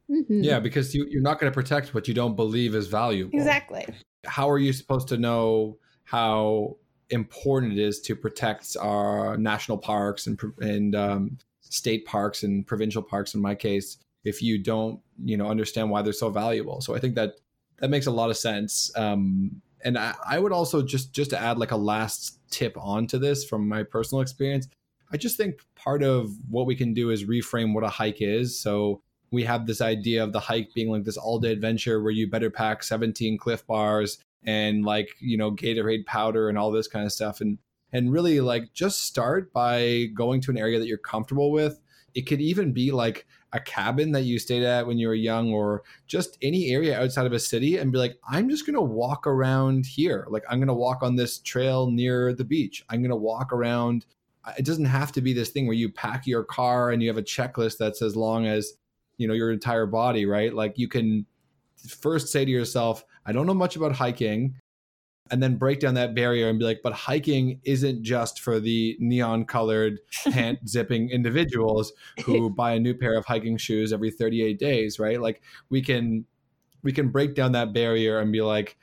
Mhm. 0.08 0.44
Yeah, 0.44 0.60
because 0.60 0.94
you, 0.94 1.04
you're 1.10 1.20
not 1.20 1.40
going 1.40 1.50
to 1.50 1.54
protect 1.54 1.92
what 1.92 2.06
you 2.06 2.14
don't 2.14 2.36
believe 2.36 2.76
is 2.76 2.86
valuable. 2.86 3.36
exactly 3.36 3.84
how 4.24 4.48
are 4.50 4.58
you 4.58 4.72
supposed 4.72 5.08
to 5.08 5.16
know 5.16 5.78
how 6.04 6.76
important 7.10 7.72
it 7.72 7.78
is 7.78 8.00
to 8.00 8.16
protect 8.16 8.76
our 8.80 9.36
national 9.36 9.78
parks 9.78 10.26
and 10.26 10.40
and 10.60 10.94
um, 10.94 11.38
state 11.60 12.04
parks 12.04 12.42
and 12.42 12.66
provincial 12.66 13.02
parks 13.02 13.34
in 13.34 13.40
my 13.40 13.54
case 13.54 13.98
if 14.24 14.42
you 14.42 14.58
don't 14.58 15.00
you 15.24 15.36
know 15.36 15.48
understand 15.48 15.90
why 15.90 16.02
they're 16.02 16.12
so 16.12 16.30
valuable 16.30 16.80
so 16.80 16.94
i 16.94 16.98
think 16.98 17.14
that 17.14 17.34
that 17.78 17.90
makes 17.90 18.06
a 18.06 18.10
lot 18.10 18.30
of 18.30 18.36
sense 18.36 18.90
um, 18.96 19.60
and 19.86 19.96
I, 19.96 20.14
I 20.28 20.38
would 20.38 20.52
also 20.52 20.82
just 20.82 21.14
just 21.14 21.30
to 21.30 21.38
add 21.38 21.58
like 21.58 21.70
a 21.70 21.76
last 21.76 22.38
tip 22.50 22.76
onto 22.76 23.18
this 23.18 23.44
from 23.44 23.68
my 23.68 23.82
personal 23.82 24.20
experience 24.20 24.68
i 25.12 25.16
just 25.16 25.36
think 25.36 25.60
part 25.86 26.02
of 26.02 26.32
what 26.50 26.66
we 26.66 26.74
can 26.74 26.92
do 26.92 27.10
is 27.10 27.24
reframe 27.24 27.72
what 27.72 27.84
a 27.84 27.88
hike 27.88 28.20
is. 28.20 28.58
So 28.58 29.02
we 29.30 29.44
have 29.44 29.66
this 29.66 29.80
idea 29.80 30.22
of 30.24 30.32
the 30.32 30.40
hike 30.40 30.74
being 30.74 30.90
like 30.90 31.04
this 31.04 31.16
all 31.16 31.38
day 31.38 31.52
adventure 31.52 32.02
where 32.02 32.12
you 32.12 32.28
better 32.28 32.50
pack 32.50 32.82
17 32.82 33.38
Clif 33.38 33.64
bars 33.66 34.18
and 34.44 34.84
like 34.84 35.10
you 35.20 35.36
know 35.38 35.52
gatorade 35.52 36.06
powder 36.06 36.48
and 36.48 36.58
all 36.58 36.72
this 36.72 36.88
kind 36.88 37.06
of 37.06 37.12
stuff. 37.12 37.40
And 37.40 37.58
and 37.92 38.12
really 38.12 38.40
like 38.40 38.72
just 38.74 39.04
start 39.04 39.52
by 39.52 40.06
going 40.12 40.40
to 40.42 40.50
an 40.50 40.58
area 40.58 40.78
that 40.80 40.88
you're 40.88 40.98
comfortable 40.98 41.52
with. 41.52 41.80
It 42.14 42.22
could 42.22 42.40
even 42.40 42.72
be 42.72 42.90
like 42.90 43.26
a 43.52 43.60
cabin 43.60 44.12
that 44.12 44.22
you 44.22 44.38
stayed 44.38 44.62
at 44.62 44.86
when 44.86 44.98
you 44.98 45.08
were 45.08 45.14
young 45.14 45.52
or 45.52 45.82
just 46.06 46.36
any 46.42 46.70
area 46.70 47.00
outside 47.00 47.26
of 47.26 47.32
a 47.32 47.38
city 47.38 47.78
and 47.78 47.92
be 47.92 47.98
like 47.98 48.18
i'm 48.28 48.48
just 48.48 48.66
going 48.66 48.74
to 48.74 48.80
walk 48.80 49.26
around 49.26 49.86
here. 49.86 50.26
Like 50.28 50.44
i'm 50.48 50.58
going 50.58 50.68
to 50.68 50.74
walk 50.74 51.02
on 51.02 51.16
this 51.16 51.38
trail 51.38 51.90
near 51.90 52.32
the 52.32 52.44
beach. 52.44 52.84
I'm 52.90 53.00
going 53.00 53.10
to 53.10 53.16
walk 53.16 53.52
around. 53.52 54.06
It 54.58 54.64
doesn't 54.64 54.84
have 54.84 55.12
to 55.12 55.20
be 55.20 55.32
this 55.32 55.50
thing 55.50 55.66
where 55.66 55.74
you 55.76 55.90
pack 55.90 56.26
your 56.26 56.44
car 56.44 56.90
and 56.90 57.02
you 57.02 57.08
have 57.08 57.18
a 57.18 57.22
checklist 57.22 57.78
that's 57.78 58.02
as 58.02 58.16
long 58.16 58.46
as 58.46 58.74
you 59.16 59.26
know 59.26 59.34
your 59.34 59.52
entire 59.52 59.86
body 59.86 60.26
right? 60.26 60.52
Like 60.52 60.78
you 60.78 60.88
can 60.88 61.26
first 61.88 62.28
say 62.28 62.44
to 62.44 62.50
yourself 62.50 63.04
i 63.26 63.32
don't 63.32 63.46
know 63.46 63.54
much 63.54 63.76
about 63.76 63.92
hiking 63.92 64.54
and 65.30 65.42
then 65.42 65.56
break 65.56 65.80
down 65.80 65.94
that 65.94 66.14
barrier 66.14 66.48
and 66.48 66.58
be 66.58 66.64
like 66.64 66.80
but 66.82 66.92
hiking 66.92 67.60
isn't 67.64 68.02
just 68.02 68.40
for 68.40 68.60
the 68.60 68.96
neon 69.00 69.44
colored 69.44 69.98
pant 70.30 70.58
zipping 70.68 71.10
individuals 71.10 71.92
who 72.24 72.50
buy 72.56 72.72
a 72.72 72.78
new 72.80 72.94
pair 72.94 73.16
of 73.16 73.24
hiking 73.24 73.56
shoes 73.56 73.92
every 73.92 74.10
38 74.10 74.58
days 74.58 74.98
right 74.98 75.20
like 75.20 75.42
we 75.68 75.82
can 75.82 76.24
we 76.82 76.92
can 76.92 77.08
break 77.08 77.34
down 77.34 77.52
that 77.52 77.72
barrier 77.72 78.18
and 78.20 78.32
be 78.32 78.40
like 78.42 78.76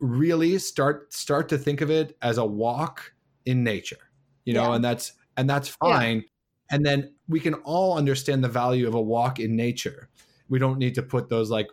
really 0.00 0.58
start 0.58 1.12
start 1.12 1.48
to 1.48 1.56
think 1.58 1.80
of 1.80 1.90
it 1.90 2.16
as 2.22 2.38
a 2.38 2.44
walk 2.44 3.14
in 3.46 3.62
nature 3.62 4.10
you 4.44 4.52
know 4.54 4.70
Yeah. 4.70 4.74
and 4.76 4.84
that's 4.84 5.12
and 5.36 5.48
that's 5.48 5.68
Yeah. 5.68 5.74
fine 5.98 6.24
and 6.70 6.84
then 6.84 7.14
we 7.28 7.38
can 7.40 7.54
all 7.54 7.96
understand 7.96 8.42
the 8.42 8.48
value 8.48 8.88
of 8.88 8.94
a 8.94 9.00
walk 9.00 9.38
in 9.38 9.54
nature 9.56 10.08
we 10.48 10.58
don't 10.58 10.78
need 10.78 10.94
to 10.96 11.02
put 11.02 11.28
those 11.28 11.50
like 11.50 11.68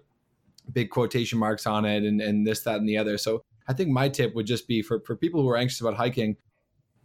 big 0.71 0.91
quotation 0.91 1.39
marks 1.39 1.65
on 1.65 1.85
it 1.85 2.03
and, 2.03 2.21
and 2.21 2.45
this 2.45 2.61
that 2.61 2.75
and 2.77 2.87
the 2.87 2.97
other 2.97 3.17
so 3.17 3.43
i 3.69 3.73
think 3.73 3.89
my 3.89 4.09
tip 4.09 4.35
would 4.35 4.45
just 4.45 4.67
be 4.67 4.81
for, 4.81 4.99
for 5.05 5.15
people 5.15 5.41
who 5.41 5.47
are 5.47 5.57
anxious 5.57 5.79
about 5.79 5.95
hiking 5.95 6.35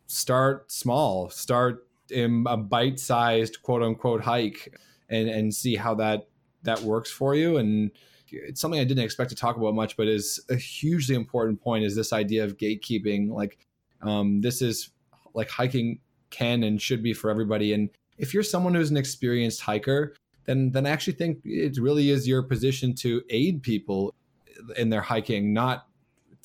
start 0.07 0.71
small 0.71 1.31
start 1.31 1.87
in 2.11 2.45
a 2.49 2.57
bite-sized 2.57 3.63
quote 3.63 3.83
unquote 3.83 4.23
hike 4.23 4.75
and 5.09 5.29
and 5.29 5.55
see 5.55 5.77
how 5.77 5.95
that 5.95 6.29
that 6.63 6.81
works 6.81 7.11
for 7.11 7.35
you. 7.35 7.57
And 7.57 7.91
it's 8.29 8.61
something 8.61 8.81
i 8.81 8.85
didn't 8.85 9.05
expect 9.05 9.31
to 9.31 9.37
talk 9.37 9.57
about 9.57 9.75
much 9.75 9.97
but 9.97 10.09
is 10.09 10.41
a 10.51 10.57
hugely 10.57 11.15
important 11.15 11.61
point 11.61 11.85
is 11.85 11.95
this 11.95 12.13
idea 12.13 12.45
of 12.45 12.57
gatekeeping. 12.57 13.31
Like 13.31 13.59
um, 14.03 14.41
this 14.41 14.61
is 14.61 14.91
like 15.35 15.51
hiking 15.51 16.01
can 16.31 16.63
and 16.63 16.81
should 16.81 17.03
be 17.03 17.13
for 17.13 17.31
everybody. 17.31 17.73
And 17.73 17.91
if 18.19 18.35
you're 18.35 18.43
someone 18.43 18.75
who's 18.75 18.91
an 18.91 18.97
experienced 18.97 19.61
hiker 19.61 20.15
then 20.47 20.73
then 20.73 20.87
I 20.87 20.91
actually 20.91 21.15
think 21.15 21.41
it 21.45 21.79
really 21.79 22.11
is 22.11 22.29
your 22.29 22.43
position 22.43 22.95
to 22.97 23.23
aid 23.31 23.63
people 23.63 24.15
in 24.77 24.91
their 24.91 25.01
hiking 25.01 25.53
not 25.53 25.87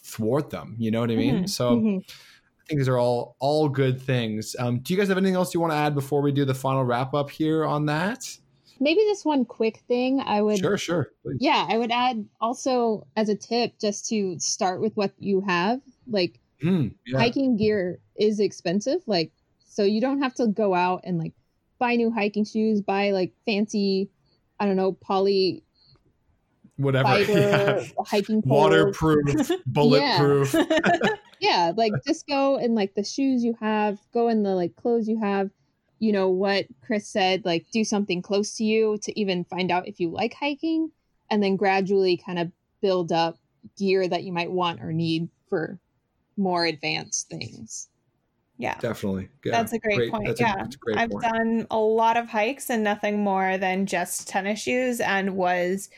thwart 0.03 0.49
them 0.49 0.75
you 0.79 0.91
know 0.91 0.99
what 1.01 1.11
i 1.11 1.15
mean 1.15 1.43
Mhm. 1.43 1.49
so 1.49 1.75
Mhm. 1.77 2.03
I 2.07 2.65
think 2.69 2.79
these 2.81 2.87
are 2.87 2.99
all 2.99 3.35
all 3.39 3.67
good 3.67 3.99
things. 3.99 4.55
Um, 4.59 4.79
do 4.79 4.93
you 4.93 4.99
guys 4.99 5.07
have 5.07 5.17
anything 5.17 5.33
else 5.35 5.55
you 5.55 5.59
want 5.59 5.73
to 5.73 5.77
add 5.77 5.95
before 5.95 6.21
we 6.21 6.31
do 6.31 6.45
the 6.45 6.53
final 6.53 6.83
wrap 6.83 7.15
up 7.15 7.31
here 7.31 7.65
on 7.65 7.87
that? 7.87 8.23
Maybe 8.79 9.01
just 9.09 9.25
one 9.25 9.43
quick 9.43 9.77
thing 9.87 10.19
I 10.21 10.41
would 10.43 10.59
Sure, 10.59 10.77
sure. 10.77 11.11
please. 11.23 11.37
Yeah, 11.41 11.65
I 11.67 11.79
would 11.79 11.89
add 11.91 12.27
also 12.39 13.07
as 13.15 13.27
a 13.27 13.35
tip 13.35 13.79
just 13.79 14.07
to 14.09 14.37
start 14.37 14.81
with 14.81 14.95
what 14.95 15.13
you 15.17 15.41
have. 15.41 15.81
Like 16.07 16.39
Hmm, 16.61 16.89
yeah. 17.07 17.17
hiking 17.17 17.57
gear 17.57 17.99
is 18.19 18.39
expensive. 18.39 19.01
Like 19.07 19.31
so 19.65 19.83
you 19.83 19.99
don't 19.99 20.21
have 20.21 20.35
to 20.35 20.45
go 20.47 20.75
out 20.75 21.01
and 21.05 21.17
like 21.17 21.33
buy 21.79 21.95
new 21.95 22.11
hiking 22.11 22.45
shoes, 22.45 22.81
buy 22.81 23.11
like 23.11 23.33
fancy, 23.47 24.11
I 24.59 24.65
don't 24.67 24.75
know, 24.77 24.91
poly 24.91 25.63
Whatever. 26.79 27.07
fiber 27.25 27.31
Yeah. 27.39 27.83
hiking 28.05 28.41
poles. 28.41 28.71
Waterproof, 28.71 29.51
bulletproof. 29.67 30.55
yeah, 31.41 31.73
like 31.75 31.91
just 32.07 32.25
go 32.25 32.57
in 32.57 32.73
like 32.73 32.95
the 32.95 33.03
shoes 33.03 33.43
you 33.43 33.55
have, 33.59 33.99
go 34.13 34.29
in 34.29 34.43
the 34.43 34.55
like 34.55 34.75
clothes 34.75 35.07
you 35.07 35.19
have. 35.19 35.51
You 35.99 36.13
know 36.13 36.29
what 36.29 36.65
Chris 36.85 37.09
said, 37.09 37.43
like 37.43 37.65
do 37.73 37.83
something 37.83 38.21
close 38.21 38.55
to 38.55 38.63
you 38.63 38.97
to 39.03 39.19
even 39.19 39.43
find 39.43 39.69
out 39.69 39.87
if 39.89 39.99
you 39.99 40.09
like 40.09 40.33
hiking, 40.33 40.91
and 41.29 41.43
then 41.43 41.57
gradually 41.57 42.15
kind 42.15 42.39
of 42.39 42.51
build 42.81 43.11
up 43.11 43.37
gear 43.77 44.07
that 44.07 44.23
you 44.23 44.31
might 44.31 44.49
want 44.49 44.81
or 44.81 44.93
need 44.93 45.27
for 45.49 45.77
more 46.37 46.63
advanced 46.63 47.27
things. 47.27 47.89
yeah 48.57 48.77
Definitely. 48.79 49.27
Yeah. 49.43 49.51
That's 49.51 49.73
a 49.73 49.79
great 49.79 50.09
point, 50.09 50.27
that's 50.27 50.39
yeah. 50.39 50.55
that's 50.55 50.75
a 50.75 50.79
great 50.79 50.97
I've 50.97 51.09
point. 51.11 51.23
done 51.23 51.67
a 51.69 51.77
lot 51.77 52.15
of 52.15 52.29
hikes 52.29 52.69
and 52.69 52.81
nothing 52.85 53.21
more 53.21 53.57
than 53.57 53.85
just 53.85 54.29
tennis 54.29 54.61
shoes 54.61 55.01
and 55.01 55.35
was 55.35 55.89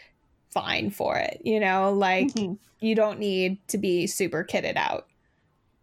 fine 0.51 0.91
for 0.91 1.17
it. 1.17 1.41
You 1.43 1.59
know, 1.59 1.91
like 1.91 2.27
mm-hmm. 2.27 2.53
you 2.79 2.95
don't 2.95 3.19
need 3.19 3.65
to 3.69 3.77
be 3.77 4.07
super 4.07 4.43
kitted 4.43 4.75
out. 4.75 5.07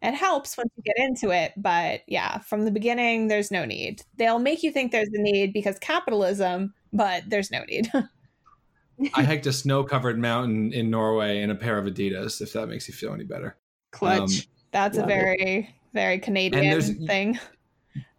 It 0.00 0.14
helps 0.14 0.56
once 0.56 0.70
you 0.76 0.82
get 0.84 0.96
into 0.96 1.30
it, 1.30 1.52
but 1.56 2.02
yeah, 2.06 2.38
from 2.38 2.64
the 2.64 2.70
beginning, 2.70 3.26
there's 3.26 3.50
no 3.50 3.64
need. 3.64 4.02
They'll 4.16 4.38
make 4.38 4.62
you 4.62 4.70
think 4.70 4.92
there's 4.92 5.08
a 5.08 5.20
need 5.20 5.52
because 5.52 5.76
capitalism, 5.80 6.72
but 6.92 7.24
there's 7.26 7.50
no 7.50 7.64
need. 7.64 7.90
I 9.14 9.22
hiked 9.24 9.46
a 9.46 9.52
snow 9.52 9.84
covered 9.84 10.18
mountain 10.18 10.72
in 10.72 10.90
Norway 10.90 11.40
in 11.40 11.50
a 11.50 11.54
pair 11.54 11.78
of 11.78 11.84
Adidas, 11.86 12.40
if 12.40 12.52
that 12.52 12.68
makes 12.68 12.86
you 12.88 12.94
feel 12.94 13.12
any 13.12 13.24
better. 13.24 13.56
Clutch. 13.90 14.20
Um, 14.20 14.28
That's 14.72 14.98
a 14.98 15.06
very, 15.06 15.36
it. 15.40 15.66
very 15.94 16.18
Canadian 16.18 17.06
thing. 17.06 17.38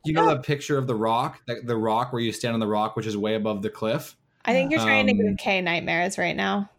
You 0.05 0.13
know 0.13 0.27
the 0.35 0.39
picture 0.39 0.77
of 0.77 0.87
the 0.87 0.95
rock, 0.95 1.41
the, 1.47 1.61
the 1.63 1.77
rock 1.77 2.11
where 2.13 2.21
you 2.21 2.31
stand 2.31 2.53
on 2.53 2.59
the 2.59 2.67
rock, 2.67 2.95
which 2.95 3.05
is 3.05 3.17
way 3.17 3.35
above 3.35 3.61
the 3.61 3.69
cliff? 3.69 4.15
I 4.45 4.53
think 4.53 4.71
you're 4.71 4.81
trying 4.81 5.09
um, 5.09 5.17
to 5.17 5.23
give 5.23 5.37
Kay 5.37 5.61
nightmares 5.61 6.17
right 6.17 6.35
now. 6.35 6.69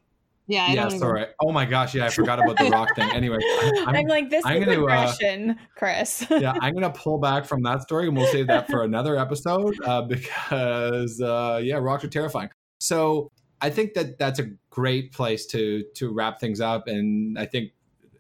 Yeah. 0.50 0.66
I 0.68 0.72
yes. 0.72 1.00
All 1.00 1.12
right. 1.12 1.28
Oh 1.40 1.52
my 1.52 1.64
gosh. 1.64 1.94
Yeah, 1.94 2.06
I 2.06 2.10
forgot 2.10 2.40
about 2.40 2.58
the 2.58 2.70
rock 2.70 2.88
thing. 2.96 3.08
Anyway, 3.12 3.38
I'm, 3.62 3.94
I'm 3.94 4.06
like 4.06 4.30
this 4.30 4.44
I'm 4.44 4.56
is 4.56 4.64
gonna, 4.64 4.80
aggression, 4.80 5.50
uh, 5.50 5.54
Chris. 5.76 6.26
yeah, 6.28 6.54
I'm 6.60 6.74
gonna 6.74 6.90
pull 6.90 7.18
back 7.18 7.44
from 7.44 7.62
that 7.62 7.82
story, 7.82 8.08
and 8.08 8.16
we'll 8.16 8.26
save 8.26 8.48
that 8.48 8.68
for 8.68 8.82
another 8.82 9.16
episode 9.16 9.76
uh, 9.84 10.02
because 10.02 11.20
uh, 11.20 11.60
yeah, 11.62 11.76
rocks 11.76 12.02
are 12.02 12.08
terrifying. 12.08 12.48
So 12.80 13.30
I 13.60 13.70
think 13.70 13.94
that 13.94 14.18
that's 14.18 14.40
a 14.40 14.50
great 14.70 15.12
place 15.12 15.46
to 15.46 15.84
to 15.96 16.12
wrap 16.12 16.40
things 16.40 16.60
up, 16.60 16.88
and 16.88 17.38
I 17.38 17.46
think 17.46 17.70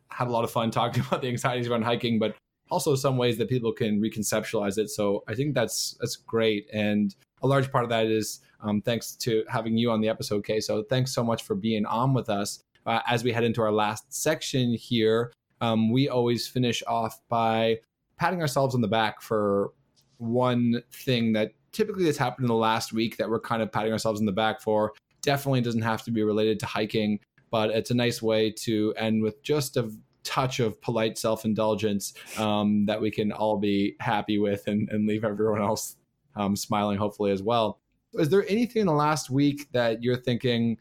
had 0.08 0.28
a 0.28 0.30
lot 0.30 0.44
of 0.44 0.52
fun 0.52 0.70
talking 0.70 1.02
about 1.08 1.22
the 1.22 1.28
anxieties 1.28 1.68
around 1.68 1.82
hiking, 1.82 2.20
but 2.20 2.36
also 2.70 2.94
some 2.94 3.16
ways 3.16 3.38
that 3.38 3.48
people 3.48 3.72
can 3.72 4.00
reconceptualize 4.00 4.78
it. 4.78 4.90
So 4.90 5.24
I 5.26 5.34
think 5.34 5.54
that's 5.54 5.96
that's 5.98 6.14
great, 6.14 6.68
and 6.72 7.12
a 7.42 7.46
large 7.46 7.70
part 7.70 7.84
of 7.84 7.90
that 7.90 8.06
is 8.06 8.40
um, 8.60 8.82
thanks 8.82 9.16
to 9.16 9.44
having 9.48 9.76
you 9.76 9.90
on 9.90 10.00
the 10.00 10.08
episode, 10.08 10.44
Kay. 10.44 10.60
So 10.60 10.82
thanks 10.82 11.12
so 11.12 11.24
much 11.24 11.42
for 11.42 11.54
being 11.54 11.86
on 11.86 12.14
with 12.14 12.28
us. 12.28 12.62
Uh, 12.86 13.00
as 13.06 13.24
we 13.24 13.32
head 13.32 13.44
into 13.44 13.62
our 13.62 13.72
last 13.72 14.12
section 14.12 14.74
here, 14.74 15.32
um, 15.60 15.90
we 15.90 16.08
always 16.08 16.46
finish 16.46 16.82
off 16.86 17.20
by 17.28 17.78
patting 18.18 18.40
ourselves 18.40 18.74
on 18.74 18.80
the 18.80 18.88
back 18.88 19.20
for 19.20 19.72
one 20.18 20.82
thing 20.92 21.32
that 21.32 21.52
typically 21.72 22.06
has 22.06 22.16
happened 22.16 22.44
in 22.44 22.48
the 22.48 22.54
last 22.54 22.92
week 22.92 23.16
that 23.16 23.28
we're 23.28 23.40
kind 23.40 23.62
of 23.62 23.70
patting 23.72 23.92
ourselves 23.92 24.20
in 24.20 24.26
the 24.26 24.32
back 24.32 24.60
for. 24.60 24.92
Definitely 25.22 25.60
doesn't 25.60 25.82
have 25.82 26.02
to 26.04 26.10
be 26.10 26.22
related 26.22 26.58
to 26.60 26.66
hiking, 26.66 27.20
but 27.50 27.70
it's 27.70 27.90
a 27.90 27.94
nice 27.94 28.20
way 28.22 28.50
to 28.50 28.94
end 28.96 29.22
with 29.22 29.42
just 29.42 29.76
a 29.76 29.90
touch 30.24 30.60
of 30.60 30.80
polite 30.82 31.18
self 31.18 31.44
indulgence 31.44 32.14
um, 32.38 32.86
that 32.86 33.00
we 33.00 33.10
can 33.10 33.32
all 33.32 33.58
be 33.58 33.96
happy 34.00 34.38
with 34.38 34.66
and, 34.66 34.88
and 34.90 35.06
leave 35.06 35.24
everyone 35.24 35.62
else 35.62 35.96
um, 36.36 36.56
smiling, 36.56 36.98
hopefully, 36.98 37.32
as 37.32 37.42
well. 37.42 37.78
Is 38.14 38.28
there 38.28 38.44
anything 38.48 38.80
in 38.80 38.86
the 38.86 38.92
last 38.92 39.30
week 39.30 39.70
that 39.72 40.02
you're 40.02 40.16
thinking 40.16 40.78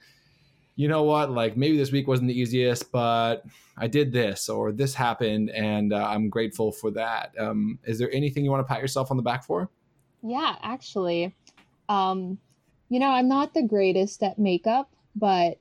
you 0.76 0.88
know 0.88 1.03
what? 1.03 1.30
Like 1.30 1.57
maybe 1.57 1.77
this 1.77 1.91
week 1.91 2.07
wasn't 2.07 2.30
the 2.30 2.39
easiest 2.39 2.89
but 2.91 3.43
i 3.77 3.85
did 3.85 4.13
this 4.13 4.47
or 4.47 4.71
this 4.71 4.93
happened 4.93 5.49
and 5.49 5.91
uh, 5.91 6.07
i'm 6.07 6.30
grateful 6.30 6.71
for 6.71 6.89
that. 6.91 7.34
Um, 7.38 7.80
is 7.84 7.99
there 7.99 8.09
anything 8.13 8.45
you 8.45 8.51
want 8.51 8.65
to 8.65 8.73
pat 8.73 8.81
yourself 8.81 9.11
on 9.11 9.17
the 9.17 9.23
back 9.23 9.43
for? 9.45 9.69
Yeah 10.23 10.55
actually. 10.61 11.35
Um, 11.89 12.38
you 12.89 12.99
know 12.99 13.09
i'm 13.09 13.27
not 13.27 13.53
the 13.53 13.63
greatest 13.63 14.21
at 14.23 14.38
makeup 14.38 14.91
but 15.15 15.59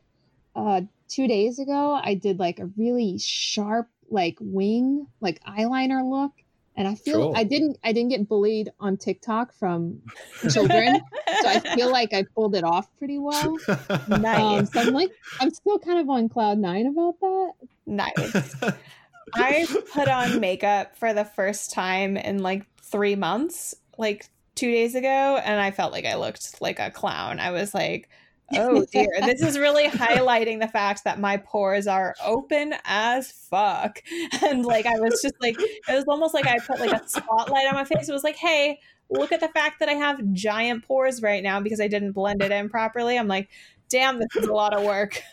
uh, 0.56 0.80
two 1.08 1.28
days 1.28 1.58
ago 1.58 1.98
i 2.02 2.14
did 2.14 2.38
like 2.38 2.58
a 2.58 2.70
really 2.76 3.18
sharp 3.18 3.88
like 4.10 4.36
wing 4.40 5.06
like 5.20 5.42
eyeliner 5.44 6.08
look 6.08 6.32
and 6.78 6.86
I 6.86 6.94
feel 6.94 7.20
sure. 7.20 7.32
I 7.36 7.42
didn't 7.42 7.76
I 7.82 7.92
didn't 7.92 8.10
get 8.10 8.28
bullied 8.28 8.70
on 8.78 8.96
TikTok 8.96 9.52
from 9.52 10.00
children, 10.48 11.00
so 11.42 11.48
I 11.48 11.58
feel 11.74 11.90
like 11.90 12.14
I 12.14 12.22
pulled 12.22 12.54
it 12.54 12.62
off 12.62 12.86
pretty 12.98 13.18
well. 13.18 13.56
nice. 14.08 14.60
Um, 14.60 14.66
so 14.66 14.80
I'm 14.80 14.94
like 14.94 15.10
I'm 15.40 15.50
still 15.50 15.80
kind 15.80 15.98
of 15.98 16.08
on 16.08 16.28
cloud 16.28 16.58
nine 16.58 16.86
about 16.86 17.18
that. 17.20 17.52
Nice. 17.84 18.54
I 19.34 19.66
put 19.92 20.08
on 20.08 20.38
makeup 20.38 20.96
for 20.96 21.12
the 21.12 21.24
first 21.24 21.72
time 21.72 22.16
in 22.16 22.44
like 22.44 22.64
three 22.80 23.16
months, 23.16 23.74
like 23.98 24.26
two 24.54 24.70
days 24.70 24.94
ago, 24.94 25.40
and 25.44 25.60
I 25.60 25.72
felt 25.72 25.92
like 25.92 26.04
I 26.04 26.14
looked 26.14 26.62
like 26.62 26.78
a 26.78 26.92
clown. 26.92 27.40
I 27.40 27.50
was 27.50 27.74
like 27.74 28.08
oh 28.54 28.84
dear. 28.92 29.08
This 29.20 29.42
is 29.42 29.58
really 29.58 29.88
highlighting 29.88 30.60
the 30.60 30.68
fact 30.68 31.04
that 31.04 31.18
my 31.18 31.36
pores 31.36 31.86
are 31.86 32.14
open 32.24 32.74
as 32.84 33.30
fuck. 33.32 34.02
And 34.42 34.64
like 34.64 34.86
i 34.86 34.98
was 34.98 35.20
just 35.22 35.34
like 35.40 35.56
it 35.58 35.94
was 35.94 36.04
almost 36.06 36.32
like 36.32 36.46
i 36.46 36.58
put 36.58 36.80
like 36.80 36.92
a 36.92 37.08
spotlight 37.08 37.66
on 37.66 37.74
my 37.74 37.84
face. 37.84 38.08
It 38.08 38.12
was 38.12 38.24
like 38.24 38.36
hey 38.36 38.78
look 39.10 39.32
at 39.32 39.40
the 39.40 39.48
fact 39.48 39.80
that 39.80 39.88
i 39.88 39.94
have 39.94 40.20
giant 40.32 40.84
pores 40.84 41.22
right 41.22 41.42
now 41.42 41.60
because 41.60 41.80
i 41.80 41.88
didn't 41.88 42.12
blend 42.12 42.42
it 42.42 42.52
in 42.52 42.68
properly. 42.68 43.18
I'm 43.18 43.28
like 43.28 43.48
damn 43.88 44.18
this 44.18 44.28
is 44.36 44.46
a 44.46 44.52
lot 44.52 44.74
of 44.74 44.84
work. 44.84 45.22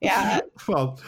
Yeah. 0.00 0.40
Well 0.66 0.98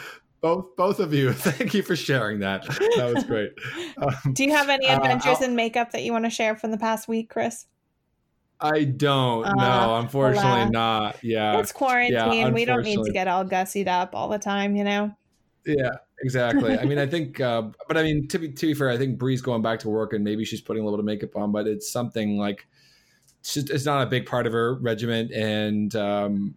both 0.41 0.75
both 0.77 0.99
of 0.99 1.13
you 1.13 1.33
thank 1.33 1.73
you 1.73 1.81
for 1.81 1.95
sharing 1.95 2.39
that. 2.39 2.65
That 2.97 3.11
was 3.13 3.23
great. 3.23 3.51
Um, 3.97 4.33
do 4.33 4.43
you 4.43 4.51
have 4.51 4.69
any 4.69 4.87
uh, 4.87 4.97
adventures 4.97 5.41
uh, 5.41 5.45
in 5.45 5.55
makeup 5.55 5.91
that 5.91 6.03
you 6.03 6.11
want 6.11 6.25
to 6.25 6.29
share 6.29 6.55
from 6.55 6.71
the 6.71 6.77
past 6.77 7.07
week 7.07 7.29
chris 7.29 7.65
I 8.59 8.85
don't. 8.85 9.45
Uh, 9.45 9.53
no, 9.53 9.95
unfortunately 9.97 10.69
not. 10.71 11.23
Yeah. 11.23 11.59
It's 11.59 11.71
quarantine. 11.71 12.13
Yeah, 12.13 12.49
we 12.49 12.65
don't 12.65 12.83
need 12.83 13.03
to 13.03 13.11
get 13.11 13.27
all 13.27 13.45
gussied 13.45 13.87
up 13.87 14.15
all 14.15 14.29
the 14.29 14.39
time, 14.39 14.75
you 14.75 14.83
know? 14.83 15.15
Yeah, 15.65 15.91
exactly. 16.21 16.77
I 16.77 16.85
mean, 16.85 16.97
I 16.97 17.07
think, 17.07 17.39
uh, 17.41 17.63
but 17.87 17.97
I 17.97 18.03
mean, 18.03 18.27
to 18.29 18.39
be, 18.39 18.49
to 18.49 18.67
be 18.67 18.73
fair, 18.73 18.89
I 18.89 18.97
think 18.97 19.17
Bree's 19.17 19.41
going 19.41 19.61
back 19.61 19.79
to 19.79 19.89
work 19.89 20.13
and 20.13 20.23
maybe 20.23 20.45
she's 20.45 20.61
putting 20.61 20.81
a 20.81 20.85
little 20.85 20.97
bit 20.97 21.01
of 21.01 21.05
makeup 21.05 21.35
on, 21.35 21.51
but 21.51 21.67
it's 21.67 21.91
something 21.91 22.37
like, 22.37 22.67
it's, 23.39 23.53
just, 23.53 23.69
it's 23.69 23.85
not 23.85 24.01
a 24.01 24.09
big 24.09 24.25
part 24.25 24.47
of 24.47 24.53
her 24.53 24.75
regiment. 24.75 25.31
And 25.31 25.95
um, 25.95 26.55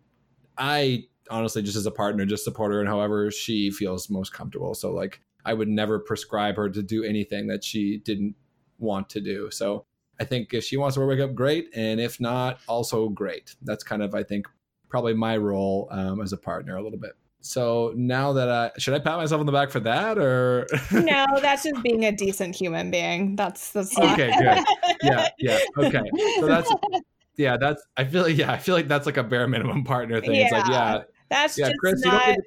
I 0.56 1.04
honestly, 1.30 1.62
just 1.62 1.76
as 1.76 1.86
a 1.86 1.90
partner, 1.90 2.24
just 2.24 2.44
support 2.44 2.72
her 2.72 2.80
and 2.80 2.88
however 2.88 3.30
she 3.30 3.70
feels 3.70 4.08
most 4.08 4.32
comfortable. 4.32 4.74
So, 4.74 4.92
like, 4.92 5.20
I 5.44 5.54
would 5.54 5.68
never 5.68 5.98
prescribe 5.98 6.56
her 6.56 6.68
to 6.68 6.82
do 6.82 7.04
anything 7.04 7.46
that 7.48 7.64
she 7.64 7.98
didn't 7.98 8.34
want 8.78 9.08
to 9.10 9.20
do. 9.20 9.50
So, 9.50 9.84
I 10.20 10.24
think 10.24 10.53
if 10.53 10.65
she 10.65 10.77
wants 10.77 10.97
to 10.97 11.07
wake 11.07 11.20
up, 11.20 11.35
great, 11.35 11.70
and 11.74 12.01
if 12.01 12.20
not, 12.20 12.61
also 12.66 13.09
great. 13.09 13.55
That's 13.62 13.85
kind 13.85 14.03
of 14.03 14.15
I 14.15 14.23
think 14.23 14.47
probably 14.89 15.15
my 15.15 15.36
role 15.36 15.89
um, 15.90 16.20
as 16.20 16.32
a 16.32 16.36
partner 16.36 16.77
a 16.77 16.82
little 16.82 16.99
bit. 16.99 17.12
So 17.40 17.93
now 17.97 18.32
that 18.32 18.51
I 18.51 18.70
should 18.78 18.95
I 18.95 18.99
pat 18.99 19.16
myself 19.16 19.40
on 19.40 19.47
the 19.47 19.53
back 19.53 19.70
for 19.70 19.81
that 19.81 20.19
or 20.19 20.66
no? 20.93 21.24
That's 21.40 21.62
just 21.62 21.82
being 21.82 22.05
a 22.05 22.12
decent 22.12 22.55
human 22.57 22.90
being. 22.90 23.36
That's 23.36 23.70
that's 23.70 23.97
okay. 23.97 24.32
Good. 24.36 24.65
Yeah. 25.03 25.28
Yeah. 25.39 25.59
Okay. 25.78 26.03
So 26.40 26.47
that's 26.47 26.73
yeah. 27.36 27.57
That's 27.57 27.82
I 27.97 28.05
feel 28.05 28.23
like 28.24 28.36
yeah. 28.36 28.53
I 28.53 28.59
feel 28.59 28.74
like 28.74 28.89
that's 28.89 29.07
like 29.07 29.16
a 29.16 29.23
bare 29.23 29.47
minimum 29.47 29.85
partner 29.85 30.20
thing. 30.20 30.35
Yeah, 30.35 30.43
it's 30.43 30.53
like 30.53 30.69
yeah. 30.69 31.03
That's 31.31 31.57
yeah, 31.57 31.69
just 31.69 31.78
Chris, 31.78 32.05
not. 32.05 32.39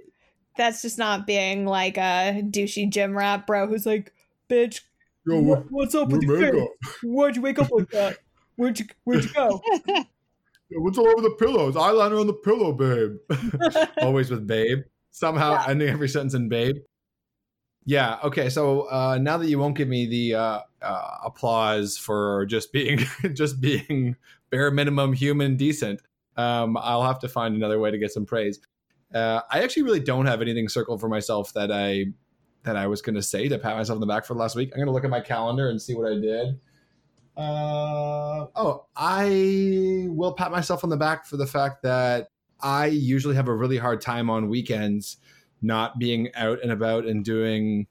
That's 0.58 0.82
just 0.82 0.98
not 0.98 1.26
being 1.26 1.66
like 1.66 1.98
a 1.98 2.44
douchey 2.44 2.90
gym 2.90 3.18
rat 3.18 3.48
bro 3.48 3.68
who's 3.68 3.86
like, 3.86 4.14
bitch, 4.50 4.82
Yo, 5.26 5.40
what, 5.40 5.66
what's 5.70 5.94
up 5.94 6.10
with 6.10 6.24
your 6.24 6.40
face? 6.40 6.70
Why'd 7.04 7.36
you 7.36 7.42
wake 7.44 7.60
up 7.60 7.72
like 7.72 7.90
that? 7.92 8.18
Where'd 8.56 8.80
you 8.80 8.86
Where'd 9.04 9.24
you 9.24 9.34
go? 9.34 9.62
what's 10.72 10.98
all 10.98 11.08
over 11.08 11.22
the 11.22 11.36
pillows? 11.38 11.76
Eyeliner 11.76 12.20
on 12.20 12.28
the 12.28 12.34
pillow, 12.34 12.74
babe. 12.74 13.18
Always 14.02 14.32
with 14.32 14.48
babe. 14.48 14.80
Somehow 15.12 15.54
yeah. 15.54 15.66
ending 15.68 15.90
every 15.90 16.10
sentence 16.10 16.34
in 16.34 16.50
babe. 16.50 16.78
Yeah. 17.86 18.18
Okay. 18.24 18.50
So 18.50 18.82
uh, 18.92 19.20
now 19.22 19.38
that 19.38 19.48
you 19.48 19.60
won't 19.60 19.76
give 19.76 19.88
me 19.88 20.06
the 20.06 20.36
uh, 20.36 20.60
uh, 20.82 21.18
applause 21.26 21.98
for 21.98 22.46
just 22.48 22.72
being 22.72 23.00
just 23.34 23.62
being 23.62 24.16
bare 24.50 24.72
minimum 24.72 25.14
human 25.14 25.56
decent, 25.56 26.02
um, 26.38 26.78
I'll 26.78 27.04
have 27.04 27.20
to 27.20 27.28
find 27.28 27.56
another 27.56 27.80
way 27.80 27.92
to 27.92 27.98
get 27.98 28.12
some 28.12 28.26
praise. 28.26 28.60
Uh, 29.14 29.42
I 29.52 29.62
actually 29.62 29.84
really 29.84 30.00
don't 30.00 30.26
have 30.26 30.42
anything 30.42 30.70
circled 30.70 31.02
for 31.02 31.10
myself 31.10 31.54
that 31.54 31.72
I 31.72 32.06
that 32.64 32.76
I 32.76 32.88
was 32.88 33.02
going 33.02 33.16
to 33.16 33.22
say 33.22 33.48
to 33.48 33.58
pat 33.58 33.76
myself 33.76 33.96
on 33.96 34.02
the 34.02 34.08
back 34.08 34.26
for 34.26 34.36
last 34.36 34.56
week. 34.56 34.70
I'm 34.74 34.78
going 34.78 34.88
to 34.88 34.94
look 34.94 35.04
at 35.04 35.10
my 35.10 35.22
calendar 35.22 35.70
and 35.70 35.82
see 35.82 35.96
what 35.96 36.12
I 36.12 36.16
did. 36.16 36.60
Uh, 37.36 38.48
oh, 38.56 38.86
I 38.96 40.06
will 40.10 40.34
pat 40.34 40.52
myself 40.52 40.84
on 40.84 40.90
the 40.90 40.98
back 40.98 41.26
for 41.26 41.38
the 41.38 41.48
fact 41.48 41.82
that 41.84 42.28
I 42.62 42.88
usually 42.88 43.36
have 43.36 43.48
a 43.48 43.56
really 43.56 43.78
hard 43.78 44.02
time 44.02 44.30
on 44.30 44.50
weekends 44.50 45.18
not 45.62 45.98
being 45.98 46.34
out 46.36 46.60
and 46.62 46.72
about 46.72 47.06
and 47.06 47.24
doing 47.24 47.88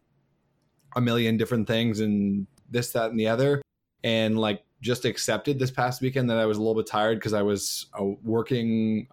a 0.97 1.01
million 1.01 1.37
different 1.37 1.67
things 1.67 2.01
and 2.01 2.47
this, 2.71 2.93
that, 2.93 3.11
and 3.11 3.19
the 3.19 3.29
other. 3.29 3.63
And 4.05 4.39
like 4.39 4.63
just 4.81 5.05
accepted 5.05 5.59
this 5.59 5.71
past 5.71 6.01
weekend 6.01 6.31
that 6.31 6.39
I 6.39 6.47
was 6.47 6.57
a 6.57 6.61
little 6.61 6.75
bit 6.75 6.87
tired 6.87 7.19
because 7.19 7.33
I 7.33 7.43
was 7.43 7.87
uh, 7.99 8.05
working 8.23 9.09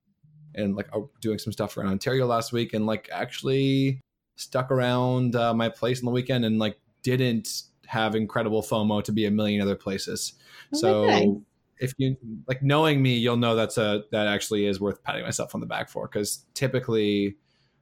and 0.56 0.76
like 0.76 0.88
uh, 0.94 1.02
doing 1.22 1.38
some 1.40 1.54
stuff 1.54 1.78
around 1.78 1.90
Ontario 1.90 2.26
last 2.26 2.52
week 2.52 2.74
and 2.74 2.86
like 2.86 3.10
actually 3.12 4.02
stuck 4.38 4.72
around 4.72 5.36
uh, 5.36 5.54
my 5.54 5.68
place 5.68 6.00
on 6.00 6.06
the 6.06 6.12
weekend 6.12 6.46
and 6.46 6.58
like 6.58 6.80
didn't 7.04 7.64
have 7.86 8.16
incredible 8.16 8.62
FOMO 8.62 9.04
to 9.04 9.12
be 9.12 9.26
a 9.26 9.32
million 9.32 9.62
other 9.62 9.76
places. 9.76 10.34
so 10.74 11.42
if 11.80 11.94
you 11.98 12.18
like 12.48 12.64
knowing 12.64 13.02
me, 13.02 13.16
you'll 13.16 13.38
know 13.38 13.56
that's 13.56 13.78
a 13.78 14.04
that 14.12 14.28
actually 14.28 14.66
is 14.66 14.80
worth 14.80 15.04
patting 15.04 15.24
myself 15.24 15.54
on 15.54 15.62
the 15.62 15.68
back 15.68 15.90
for 15.90 16.08
because 16.08 16.46
typically, 16.54 17.38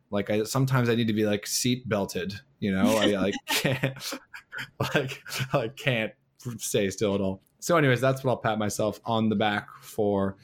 like 0.09 0.29
I 0.29 0.43
sometimes 0.43 0.89
I 0.89 0.95
need 0.95 1.07
to 1.07 1.13
be 1.13 1.25
like 1.25 1.47
seat 1.47 1.87
belted. 1.87 2.33
You 2.59 2.73
know, 2.73 2.97
I 2.97 3.05
like 3.15 3.35
can't 3.47 4.13
like 4.93 5.23
I 5.53 5.69
can't 5.69 6.11
stay 6.57 6.89
still 6.89 7.15
at 7.15 7.21
all. 7.21 7.41
So, 7.59 7.77
anyways, 7.77 8.01
that's 8.01 8.23
what 8.23 8.31
I'll 8.31 8.37
pat 8.37 8.59
myself 8.59 8.99
on 9.05 9.29
the 9.29 9.35
back 9.35 9.69
for. 9.81 10.37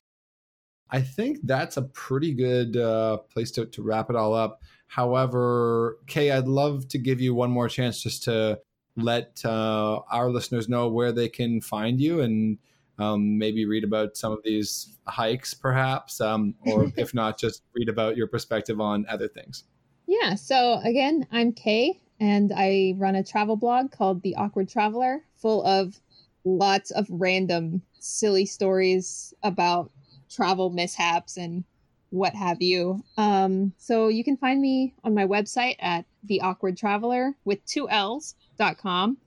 I 0.89 1.01
think 1.01 1.39
that's 1.43 1.77
a 1.77 1.83
pretty 1.83 2.33
good 2.33 2.75
uh, 2.75 3.17
place 3.17 3.51
to, 3.51 3.65
to 3.65 3.81
wrap 3.81 4.09
it 4.09 4.15
all 4.15 4.33
up. 4.33 4.61
However, 4.91 5.99
Kay, 6.05 6.31
I'd 6.31 6.49
love 6.49 6.89
to 6.89 6.97
give 6.97 7.21
you 7.21 7.33
one 7.33 7.49
more 7.49 7.69
chance 7.69 8.03
just 8.03 8.23
to 8.23 8.59
let 8.97 9.39
uh, 9.45 10.01
our 10.11 10.29
listeners 10.29 10.67
know 10.67 10.89
where 10.89 11.13
they 11.13 11.29
can 11.29 11.61
find 11.61 11.97
you 11.97 12.19
and 12.19 12.57
um, 12.99 13.37
maybe 13.37 13.65
read 13.65 13.85
about 13.85 14.17
some 14.17 14.33
of 14.33 14.39
these 14.43 14.97
hikes, 15.07 15.53
perhaps, 15.53 16.19
um, 16.19 16.55
or 16.65 16.91
if 16.97 17.13
not, 17.13 17.39
just 17.39 17.63
read 17.73 17.87
about 17.87 18.17
your 18.17 18.27
perspective 18.27 18.81
on 18.81 19.05
other 19.07 19.29
things. 19.29 19.63
Yeah. 20.07 20.35
So 20.35 20.81
again, 20.83 21.25
I'm 21.31 21.53
Kay, 21.53 22.01
and 22.19 22.51
I 22.53 22.95
run 22.97 23.15
a 23.15 23.23
travel 23.23 23.55
blog 23.55 23.91
called 23.91 24.21
The 24.23 24.35
Awkward 24.35 24.67
Traveler, 24.67 25.23
full 25.37 25.63
of 25.63 26.01
lots 26.43 26.91
of 26.91 27.07
random, 27.09 27.81
silly 28.01 28.45
stories 28.45 29.33
about 29.41 29.89
travel 30.29 30.69
mishaps 30.69 31.37
and 31.37 31.63
what 32.11 32.35
have 32.35 32.61
you. 32.61 33.03
Um, 33.17 33.73
so 33.77 34.09
you 34.09 34.23
can 34.23 34.37
find 34.37 34.61
me 34.61 34.93
on 35.03 35.15
my 35.15 35.25
website 35.25 35.75
at 35.79 36.05
the 36.23 36.41
awkward 36.41 36.77
traveler 36.77 37.33
with 37.45 37.65
two 37.65 37.89
L's 37.89 38.35
dot 38.57 38.77
com. 38.77 39.17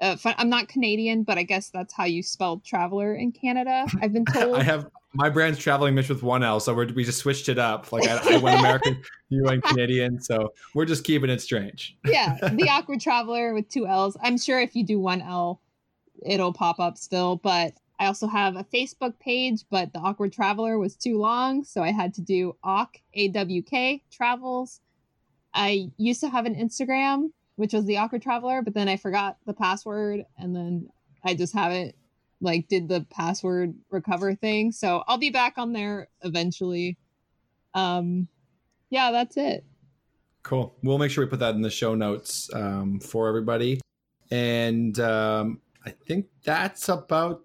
Uh, 0.00 0.16
I'm 0.24 0.48
not 0.48 0.68
Canadian, 0.68 1.24
but 1.24 1.38
I 1.38 1.42
guess 1.42 1.70
that's 1.70 1.92
how 1.92 2.04
you 2.04 2.22
spell 2.22 2.62
traveler 2.64 3.14
in 3.14 3.32
Canada. 3.32 3.86
I've 4.00 4.12
been 4.12 4.24
told. 4.32 4.54
I 4.54 4.62
have 4.62 4.88
my 5.14 5.28
brand's 5.28 5.58
traveling 5.58 5.94
Mitch 5.94 6.08
with 6.08 6.22
one 6.22 6.42
L, 6.44 6.60
so 6.60 6.72
we 6.74 7.04
just 7.04 7.18
switched 7.18 7.48
it 7.48 7.58
up. 7.58 7.90
Like 7.92 8.08
I, 8.08 8.36
I 8.36 8.38
went 8.38 8.60
American, 8.60 9.02
you 9.28 9.42
went 9.42 9.64
Canadian, 9.64 10.20
so 10.20 10.52
we're 10.74 10.84
just 10.84 11.02
keeping 11.02 11.30
it 11.30 11.40
strange. 11.40 11.96
yeah, 12.04 12.36
the 12.40 12.68
awkward 12.70 13.00
traveler 13.00 13.54
with 13.54 13.68
two 13.68 13.86
L's. 13.86 14.16
I'm 14.22 14.38
sure 14.38 14.60
if 14.60 14.76
you 14.76 14.84
do 14.84 15.00
one 15.00 15.22
L, 15.22 15.60
it'll 16.24 16.52
pop 16.52 16.78
up 16.78 16.96
still, 16.96 17.36
but 17.36 17.72
I 17.98 18.06
also 18.06 18.28
have 18.28 18.56
a 18.56 18.64
Facebook 18.64 19.18
page, 19.18 19.64
but 19.70 19.92
the 19.92 19.98
awkward 19.98 20.32
traveler 20.32 20.78
was 20.78 20.96
too 20.96 21.18
long, 21.18 21.64
so 21.64 21.82
I 21.82 21.90
had 21.90 22.14
to 22.14 22.20
do 22.20 22.56
awk 22.62 22.96
a 23.14 23.28
w 23.28 23.62
k 23.62 24.02
travels. 24.10 24.80
I 25.52 25.90
used 25.96 26.20
to 26.20 26.28
have 26.28 26.46
an 26.46 26.54
Instagram, 26.54 27.30
which 27.56 27.72
was 27.72 27.84
the 27.86 27.96
awkward 27.96 28.22
traveler, 28.22 28.62
but 28.62 28.74
then 28.74 28.88
I 28.88 28.96
forgot 28.96 29.38
the 29.46 29.54
password, 29.54 30.24
and 30.38 30.54
then 30.54 30.88
I 31.24 31.34
just 31.34 31.54
haven't 31.54 31.94
like 32.40 32.68
did 32.68 32.88
the 32.88 33.04
password 33.10 33.74
recover 33.90 34.34
thing. 34.34 34.70
So 34.70 35.02
I'll 35.08 35.18
be 35.18 35.30
back 35.30 35.54
on 35.56 35.72
there 35.72 36.08
eventually. 36.22 36.96
Um, 37.74 38.28
yeah, 38.90 39.10
that's 39.10 39.36
it. 39.36 39.64
Cool. 40.44 40.76
We'll 40.84 40.98
make 40.98 41.10
sure 41.10 41.24
we 41.24 41.30
put 41.30 41.40
that 41.40 41.56
in 41.56 41.62
the 41.62 41.70
show 41.70 41.96
notes 41.96 42.48
um, 42.54 43.00
for 43.00 43.28
everybody. 43.28 43.80
And 44.30 44.98
um, 45.00 45.60
I 45.84 45.90
think 45.90 46.26
that's 46.44 46.88
about 46.88 47.42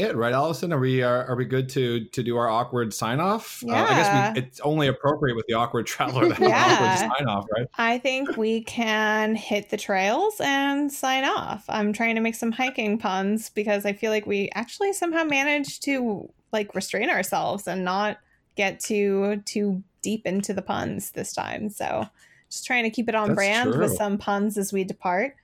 it, 0.00 0.16
right, 0.16 0.32
Allison? 0.32 0.72
Are 0.72 0.78
we 0.78 1.02
are, 1.02 1.26
are 1.26 1.36
we 1.36 1.44
good 1.44 1.68
to 1.70 2.04
to 2.06 2.22
do 2.22 2.36
our 2.36 2.48
awkward 2.48 2.92
sign 2.94 3.20
off? 3.20 3.62
Yeah. 3.66 3.74
Uh, 3.82 3.84
I 3.84 3.88
guess 3.88 4.36
we, 4.36 4.42
it's 4.42 4.60
only 4.60 4.86
appropriate 4.88 5.34
with 5.36 5.46
the 5.46 5.54
awkward 5.54 5.86
traveler 5.88 6.32
to 6.34 6.42
Yeah. 6.42 6.64
awkward 6.64 7.10
sign 7.18 7.28
off, 7.28 7.46
right? 7.56 7.66
I 7.78 7.98
think 7.98 8.36
we 8.36 8.62
can 8.62 9.34
hit 9.34 9.70
the 9.70 9.76
trails 9.76 10.34
and 10.40 10.92
sign 10.92 11.24
off. 11.24 11.64
I'm 11.68 11.92
trying 11.92 12.14
to 12.14 12.20
make 12.20 12.34
some 12.34 12.52
hiking 12.52 12.98
puns 12.98 13.50
because 13.50 13.84
I 13.86 13.92
feel 13.92 14.10
like 14.10 14.26
we 14.26 14.50
actually 14.54 14.92
somehow 14.92 15.24
managed 15.24 15.82
to 15.84 16.30
like 16.52 16.74
restrain 16.74 17.10
ourselves 17.10 17.66
and 17.66 17.84
not 17.84 18.18
get 18.56 18.80
too 18.80 19.42
too 19.44 19.82
deep 20.02 20.26
into 20.26 20.54
the 20.54 20.62
puns 20.62 21.10
this 21.10 21.32
time. 21.32 21.68
So 21.68 22.06
just 22.48 22.64
trying 22.64 22.84
to 22.84 22.90
keep 22.90 23.08
it 23.08 23.14
on 23.14 23.28
That's 23.28 23.36
brand 23.36 23.76
with 23.76 23.92
some 23.96 24.18
puns 24.18 24.56
as 24.56 24.72
we 24.72 24.84
depart. 24.84 25.34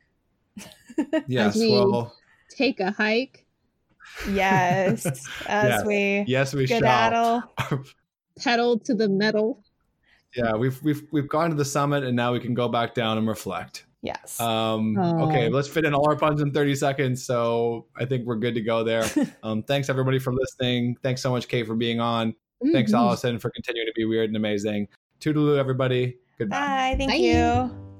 Yes. 1.26 1.56
we- 1.56 1.70
Well, 1.72 2.14
Take 2.50 2.80
a 2.80 2.90
hike, 2.90 3.41
Yes, 4.30 5.06
as 5.06 5.24
Yes. 5.46 5.84
we 5.86 6.24
yes, 6.26 6.54
we 6.54 6.66
shall. 6.66 7.52
pedal 8.38 8.78
to 8.80 8.94
the 8.94 9.08
metal. 9.08 9.62
yeah, 10.36 10.54
we've 10.54 10.82
we've 10.82 11.02
we've 11.12 11.28
gone 11.28 11.50
to 11.50 11.56
the 11.56 11.64
summit, 11.64 12.04
and 12.04 12.16
now 12.16 12.32
we 12.32 12.40
can 12.40 12.54
go 12.54 12.68
back 12.68 12.94
down 12.94 13.18
and 13.18 13.26
reflect. 13.28 13.86
Yes. 14.02 14.40
Um, 14.40 14.96
Aw. 14.98 15.28
okay, 15.28 15.48
let's 15.48 15.68
fit 15.68 15.84
in 15.84 15.94
all 15.94 16.08
our 16.08 16.16
puns 16.16 16.40
in 16.40 16.50
30 16.52 16.74
seconds. 16.74 17.24
So 17.24 17.86
I 17.96 18.04
think 18.04 18.26
we're 18.26 18.34
good 18.36 18.54
to 18.54 18.60
go 18.60 18.82
there. 18.82 19.04
Um, 19.44 19.62
thanks 19.62 19.88
everybody 19.88 20.18
for 20.18 20.32
listening. 20.32 20.96
Thanks 21.02 21.20
so 21.22 21.30
much, 21.30 21.46
Kate, 21.48 21.66
for 21.66 21.74
being 21.76 22.00
on. 22.00 22.34
Thanks, 22.72 22.92
Mhm. 22.92 22.96
Allison, 22.98 23.38
for 23.38 23.50
continuing 23.50 23.86
to 23.86 23.92
be 23.94 24.04
weird 24.04 24.28
and 24.30 24.36
amazing. 24.36 24.88
Toodaloo, 25.20 25.56
everybody. 25.58 26.18
Goodbye. 26.38 26.56
Bye. 26.58 26.94
Thank 26.98 27.10
Bye. 27.12 27.16
you. 27.16 27.91